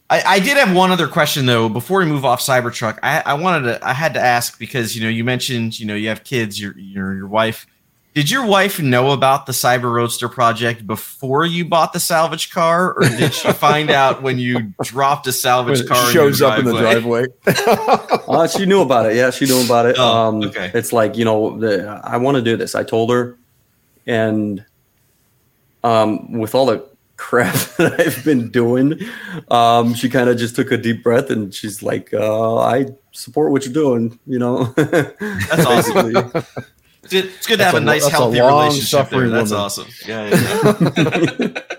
I, 0.10 0.24
I 0.26 0.40
did 0.40 0.56
have 0.58 0.74
one 0.74 0.90
other 0.90 1.08
question 1.08 1.46
though 1.46 1.70
before 1.70 2.00
we 2.00 2.06
move 2.06 2.26
off 2.26 2.40
Cybertruck. 2.40 2.98
I, 3.04 3.22
I 3.26 3.34
wanted 3.36 3.66
to 3.66 3.88
I 3.88 3.94
had 3.94 4.14
to 4.16 4.20
ask 4.20 4.58
because 4.58 4.96
you 4.96 5.04
know 5.04 5.10
you 5.10 5.24
mentioned 5.24 5.80
you 5.80 5.86
know 5.86 5.96
you 5.96 6.08
have 6.10 6.24
kids 6.24 6.60
your 6.60 6.76
your 6.80 7.14
your 7.14 7.28
wife 7.28 7.68
did 8.18 8.32
your 8.32 8.48
wife 8.48 8.80
know 8.80 9.12
about 9.12 9.46
the 9.46 9.52
Cyber 9.52 9.94
Roadster 9.94 10.28
project 10.28 10.88
before 10.88 11.46
you 11.46 11.64
bought 11.64 11.94
the 11.94 12.00
salvage 12.00 12.50
car, 12.50 12.96
or 12.96 13.08
did 13.08 13.32
she 13.32 13.52
find 13.52 13.92
out 13.92 14.24
when 14.24 14.40
you 14.40 14.74
dropped 14.82 15.28
a 15.28 15.30
When 15.30 15.34
salvage 15.34 15.82
it 15.82 15.88
car? 15.88 16.12
shows 16.12 16.40
your 16.40 16.50
up 16.50 16.58
in 16.58 16.66
the 16.66 16.80
driveway. 16.80 17.28
Uh, 18.28 18.48
she 18.48 18.66
knew 18.66 18.82
about 18.82 19.06
it. 19.06 19.16
Yeah, 19.16 19.30
she 19.30 19.46
knew 19.46 19.64
about 19.64 19.86
it. 19.86 19.98
Oh, 20.00 20.30
um, 20.30 20.44
okay. 20.44 20.72
It's 20.74 20.92
like 20.92 21.16
you 21.16 21.26
know, 21.26 21.60
the, 21.60 22.02
I 22.04 22.18
want 22.18 22.38
to 22.38 22.42
do 22.42 22.58
this. 22.58 22.74
I 22.74 22.84
told 22.84 23.12
her, 23.12 23.38
and 24.08 24.66
um, 25.84 26.32
with 26.32 26.56
all 26.56 26.66
the 26.66 26.84
crap 27.18 27.54
that 27.78 28.00
I've 28.00 28.26
been 28.26 28.50
doing, 28.50 29.00
um, 29.50 29.94
she 29.94 30.10
kind 30.10 30.28
of 30.28 30.38
just 30.38 30.56
took 30.56 30.72
a 30.72 30.78
deep 30.78 31.04
breath 31.04 31.30
and 31.30 31.54
she's 31.54 31.84
like, 31.84 32.14
uh, 32.16 32.58
"I 32.58 32.88
support 33.12 33.52
what 33.52 33.64
you're 33.64 33.74
doing." 33.74 34.20
You 34.26 34.40
know, 34.40 34.64
That's 34.76 35.66
awesome. 35.66 36.32
It's 37.12 37.14
good- 37.14 37.26
It's 37.26 37.48
good 37.48 37.58
to 37.60 37.66
have 37.66 37.74
a, 37.74 37.78
a- 37.78 37.82
nice, 37.82 38.04
that's 38.04 38.14
a 38.14 38.18
healthy 38.18 38.40
relationship 38.42 39.10
there. 39.10 39.30
That's 39.30 39.52
woman. 39.52 39.64
awesome. 39.66 39.88
Yeah. 40.06 40.30
yeah, 40.30 41.38
yeah. 41.40 41.62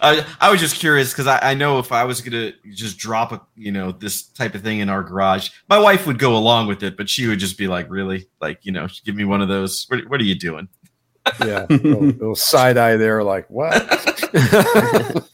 I, 0.00 0.24
I 0.40 0.50
was 0.52 0.60
just 0.60 0.76
curious 0.76 1.10
because 1.12 1.26
I, 1.26 1.38
I 1.50 1.54
know 1.54 1.80
if 1.80 1.90
I 1.90 2.04
was 2.04 2.20
gonna 2.20 2.52
just 2.72 2.98
drop 2.98 3.32
a 3.32 3.40
you 3.56 3.72
know 3.72 3.90
this 3.90 4.22
type 4.22 4.54
of 4.54 4.62
thing 4.62 4.78
in 4.78 4.88
our 4.88 5.02
garage, 5.02 5.50
my 5.68 5.78
wife 5.78 6.06
would 6.06 6.20
go 6.20 6.36
along 6.36 6.68
with 6.68 6.84
it, 6.84 6.96
but 6.96 7.08
she 7.08 7.26
would 7.26 7.40
just 7.40 7.58
be 7.58 7.66
like, 7.66 7.90
"Really? 7.90 8.28
Like 8.40 8.64
you 8.64 8.70
know, 8.70 8.86
give 9.04 9.16
me 9.16 9.24
one 9.24 9.42
of 9.42 9.48
those. 9.48 9.86
What, 9.88 10.08
what 10.08 10.20
are 10.20 10.24
you 10.24 10.36
doing?" 10.36 10.68
yeah. 11.40 11.66
Little, 11.68 12.02
little 12.02 12.34
side 12.36 12.76
eye 12.76 12.96
there, 12.96 13.24
like, 13.24 13.48
what? 13.50 13.74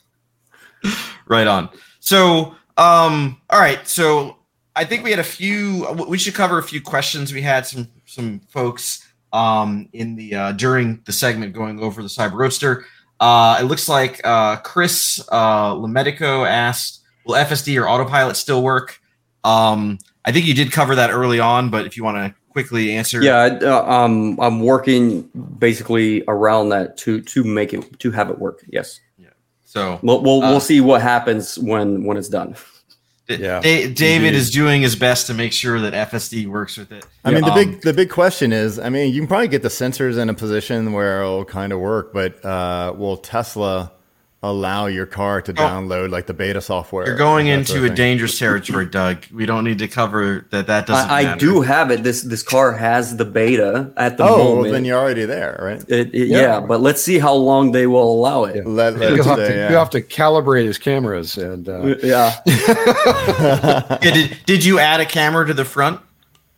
right 1.26 1.46
on. 1.46 1.68
So, 1.98 2.54
um, 2.76 3.40
all 3.50 3.60
right. 3.60 3.86
So 3.86 4.36
I 4.76 4.84
think 4.84 5.04
we 5.04 5.10
had 5.10 5.18
a 5.18 5.24
few. 5.24 5.86
We 6.08 6.16
should 6.16 6.34
cover 6.34 6.58
a 6.58 6.62
few 6.62 6.80
questions. 6.80 7.32
We 7.34 7.42
had 7.42 7.66
some 7.66 7.88
some 8.10 8.40
folks 8.48 9.06
um 9.32 9.88
in 9.92 10.16
the 10.16 10.34
uh, 10.34 10.52
during 10.52 11.00
the 11.04 11.12
segment 11.12 11.52
going 11.52 11.80
over 11.80 12.02
the 12.02 12.08
Cyber 12.08 12.34
Roadster. 12.34 12.84
Uh, 13.20 13.58
it 13.60 13.64
looks 13.64 13.88
like 13.88 14.20
uh, 14.24 14.56
Chris 14.56 15.22
uh, 15.30 15.74
Lemedico 15.74 16.46
asked, 16.48 17.00
"Will 17.24 17.34
FSD 17.34 17.80
or 17.80 17.88
autopilot 17.88 18.36
still 18.36 18.62
work?" 18.62 18.98
Um, 19.44 19.98
I 20.24 20.32
think 20.32 20.46
you 20.46 20.54
did 20.54 20.72
cover 20.72 20.94
that 20.94 21.10
early 21.10 21.38
on, 21.38 21.70
but 21.70 21.86
if 21.86 21.96
you 21.96 22.04
want 22.04 22.16
to 22.16 22.34
quickly 22.50 22.92
answer, 22.92 23.22
yeah, 23.22 23.58
uh, 23.62 23.84
um, 23.90 24.38
I'm 24.40 24.60
working 24.60 25.28
basically 25.58 26.24
around 26.28 26.70
that 26.70 26.96
to 26.98 27.20
to 27.20 27.44
make 27.44 27.74
it 27.74 27.98
to 28.00 28.10
have 28.10 28.30
it 28.30 28.38
work. 28.38 28.64
Yes, 28.68 29.00
Yeah. 29.18 29.28
So 29.64 30.00
we'll 30.02 30.22
we'll, 30.22 30.42
Uh, 30.42 30.50
we'll 30.50 30.60
see 30.60 30.80
what 30.80 31.02
happens 31.02 31.58
when 31.58 32.04
when 32.04 32.16
it's 32.16 32.28
done. 32.28 32.56
D- 33.38 33.42
Yeah. 33.44 33.60
Da- 33.60 33.88
David 33.92 34.26
Indeed. 34.28 34.34
is 34.38 34.50
doing 34.50 34.82
his 34.82 34.96
best 34.96 35.26
to 35.28 35.34
make 35.34 35.52
sure 35.52 35.80
that 35.80 35.92
FSD 35.94 36.46
works 36.46 36.76
with 36.76 36.92
it. 36.92 37.04
I 37.24 37.30
mean, 37.30 37.42
the 37.44 37.50
Um, 37.52 37.54
big 37.54 37.82
the 37.82 37.92
big 37.92 38.10
question 38.10 38.52
is, 38.52 38.78
I 38.78 38.88
mean, 38.88 39.12
you 39.12 39.20
can 39.20 39.28
probably 39.28 39.48
get 39.48 39.62
the 39.62 39.68
sensors 39.68 40.18
in 40.18 40.28
a 40.28 40.34
position 40.34 40.92
where 40.92 41.20
it'll 41.22 41.44
kind 41.44 41.72
of 41.72 41.78
work, 41.80 42.12
but 42.12 42.44
uh, 42.44 42.92
will 42.96 43.16
Tesla 43.16 43.92
allow 44.42 44.86
your 44.86 45.04
car 45.04 45.42
to 45.42 45.52
Oh. 45.52 45.54
download 45.54 46.08
like 46.10 46.26
the 46.26 46.32
beta 46.32 46.60
software? 46.62 47.06
You're 47.06 47.16
going 47.16 47.46
into 47.48 47.72
sort 47.72 47.80
a 47.80 47.84
of 47.84 47.88
thing? 47.90 47.96
dangerous 47.96 48.38
territory, 48.38 48.86
Doug. 48.86 49.18
We 49.34 49.44
don't 49.44 49.64
need 49.64 49.78
to 49.80 49.88
cover 49.88 50.46
that. 50.50 50.66
That 50.68 50.86
doesn't. 50.86 51.10
I, 51.10 51.18
I 51.20 51.22
matter. 51.24 51.40
do 51.40 51.60
have 51.60 51.90
it. 51.90 52.02
This 52.02 52.22
this 52.22 52.42
car 52.42 52.72
has 52.72 53.16
the 53.18 53.24
beta 53.26 53.92
at 53.98 54.16
the 54.16 54.24
Oh, 54.24 54.36
well, 54.38 54.54
moment. 54.56 54.72
then 54.72 54.84
you're 54.86 54.98
already 54.98 55.26
there, 55.26 55.58
right? 55.62 55.84
It, 55.88 56.14
it- 56.14 56.28
yeah. 56.28 56.40
Yeah. 56.40 56.60
but 56.60 56.80
let's 56.80 57.02
see 57.02 57.18
how 57.18 57.34
long 57.34 57.72
they 57.72 57.86
will 57.86 58.10
allow 58.12 58.44
it. 58.44 58.66
Let, 58.66 58.96
let 58.98 59.10
You'll 59.10 59.20
it 59.20 59.26
have, 59.26 59.36
to, 59.36 59.48
yeah. 59.54 59.70
you'll 59.70 59.78
have 59.78 59.90
to 59.90 60.00
calibrate 60.00 60.64
his 60.64 60.78
cameras 60.78 61.36
and 61.36 61.68
uh, 61.68 61.96
Yeah, 62.02 62.32
Yeah, 62.46 63.98
did, 64.00 64.38
did 64.46 64.64
you 64.64 64.78
add 64.78 65.00
a 65.00 65.06
camera 65.06 65.46
to 65.46 65.54
the 65.54 65.64
front? 65.64 66.00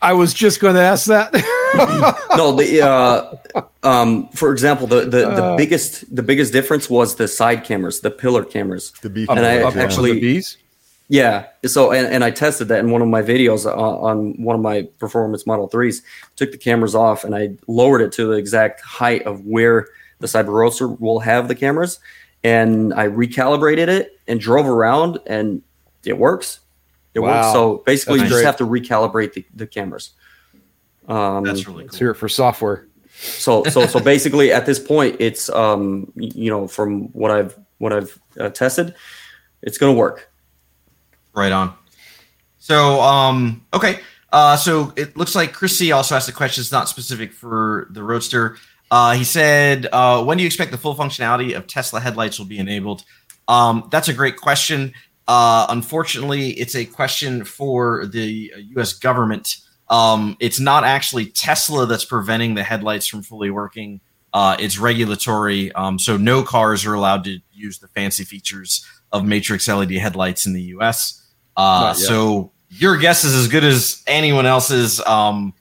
I 0.01 0.13
was 0.15 0.35
just 0.35 0.61
going 0.61 0.75
to 0.75 0.81
ask 0.81 1.07
that. 1.07 1.33
no. 2.37 2.53
The 2.57 2.83
uh, 2.83 3.37
um, 3.83 4.29
for 4.31 4.53
example, 4.53 4.87
the 4.87 5.01
the, 5.03 5.09
the 5.09 5.45
Uh. 5.45 5.57
biggest 5.57 6.15
the 6.15 6.23
biggest 6.23 6.53
difference 6.53 6.89
was 6.91 7.17
the 7.17 7.29
side 7.29 7.65
cameras, 7.65 8.01
the 8.01 8.11
pillar 8.11 8.45
cameras. 8.45 8.93
The 9.03 9.11
beef 9.11 9.29
Up- 9.31 9.37
And 9.37 9.47
I 9.47 9.63
up 9.63 9.75
yeah. 9.75 9.83
actually- 9.83 10.13
the 10.15 10.21
bees. 10.21 10.57
Yeah. 11.09 11.47
So 11.67 11.93
and, 11.93 12.07
and 12.07 12.25
I 12.25 12.31
tested 12.31 12.69
that 12.69 12.79
in 12.81 12.91
one 12.91 13.03
of 13.03 13.09
my 13.09 13.21
videos 13.23 13.67
on, 13.67 13.77
on 13.79 14.43
one 14.43 14.57
of 14.57 14.63
my 14.63 14.89
performance 14.99 15.47
Model 15.47 15.69
Threes. 15.69 16.03
Took 16.37 16.53
the 16.53 16.59
cameras 16.59 16.95
off 16.95 17.25
and 17.25 17.35
I 17.35 17.51
lowered 17.67 18.01
it 18.01 18.13
to 18.13 18.27
the 18.27 18.33
exact 18.37 18.81
height 18.81 19.23
of 19.27 19.45
where 19.45 19.89
the 20.21 20.27
Cyber 20.27 20.53
Roadster 20.53 20.89
will 20.89 21.19
have 21.21 21.49
the 21.49 21.55
cameras, 21.55 21.99
and 22.45 22.95
I 22.95 23.09
recalibrated 23.09 23.89
it 23.89 24.19
and 24.29 24.41
drove 24.41 24.67
around 24.69 25.19
and 25.27 25.61
it 26.05 26.17
works. 26.17 26.61
It 27.15 27.21
works. 27.21 27.53
So 27.53 27.83
basically, 27.85 28.21
That's 28.21 28.31
you 28.31 28.37
just 28.37 28.45
have 28.47 28.57
to 28.59 28.65
recalibrate 28.67 29.35
the, 29.35 29.45
the 29.55 29.67
cameras. 29.67 30.13
Um, 31.09 31.45
That's 31.45 31.67
really 31.67 31.85
Let's 31.85 31.93
cool. 31.93 31.99
hear 31.99 32.11
it 32.13 32.17
for 32.17 32.29
software. 32.29 32.89
so 33.19 33.65
so 33.65 33.87
so 33.87 34.01
basically, 34.13 34.53
at 34.53 34.67
this 34.67 34.79
point, 34.79 35.17
it's 35.19 35.49
um 35.51 36.13
you 36.17 36.51
know 36.51 36.67
from 36.69 37.13
what 37.13 37.31
I've 37.31 37.59
what 37.79 37.93
I've 37.93 38.19
uh, 38.39 38.49
tested, 38.51 38.95
it's 39.63 39.79
going 39.79 39.95
to 39.95 39.99
work. 39.99 40.31
Right 41.35 41.53
on. 41.53 41.75
So, 42.59 43.01
um, 43.01 43.65
okay. 43.75 43.99
Uh, 44.33 44.57
so 44.57 44.93
it 44.97 45.17
looks 45.17 45.35
like 45.35 45.53
Chris 45.53 45.77
C 45.77 45.91
also 45.93 46.15
asked 46.15 46.29
a 46.29 46.33
question. 46.33 46.61
It's 46.63 46.71
not 46.71 46.89
specific 46.89 47.33
for 47.33 47.89
the 47.91 48.03
Roadster. 48.03 48.57
Uh, 48.91 49.15
he 49.15 49.25
said, 49.25 49.89
uh, 49.93 50.23
"When 50.23 50.37
do 50.39 50.43
you 50.43 50.47
expect 50.47 50.71
the 50.71 50.79
full 50.79 50.95
functionality 50.95 51.57
of 51.57 51.67
Tesla 51.67 52.01
headlights 52.01 52.39
will 52.39 52.47
be 52.47 52.59
enabled?" 52.59 53.05
Um, 53.49 53.89
that's 53.91 54.09
a 54.09 54.13
great 54.15 54.37
question. 54.37 54.93
Uh, 55.27 55.67
unfortunately, 55.71 56.51
it's 56.51 56.75
a 56.75 56.85
question 56.85 57.45
for 57.45 58.07
the 58.07 58.53
U.S. 58.77 58.93
government. 58.93 59.57
Um, 59.93 60.37
it's 60.41 60.59
not 60.59 60.85
actually 60.85 61.27
Tesla 61.27 61.87
that's 61.87 62.05
preventing 62.05 62.55
the 62.55 62.65
headlights 62.65 63.07
from 63.07 63.23
fully 63.23 63.51
working. 63.51 64.01
Uh, 64.33 64.57
it's 64.59 64.79
regulatory. 64.79 65.71
Um, 65.73 65.99
so 65.99 66.17
no 66.17 66.43
cars 66.43 66.87
are 66.87 66.95
allowed 66.95 67.25
to 67.25 67.39
use 67.53 67.79
the 67.79 67.89
fancy 67.89 68.25
features 68.25 68.85
of 69.13 69.25
matrix 69.25 69.69
LED 69.69 69.93
headlights 69.93 70.47
in 70.47 70.55
the 70.55 70.63
US. 70.77 71.23
Uh, 71.57 71.93
so 71.93 72.51
your 72.71 72.97
guess 72.97 73.25
is 73.25 73.35
as 73.35 73.49
good 73.49 73.63
as 73.63 74.03
anyone 74.07 74.47
else's. 74.47 75.01
Um, 75.01 75.53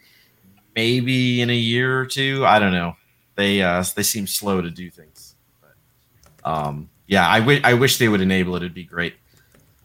maybe 0.75 1.41
in 1.41 1.49
a 1.49 1.55
year 1.55 1.99
or 1.99 2.05
two. 2.05 2.45
I 2.45 2.59
don't 2.59 2.71
know. 2.71 2.95
They 3.35 3.61
uh, 3.61 3.83
they 3.95 4.03
seem 4.03 4.27
slow 4.27 4.61
to 4.61 4.69
do 4.69 4.89
things. 4.89 5.35
But, 5.61 6.49
um, 6.49 6.89
yeah, 7.07 7.29
I, 7.29 7.39
w- 7.39 7.61
I 7.63 7.73
wish 7.73 7.97
they 7.97 8.07
would 8.07 8.21
enable 8.21 8.55
it. 8.55 8.59
It'd 8.59 8.73
be 8.73 8.83
great. 8.83 9.15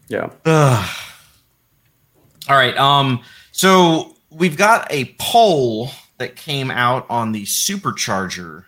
Yeah. 0.07 0.29
All 0.45 2.55
right. 2.55 2.77
Um. 2.77 3.21
So 3.51 4.15
we've 4.37 4.57
got 4.57 4.87
a 4.91 5.15
poll 5.19 5.89
that 6.19 6.35
came 6.35 6.71
out 6.71 7.05
on 7.09 7.31
the 7.31 7.43
Supercharger 7.43 8.65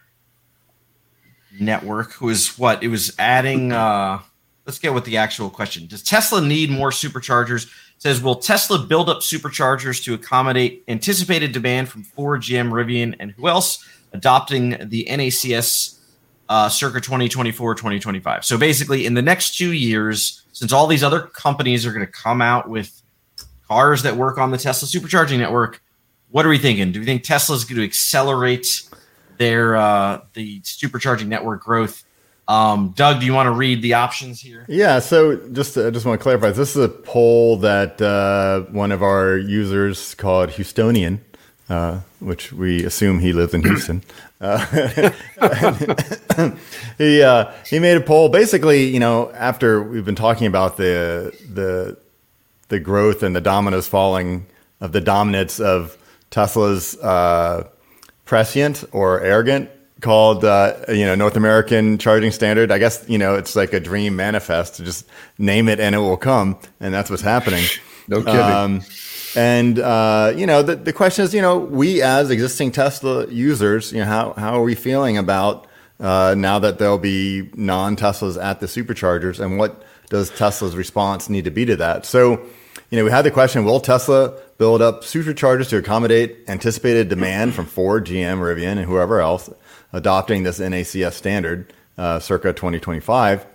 network. 1.60 2.14
Who 2.14 2.30
is 2.30 2.58
what? 2.58 2.84
It 2.84 2.88
was 2.88 3.14
adding. 3.20 3.72
Uh, 3.72 4.20
let's 4.66 4.80
get 4.80 4.94
with 4.94 5.06
the 5.06 5.18
actual 5.18 5.50
question. 5.50 5.88
Does 5.88 6.04
Tesla 6.04 6.46
need 6.46 6.70
more 6.70 6.90
superchargers? 6.90 7.66
It 7.66 8.02
says 8.02 8.22
will 8.22 8.36
Tesla 8.36 8.80
build 8.80 9.10
up 9.10 9.20
superchargers 9.20 10.04
to 10.06 10.14
accommodate 10.14 10.84
anticipated 10.88 11.52
demand 11.52 11.90
from 11.90 12.04
Ford, 12.04 12.42
GM, 12.42 12.72
Rivian, 12.72 13.16
and 13.20 13.32
who 13.32 13.48
else 13.48 13.86
adopting 14.14 14.90
the 14.90 15.08
NACS 15.10 16.00
uh, 16.48 16.68
circa 16.68 17.00
2024 17.00 17.76
2025 17.76 18.44
so 18.44 18.58
basically 18.58 19.06
in 19.06 19.14
the 19.14 19.22
next 19.22 19.56
two 19.56 19.72
years 19.72 20.42
since 20.52 20.74
all 20.74 20.88
these 20.88 21.04
other 21.04 21.20
companies 21.20 21.86
are 21.86 21.94
going 21.94 22.04
to 22.04 22.12
come 22.12 22.42
out 22.42 22.68
with 22.68 22.99
cars 23.70 24.04
that 24.04 24.16
work 24.18 24.38
on 24.38 24.52
the 24.52 24.58
tesla 24.58 24.88
supercharging 24.88 25.38
network 25.38 25.82
what 26.30 26.46
are 26.46 26.50
we 26.50 26.58
thinking 26.58 26.92
do 26.92 27.00
we 27.00 27.06
think 27.06 27.24
tesla's 27.24 27.64
going 27.64 27.78
to 27.78 27.84
accelerate 27.84 28.84
their 29.38 29.76
uh, 29.76 30.20
the 30.34 30.60
supercharging 30.62 31.28
network 31.28 31.64
growth 31.64 32.04
um, 32.48 32.94
doug 32.98 33.20
do 33.20 33.28
you 33.28 33.34
want 33.34 33.46
to 33.46 33.52
read 33.52 33.82
the 33.84 33.94
options 33.94 34.42
here 34.42 34.66
Yeah, 34.68 34.98
so 35.00 35.36
just 35.50 35.78
I 35.78 35.92
just 35.92 36.04
want 36.04 36.20
to 36.20 36.24
clarify. 36.24 36.50
This 36.50 36.76
is 36.76 36.84
a 36.84 36.90
poll 36.90 37.58
that 37.58 38.02
uh, 38.02 38.62
one 38.72 38.92
of 38.92 39.04
our 39.04 39.38
users 39.38 40.16
called 40.16 40.50
Houstonian, 40.50 41.20
uh, 41.70 42.00
which 42.20 42.52
we 42.52 42.84
assume 42.84 43.20
he 43.20 43.34
lives 43.34 43.54
in 43.54 43.62
Houston. 43.62 44.04
Uh, 44.42 44.58
he 46.98 47.22
uh, 47.22 47.52
he 47.66 47.78
made 47.78 47.98
a 47.98 48.00
poll. 48.00 48.30
Basically, 48.30 48.86
you 48.86 48.98
know, 48.98 49.30
after 49.32 49.84
we've 49.84 50.06
been 50.06 50.16
talking 50.16 50.48
about 50.48 50.78
the 50.78 51.36
the 51.54 51.98
the 52.70 52.80
growth 52.80 53.22
and 53.24 53.36
the 53.36 53.42
dominoes 53.42 53.88
falling 53.88 54.46
of 54.82 54.92
the 54.92 55.02
dominance 55.02 55.60
of 55.60 55.98
Tesla's 56.32 56.98
uh, 56.98 57.68
prescient 58.26 58.84
or 58.92 59.22
arrogant 59.22 59.70
called 60.02 60.46
uh, 60.46 60.76
you 60.88 61.06
know 61.06 61.16
North 61.16 61.36
American 61.36 61.98
charging 61.98 62.32
standard. 62.32 62.72
I 62.72 62.78
guess 62.78 63.04
you 63.08 63.18
know 63.18 63.36
it's 63.36 63.56
like 63.56 63.74
a 63.74 63.80
dream 63.80 64.16
manifest 64.16 64.76
to 64.76 64.84
just 64.84 65.06
name 65.38 65.68
it 65.68 65.80
and 65.80 65.94
it 65.94 66.00
will 66.00 66.18
come, 66.18 66.58
and 66.80 66.94
that's 66.94 67.10
what's 67.10 67.24
happening. 67.24 67.64
No 68.08 68.24
kidding. 68.24 68.40
Um, 68.40 68.82
and 69.36 69.80
uh, 69.80 70.34
you 70.36 70.48
know 70.48 70.64
the, 70.64 70.76
the 70.76 70.94
question 70.94 71.26
is, 71.26 71.34
you 71.34 71.42
know, 71.42 71.58
we 71.58 72.02
as 72.02 72.32
existing 72.32 72.72
Tesla 72.72 73.28
users, 73.28 73.92
you 73.92 74.00
know, 74.00 74.06
how 74.06 74.34
how 74.34 74.54
are 74.56 74.64
we 74.64 74.76
feeling 74.76 75.18
about 75.18 75.68
uh, 76.00 76.34
now 76.38 76.60
that 76.60 76.80
there'll 76.80 76.98
be 76.98 77.50
non 77.54 77.96
Teslas 77.96 78.42
at 78.42 78.60
the 78.60 78.66
superchargers, 78.66 79.40
and 79.40 79.58
what 79.58 79.84
does 80.10 80.30
Tesla's 80.32 80.76
response 80.76 81.30
need 81.30 81.46
to 81.46 81.52
be 81.52 81.66
to 81.66 81.76
that? 81.78 82.06
So, 82.06 82.42
you 82.90 82.98
know, 82.98 83.06
we 83.06 83.12
had 83.12 83.24
the 83.24 83.32
question: 83.32 83.64
Will 83.64 83.80
Tesla 83.80 84.40
build 84.58 84.82
up 84.82 85.04
superchargers 85.04 85.70
to 85.70 85.78
accommodate 85.78 86.38
anticipated 86.48 87.10
demand 87.10 87.54
from 87.54 87.66
Ford, 87.66 88.06
GM, 88.06 88.40
Rivian, 88.40 88.78
and 88.78 88.86
whoever 88.86 89.22
else 89.22 89.50
adopting 89.94 90.44
this 90.44 90.60
NACS 90.60 91.14
standard 91.14 91.72
uh, 91.98 92.20
circa 92.20 92.54
2025? 92.54 93.46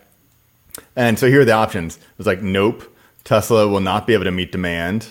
And 0.97 1.19
so 1.19 1.29
here 1.29 1.43
are 1.43 1.45
the 1.45 1.53
options. 1.53 1.97
It 1.97 2.19
was 2.19 2.27
like, 2.27 2.43
nope, 2.43 2.85
Tesla 3.25 3.69
will 3.69 3.81
not 3.81 4.07
be 4.07 4.15
able 4.15 4.25
to 4.25 4.31
meet 4.31 4.53
demand, 4.53 5.09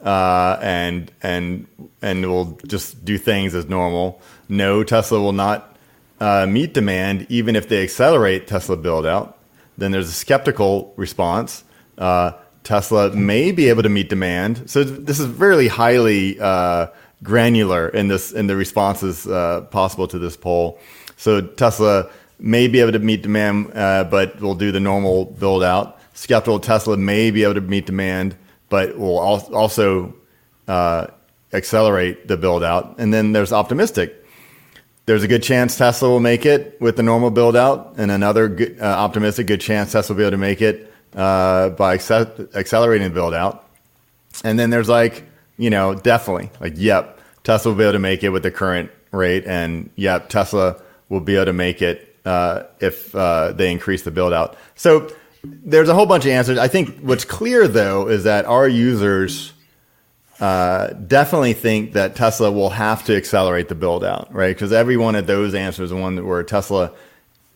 uh, 0.00 0.58
and 0.60 1.10
and 1.22 1.66
and 2.02 2.26
will 2.26 2.58
just 2.66 3.04
do 3.04 3.18
things 3.18 3.54
as 3.54 3.66
normal. 3.68 4.20
No, 4.48 4.84
Tesla 4.84 5.20
will 5.20 5.32
not 5.32 5.76
uh, 6.20 6.46
meet 6.46 6.72
demand 6.72 7.26
even 7.28 7.56
if 7.56 7.68
they 7.68 7.82
accelerate 7.82 8.46
Tesla 8.46 8.76
build 8.76 9.04
out. 9.06 9.38
Then 9.78 9.92
there's 9.92 10.08
a 10.08 10.12
skeptical 10.12 10.92
response. 10.96 11.64
Uh, 11.98 12.32
Tesla 12.62 13.10
may 13.14 13.52
be 13.52 13.68
able 13.68 13.82
to 13.82 13.88
meet 13.88 14.08
demand. 14.08 14.68
So 14.68 14.82
this 14.82 15.20
is 15.20 15.28
really 15.28 15.68
highly 15.68 16.40
uh, 16.40 16.88
granular 17.22 17.88
in 17.88 18.08
this 18.08 18.32
in 18.32 18.46
the 18.46 18.56
responses 18.56 19.26
uh, 19.26 19.62
possible 19.70 20.08
to 20.08 20.18
this 20.18 20.36
poll. 20.36 20.78
So 21.16 21.40
Tesla 21.40 22.10
may 22.38 22.68
be 22.68 22.80
able 22.80 22.92
to 22.92 22.98
meet 22.98 23.22
demand, 23.22 23.72
uh, 23.74 24.04
but 24.04 24.40
will 24.40 24.54
do 24.54 24.72
the 24.72 24.80
normal 24.80 25.26
build 25.26 25.62
out. 25.62 26.00
Skeptical 26.14 26.58
Tesla 26.58 26.96
may 26.96 27.30
be 27.30 27.44
able 27.44 27.54
to 27.54 27.60
meet 27.60 27.86
demand, 27.86 28.36
but 28.68 28.98
will 28.98 29.20
al- 29.20 29.54
also 29.54 30.14
uh, 30.68 31.06
accelerate 31.52 32.28
the 32.28 32.36
build 32.36 32.64
out. 32.64 32.96
And 32.98 33.12
then 33.12 33.32
there's 33.32 33.52
optimistic. 33.52 34.25
There's 35.06 35.22
a 35.22 35.28
good 35.28 35.44
chance 35.44 35.76
Tesla 35.76 36.08
will 36.08 36.20
make 36.20 36.44
it 36.44 36.80
with 36.80 36.96
the 36.96 37.02
normal 37.04 37.30
build 37.30 37.54
out, 37.54 37.94
and 37.96 38.10
another 38.10 38.48
good, 38.48 38.80
uh, 38.80 38.84
optimistic 38.84 39.46
good 39.46 39.60
chance 39.60 39.92
Tesla 39.92 40.14
will 40.14 40.18
be 40.18 40.24
able 40.24 40.32
to 40.32 40.36
make 40.36 40.60
it 40.60 40.92
uh, 41.14 41.70
by 41.70 41.96
acce- 41.96 42.54
accelerating 42.56 43.08
the 43.08 43.14
build 43.14 43.32
out. 43.32 43.68
And 44.42 44.58
then 44.58 44.70
there's 44.70 44.88
like, 44.88 45.24
you 45.58 45.70
know, 45.70 45.94
definitely 45.94 46.50
like, 46.60 46.74
yep, 46.76 47.20
Tesla 47.44 47.70
will 47.70 47.78
be 47.78 47.84
able 47.84 47.92
to 47.92 47.98
make 48.00 48.24
it 48.24 48.30
with 48.30 48.42
the 48.42 48.50
current 48.50 48.90
rate, 49.12 49.44
and 49.46 49.90
yep, 49.94 50.28
Tesla 50.28 50.82
will 51.08 51.20
be 51.20 51.36
able 51.36 51.46
to 51.46 51.52
make 51.52 51.82
it 51.82 52.16
uh, 52.24 52.64
if 52.80 53.14
uh, 53.14 53.52
they 53.52 53.70
increase 53.70 54.02
the 54.02 54.10
build 54.10 54.32
out. 54.32 54.56
So 54.74 55.08
there's 55.44 55.88
a 55.88 55.94
whole 55.94 56.06
bunch 56.06 56.24
of 56.24 56.32
answers. 56.32 56.58
I 56.58 56.66
think 56.66 56.98
what's 56.98 57.24
clear 57.24 57.68
though 57.68 58.08
is 58.08 58.24
that 58.24 58.44
our 58.46 58.68
users 58.68 59.52
uh, 60.40 60.88
definitely 60.88 61.54
think 61.54 61.92
that 61.94 62.14
Tesla 62.14 62.50
will 62.50 62.70
have 62.70 63.04
to 63.06 63.16
accelerate 63.16 63.68
the 63.68 63.74
build 63.74 64.04
out, 64.04 64.32
right? 64.32 64.54
Because 64.54 64.72
every 64.72 64.96
one 64.96 65.14
of 65.14 65.26
those 65.26 65.54
answers, 65.54 65.90
the 65.90 65.96
one 65.96 66.26
where 66.26 66.42
Tesla 66.42 66.92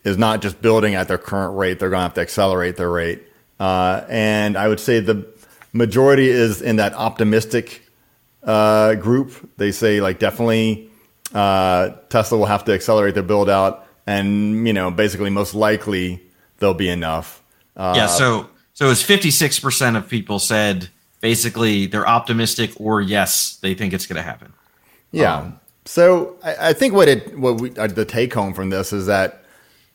is 0.03 0.17
not 0.17 0.41
just 0.41 0.61
building 0.61 0.95
at 0.95 1.07
their 1.07 1.19
current 1.19 1.55
rate, 1.57 1.79
they're 1.79 1.89
going 1.89 1.99
to 1.99 2.03
have 2.03 2.13
to 2.15 2.21
accelerate 2.21 2.77
their 2.77 2.89
rate. 2.89 3.21
Uh, 3.59 4.03
and 4.09 4.57
I 4.57 4.67
would 4.67 4.79
say 4.79 4.99
the 4.99 5.27
majority 5.73 6.27
is 6.27 6.61
in 6.61 6.77
that 6.77 6.93
optimistic 6.93 7.87
uh, 8.43 8.95
group. 8.95 9.51
They 9.57 9.71
say 9.71 10.01
like 10.01 10.17
definitely 10.17 10.89
uh, 11.33 11.89
Tesla 12.09 12.39
will 12.39 12.47
have 12.47 12.65
to 12.65 12.73
accelerate 12.73 13.13
their 13.13 13.23
build 13.23 13.49
out, 13.49 13.85
and 14.07 14.65
you 14.65 14.73
know 14.73 14.89
basically 14.89 15.29
most 15.29 15.53
likely 15.53 16.21
there'll 16.57 16.73
be 16.73 16.89
enough. 16.89 17.43
Uh, 17.75 17.93
yeah. 17.95 18.07
So 18.07 18.49
so 18.73 18.89
it's 18.89 19.03
fifty 19.03 19.29
six 19.29 19.59
percent 19.59 19.95
of 19.95 20.09
people 20.09 20.39
said 20.39 20.89
basically 21.21 21.85
they're 21.85 22.07
optimistic 22.07 22.71
or 22.77 22.99
yes 23.01 23.55
they 23.61 23.73
think 23.73 23.93
it's 23.93 24.05
going 24.07 24.17
to 24.17 24.21
happen. 24.23 24.51
Yeah. 25.11 25.37
Um, 25.37 25.59
so 25.85 26.37
I, 26.43 26.69
I 26.69 26.73
think 26.73 26.93
what 26.93 27.07
it 27.07 27.37
what 27.37 27.61
we 27.61 27.75
uh, 27.77 27.87
the 27.87 28.05
take 28.05 28.33
home 28.33 28.53
from 28.53 28.69
this 28.69 28.93
is 28.93 29.05
that 29.07 29.43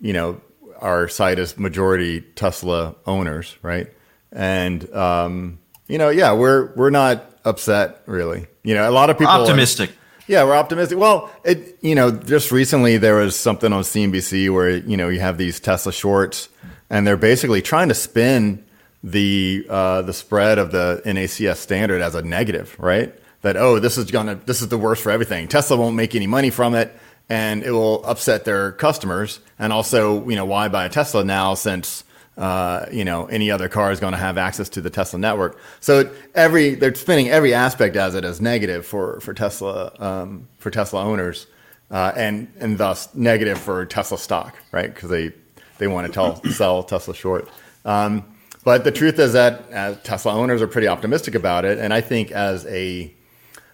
you 0.00 0.12
know 0.12 0.40
our 0.80 1.08
site 1.08 1.38
is 1.38 1.58
majority 1.58 2.20
Tesla 2.20 2.94
owners, 3.06 3.56
right? 3.62 3.92
And 4.32 4.92
um, 4.94 5.58
you 5.88 5.98
know, 5.98 6.08
yeah, 6.08 6.32
we're 6.32 6.72
we're 6.74 6.90
not 6.90 7.38
upset 7.44 8.02
really. 8.06 8.46
You 8.62 8.74
know, 8.74 8.88
a 8.88 8.92
lot 8.92 9.10
of 9.10 9.16
people 9.18 9.32
are- 9.32 9.40
optimistic. 9.42 9.92
yeah, 10.26 10.42
we're 10.44 10.56
optimistic. 10.56 10.98
Well, 10.98 11.30
it 11.44 11.78
you 11.80 11.94
know, 11.94 12.10
just 12.10 12.50
recently 12.52 12.98
there 12.98 13.14
was 13.14 13.36
something 13.38 13.72
on 13.72 13.82
CNBC 13.84 14.52
where 14.52 14.70
you 14.70 14.96
know 14.96 15.08
you 15.08 15.20
have 15.20 15.38
these 15.38 15.60
Tesla 15.60 15.92
shorts, 15.92 16.48
and 16.90 17.06
they're 17.06 17.16
basically 17.16 17.62
trying 17.62 17.88
to 17.88 17.94
spin 17.94 18.65
the 19.06 19.64
uh, 19.70 20.02
the 20.02 20.12
spread 20.12 20.58
of 20.58 20.72
the 20.72 21.00
NACS 21.06 21.58
standard 21.58 22.02
as 22.02 22.16
a 22.16 22.22
negative, 22.22 22.76
right? 22.78 23.14
That 23.42 23.56
oh, 23.56 23.78
this 23.78 23.96
is 23.96 24.10
gonna 24.10 24.34
this 24.46 24.60
is 24.60 24.68
the 24.68 24.76
worst 24.76 25.02
for 25.02 25.12
everything. 25.12 25.46
Tesla 25.46 25.76
won't 25.76 25.94
make 25.94 26.16
any 26.16 26.26
money 26.26 26.50
from 26.50 26.74
it, 26.74 26.92
and 27.28 27.62
it 27.62 27.70
will 27.70 28.04
upset 28.04 28.44
their 28.44 28.72
customers. 28.72 29.38
And 29.60 29.72
also, 29.72 30.28
you 30.28 30.34
know, 30.34 30.44
why 30.44 30.66
buy 30.66 30.86
a 30.86 30.88
Tesla 30.88 31.24
now 31.24 31.54
since 31.54 32.02
uh, 32.36 32.86
you 32.90 33.04
know 33.04 33.26
any 33.26 33.48
other 33.48 33.68
car 33.68 33.92
is 33.92 34.00
going 34.00 34.12
to 34.12 34.18
have 34.18 34.38
access 34.38 34.68
to 34.70 34.80
the 34.80 34.90
Tesla 34.90 35.20
network. 35.20 35.56
So 35.78 36.12
every 36.34 36.74
they're 36.74 36.94
spinning 36.96 37.28
every 37.28 37.54
aspect 37.54 37.94
as 37.94 38.16
it 38.16 38.24
as 38.24 38.40
negative 38.40 38.84
for 38.84 39.20
for 39.20 39.32
Tesla 39.34 39.92
um, 40.00 40.48
for 40.58 40.72
Tesla 40.72 41.04
owners, 41.04 41.46
uh, 41.92 42.10
and 42.16 42.52
and 42.58 42.76
thus 42.76 43.14
negative 43.14 43.58
for 43.58 43.86
Tesla 43.86 44.18
stock, 44.18 44.56
right? 44.72 44.92
Because 44.92 45.10
they 45.10 45.32
they 45.78 45.86
want 45.86 46.08
to 46.08 46.12
tell, 46.12 46.42
sell 46.46 46.82
Tesla 46.82 47.14
short. 47.14 47.48
Um, 47.84 48.24
but 48.66 48.84
the 48.84 48.92
truth 48.92 49.18
is 49.18 49.32
that 49.32 49.64
uh, 49.72 49.94
Tesla 50.02 50.34
owners 50.34 50.60
are 50.60 50.66
pretty 50.66 50.88
optimistic 50.88 51.34
about 51.34 51.64
it, 51.64 51.78
and 51.78 51.94
I 51.94 52.02
think 52.02 52.30
as 52.32 52.66
a 52.66 53.14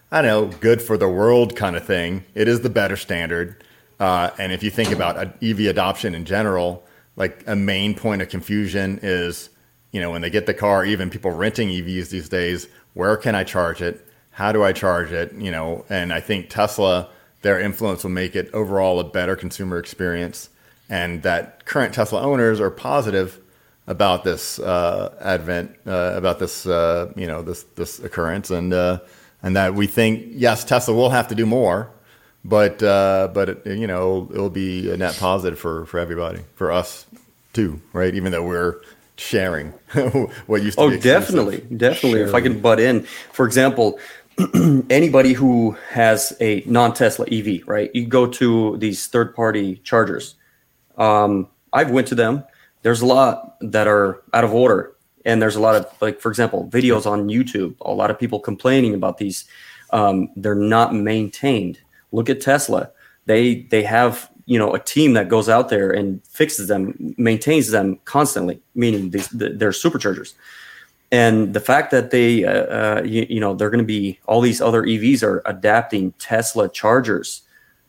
I 0.09 0.21
don't 0.21 0.51
know, 0.51 0.57
good 0.59 0.81
for 0.81 0.95
the 0.95 1.09
world 1.09 1.55
kind 1.55 1.75
of 1.75 1.83
thing. 1.83 2.23
It 2.35 2.47
is 2.47 2.61
the 2.61 2.69
better 2.69 2.95
standard. 2.95 3.61
Uh, 3.99 4.29
and 4.37 4.51
if 4.51 4.61
you 4.61 4.69
think 4.69 4.91
about 4.91 5.17
uh, 5.17 5.25
EV 5.41 5.61
adoption 5.61 6.13
in 6.13 6.23
general, 6.23 6.83
like 7.15 7.43
a 7.47 7.55
main 7.55 7.95
point 7.95 8.21
of 8.21 8.29
confusion 8.29 8.99
is, 9.01 9.49
you 9.91 9.99
know, 9.99 10.11
when 10.11 10.21
they 10.21 10.29
get 10.29 10.45
the 10.45 10.53
car, 10.53 10.85
even 10.85 11.09
people 11.09 11.31
renting 11.31 11.69
EVs 11.69 12.09
these 12.09 12.29
days, 12.29 12.67
where 12.93 13.17
can 13.17 13.33
I 13.33 13.43
charge 13.43 13.81
it? 13.81 14.07
how 14.33 14.51
do 14.51 14.63
I 14.63 14.73
charge 14.73 15.11
it? 15.11 15.33
You 15.33 15.51
know, 15.51 15.85
and 15.89 16.11
I 16.11 16.19
think 16.19 16.49
Tesla, 16.49 17.09
their 17.41 17.59
influence 17.59 18.03
will 18.03 18.11
make 18.11 18.35
it 18.35 18.49
overall 18.53 18.99
a 18.99 19.03
better 19.03 19.35
consumer 19.35 19.77
experience, 19.77 20.49
and 20.89 21.21
that 21.23 21.65
current 21.65 21.93
Tesla 21.93 22.21
owners 22.21 22.59
are 22.59 22.71
positive 22.71 23.39
about 23.87 24.23
this 24.23 24.59
uh, 24.59 25.13
advent, 25.21 25.75
uh, 25.85 26.13
about 26.15 26.39
this 26.39 26.65
uh, 26.65 27.11
you 27.15 27.27
know 27.27 27.41
this 27.41 27.63
this 27.75 27.99
occurrence, 27.99 28.49
and 28.49 28.73
uh, 28.73 28.99
and 29.41 29.55
that 29.55 29.73
we 29.73 29.87
think 29.87 30.23
yes, 30.29 30.63
Tesla 30.63 30.93
will 30.93 31.09
have 31.09 31.27
to 31.29 31.35
do 31.35 31.45
more, 31.45 31.89
but 32.45 32.81
uh, 32.81 33.29
but 33.33 33.49
it, 33.49 33.65
you 33.65 33.87
know 33.87 34.29
it'll 34.31 34.49
be 34.49 34.91
a 34.91 34.97
net 34.97 35.17
positive 35.19 35.59
for 35.59 35.85
for 35.85 35.99
everybody, 35.99 36.41
for 36.55 36.71
us 36.71 37.05
too, 37.53 37.81
right? 37.91 38.15
Even 38.15 38.31
though 38.31 38.45
we're 38.45 38.81
sharing 39.15 39.67
what 40.47 40.63
used 40.63 40.77
to 40.77 40.83
oh 40.83 40.89
be 40.89 40.99
definitely 40.99 41.59
definitely. 41.77 42.21
If 42.21 42.33
i 42.33 42.41
can 42.41 42.59
butt 42.59 42.79
in 42.79 43.03
for 43.31 43.45
example 43.45 43.99
anybody 44.89 45.33
who 45.33 45.77
has 45.89 46.35
a 46.41 46.63
non-tesla 46.65 47.27
ev 47.31 47.67
right? 47.67 47.91
You 47.93 48.07
go 48.07 48.25
to 48.25 48.75
these 48.77 49.05
third-party 49.07 49.81
chargers. 49.83 50.35
Um, 50.97 51.47
i've 51.73 51.91
went 51.91 52.07
to 52.07 52.15
them 52.15 52.43
there's 52.83 53.01
a 53.01 53.05
lot 53.05 53.57
that 53.61 53.87
are 53.87 54.21
out 54.33 54.43
of 54.43 54.53
order. 54.53 54.95
And 55.25 55.41
there's 55.41 55.55
a 55.55 55.61
lot 55.61 55.75
of 55.75 55.87
like 56.01 56.19
for 56.19 56.29
example 56.29 56.67
videos 56.69 57.05
on 57.05 57.29
youtube 57.29 57.75
a 57.79 57.93
lot 57.93 58.11
of 58.11 58.19
people 58.19 58.41
complaining 58.41 58.93
about 58.93 59.17
these 59.17 59.45
um, 59.91 60.29
they're 60.35 60.55
not 60.55 60.93
maintained. 60.93 61.79
Look 62.11 62.29
at 62.29 62.41
tesla. 62.41 62.91
They 63.25 63.61
they 63.71 63.83
have 63.83 64.29
you 64.45 64.59
know 64.59 64.73
a 64.73 64.79
team 64.79 65.13
that 65.13 65.29
goes 65.29 65.47
out 65.47 65.69
there 65.69 65.91
and 65.91 66.25
fixes 66.27 66.67
them 66.67 67.15
maintains 67.17 67.71
them 67.71 67.99
constantly 68.03 68.61
meaning 68.75 69.11
these 69.11 69.29
they're 69.29 69.69
superchargers. 69.69 70.33
And 71.11 71.53
the 71.53 71.59
fact 71.59 71.91
that 71.91 72.09
they 72.09 72.43
uh, 72.43 72.51
uh, 72.51 73.01
you, 73.05 73.27
you, 73.29 73.39
know 73.39 73.53
they're 73.53 73.69
going 73.69 73.77
to 73.77 73.85
be 73.85 74.19
all 74.25 74.41
these 74.41 74.59
other 74.59 74.83
evs 74.83 75.23
are 75.23 75.41
adapting 75.45 76.11
tesla 76.13 76.67
chargers. 76.67 77.43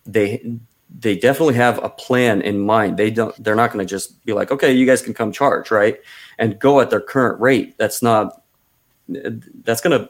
They 0.04 0.58
they 0.96 1.16
definitely 1.16 1.54
have 1.54 1.82
a 1.82 1.88
plan 1.88 2.40
in 2.42 2.60
mind 2.60 2.96
they 2.96 3.10
don't 3.10 3.34
they're 3.42 3.54
not 3.54 3.72
going 3.72 3.84
to 3.84 3.88
just 3.88 4.24
be 4.24 4.32
like 4.32 4.50
okay 4.50 4.72
you 4.72 4.86
guys 4.86 5.02
can 5.02 5.14
come 5.14 5.32
charge 5.32 5.70
right 5.70 5.98
and 6.38 6.58
go 6.58 6.80
at 6.80 6.90
their 6.90 7.00
current 7.00 7.40
rate 7.40 7.76
that's 7.78 8.02
not 8.02 8.42
that's 9.08 9.80
going 9.80 9.98
to 9.98 10.08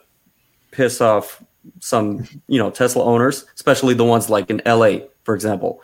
piss 0.70 1.00
off 1.00 1.42
some 1.80 2.26
you 2.48 2.58
know 2.58 2.70
tesla 2.70 3.02
owners 3.02 3.46
especially 3.54 3.94
the 3.94 4.04
ones 4.04 4.28
like 4.28 4.50
in 4.50 4.60
la 4.66 4.98
for 5.24 5.34
example 5.34 5.82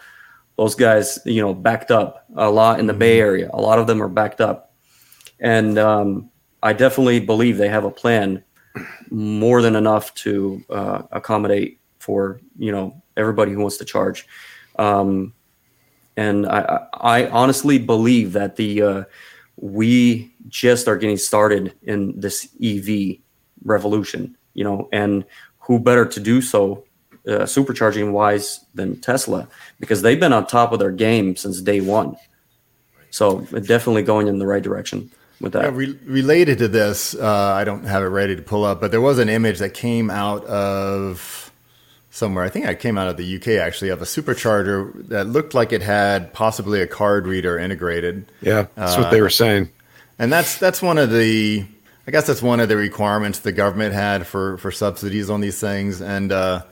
those 0.61 0.75
guys, 0.75 1.19
you 1.25 1.41
know, 1.41 1.55
backed 1.55 1.91
up 1.91 2.27
a 2.37 2.51
lot 2.51 2.81
in 2.81 2.87
the 2.87 2.93
Bay 2.93 3.17
mm-hmm. 3.17 3.29
Area. 3.29 3.51
A 3.55 3.61
lot 3.63 3.79
of 3.79 3.87
them 3.87 4.03
are 4.03 4.09
backed 4.09 4.43
up, 4.43 4.75
and 5.41 5.79
um, 5.79 6.31
I 6.63 6.75
definitely 6.75 7.19
believe 7.19 7.57
they 7.57 7.71
have 7.71 7.85
a 7.85 7.91
plan 7.91 8.45
more 9.09 9.63
than 9.63 9.77
enough 9.77 10.13
to 10.17 10.63
uh, 10.69 11.03
accommodate 11.13 11.81
for 11.99 12.43
you 12.59 12.71
know 12.73 13.03
everybody 13.17 13.53
who 13.53 13.61
wants 13.61 13.79
to 13.79 13.87
charge. 13.87 14.29
Um, 14.81 15.35
and 16.17 16.47
I, 16.47 16.87
I 16.95 17.27
honestly 17.29 17.79
believe 17.79 18.33
that 18.33 18.57
the 18.57 18.83
uh, 18.83 19.05
we 19.57 20.33
just 20.49 20.89
are 20.89 20.97
getting 20.97 21.17
started 21.17 21.75
in 21.83 22.19
this 22.19 22.49
EV 22.63 23.19
revolution. 23.65 24.37
You 24.55 24.65
know, 24.65 24.89
and 24.93 25.25
who 25.61 25.79
better 25.79 26.05
to 26.05 26.21
do 26.21 26.43
so 26.43 26.85
uh, 27.27 27.43
supercharging 27.43 28.13
wise 28.13 28.65
than 28.75 29.01
Tesla 29.01 29.47
because 29.79 30.03
they've 30.03 30.19
been 30.19 30.33
on 30.33 30.47
top 30.47 30.73
of 30.73 30.79
their 30.79 30.91
game 30.91 31.37
since 31.37 31.61
day 31.61 31.81
one. 31.81 32.17
So 33.11 33.41
definitely 33.41 34.03
going 34.03 34.27
in 34.27 34.39
the 34.39 34.47
right 34.47 34.63
direction 34.63 35.11
with 35.41 35.53
that. 35.53 35.65
Yeah, 35.65 35.71
re- 35.73 35.99
related 36.05 36.59
to 36.59 36.69
this, 36.69 37.15
uh, 37.15 37.55
I 37.57 37.65
don't 37.65 37.85
have 37.85 38.03
it 38.03 38.07
ready 38.07 38.37
to 38.37 38.43
pull 38.43 38.65
up, 38.65 38.81
but 38.81 38.91
there 38.91 39.01
was 39.01 39.19
an 39.19 39.29
image 39.29 39.59
that 39.59 39.75
came 39.75 40.11
out 40.11 40.45
of 40.45 41.50
somewhere. 42.11 42.45
I 42.45 42.49
think 42.49 42.67
I 42.67 42.75
came 42.75 42.99
out 42.99 43.09
of 43.09 43.17
the 43.17 43.37
UK 43.37 43.49
actually 43.61 43.91
of 43.91 44.03
a 44.03 44.05
supercharger 44.05 45.09
that 45.09 45.27
looked 45.27 45.55
like 45.55 45.73
it 45.73 45.83
had 45.83 46.33
possibly 46.33 46.81
a 46.81 46.87
card 46.87 47.27
reader 47.27 47.59
integrated. 47.59 48.31
Yeah, 48.43 48.67
that's 48.75 48.97
uh, 48.97 49.03
what 49.03 49.11
they 49.11 49.21
were 49.21 49.31
saying. 49.31 49.71
And 50.19 50.33
that's 50.33 50.59
that's 50.59 50.83
one 50.83 50.99
of 50.99 51.11
the 51.11 51.65
I 52.07 52.11
guess 52.11 52.27
that's 52.27 52.43
one 52.43 52.61
of 52.61 52.69
the 52.69 52.77
requirements 52.77 53.39
the 53.39 53.53
government 53.53 53.95
had 53.95 54.27
for 54.27 54.59
for 54.59 54.71
subsidies 54.71 55.31
on 55.31 55.41
these 55.41 55.61
things 55.61 56.01
and 56.01 56.31
uh, 56.31 56.63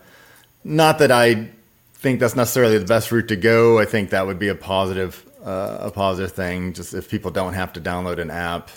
not 0.65 0.99
that 0.99 1.11
I 1.11 1.49
think 1.95 2.21
that's 2.21 2.37
necessarily 2.37 2.79
the 2.79 2.85
best 2.85 3.11
route 3.11 3.29
to 3.29 3.37
go. 3.37 3.79
I 3.79 3.85
think 3.85 4.11
that 4.11 4.27
would 4.27 4.39
be 4.39 4.49
a 4.49 4.55
positive, 4.55 5.25
uh, 5.45 5.79
a 5.81 5.91
positive 5.91 6.33
thing. 6.33 6.73
Just 6.73 6.95
if 6.95 7.11
people 7.11 7.31
don't 7.31 7.55
have 7.55 7.73
to 7.75 7.81
download 7.81 8.19
an 8.19 8.31
app, 8.31 8.71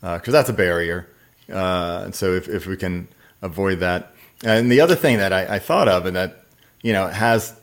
because 0.00 0.28
uh, 0.28 0.32
that's 0.32 0.48
a 0.48 0.52
barrier. 0.52 1.08
Uh, 1.50 2.02
and 2.04 2.14
so 2.14 2.34
if, 2.34 2.48
if 2.48 2.66
we 2.66 2.76
can 2.76 3.08
avoid 3.40 3.80
that, 3.80 4.12
and 4.44 4.70
the 4.70 4.80
other 4.80 4.94
thing 4.94 5.18
that 5.18 5.32
I, 5.32 5.56
I 5.56 5.58
thought 5.58 5.88
of, 5.88 6.06
and 6.06 6.16
that 6.16 6.44
you 6.82 6.92
know 6.92 7.08
has 7.08 7.54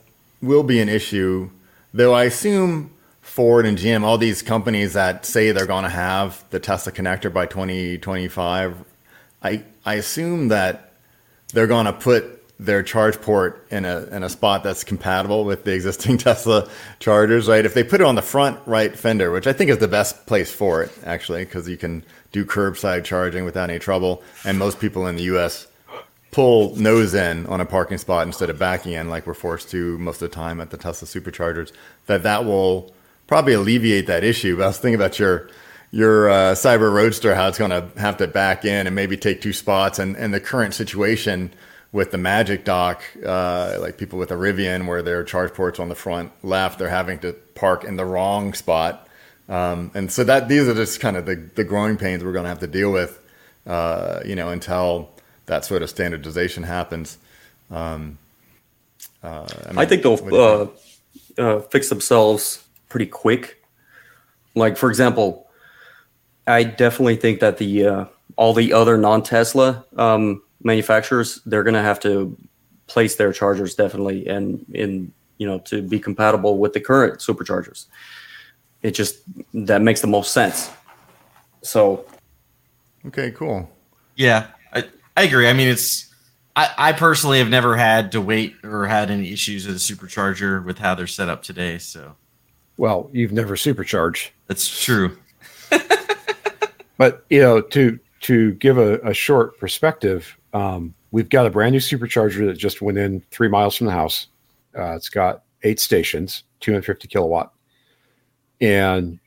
will 0.42 0.62
be 0.62 0.80
an 0.80 0.88
issue, 0.88 1.50
though 1.92 2.12
I 2.12 2.24
assume 2.24 2.90
Ford 3.20 3.66
and 3.66 3.78
GM, 3.78 4.02
all 4.02 4.18
these 4.18 4.42
companies 4.42 4.92
that 4.92 5.24
say 5.24 5.50
they're 5.50 5.66
going 5.66 5.84
to 5.84 5.90
have 5.90 6.44
the 6.50 6.60
Tesla 6.60 6.92
connector 6.92 7.32
by 7.32 7.46
2025, 7.46 8.84
I 9.42 9.64
I 9.84 9.94
assume 9.94 10.48
that 10.48 10.92
they're 11.52 11.66
going 11.66 11.86
to 11.86 11.92
put 11.92 12.34
their 12.58 12.82
charge 12.82 13.20
port 13.20 13.66
in 13.70 13.84
a 13.84 14.04
in 14.12 14.22
a 14.22 14.28
spot 14.28 14.62
that's 14.62 14.84
compatible 14.84 15.44
with 15.44 15.64
the 15.64 15.72
existing 15.72 16.18
Tesla 16.26 16.68
chargers, 17.00 17.48
right? 17.48 17.64
If 17.64 17.74
they 17.74 17.84
put 17.84 18.00
it 18.00 18.06
on 18.06 18.14
the 18.14 18.22
front 18.22 18.60
right 18.66 18.96
fender, 18.96 19.30
which 19.30 19.46
I 19.46 19.52
think 19.52 19.70
is 19.70 19.78
the 19.78 19.88
best 19.88 20.26
place 20.26 20.52
for 20.52 20.82
it, 20.82 20.92
actually, 21.04 21.44
because 21.44 21.68
you 21.68 21.76
can 21.76 22.04
do 22.32 22.44
curbside 22.44 23.04
charging 23.04 23.44
without 23.44 23.70
any 23.70 23.78
trouble, 23.78 24.22
and 24.44 24.58
most 24.58 24.80
people 24.80 25.06
in 25.06 25.16
the 25.16 25.24
U.S. 25.24 25.66
pull 26.34 26.74
nose 26.74 27.14
in 27.14 27.46
on 27.46 27.60
a 27.60 27.64
parking 27.64 27.96
spot 27.96 28.26
instead 28.26 28.50
of 28.50 28.58
backing 28.58 28.92
in, 28.92 29.08
like 29.08 29.24
we're 29.24 29.34
forced 29.34 29.70
to 29.70 29.96
most 29.98 30.20
of 30.20 30.28
the 30.30 30.34
time 30.34 30.60
at 30.60 30.70
the 30.70 30.76
Tesla 30.76 31.06
superchargers. 31.06 31.70
That 32.06 32.24
that 32.24 32.44
will 32.44 32.92
probably 33.28 33.52
alleviate 33.52 34.08
that 34.08 34.24
issue. 34.24 34.56
But 34.56 34.64
I 34.64 34.66
was 34.66 34.78
thinking 34.78 34.96
about 34.96 35.20
your 35.20 35.48
your 35.92 36.28
uh, 36.28 36.54
Cyber 36.54 36.92
Roadster, 36.92 37.36
how 37.36 37.46
it's 37.46 37.58
going 37.58 37.70
to 37.70 37.88
have 38.00 38.16
to 38.16 38.26
back 38.26 38.64
in 38.64 38.88
and 38.88 38.96
maybe 38.96 39.16
take 39.16 39.42
two 39.42 39.52
spots, 39.52 40.00
and 40.00 40.16
and 40.16 40.34
the 40.34 40.40
current 40.40 40.74
situation 40.74 41.52
with 41.92 42.10
the 42.10 42.18
Magic 42.18 42.64
Dock, 42.64 43.04
uh, 43.24 43.78
like 43.80 43.96
people 43.96 44.18
with 44.18 44.32
a 44.32 44.34
Rivian, 44.34 44.88
where 44.88 45.02
their 45.02 45.22
charge 45.22 45.54
ports 45.54 45.78
on 45.78 45.88
the 45.88 45.94
front 45.94 46.32
left, 46.42 46.80
they're 46.80 46.88
having 46.88 47.20
to 47.20 47.32
park 47.54 47.84
in 47.84 47.94
the 47.94 48.04
wrong 48.04 48.54
spot, 48.54 49.06
um, 49.48 49.92
and 49.94 50.10
so 50.10 50.24
that 50.24 50.48
these 50.48 50.66
are 50.66 50.74
just 50.74 50.98
kind 50.98 51.16
of 51.16 51.26
the, 51.26 51.36
the 51.54 51.62
growing 51.62 51.96
pains 51.96 52.24
we're 52.24 52.32
going 52.32 52.42
to 52.42 52.48
have 52.48 52.58
to 52.58 52.66
deal 52.66 52.90
with, 52.90 53.20
uh, 53.68 54.18
you 54.26 54.34
know, 54.34 54.48
until 54.48 55.13
that 55.46 55.64
sort 55.64 55.82
of 55.82 55.90
standardization 55.90 56.62
happens. 56.62 57.18
Um, 57.70 58.18
uh, 59.22 59.46
I, 59.64 59.68
mean, 59.68 59.78
I, 59.78 59.86
think 59.86 60.02
they'll 60.02 60.34
uh, 60.34 60.66
uh, 61.38 61.60
fix 61.60 61.88
themselves 61.88 62.64
pretty 62.88 63.06
quick. 63.06 63.62
Like 64.54 64.76
for 64.76 64.88
example, 64.88 65.48
I 66.46 66.64
definitely 66.64 67.16
think 67.16 67.40
that 67.40 67.58
the 67.58 67.86
uh, 67.86 68.04
all 68.36 68.52
the 68.52 68.72
other 68.72 68.96
non 68.96 69.22
Tesla 69.22 69.84
um, 69.96 70.42
manufacturers 70.62 71.40
they're 71.46 71.62
going 71.64 71.74
to 71.74 71.82
have 71.82 72.00
to 72.00 72.36
place 72.86 73.16
their 73.16 73.32
chargers 73.32 73.74
definitely 73.74 74.26
and 74.28 74.64
in 74.74 75.10
you 75.38 75.46
know 75.46 75.58
to 75.60 75.80
be 75.82 75.98
compatible 75.98 76.58
with 76.58 76.72
the 76.72 76.80
current 76.80 77.18
superchargers. 77.20 77.86
It 78.82 78.92
just 78.92 79.20
that 79.54 79.82
makes 79.82 80.00
the 80.00 80.06
most 80.06 80.32
sense. 80.32 80.70
So. 81.62 82.04
Okay 83.06 83.30
cool. 83.32 83.68
Yeah 84.16 84.48
i, 85.16 85.22
agree. 85.22 85.48
I 85.48 85.52
mean 85.52 85.68
it's 85.68 86.12
I, 86.56 86.70
I 86.76 86.92
personally 86.92 87.38
have 87.38 87.48
never 87.48 87.76
had 87.76 88.12
to 88.12 88.20
wait 88.20 88.56
or 88.62 88.86
had 88.86 89.10
any 89.10 89.32
issues 89.32 89.66
with 89.66 89.76
a 89.76 89.78
supercharger 89.78 90.64
with 90.64 90.78
how 90.78 90.94
they're 90.94 91.06
set 91.06 91.28
up 91.28 91.42
today 91.42 91.78
so. 91.78 92.16
Well 92.76 93.10
you've 93.12 93.32
never 93.32 93.56
supercharged. 93.56 94.30
That's 94.46 94.82
true. 94.82 95.16
But 96.96 97.24
you 97.28 97.40
know 97.40 97.60
to 97.60 97.98
to 98.20 98.52
give 98.52 98.78
a, 98.78 98.98
a 99.00 99.12
short 99.12 99.58
perspective 99.58 100.38
um, 100.52 100.94
we've 101.10 101.28
got 101.28 101.46
a 101.46 101.50
brand 101.50 101.72
new 101.72 101.80
supercharger 101.80 102.46
that 102.46 102.56
just 102.56 102.80
went 102.80 102.96
in 102.98 103.20
three 103.30 103.48
miles 103.48 103.76
from 103.76 103.86
the 103.88 103.92
house. 103.92 104.28
Uh, 104.76 104.94
it's 104.94 105.08
got 105.08 105.42
eight 105.62 105.80
stations, 105.80 106.44
250 106.60 107.08
kilowatt, 107.08 107.52
and 108.60 109.18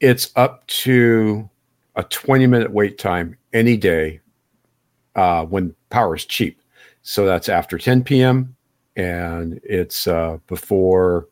it's 0.00 0.30
up 0.36 0.66
to 0.68 1.48
a 1.96 2.02
20 2.04 2.46
minute 2.46 2.72
wait 2.72 2.98
time 2.98 3.36
any 3.52 3.76
day 3.76 4.20
uh, 5.14 5.44
when 5.44 5.74
power 5.90 6.16
is 6.16 6.24
cheap. 6.24 6.60
So 7.02 7.26
that's 7.26 7.48
after 7.48 7.78
10 7.78 8.04
p.m. 8.04 8.54
and 8.96 9.60
it's 9.64 10.06
uh, 10.06 10.38
before 10.46 11.28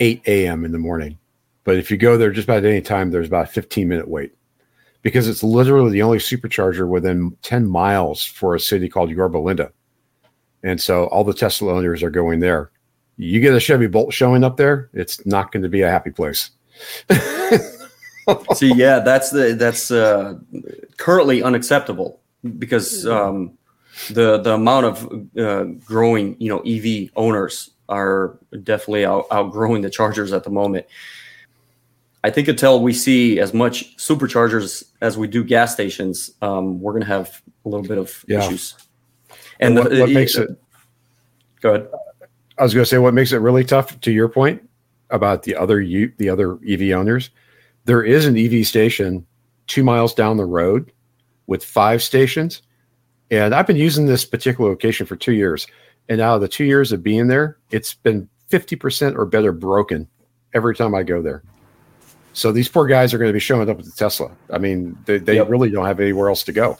8 0.00 0.22
a.m. 0.26 0.64
in 0.64 0.72
the 0.72 0.78
morning. 0.78 1.18
But 1.64 1.76
if 1.76 1.90
you 1.90 1.96
go 1.96 2.16
there 2.16 2.30
just 2.30 2.48
about 2.48 2.64
any 2.64 2.80
time, 2.80 3.10
there's 3.10 3.26
about 3.28 3.48
a 3.48 3.52
15 3.52 3.88
minute 3.88 4.08
wait 4.08 4.34
because 5.02 5.28
it's 5.28 5.42
literally 5.42 5.92
the 5.92 6.02
only 6.02 6.18
supercharger 6.18 6.88
within 6.88 7.36
10 7.42 7.68
miles 7.68 8.24
for 8.24 8.54
a 8.54 8.60
city 8.60 8.88
called 8.88 9.10
Yorba 9.10 9.38
Linda. 9.38 9.70
And 10.62 10.80
so 10.80 11.04
all 11.06 11.24
the 11.24 11.34
Tesla 11.34 11.74
owners 11.74 12.02
are 12.02 12.10
going 12.10 12.40
there. 12.40 12.70
You 13.16 13.40
get 13.40 13.54
a 13.54 13.60
Chevy 13.60 13.86
Bolt 13.86 14.12
showing 14.12 14.42
up 14.42 14.56
there, 14.56 14.90
it's 14.92 15.24
not 15.26 15.52
going 15.52 15.62
to 15.62 15.68
be 15.68 15.82
a 15.82 15.90
happy 15.90 16.10
place. 16.10 16.50
See, 18.54 18.72
yeah, 18.74 19.00
that's 19.00 19.30
the 19.30 19.54
that's 19.56 19.90
uh, 19.90 20.38
currently 20.96 21.42
unacceptable 21.42 22.18
because 22.58 23.06
um, 23.06 23.56
the 24.10 24.38
the 24.38 24.54
amount 24.54 24.86
of 24.86 25.28
uh, 25.38 25.64
growing 25.84 26.36
you 26.38 26.48
know 26.48 26.60
EV 26.60 27.10
owners 27.16 27.70
are 27.88 28.38
definitely 28.62 29.04
out, 29.04 29.26
outgrowing 29.30 29.82
the 29.82 29.90
chargers 29.90 30.32
at 30.32 30.44
the 30.44 30.50
moment. 30.50 30.86
I 32.22 32.30
think 32.30 32.48
until 32.48 32.80
we 32.80 32.94
see 32.94 33.38
as 33.38 33.52
much 33.52 33.94
superchargers 33.98 34.84
as 35.02 35.18
we 35.18 35.28
do 35.28 35.44
gas 35.44 35.74
stations, 35.74 36.30
um, 36.40 36.80
we're 36.80 36.92
going 36.92 37.02
to 37.02 37.08
have 37.08 37.42
a 37.66 37.68
little 37.68 37.86
bit 37.86 37.98
of 37.98 38.24
Yeah. 38.26 38.38
issues. 38.46 38.74
And 39.60 39.76
what, 39.76 39.90
the- 39.90 40.00
what 40.00 40.10
makes 40.10 40.34
it 40.36 40.48
go 41.60 41.74
ahead. 41.74 41.88
I 42.56 42.62
was 42.62 42.72
going 42.72 42.84
to 42.84 42.88
say 42.88 42.98
what 42.98 43.12
makes 43.14 43.32
it 43.32 43.38
really 43.38 43.64
tough. 43.64 44.00
To 44.00 44.10
your 44.12 44.28
point 44.28 44.66
about 45.10 45.42
the 45.42 45.54
other 45.56 45.80
U, 45.82 46.12
the 46.18 46.30
other 46.30 46.58
EV 46.66 46.92
owners, 46.96 47.30
there 47.84 48.02
is 48.02 48.24
an 48.26 48.36
EV 48.38 48.66
station 48.66 49.26
two 49.66 49.84
miles 49.84 50.14
down 50.14 50.36
the 50.38 50.44
road 50.46 50.92
with 51.46 51.64
five 51.64 52.02
stations, 52.02 52.62
and 53.30 53.54
I've 53.54 53.66
been 53.66 53.76
using 53.76 54.06
this 54.06 54.24
particular 54.24 54.70
location 54.70 55.06
for 55.06 55.16
two 55.16 55.32
years. 55.32 55.66
And 56.08 56.20
out 56.20 56.34
of 56.34 56.40
the 56.42 56.48
two 56.48 56.64
years 56.64 56.92
of 56.92 57.02
being 57.02 57.28
there, 57.28 57.56
it's 57.70 57.94
been 57.94 58.28
fifty 58.48 58.76
percent 58.76 59.16
or 59.16 59.24
better 59.24 59.52
broken 59.52 60.06
every 60.52 60.74
time 60.76 60.94
I 60.94 61.02
go 61.02 61.22
there. 61.22 61.42
So 62.34 62.52
these 62.52 62.68
poor 62.68 62.86
guys 62.86 63.14
are 63.14 63.18
going 63.18 63.28
to 63.30 63.32
be 63.32 63.40
showing 63.40 63.70
up 63.70 63.76
with 63.76 63.86
the 63.86 63.92
Tesla. 63.92 64.30
I 64.50 64.58
mean, 64.58 64.98
they, 65.06 65.18
they 65.18 65.36
Yep. 65.36 65.48
really 65.48 65.70
don't 65.70 65.86
have 65.86 66.00
anywhere 66.00 66.28
else 66.28 66.42
to 66.44 66.52
go. 66.52 66.78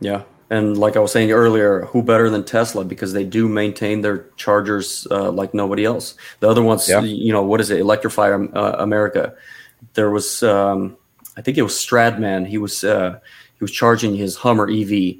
Yeah. 0.00 0.22
And 0.50 0.76
like 0.78 0.96
I 0.96 1.00
was 1.00 1.12
saying 1.12 1.30
earlier, 1.32 1.82
who 1.86 2.02
better 2.02 2.28
than 2.28 2.44
Tesla 2.44 2.84
because 2.84 3.12
they 3.12 3.24
do 3.24 3.48
maintain 3.48 4.00
their 4.02 4.26
chargers 4.36 5.06
uh, 5.10 5.30
like 5.30 5.54
nobody 5.54 5.84
else. 5.84 6.14
The 6.40 6.48
other 6.48 6.62
ones, 6.62 6.88
Yeah. 6.88 7.00
you 7.02 7.32
know, 7.32 7.42
what 7.42 7.60
is 7.60 7.70
it? 7.70 7.80
Electrify 7.80 8.30
uh, 8.32 8.76
America. 8.78 9.34
There 9.94 10.10
was, 10.10 10.42
um, 10.42 10.96
I 11.36 11.42
think 11.42 11.56
it 11.56 11.62
was 11.62 11.74
Stradman. 11.74 12.46
He 12.46 12.58
was 12.58 12.84
uh, 12.84 13.18
he 13.60 13.64
was 13.64 13.70
charging 13.70 14.16
his 14.16 14.36
Hummer 14.36 14.68
EV. 14.70 15.16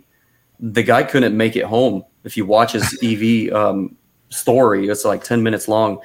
The 0.61 0.83
guy 0.83 1.03
couldn't 1.03 1.37
make 1.37 1.57
it 1.57 1.65
home. 1.67 2.05
If 2.25 2.39
you 2.39 2.47
watch 2.47 2.73
his 2.73 2.99
EV 3.05 3.53
um, 3.53 3.97
story, 4.31 4.89
it's 4.89 5.05
like 5.05 5.23
ten 5.23 5.43
minutes 5.43 5.69
long. 5.69 6.01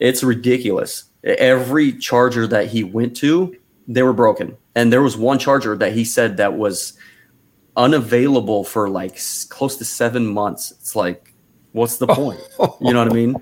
It's 0.00 0.24
ridiculous. 0.24 1.04
Every 1.22 1.92
charger 1.92 2.48
that 2.48 2.66
he 2.66 2.82
went 2.82 3.16
to, 3.18 3.56
they 3.86 4.02
were 4.02 4.12
broken, 4.12 4.56
and 4.74 4.92
there 4.92 5.02
was 5.02 5.16
one 5.16 5.38
charger 5.38 5.76
that 5.76 5.92
he 5.92 6.04
said 6.04 6.36
that 6.38 6.54
was 6.54 6.94
unavailable 7.76 8.64
for 8.64 8.88
like 8.88 9.14
s- 9.14 9.44
close 9.44 9.76
to 9.76 9.84
seven 9.84 10.26
months. 10.26 10.72
It's 10.72 10.96
like, 10.96 11.32
what's 11.72 11.98
the 11.98 12.06
point? 12.08 12.40
You 12.80 12.92
know 12.92 13.04
what 13.04 13.12
I 13.12 13.14
mean? 13.14 13.36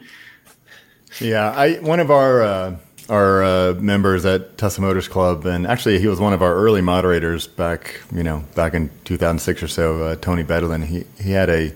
Yeah, 1.20 1.50
I 1.52 1.76
one 1.76 2.00
of 2.00 2.10
our 2.10 2.42
uh, 2.42 2.76
our 3.08 3.42
uh, 3.44 3.74
members 3.74 4.24
at 4.24 4.56
Tesla 4.58 4.82
Motors 4.82 5.08
Club, 5.08 5.44
and 5.46 5.66
actually 5.66 5.98
he 5.98 6.06
was 6.06 6.20
one 6.20 6.32
of 6.32 6.42
our 6.42 6.54
early 6.54 6.80
moderators 6.80 7.46
back, 7.46 8.00
you 8.14 8.22
know, 8.22 8.44
back 8.54 8.74
in 8.74 8.90
2006 9.04 9.62
or 9.62 9.68
so. 9.68 10.02
Uh, 10.02 10.16
Tony 10.16 10.42
Bedlin, 10.42 10.84
he 10.84 11.04
he 11.22 11.30
had 11.32 11.50
a 11.50 11.72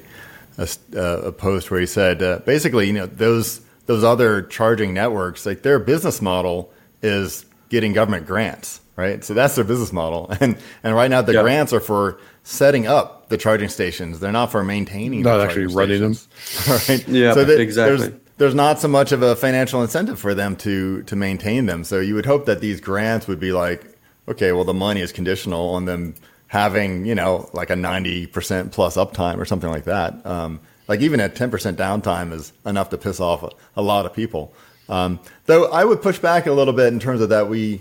a, 0.58 0.68
uh, 0.96 1.00
a 1.28 1.32
post 1.32 1.70
where 1.70 1.80
he 1.80 1.86
said 1.86 2.22
uh, 2.22 2.38
basically, 2.40 2.86
you 2.86 2.92
know, 2.92 3.06
those 3.06 3.60
those 3.86 4.04
other 4.04 4.42
charging 4.42 4.92
networks, 4.94 5.46
like 5.46 5.62
their 5.62 5.78
business 5.78 6.20
model 6.20 6.72
is 7.02 7.44
getting 7.68 7.92
government 7.92 8.26
grants, 8.26 8.80
right? 8.96 9.22
So 9.24 9.34
that's 9.34 9.54
their 9.54 9.64
business 9.64 9.92
model, 9.92 10.28
and 10.40 10.56
and 10.82 10.94
right 10.94 11.10
now 11.10 11.22
the 11.22 11.34
Yeah. 11.34 11.42
grants 11.42 11.72
are 11.72 11.80
for 11.80 12.18
setting 12.42 12.86
up 12.86 13.28
the 13.28 13.36
charging 13.36 13.68
stations. 13.68 14.20
They're 14.20 14.32
not 14.32 14.50
for 14.50 14.64
maintaining. 14.64 15.22
Not 15.22 15.40
actually 15.40 15.66
running 15.66 16.00
them. 16.00 16.16
right? 16.68 17.06
Yeah, 17.06 17.34
that 17.34 17.60
exactly. 17.60 17.96
There's, 18.08 18.20
there's 18.38 18.54
not 18.54 18.80
so 18.80 18.88
much 18.88 19.12
of 19.12 19.22
a 19.22 19.36
financial 19.36 19.82
incentive 19.82 20.18
for 20.18 20.34
them 20.34 20.56
to 20.56 21.02
to 21.02 21.16
maintain 21.16 21.66
them. 21.66 21.84
So 21.84 22.00
you 22.00 22.14
would 22.14 22.26
hope 22.26 22.46
that 22.46 22.60
these 22.60 22.80
grants 22.80 23.28
would 23.28 23.40
be 23.40 23.52
like, 23.52 23.84
okay, 24.26 24.52
well 24.52 24.64
the 24.64 24.74
money 24.74 25.00
is 25.00 25.12
conditional 25.12 25.70
on 25.70 25.84
them 25.84 26.14
having 26.46 27.04
you 27.04 27.14
know 27.14 27.50
like 27.52 27.68
a 27.68 27.74
90% 27.74 28.72
plus 28.72 28.96
uptime 28.96 29.38
or 29.38 29.44
something 29.44 29.70
like 29.70 29.84
that. 29.84 30.24
Um, 30.24 30.60
like 30.86 31.00
even 31.00 31.20
a 31.20 31.28
10% 31.28 31.74
downtime 31.74 32.32
is 32.32 32.52
enough 32.64 32.88
to 32.90 32.96
piss 32.98 33.20
off 33.20 33.42
a, 33.42 33.50
a 33.76 33.82
lot 33.82 34.06
of 34.06 34.14
people. 34.14 34.54
Um, 34.88 35.20
though 35.44 35.70
I 35.70 35.84
would 35.84 36.00
push 36.00 36.18
back 36.18 36.46
a 36.46 36.52
little 36.52 36.72
bit 36.72 36.92
in 36.92 36.98
terms 36.98 37.20
of 37.20 37.28
that 37.28 37.48
we 37.48 37.80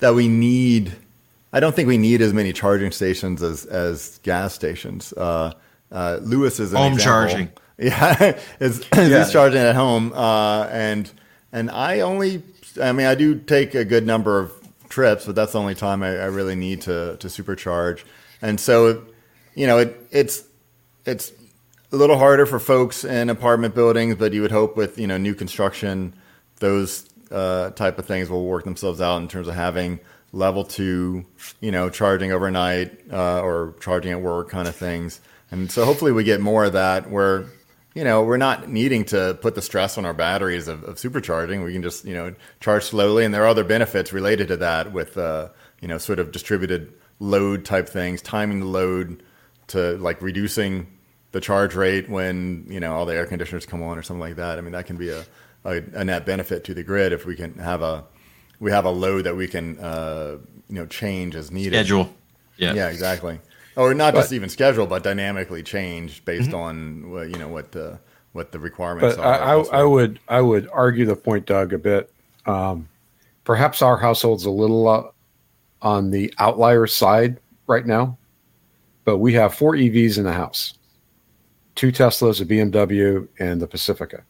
that 0.00 0.14
we 0.14 0.28
need. 0.28 0.92
I 1.52 1.60
don't 1.60 1.74
think 1.74 1.88
we 1.88 1.96
need 1.96 2.20
as 2.20 2.34
many 2.34 2.52
charging 2.52 2.90
stations 2.90 3.42
as 3.42 3.64
as 3.66 4.18
gas 4.24 4.52
stations. 4.52 5.12
Uh, 5.14 5.52
uh, 5.92 6.18
Louis 6.20 6.58
is 6.60 6.72
an 6.72 6.78
Home 6.78 6.92
example. 6.94 7.04
charging. 7.04 7.52
Yeah, 7.78 8.38
is, 8.58 8.80
is 8.96 9.10
Yeah. 9.10 9.24
he's 9.24 9.32
charging 9.32 9.60
at 9.60 9.74
home, 9.74 10.12
uh, 10.14 10.64
and 10.70 11.10
and 11.52 11.70
I 11.70 12.00
only, 12.00 12.42
I 12.82 12.92
mean, 12.92 13.06
I 13.06 13.14
do 13.14 13.34
take 13.38 13.74
a 13.74 13.84
good 13.84 14.06
number 14.06 14.38
of 14.38 14.52
trips, 14.88 15.26
but 15.26 15.34
that's 15.34 15.52
the 15.52 15.60
only 15.60 15.74
time 15.74 16.02
I, 16.02 16.08
I 16.16 16.24
really 16.26 16.54
need 16.56 16.80
to 16.82 17.16
to 17.18 17.28
supercharge, 17.28 18.02
and 18.40 18.58
so, 18.58 19.02
you 19.54 19.66
know, 19.66 19.78
it 19.78 20.08
it's 20.10 20.44
it's 21.04 21.32
a 21.92 21.96
little 21.96 22.18
harder 22.18 22.46
for 22.46 22.58
folks 22.58 23.04
in 23.04 23.28
apartment 23.30 23.74
buildings, 23.74 24.16
but 24.16 24.32
you 24.32 24.42
would 24.42 24.52
hope 24.52 24.76
with 24.76 24.98
you 24.98 25.06
know 25.06 25.18
new 25.18 25.34
construction, 25.34 26.14
those 26.60 27.06
uh, 27.30 27.70
type 27.70 27.98
of 27.98 28.06
things 28.06 28.30
will 28.30 28.44
work 28.46 28.64
themselves 28.64 29.00
out 29.02 29.18
in 29.20 29.28
terms 29.28 29.48
of 29.48 29.54
having 29.54 30.00
level 30.32 30.64
two, 30.64 31.24
you 31.60 31.70
know, 31.70 31.88
charging 31.90 32.32
overnight 32.32 32.98
uh, 33.12 33.40
or 33.40 33.74
charging 33.80 34.12
at 34.12 34.20
work 34.20 34.48
kind 34.48 34.68
of 34.68 34.74
things. 34.76 35.20
And 35.50 35.70
so 35.70 35.84
hopefully 35.84 36.12
we 36.12 36.24
get 36.24 36.40
more 36.40 36.64
of 36.64 36.72
that 36.74 37.10
where, 37.10 37.46
you 37.96 38.04
know, 38.04 38.22
we're 38.22 38.36
not 38.36 38.68
needing 38.68 39.06
to 39.06 39.38
put 39.40 39.54
the 39.54 39.62
stress 39.62 39.96
on 39.96 40.04
our 40.04 40.12
batteries 40.12 40.68
of, 40.68 40.84
of 40.84 40.96
supercharging. 40.96 41.64
We 41.64 41.72
can 41.72 41.82
just, 41.82 42.04
you 42.04 42.12
know, 42.12 42.34
charge 42.60 42.84
slowly. 42.84 43.24
And 43.24 43.32
there 43.32 43.42
are 43.44 43.46
other 43.46 43.64
benefits 43.64 44.12
related 44.12 44.48
to 44.48 44.58
that 44.58 44.92
with, 44.92 45.16
uh, 45.16 45.48
you 45.80 45.88
know, 45.88 45.96
sort 45.96 46.18
of 46.18 46.30
distributed 46.30 46.92
load 47.20 47.64
type 47.64 47.88
things, 47.88 48.20
timing 48.20 48.60
the 48.60 48.66
load 48.66 49.22
to 49.68 49.96
like 49.96 50.20
reducing 50.20 50.88
the 51.32 51.40
charge 51.40 51.74
rate 51.74 52.06
when, 52.10 52.66
you 52.68 52.80
know, 52.80 52.94
all 52.94 53.06
the 53.06 53.14
air 53.14 53.24
conditioners 53.24 53.64
come 53.64 53.82
on 53.82 53.96
or 53.96 54.02
something 54.02 54.20
like 54.20 54.36
that. 54.36 54.58
I 54.58 54.60
mean, 54.60 54.72
that 54.72 54.84
can 54.84 54.98
be 54.98 55.08
a, 55.08 55.24
a, 55.64 55.76
a 55.94 56.04
net 56.04 56.26
benefit 56.26 56.64
to 56.64 56.74
the 56.74 56.82
grid 56.82 57.14
if 57.14 57.24
we 57.24 57.34
can 57.34 57.54
have 57.54 57.80
a, 57.80 58.04
we 58.60 58.72
have 58.72 58.84
a 58.84 58.90
load 58.90 59.24
that 59.24 59.36
we 59.36 59.48
can, 59.48 59.78
uh, 59.78 60.36
you 60.68 60.74
know, 60.74 60.84
change 60.84 61.34
as 61.34 61.50
needed. 61.50 61.72
Schedule. 61.72 62.14
Yeah. 62.58 62.74
Yeah, 62.74 62.88
exactly. 62.90 63.40
Or 63.76 63.92
not 63.92 64.14
just 64.14 64.32
even 64.32 64.48
schedule, 64.48 64.86
but 64.86 65.02
dynamically 65.02 65.62
change 65.62 66.24
based 66.24 66.50
Mm-hmm. 66.50 66.54
on 66.54 67.10
what 67.10 67.28
you 67.28 67.36
know 67.36 67.48
what 67.48 67.72
the 67.72 67.98
what 68.32 68.52
the 68.52 68.58
requirements 68.58 69.16
But 69.16 69.24
are. 69.24 69.34
I, 69.34 69.54
I, 69.54 69.80
I 69.80 69.84
would 69.84 70.18
I 70.28 70.40
would 70.40 70.68
argue 70.72 71.04
the 71.06 71.16
point, 71.16 71.46
Doug, 71.46 71.72
a 71.72 71.78
bit. 71.78 72.10
Um, 72.46 72.88
perhaps 73.44 73.82
our 73.82 73.96
household's 73.96 74.44
a 74.44 74.50
little 74.50 74.88
uh, 74.88 75.04
on 75.82 76.10
the 76.10 76.32
outlier 76.38 76.86
side 76.86 77.38
right 77.66 77.86
now, 77.86 78.16
but 79.04 79.18
we 79.18 79.32
have 79.34 79.54
four 79.54 79.72
EVs 79.74 80.16
in 80.18 80.24
the 80.24 80.32
house, 80.32 80.74
two 81.74 81.92
Teslas, 81.92 82.40
a 82.40 82.46
BMW, 82.46 83.28
and 83.38 83.60
the 83.60 83.66
Pacifica, 83.66 84.24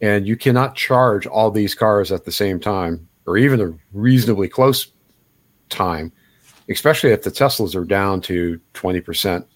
and 0.00 0.26
you 0.26 0.36
cannot 0.36 0.74
charge 0.74 1.26
all 1.26 1.50
these 1.50 1.74
cars 1.74 2.12
at 2.12 2.24
the 2.24 2.32
same 2.32 2.60
time, 2.60 3.08
or 3.26 3.38
even 3.38 3.60
a 3.60 3.72
reasonably 3.92 4.48
close 4.48 4.88
time, 5.68 6.12
especially 6.68 7.10
if 7.10 7.22
the 7.22 7.30
Teslas 7.30 7.74
are 7.74 7.84
down 7.84 8.20
to 8.22 8.60
twenty 8.74 9.00
percent, 9.00 9.46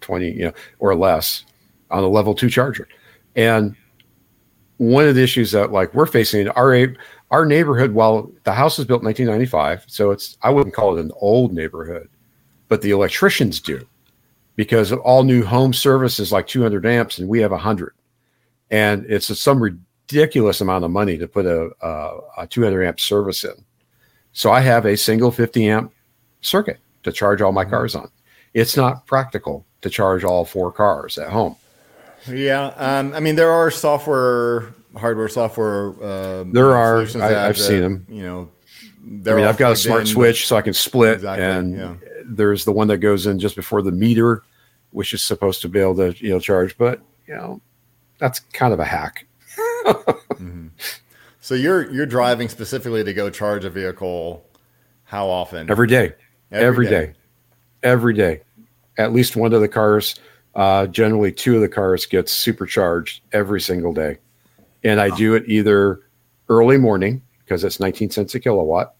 twenty 0.00 0.32
you 0.32 0.44
know 0.46 0.52
or 0.78 0.94
less 0.94 1.44
on 1.90 2.02
a 2.02 2.08
level 2.08 2.34
two 2.34 2.50
charger. 2.50 2.88
And 3.36 3.76
one 4.78 5.06
of 5.06 5.14
the 5.14 5.22
issues 5.22 5.52
that 5.52 5.72
like 5.72 5.92
we're 5.94 6.06
facing 6.06 6.48
our 6.48 6.94
our 7.30 7.44
neighborhood, 7.44 7.92
while 7.92 8.32
the 8.44 8.52
house 8.52 8.78
was 8.78 8.86
built 8.86 9.02
in 9.02 9.06
1995, 9.06 9.84
so 9.86 10.10
it's 10.10 10.38
I 10.42 10.50
wouldn't 10.50 10.74
call 10.74 10.96
it 10.96 11.04
an 11.04 11.12
old 11.16 11.52
neighborhood, 11.52 12.08
but 12.68 12.80
the 12.80 12.90
electricians 12.90 13.60
do 13.60 13.86
because 14.56 14.92
all 14.92 15.22
new 15.22 15.44
home 15.44 15.72
service 15.72 16.18
is 16.18 16.32
like 16.32 16.46
200 16.46 16.84
amps 16.86 17.18
and 17.18 17.28
we 17.28 17.40
have 17.40 17.50
100, 17.50 17.94
and 18.70 19.04
it's 19.08 19.36
some 19.38 19.62
ridiculous 19.62 20.60
amount 20.60 20.84
of 20.84 20.90
money 20.90 21.18
to 21.18 21.28
put 21.28 21.44
a, 21.44 21.70
a, 21.82 22.18
a 22.38 22.46
200 22.46 22.82
amp 22.84 22.98
service 22.98 23.44
in. 23.44 23.52
So 24.32 24.52
I 24.52 24.60
have 24.60 24.86
a 24.86 24.96
single 24.96 25.30
50 25.30 25.68
amp 25.68 25.92
circuit 26.40 26.78
to 27.02 27.12
charge 27.12 27.40
all 27.40 27.52
my 27.52 27.64
cars 27.64 27.94
on. 27.94 28.10
It's 28.54 28.76
not 28.76 29.06
practical 29.06 29.66
to 29.82 29.90
charge 29.90 30.24
all 30.24 30.44
four 30.44 30.72
cars 30.72 31.18
at 31.18 31.30
home. 31.30 31.56
yeah, 32.26 32.72
um, 32.76 33.14
I 33.14 33.20
mean 33.20 33.36
there 33.36 33.50
are 33.50 33.70
software, 33.70 34.74
hardware, 34.96 35.28
software. 35.28 35.88
Um, 36.04 36.52
There 36.52 36.74
are. 36.74 37.06
I, 37.16 37.48
I've 37.48 37.58
seen 37.58 37.80
them. 37.80 38.06
You 38.08 38.22
know, 38.22 38.50
I 39.30 39.34
mean, 39.36 39.44
I've 39.44 39.58
got 39.58 39.72
a 39.72 39.76
smart 39.76 40.02
in, 40.02 40.06
switch 40.06 40.46
so 40.46 40.56
I 40.56 40.62
can 40.62 40.74
split, 40.74 41.14
Exactly, 41.14 41.44
and 41.44 41.76
yeah. 41.76 41.94
there's 42.24 42.64
the 42.64 42.72
one 42.72 42.88
that 42.88 42.98
goes 42.98 43.26
in 43.26 43.38
just 43.38 43.56
before 43.56 43.82
the 43.82 43.92
meter, 43.92 44.42
which 44.90 45.12
is 45.12 45.22
supposed 45.22 45.62
to 45.62 45.68
be 45.68 45.78
able 45.78 45.96
to 45.96 46.14
you 46.18 46.30
know 46.30 46.40
charge. 46.40 46.76
But 46.76 47.00
you 47.26 47.34
know, 47.34 47.60
that's 48.18 48.40
kind 48.40 48.72
of 48.72 48.80
a 48.80 48.84
hack. 48.84 49.26
So 51.48 51.54
you're 51.54 51.90
you're 51.90 52.04
driving 52.04 52.50
specifically 52.50 53.02
to 53.04 53.14
go 53.14 53.30
charge 53.30 53.64
a 53.64 53.70
vehicle. 53.70 54.44
How 55.04 55.28
often? 55.28 55.70
Every 55.70 55.86
day, 55.86 56.12
Every 56.52 56.66
every 56.66 56.86
day. 56.86 57.06
day. 57.06 57.14
every 57.82 58.14
day. 58.14 58.40
At 58.96 59.12
least 59.12 59.36
one 59.36 59.52
of 59.52 59.60
the 59.60 59.68
cars, 59.68 60.16
uh, 60.54 60.86
generally 60.88 61.30
two 61.32 61.54
of 61.54 61.60
the 61.60 61.68
cars, 61.68 62.06
gets 62.06 62.32
supercharged 62.32 63.22
every 63.32 63.60
single 63.60 63.92
day, 63.92 64.18
and 64.82 65.00
I 65.00 65.14
do 65.16 65.34
it 65.34 65.44
either 65.46 66.00
early 66.48 66.78
morning 66.78 67.22
because 67.44 67.64
it's 67.64 67.78
19 67.80 68.10
cents 68.10 68.34
a 68.34 68.40
kilowatt. 68.40 68.94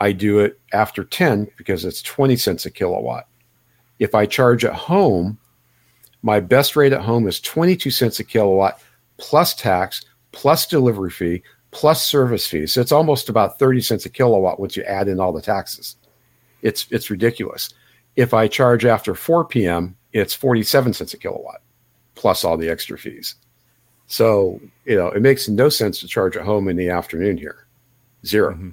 I 0.00 0.12
do 0.12 0.38
it 0.40 0.60
after 0.72 1.04
10 1.04 1.48
because 1.56 1.84
it's 1.84 2.02
20 2.02 2.36
cents 2.36 2.66
a 2.66 2.70
kilowatt. 2.70 3.28
If 3.98 4.14
I 4.14 4.26
charge 4.26 4.64
at 4.64 4.74
home, 4.74 5.38
My 6.22 6.38
best 6.40 6.76
rate 6.76 6.92
at 6.92 7.02
home 7.02 7.26
is 7.26 7.40
22 7.40 7.90
cents 7.90 8.20
a 8.20 8.24
kilowatt 8.24 8.80
plus 9.16 9.54
tax, 9.54 10.04
plus 10.30 10.66
delivery 10.66 11.10
fee, 11.10 11.42
plus 11.72 12.06
service 12.06 12.46
fee. 12.46 12.66
So 12.66 12.80
it's 12.80 12.92
almost 12.92 13.28
about 13.28 13.58
30 13.58 13.80
cents 13.80 14.06
a 14.06 14.08
kilowatt 14.08 14.60
once 14.60 14.76
you 14.76 14.84
add 14.84 15.08
in 15.08 15.18
all 15.18 15.32
the 15.32 15.42
taxes. 15.42 15.96
It's 16.62 16.86
it's 16.90 17.10
ridiculous. 17.10 17.74
If 18.16 18.34
I 18.34 18.48
charge 18.48 18.84
after 18.84 19.14
4 19.14 19.46
p.m., 19.46 19.96
it's 20.12 20.34
47 20.34 20.92
cents 20.92 21.14
a 21.14 21.16
kilowatt 21.16 21.62
plus 22.14 22.44
all 22.44 22.56
the 22.56 22.68
extra 22.68 22.98
fees. 22.98 23.34
So, 24.06 24.60
you 24.84 24.96
know, 24.96 25.08
it 25.08 25.22
makes 25.22 25.48
no 25.48 25.68
sense 25.68 26.00
to 26.00 26.08
charge 26.08 26.36
at 26.36 26.44
home 26.44 26.68
in 26.68 26.76
the 26.76 26.90
afternoon 26.90 27.36
here. 27.36 27.66
0 28.26 28.52
Mm-hmm. 28.52 28.70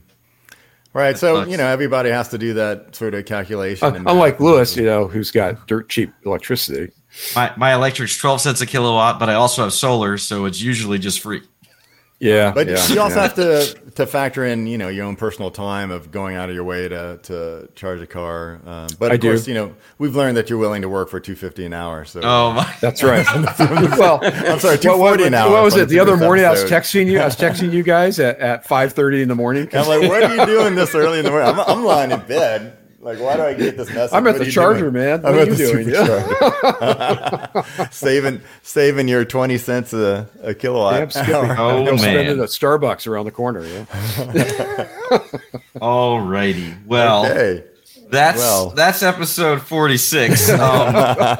Right. 0.91 1.17
So, 1.17 1.45
you 1.45 1.55
know, 1.55 1.67
everybody 1.67 2.09
has 2.09 2.29
to 2.29 2.39
do 2.39 2.55
that 2.55 2.95
sort 2.95 3.13
of 3.13 3.25
calculation. 3.25 3.87
Uh, 3.87 4.11
unlike 4.11 4.33
math. 4.33 4.41
Louis, 4.41 4.75
you 4.75 4.85
know, 4.85 5.07
who's 5.07 5.29
got 5.29 5.67
dirt 5.67 5.87
cheap 5.87 6.11
electricity. 6.25 6.91
My 7.35 7.53
my 7.57 7.73
electric's 7.75 8.17
twelve 8.17 8.41
cents 8.41 8.59
a 8.61 8.65
kilowatt, 8.65 9.19
but 9.19 9.29
I 9.29 9.35
also 9.35 9.63
have 9.63 9.73
solar, 9.73 10.17
so 10.17 10.45
it's 10.45 10.59
usually 10.59 10.97
just 10.97 11.19
free. 11.19 11.43
Yeah. 12.19 12.51
But 12.51 12.67
yeah, 12.67 12.85
you 12.87 12.99
also 12.99 13.15
yeah. 13.15 13.21
have 13.21 13.35
to 13.35 13.91
to 13.95 14.05
factor 14.05 14.45
in, 14.45 14.67
you 14.67 14.77
know, 14.77 14.89
your 14.89 15.05
own 15.05 15.15
personal 15.15 15.51
time 15.51 15.89
of 15.89 16.11
going 16.11 16.35
out 16.35 16.49
of 16.49 16.55
your 16.55 16.65
way 16.65 16.87
to 16.87 17.17
to 17.23 17.69
charge 17.75 18.01
a 18.01 18.07
car. 18.07 18.59
Um, 18.65 18.87
but 18.99 19.11
I 19.11 19.15
of 19.15 19.21
do. 19.21 19.29
course, 19.29 19.47
you 19.47 19.53
know, 19.53 19.73
we've 19.97 20.15
learned 20.15 20.35
that 20.35 20.49
you're 20.49 20.59
willing 20.59 20.81
to 20.81 20.89
work 20.89 21.09
for 21.09 21.19
two 21.21 21.35
fifty 21.35 21.65
an 21.65 21.73
hour. 21.73 22.03
So, 22.03 22.19
Oh 22.21 22.51
my! 22.51 22.75
That's 22.81 23.03
right. 23.03 23.25
well, 23.97 24.19
I'm 24.21 24.59
sorry, 24.59 24.77
two 24.77 24.89
what, 24.89 24.99
what, 24.99 25.21
an 25.21 25.33
hour. 25.33 25.51
what 25.51 25.63
was 25.63 25.77
it? 25.77 25.87
The 25.87 25.99
other 25.99 26.11
previous 26.11 26.27
morning, 26.27 26.45
I 26.45 26.51
was 26.51 26.65
texting 26.65 27.07
you. 27.07 27.19
I 27.19 27.25
was 27.25 27.37
texting 27.37 27.71
you 27.71 27.83
guys 27.83 28.19
at, 28.19 28.39
at 28.39 28.65
five 28.65 28.93
thirty 28.93 29.21
in 29.21 29.29
the 29.29 29.35
morning. 29.35 29.69
I'm 29.73 29.87
like, 29.87 30.09
what 30.09 30.23
are 30.23 30.35
you 30.35 30.45
doing 30.45 30.75
this 30.75 30.93
early 30.93 31.19
in 31.19 31.25
the 31.25 31.31
morning? 31.31 31.49
I'm, 31.49 31.59
I'm 31.59 31.83
lying 31.85 32.11
in 32.11 32.19
bed. 32.21 32.78
Like, 33.01 33.17
why 33.19 33.37
do 33.37 33.43
I 33.43 33.53
get 33.53 33.77
this 33.77 33.87
message? 33.93 34.13
I'm 34.13 34.27
at 34.27 34.37
What 34.37 34.45
the 34.45 34.51
charger, 34.51 34.91
doing? 34.91 34.93
man. 34.93 35.25
I'm 35.25 35.33
What 35.33 35.35
are 35.35 35.39
at 35.39 35.47
you 35.47 35.55
the 35.55 35.71
doing? 35.71 35.87
supercharger. 35.87 37.89
saving 37.93 38.41
saving 38.61 39.07
your 39.07 39.23
twenty 39.23 39.57
cents 39.57 39.93
a, 39.93 40.27
a 40.43 40.53
kilowatt. 40.53 40.95
Yeah, 40.95 40.99
I'm 41.01 41.09
skipping. 41.11 41.33
hour. 41.35 41.55
Oh, 41.59 41.85
Go 41.85 41.95
spend 41.97 42.17
it 42.27 42.35
man. 42.35 42.43
at 42.43 42.49
Starbucks 42.49 43.07
around 43.07 43.25
the 43.25 43.31
corner. 43.31 43.65
Yeah. 43.65 44.87
All 45.81 46.21
righty. 46.21 46.73
Well, 46.85 47.25
Okay. 47.25 47.63
that's 48.09 48.37
Well. 48.39 48.69
that's 48.71 49.03
episode 49.03 49.61
forty 49.61 49.97
six. 49.97 50.49
Um, 50.49 50.93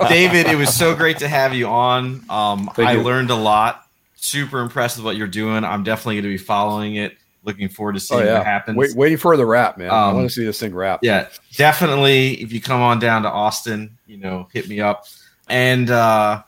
David, 0.07 0.47
it 0.47 0.55
was 0.55 0.73
so 0.73 0.95
great 0.95 1.19
to 1.19 1.27
have 1.27 1.53
you 1.53 1.67
on. 1.67 2.23
Um, 2.29 2.71
I 2.77 2.93
you. 2.93 3.01
learned 3.01 3.31
a 3.31 3.35
lot. 3.35 3.85
Super 4.15 4.59
impressed 4.61 4.97
with 4.97 5.05
what 5.05 5.15
you're 5.17 5.27
doing. 5.27 5.63
I'm 5.63 5.83
definitely 5.83 6.15
going 6.15 6.23
to 6.23 6.29
be 6.29 6.37
following 6.37 6.95
it. 6.95 7.15
Looking 7.43 7.69
forward 7.69 7.93
to 7.93 7.99
seeing 7.99 8.21
Oh 8.21 8.25
yeah. 8.25 8.37
what 8.39 8.45
happens. 8.45 8.77
Wait, 8.77 8.93
waiting 8.95 9.17
for 9.17 9.35
the 9.37 9.45
wrap, 9.45 9.77
man. 9.77 9.89
I 9.89 10.09
Um, 10.09 10.15
want 10.17 10.29
to 10.29 10.33
see 10.35 10.45
this 10.45 10.59
thing 10.59 10.75
wrap. 10.75 10.99
yeah 11.03 11.27
definitely 11.55 12.33
if 12.41 12.51
you 12.51 12.59
come 12.61 12.81
on 12.81 12.99
down 12.99 13.23
to 13.23 13.29
austin 13.29 13.97
you 14.07 14.17
know 14.17 14.47
hit 14.53 14.67
me 14.67 14.79
up 14.81 15.05
and 15.47 15.89
uh 15.89 16.41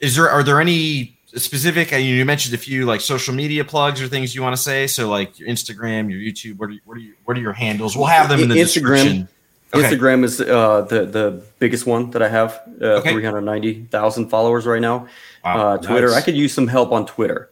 is 0.00 0.14
there 0.16 0.28
are 0.30 0.42
there 0.42 0.60
any 0.60 1.18
specific 1.34 1.92
and 1.92 2.04
you 2.04 2.24
mentioned 2.24 2.54
a 2.54 2.58
few 2.58 2.84
like 2.86 3.00
social 3.00 3.34
media 3.34 3.64
plugs 3.64 4.00
or 4.00 4.08
things 4.08 4.34
you 4.34 4.42
want 4.42 4.54
to 4.56 4.60
say 4.62 4.86
so 4.86 5.08
like 5.08 5.38
your 5.38 5.48
instagram 5.48 6.10
your 6.10 6.20
youtube 6.20 6.56
what 6.58 6.68
are, 6.68 6.72
you- 6.72 6.80
what 6.84 6.96
are, 6.96 7.00
you, 7.00 7.14
what 7.24 7.36
are 7.36 7.40
your 7.40 7.52
handles 7.52 7.96
we'll 7.96 8.06
have 8.06 8.28
them 8.28 8.40
in 8.40 8.48
the 8.48 8.54
Instagram. 8.54 8.58
description 8.64 9.28
Okay. 9.74 9.82
Instagram 9.90 10.24
is 10.24 10.40
uh, 10.40 10.80
the 10.88 11.04
the 11.04 11.42
biggest 11.58 11.84
one 11.84 12.10
that 12.12 12.22
I 12.22 12.28
have. 12.30 12.58
Uh, 12.80 12.86
Okay. 13.00 13.12
Three 13.12 13.22
hundred 13.22 13.42
ninety 13.42 13.84
thousand 13.90 14.30
followers 14.30 14.64
right 14.64 14.80
now. 14.80 15.06
Wow, 15.44 15.58
uh, 15.74 15.76
Twitter. 15.76 16.06
nice. 16.08 16.16
I 16.16 16.20
could 16.22 16.36
use 16.36 16.54
some 16.54 16.66
help 16.68 16.90
on 16.90 17.04
Twitter. 17.04 17.50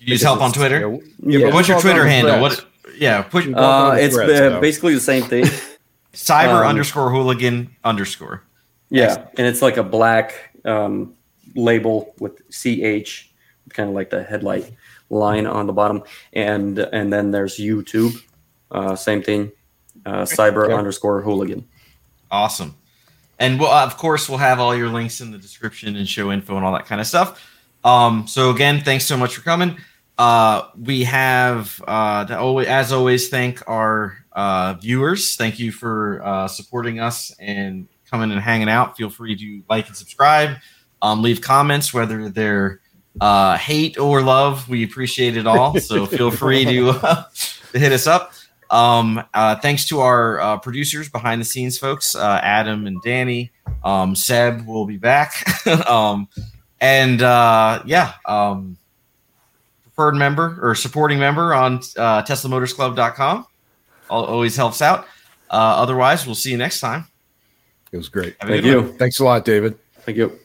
You 0.00 0.12
use 0.12 0.22
help 0.22 0.40
on 0.40 0.52
twitter 0.52 0.80
Yeah, 0.80 1.38
Yeah. 1.38 1.46
but 1.46 1.54
what's 1.54 1.68
your 1.68 1.80
twitter 1.80 2.06
handle 2.06 2.40
what 2.40 2.64
yeah 2.96 3.22
put 3.22 3.46
We've 3.46 3.54
all 3.56 3.62
gone 3.62 3.92
Uh, 3.92 3.94
to 3.96 4.02
it's 4.04 4.14
threads, 4.14 4.40
uh, 4.40 4.60
basically 4.60 4.94
the 4.94 5.00
same 5.00 5.22
thing. 5.22 5.44
cyber 6.12 6.62
um, 6.62 6.66
underscore 6.68 7.10
hooligan 7.10 7.74
underscore 7.84 8.42
Yeah, 8.90 9.26
and 9.38 9.46
it's 9.46 9.62
like 9.62 9.76
a 9.76 9.82
black 9.84 10.34
um, 10.64 11.14
label 11.54 12.14
with 12.18 12.32
CH, 12.50 13.30
kind 13.70 13.88
of 13.88 13.94
like 13.94 14.10
the 14.10 14.22
headlight 14.22 14.72
line 15.10 15.46
on 15.46 15.66
the 15.66 15.72
bottom, 15.72 16.02
and 16.32 16.78
and 16.78 17.12
then 17.12 17.30
there's 17.30 17.56
YouTube, 17.58 18.12
uh, 18.72 18.96
same 18.96 19.22
thing, 19.22 19.52
uh, 20.06 20.22
cyber 20.22 20.64
Okay. 20.64 20.74
underscore 20.74 21.22
hooligan. 21.22 21.64
Awesome. 22.30 22.74
And 23.38 23.58
we'll, 23.58 23.70
of 23.70 23.96
course, 23.96 24.28
we'll 24.28 24.38
have 24.38 24.60
all 24.60 24.76
your 24.76 24.88
links 24.88 25.20
in 25.20 25.30
the 25.30 25.38
description 25.38 25.96
and 25.96 26.06
show 26.08 26.30
info 26.30 26.56
and 26.56 26.64
all 26.64 26.72
that 26.74 26.84
kind 26.86 27.00
of 27.00 27.06
stuff. 27.06 27.40
Um, 27.84 28.26
so 28.26 28.50
again, 28.50 28.82
thanks 28.82 29.06
so 29.06 29.16
much 29.16 29.34
for 29.34 29.40
coming. 29.42 29.78
Uh, 30.20 30.68
we 30.78 31.04
have, 31.04 31.82
uh, 31.88 32.26
to 32.26 32.38
always, 32.38 32.66
as 32.66 32.92
always, 32.92 33.30
thank 33.30 33.66
our 33.66 34.18
uh, 34.32 34.74
viewers. 34.74 35.34
Thank 35.34 35.58
you 35.58 35.72
for 35.72 36.20
uh, 36.22 36.46
supporting 36.46 37.00
us 37.00 37.34
and 37.40 37.88
coming 38.10 38.30
and 38.30 38.38
hanging 38.38 38.68
out. 38.68 38.98
Feel 38.98 39.08
free 39.08 39.34
to 39.34 39.62
like 39.70 39.86
and 39.86 39.96
subscribe. 39.96 40.58
Um, 41.00 41.22
leave 41.22 41.40
comments, 41.40 41.94
whether 41.94 42.28
they're 42.28 42.82
uh, 43.18 43.56
hate 43.56 43.96
or 43.96 44.20
love. 44.20 44.68
We 44.68 44.84
appreciate 44.84 45.38
it 45.38 45.46
all. 45.46 45.80
So 45.80 46.04
feel 46.18 46.30
free 46.30 46.66
to, 46.66 46.92
to 47.72 47.78
hit 47.78 47.92
us 47.92 48.06
up. 48.06 48.34
Um, 48.68 49.24
uh, 49.32 49.56
thanks 49.56 49.88
to 49.88 50.00
our 50.00 50.38
uh, 50.38 50.58
producers 50.58 51.08
behind 51.08 51.40
the 51.40 51.46
scenes, 51.46 51.78
folks, 51.78 52.14
uh, 52.14 52.40
Adam 52.42 52.86
and 52.86 53.00
Danny. 53.00 53.52
Um, 53.82 54.14
Seb 54.14 54.66
will 54.66 54.84
be 54.84 54.98
back. 54.98 55.66
um, 55.88 56.28
and 56.78 57.22
uh, 57.22 57.82
yeah, 57.86 58.12
um, 58.26 58.76
preferred 60.00 60.16
member 60.18 60.58
or 60.62 60.74
supporting 60.74 61.18
member 61.18 61.52
on 61.52 61.74
uh, 61.98 62.22
TeslaMotorsClub.com. 62.22 63.46
Al- 64.10 64.24
Always 64.24 64.56
helps 64.56 64.80
out. 64.80 65.04
Uh, 65.50 65.56
otherwise, 65.76 66.24
we'll 66.24 66.34
see 66.34 66.50
you 66.50 66.56
next 66.56 66.80
time. 66.80 67.06
It 67.92 67.98
was 67.98 68.08
great. 68.08 68.36
Have 68.40 68.48
Thank 68.48 68.62
good 68.62 68.76
one. 68.76 68.86
you. 68.86 68.92
Thanks 68.98 69.18
a 69.20 69.24
lot, 69.24 69.44
David. 69.44 69.78
Thank 70.00 70.16
you. 70.16 70.38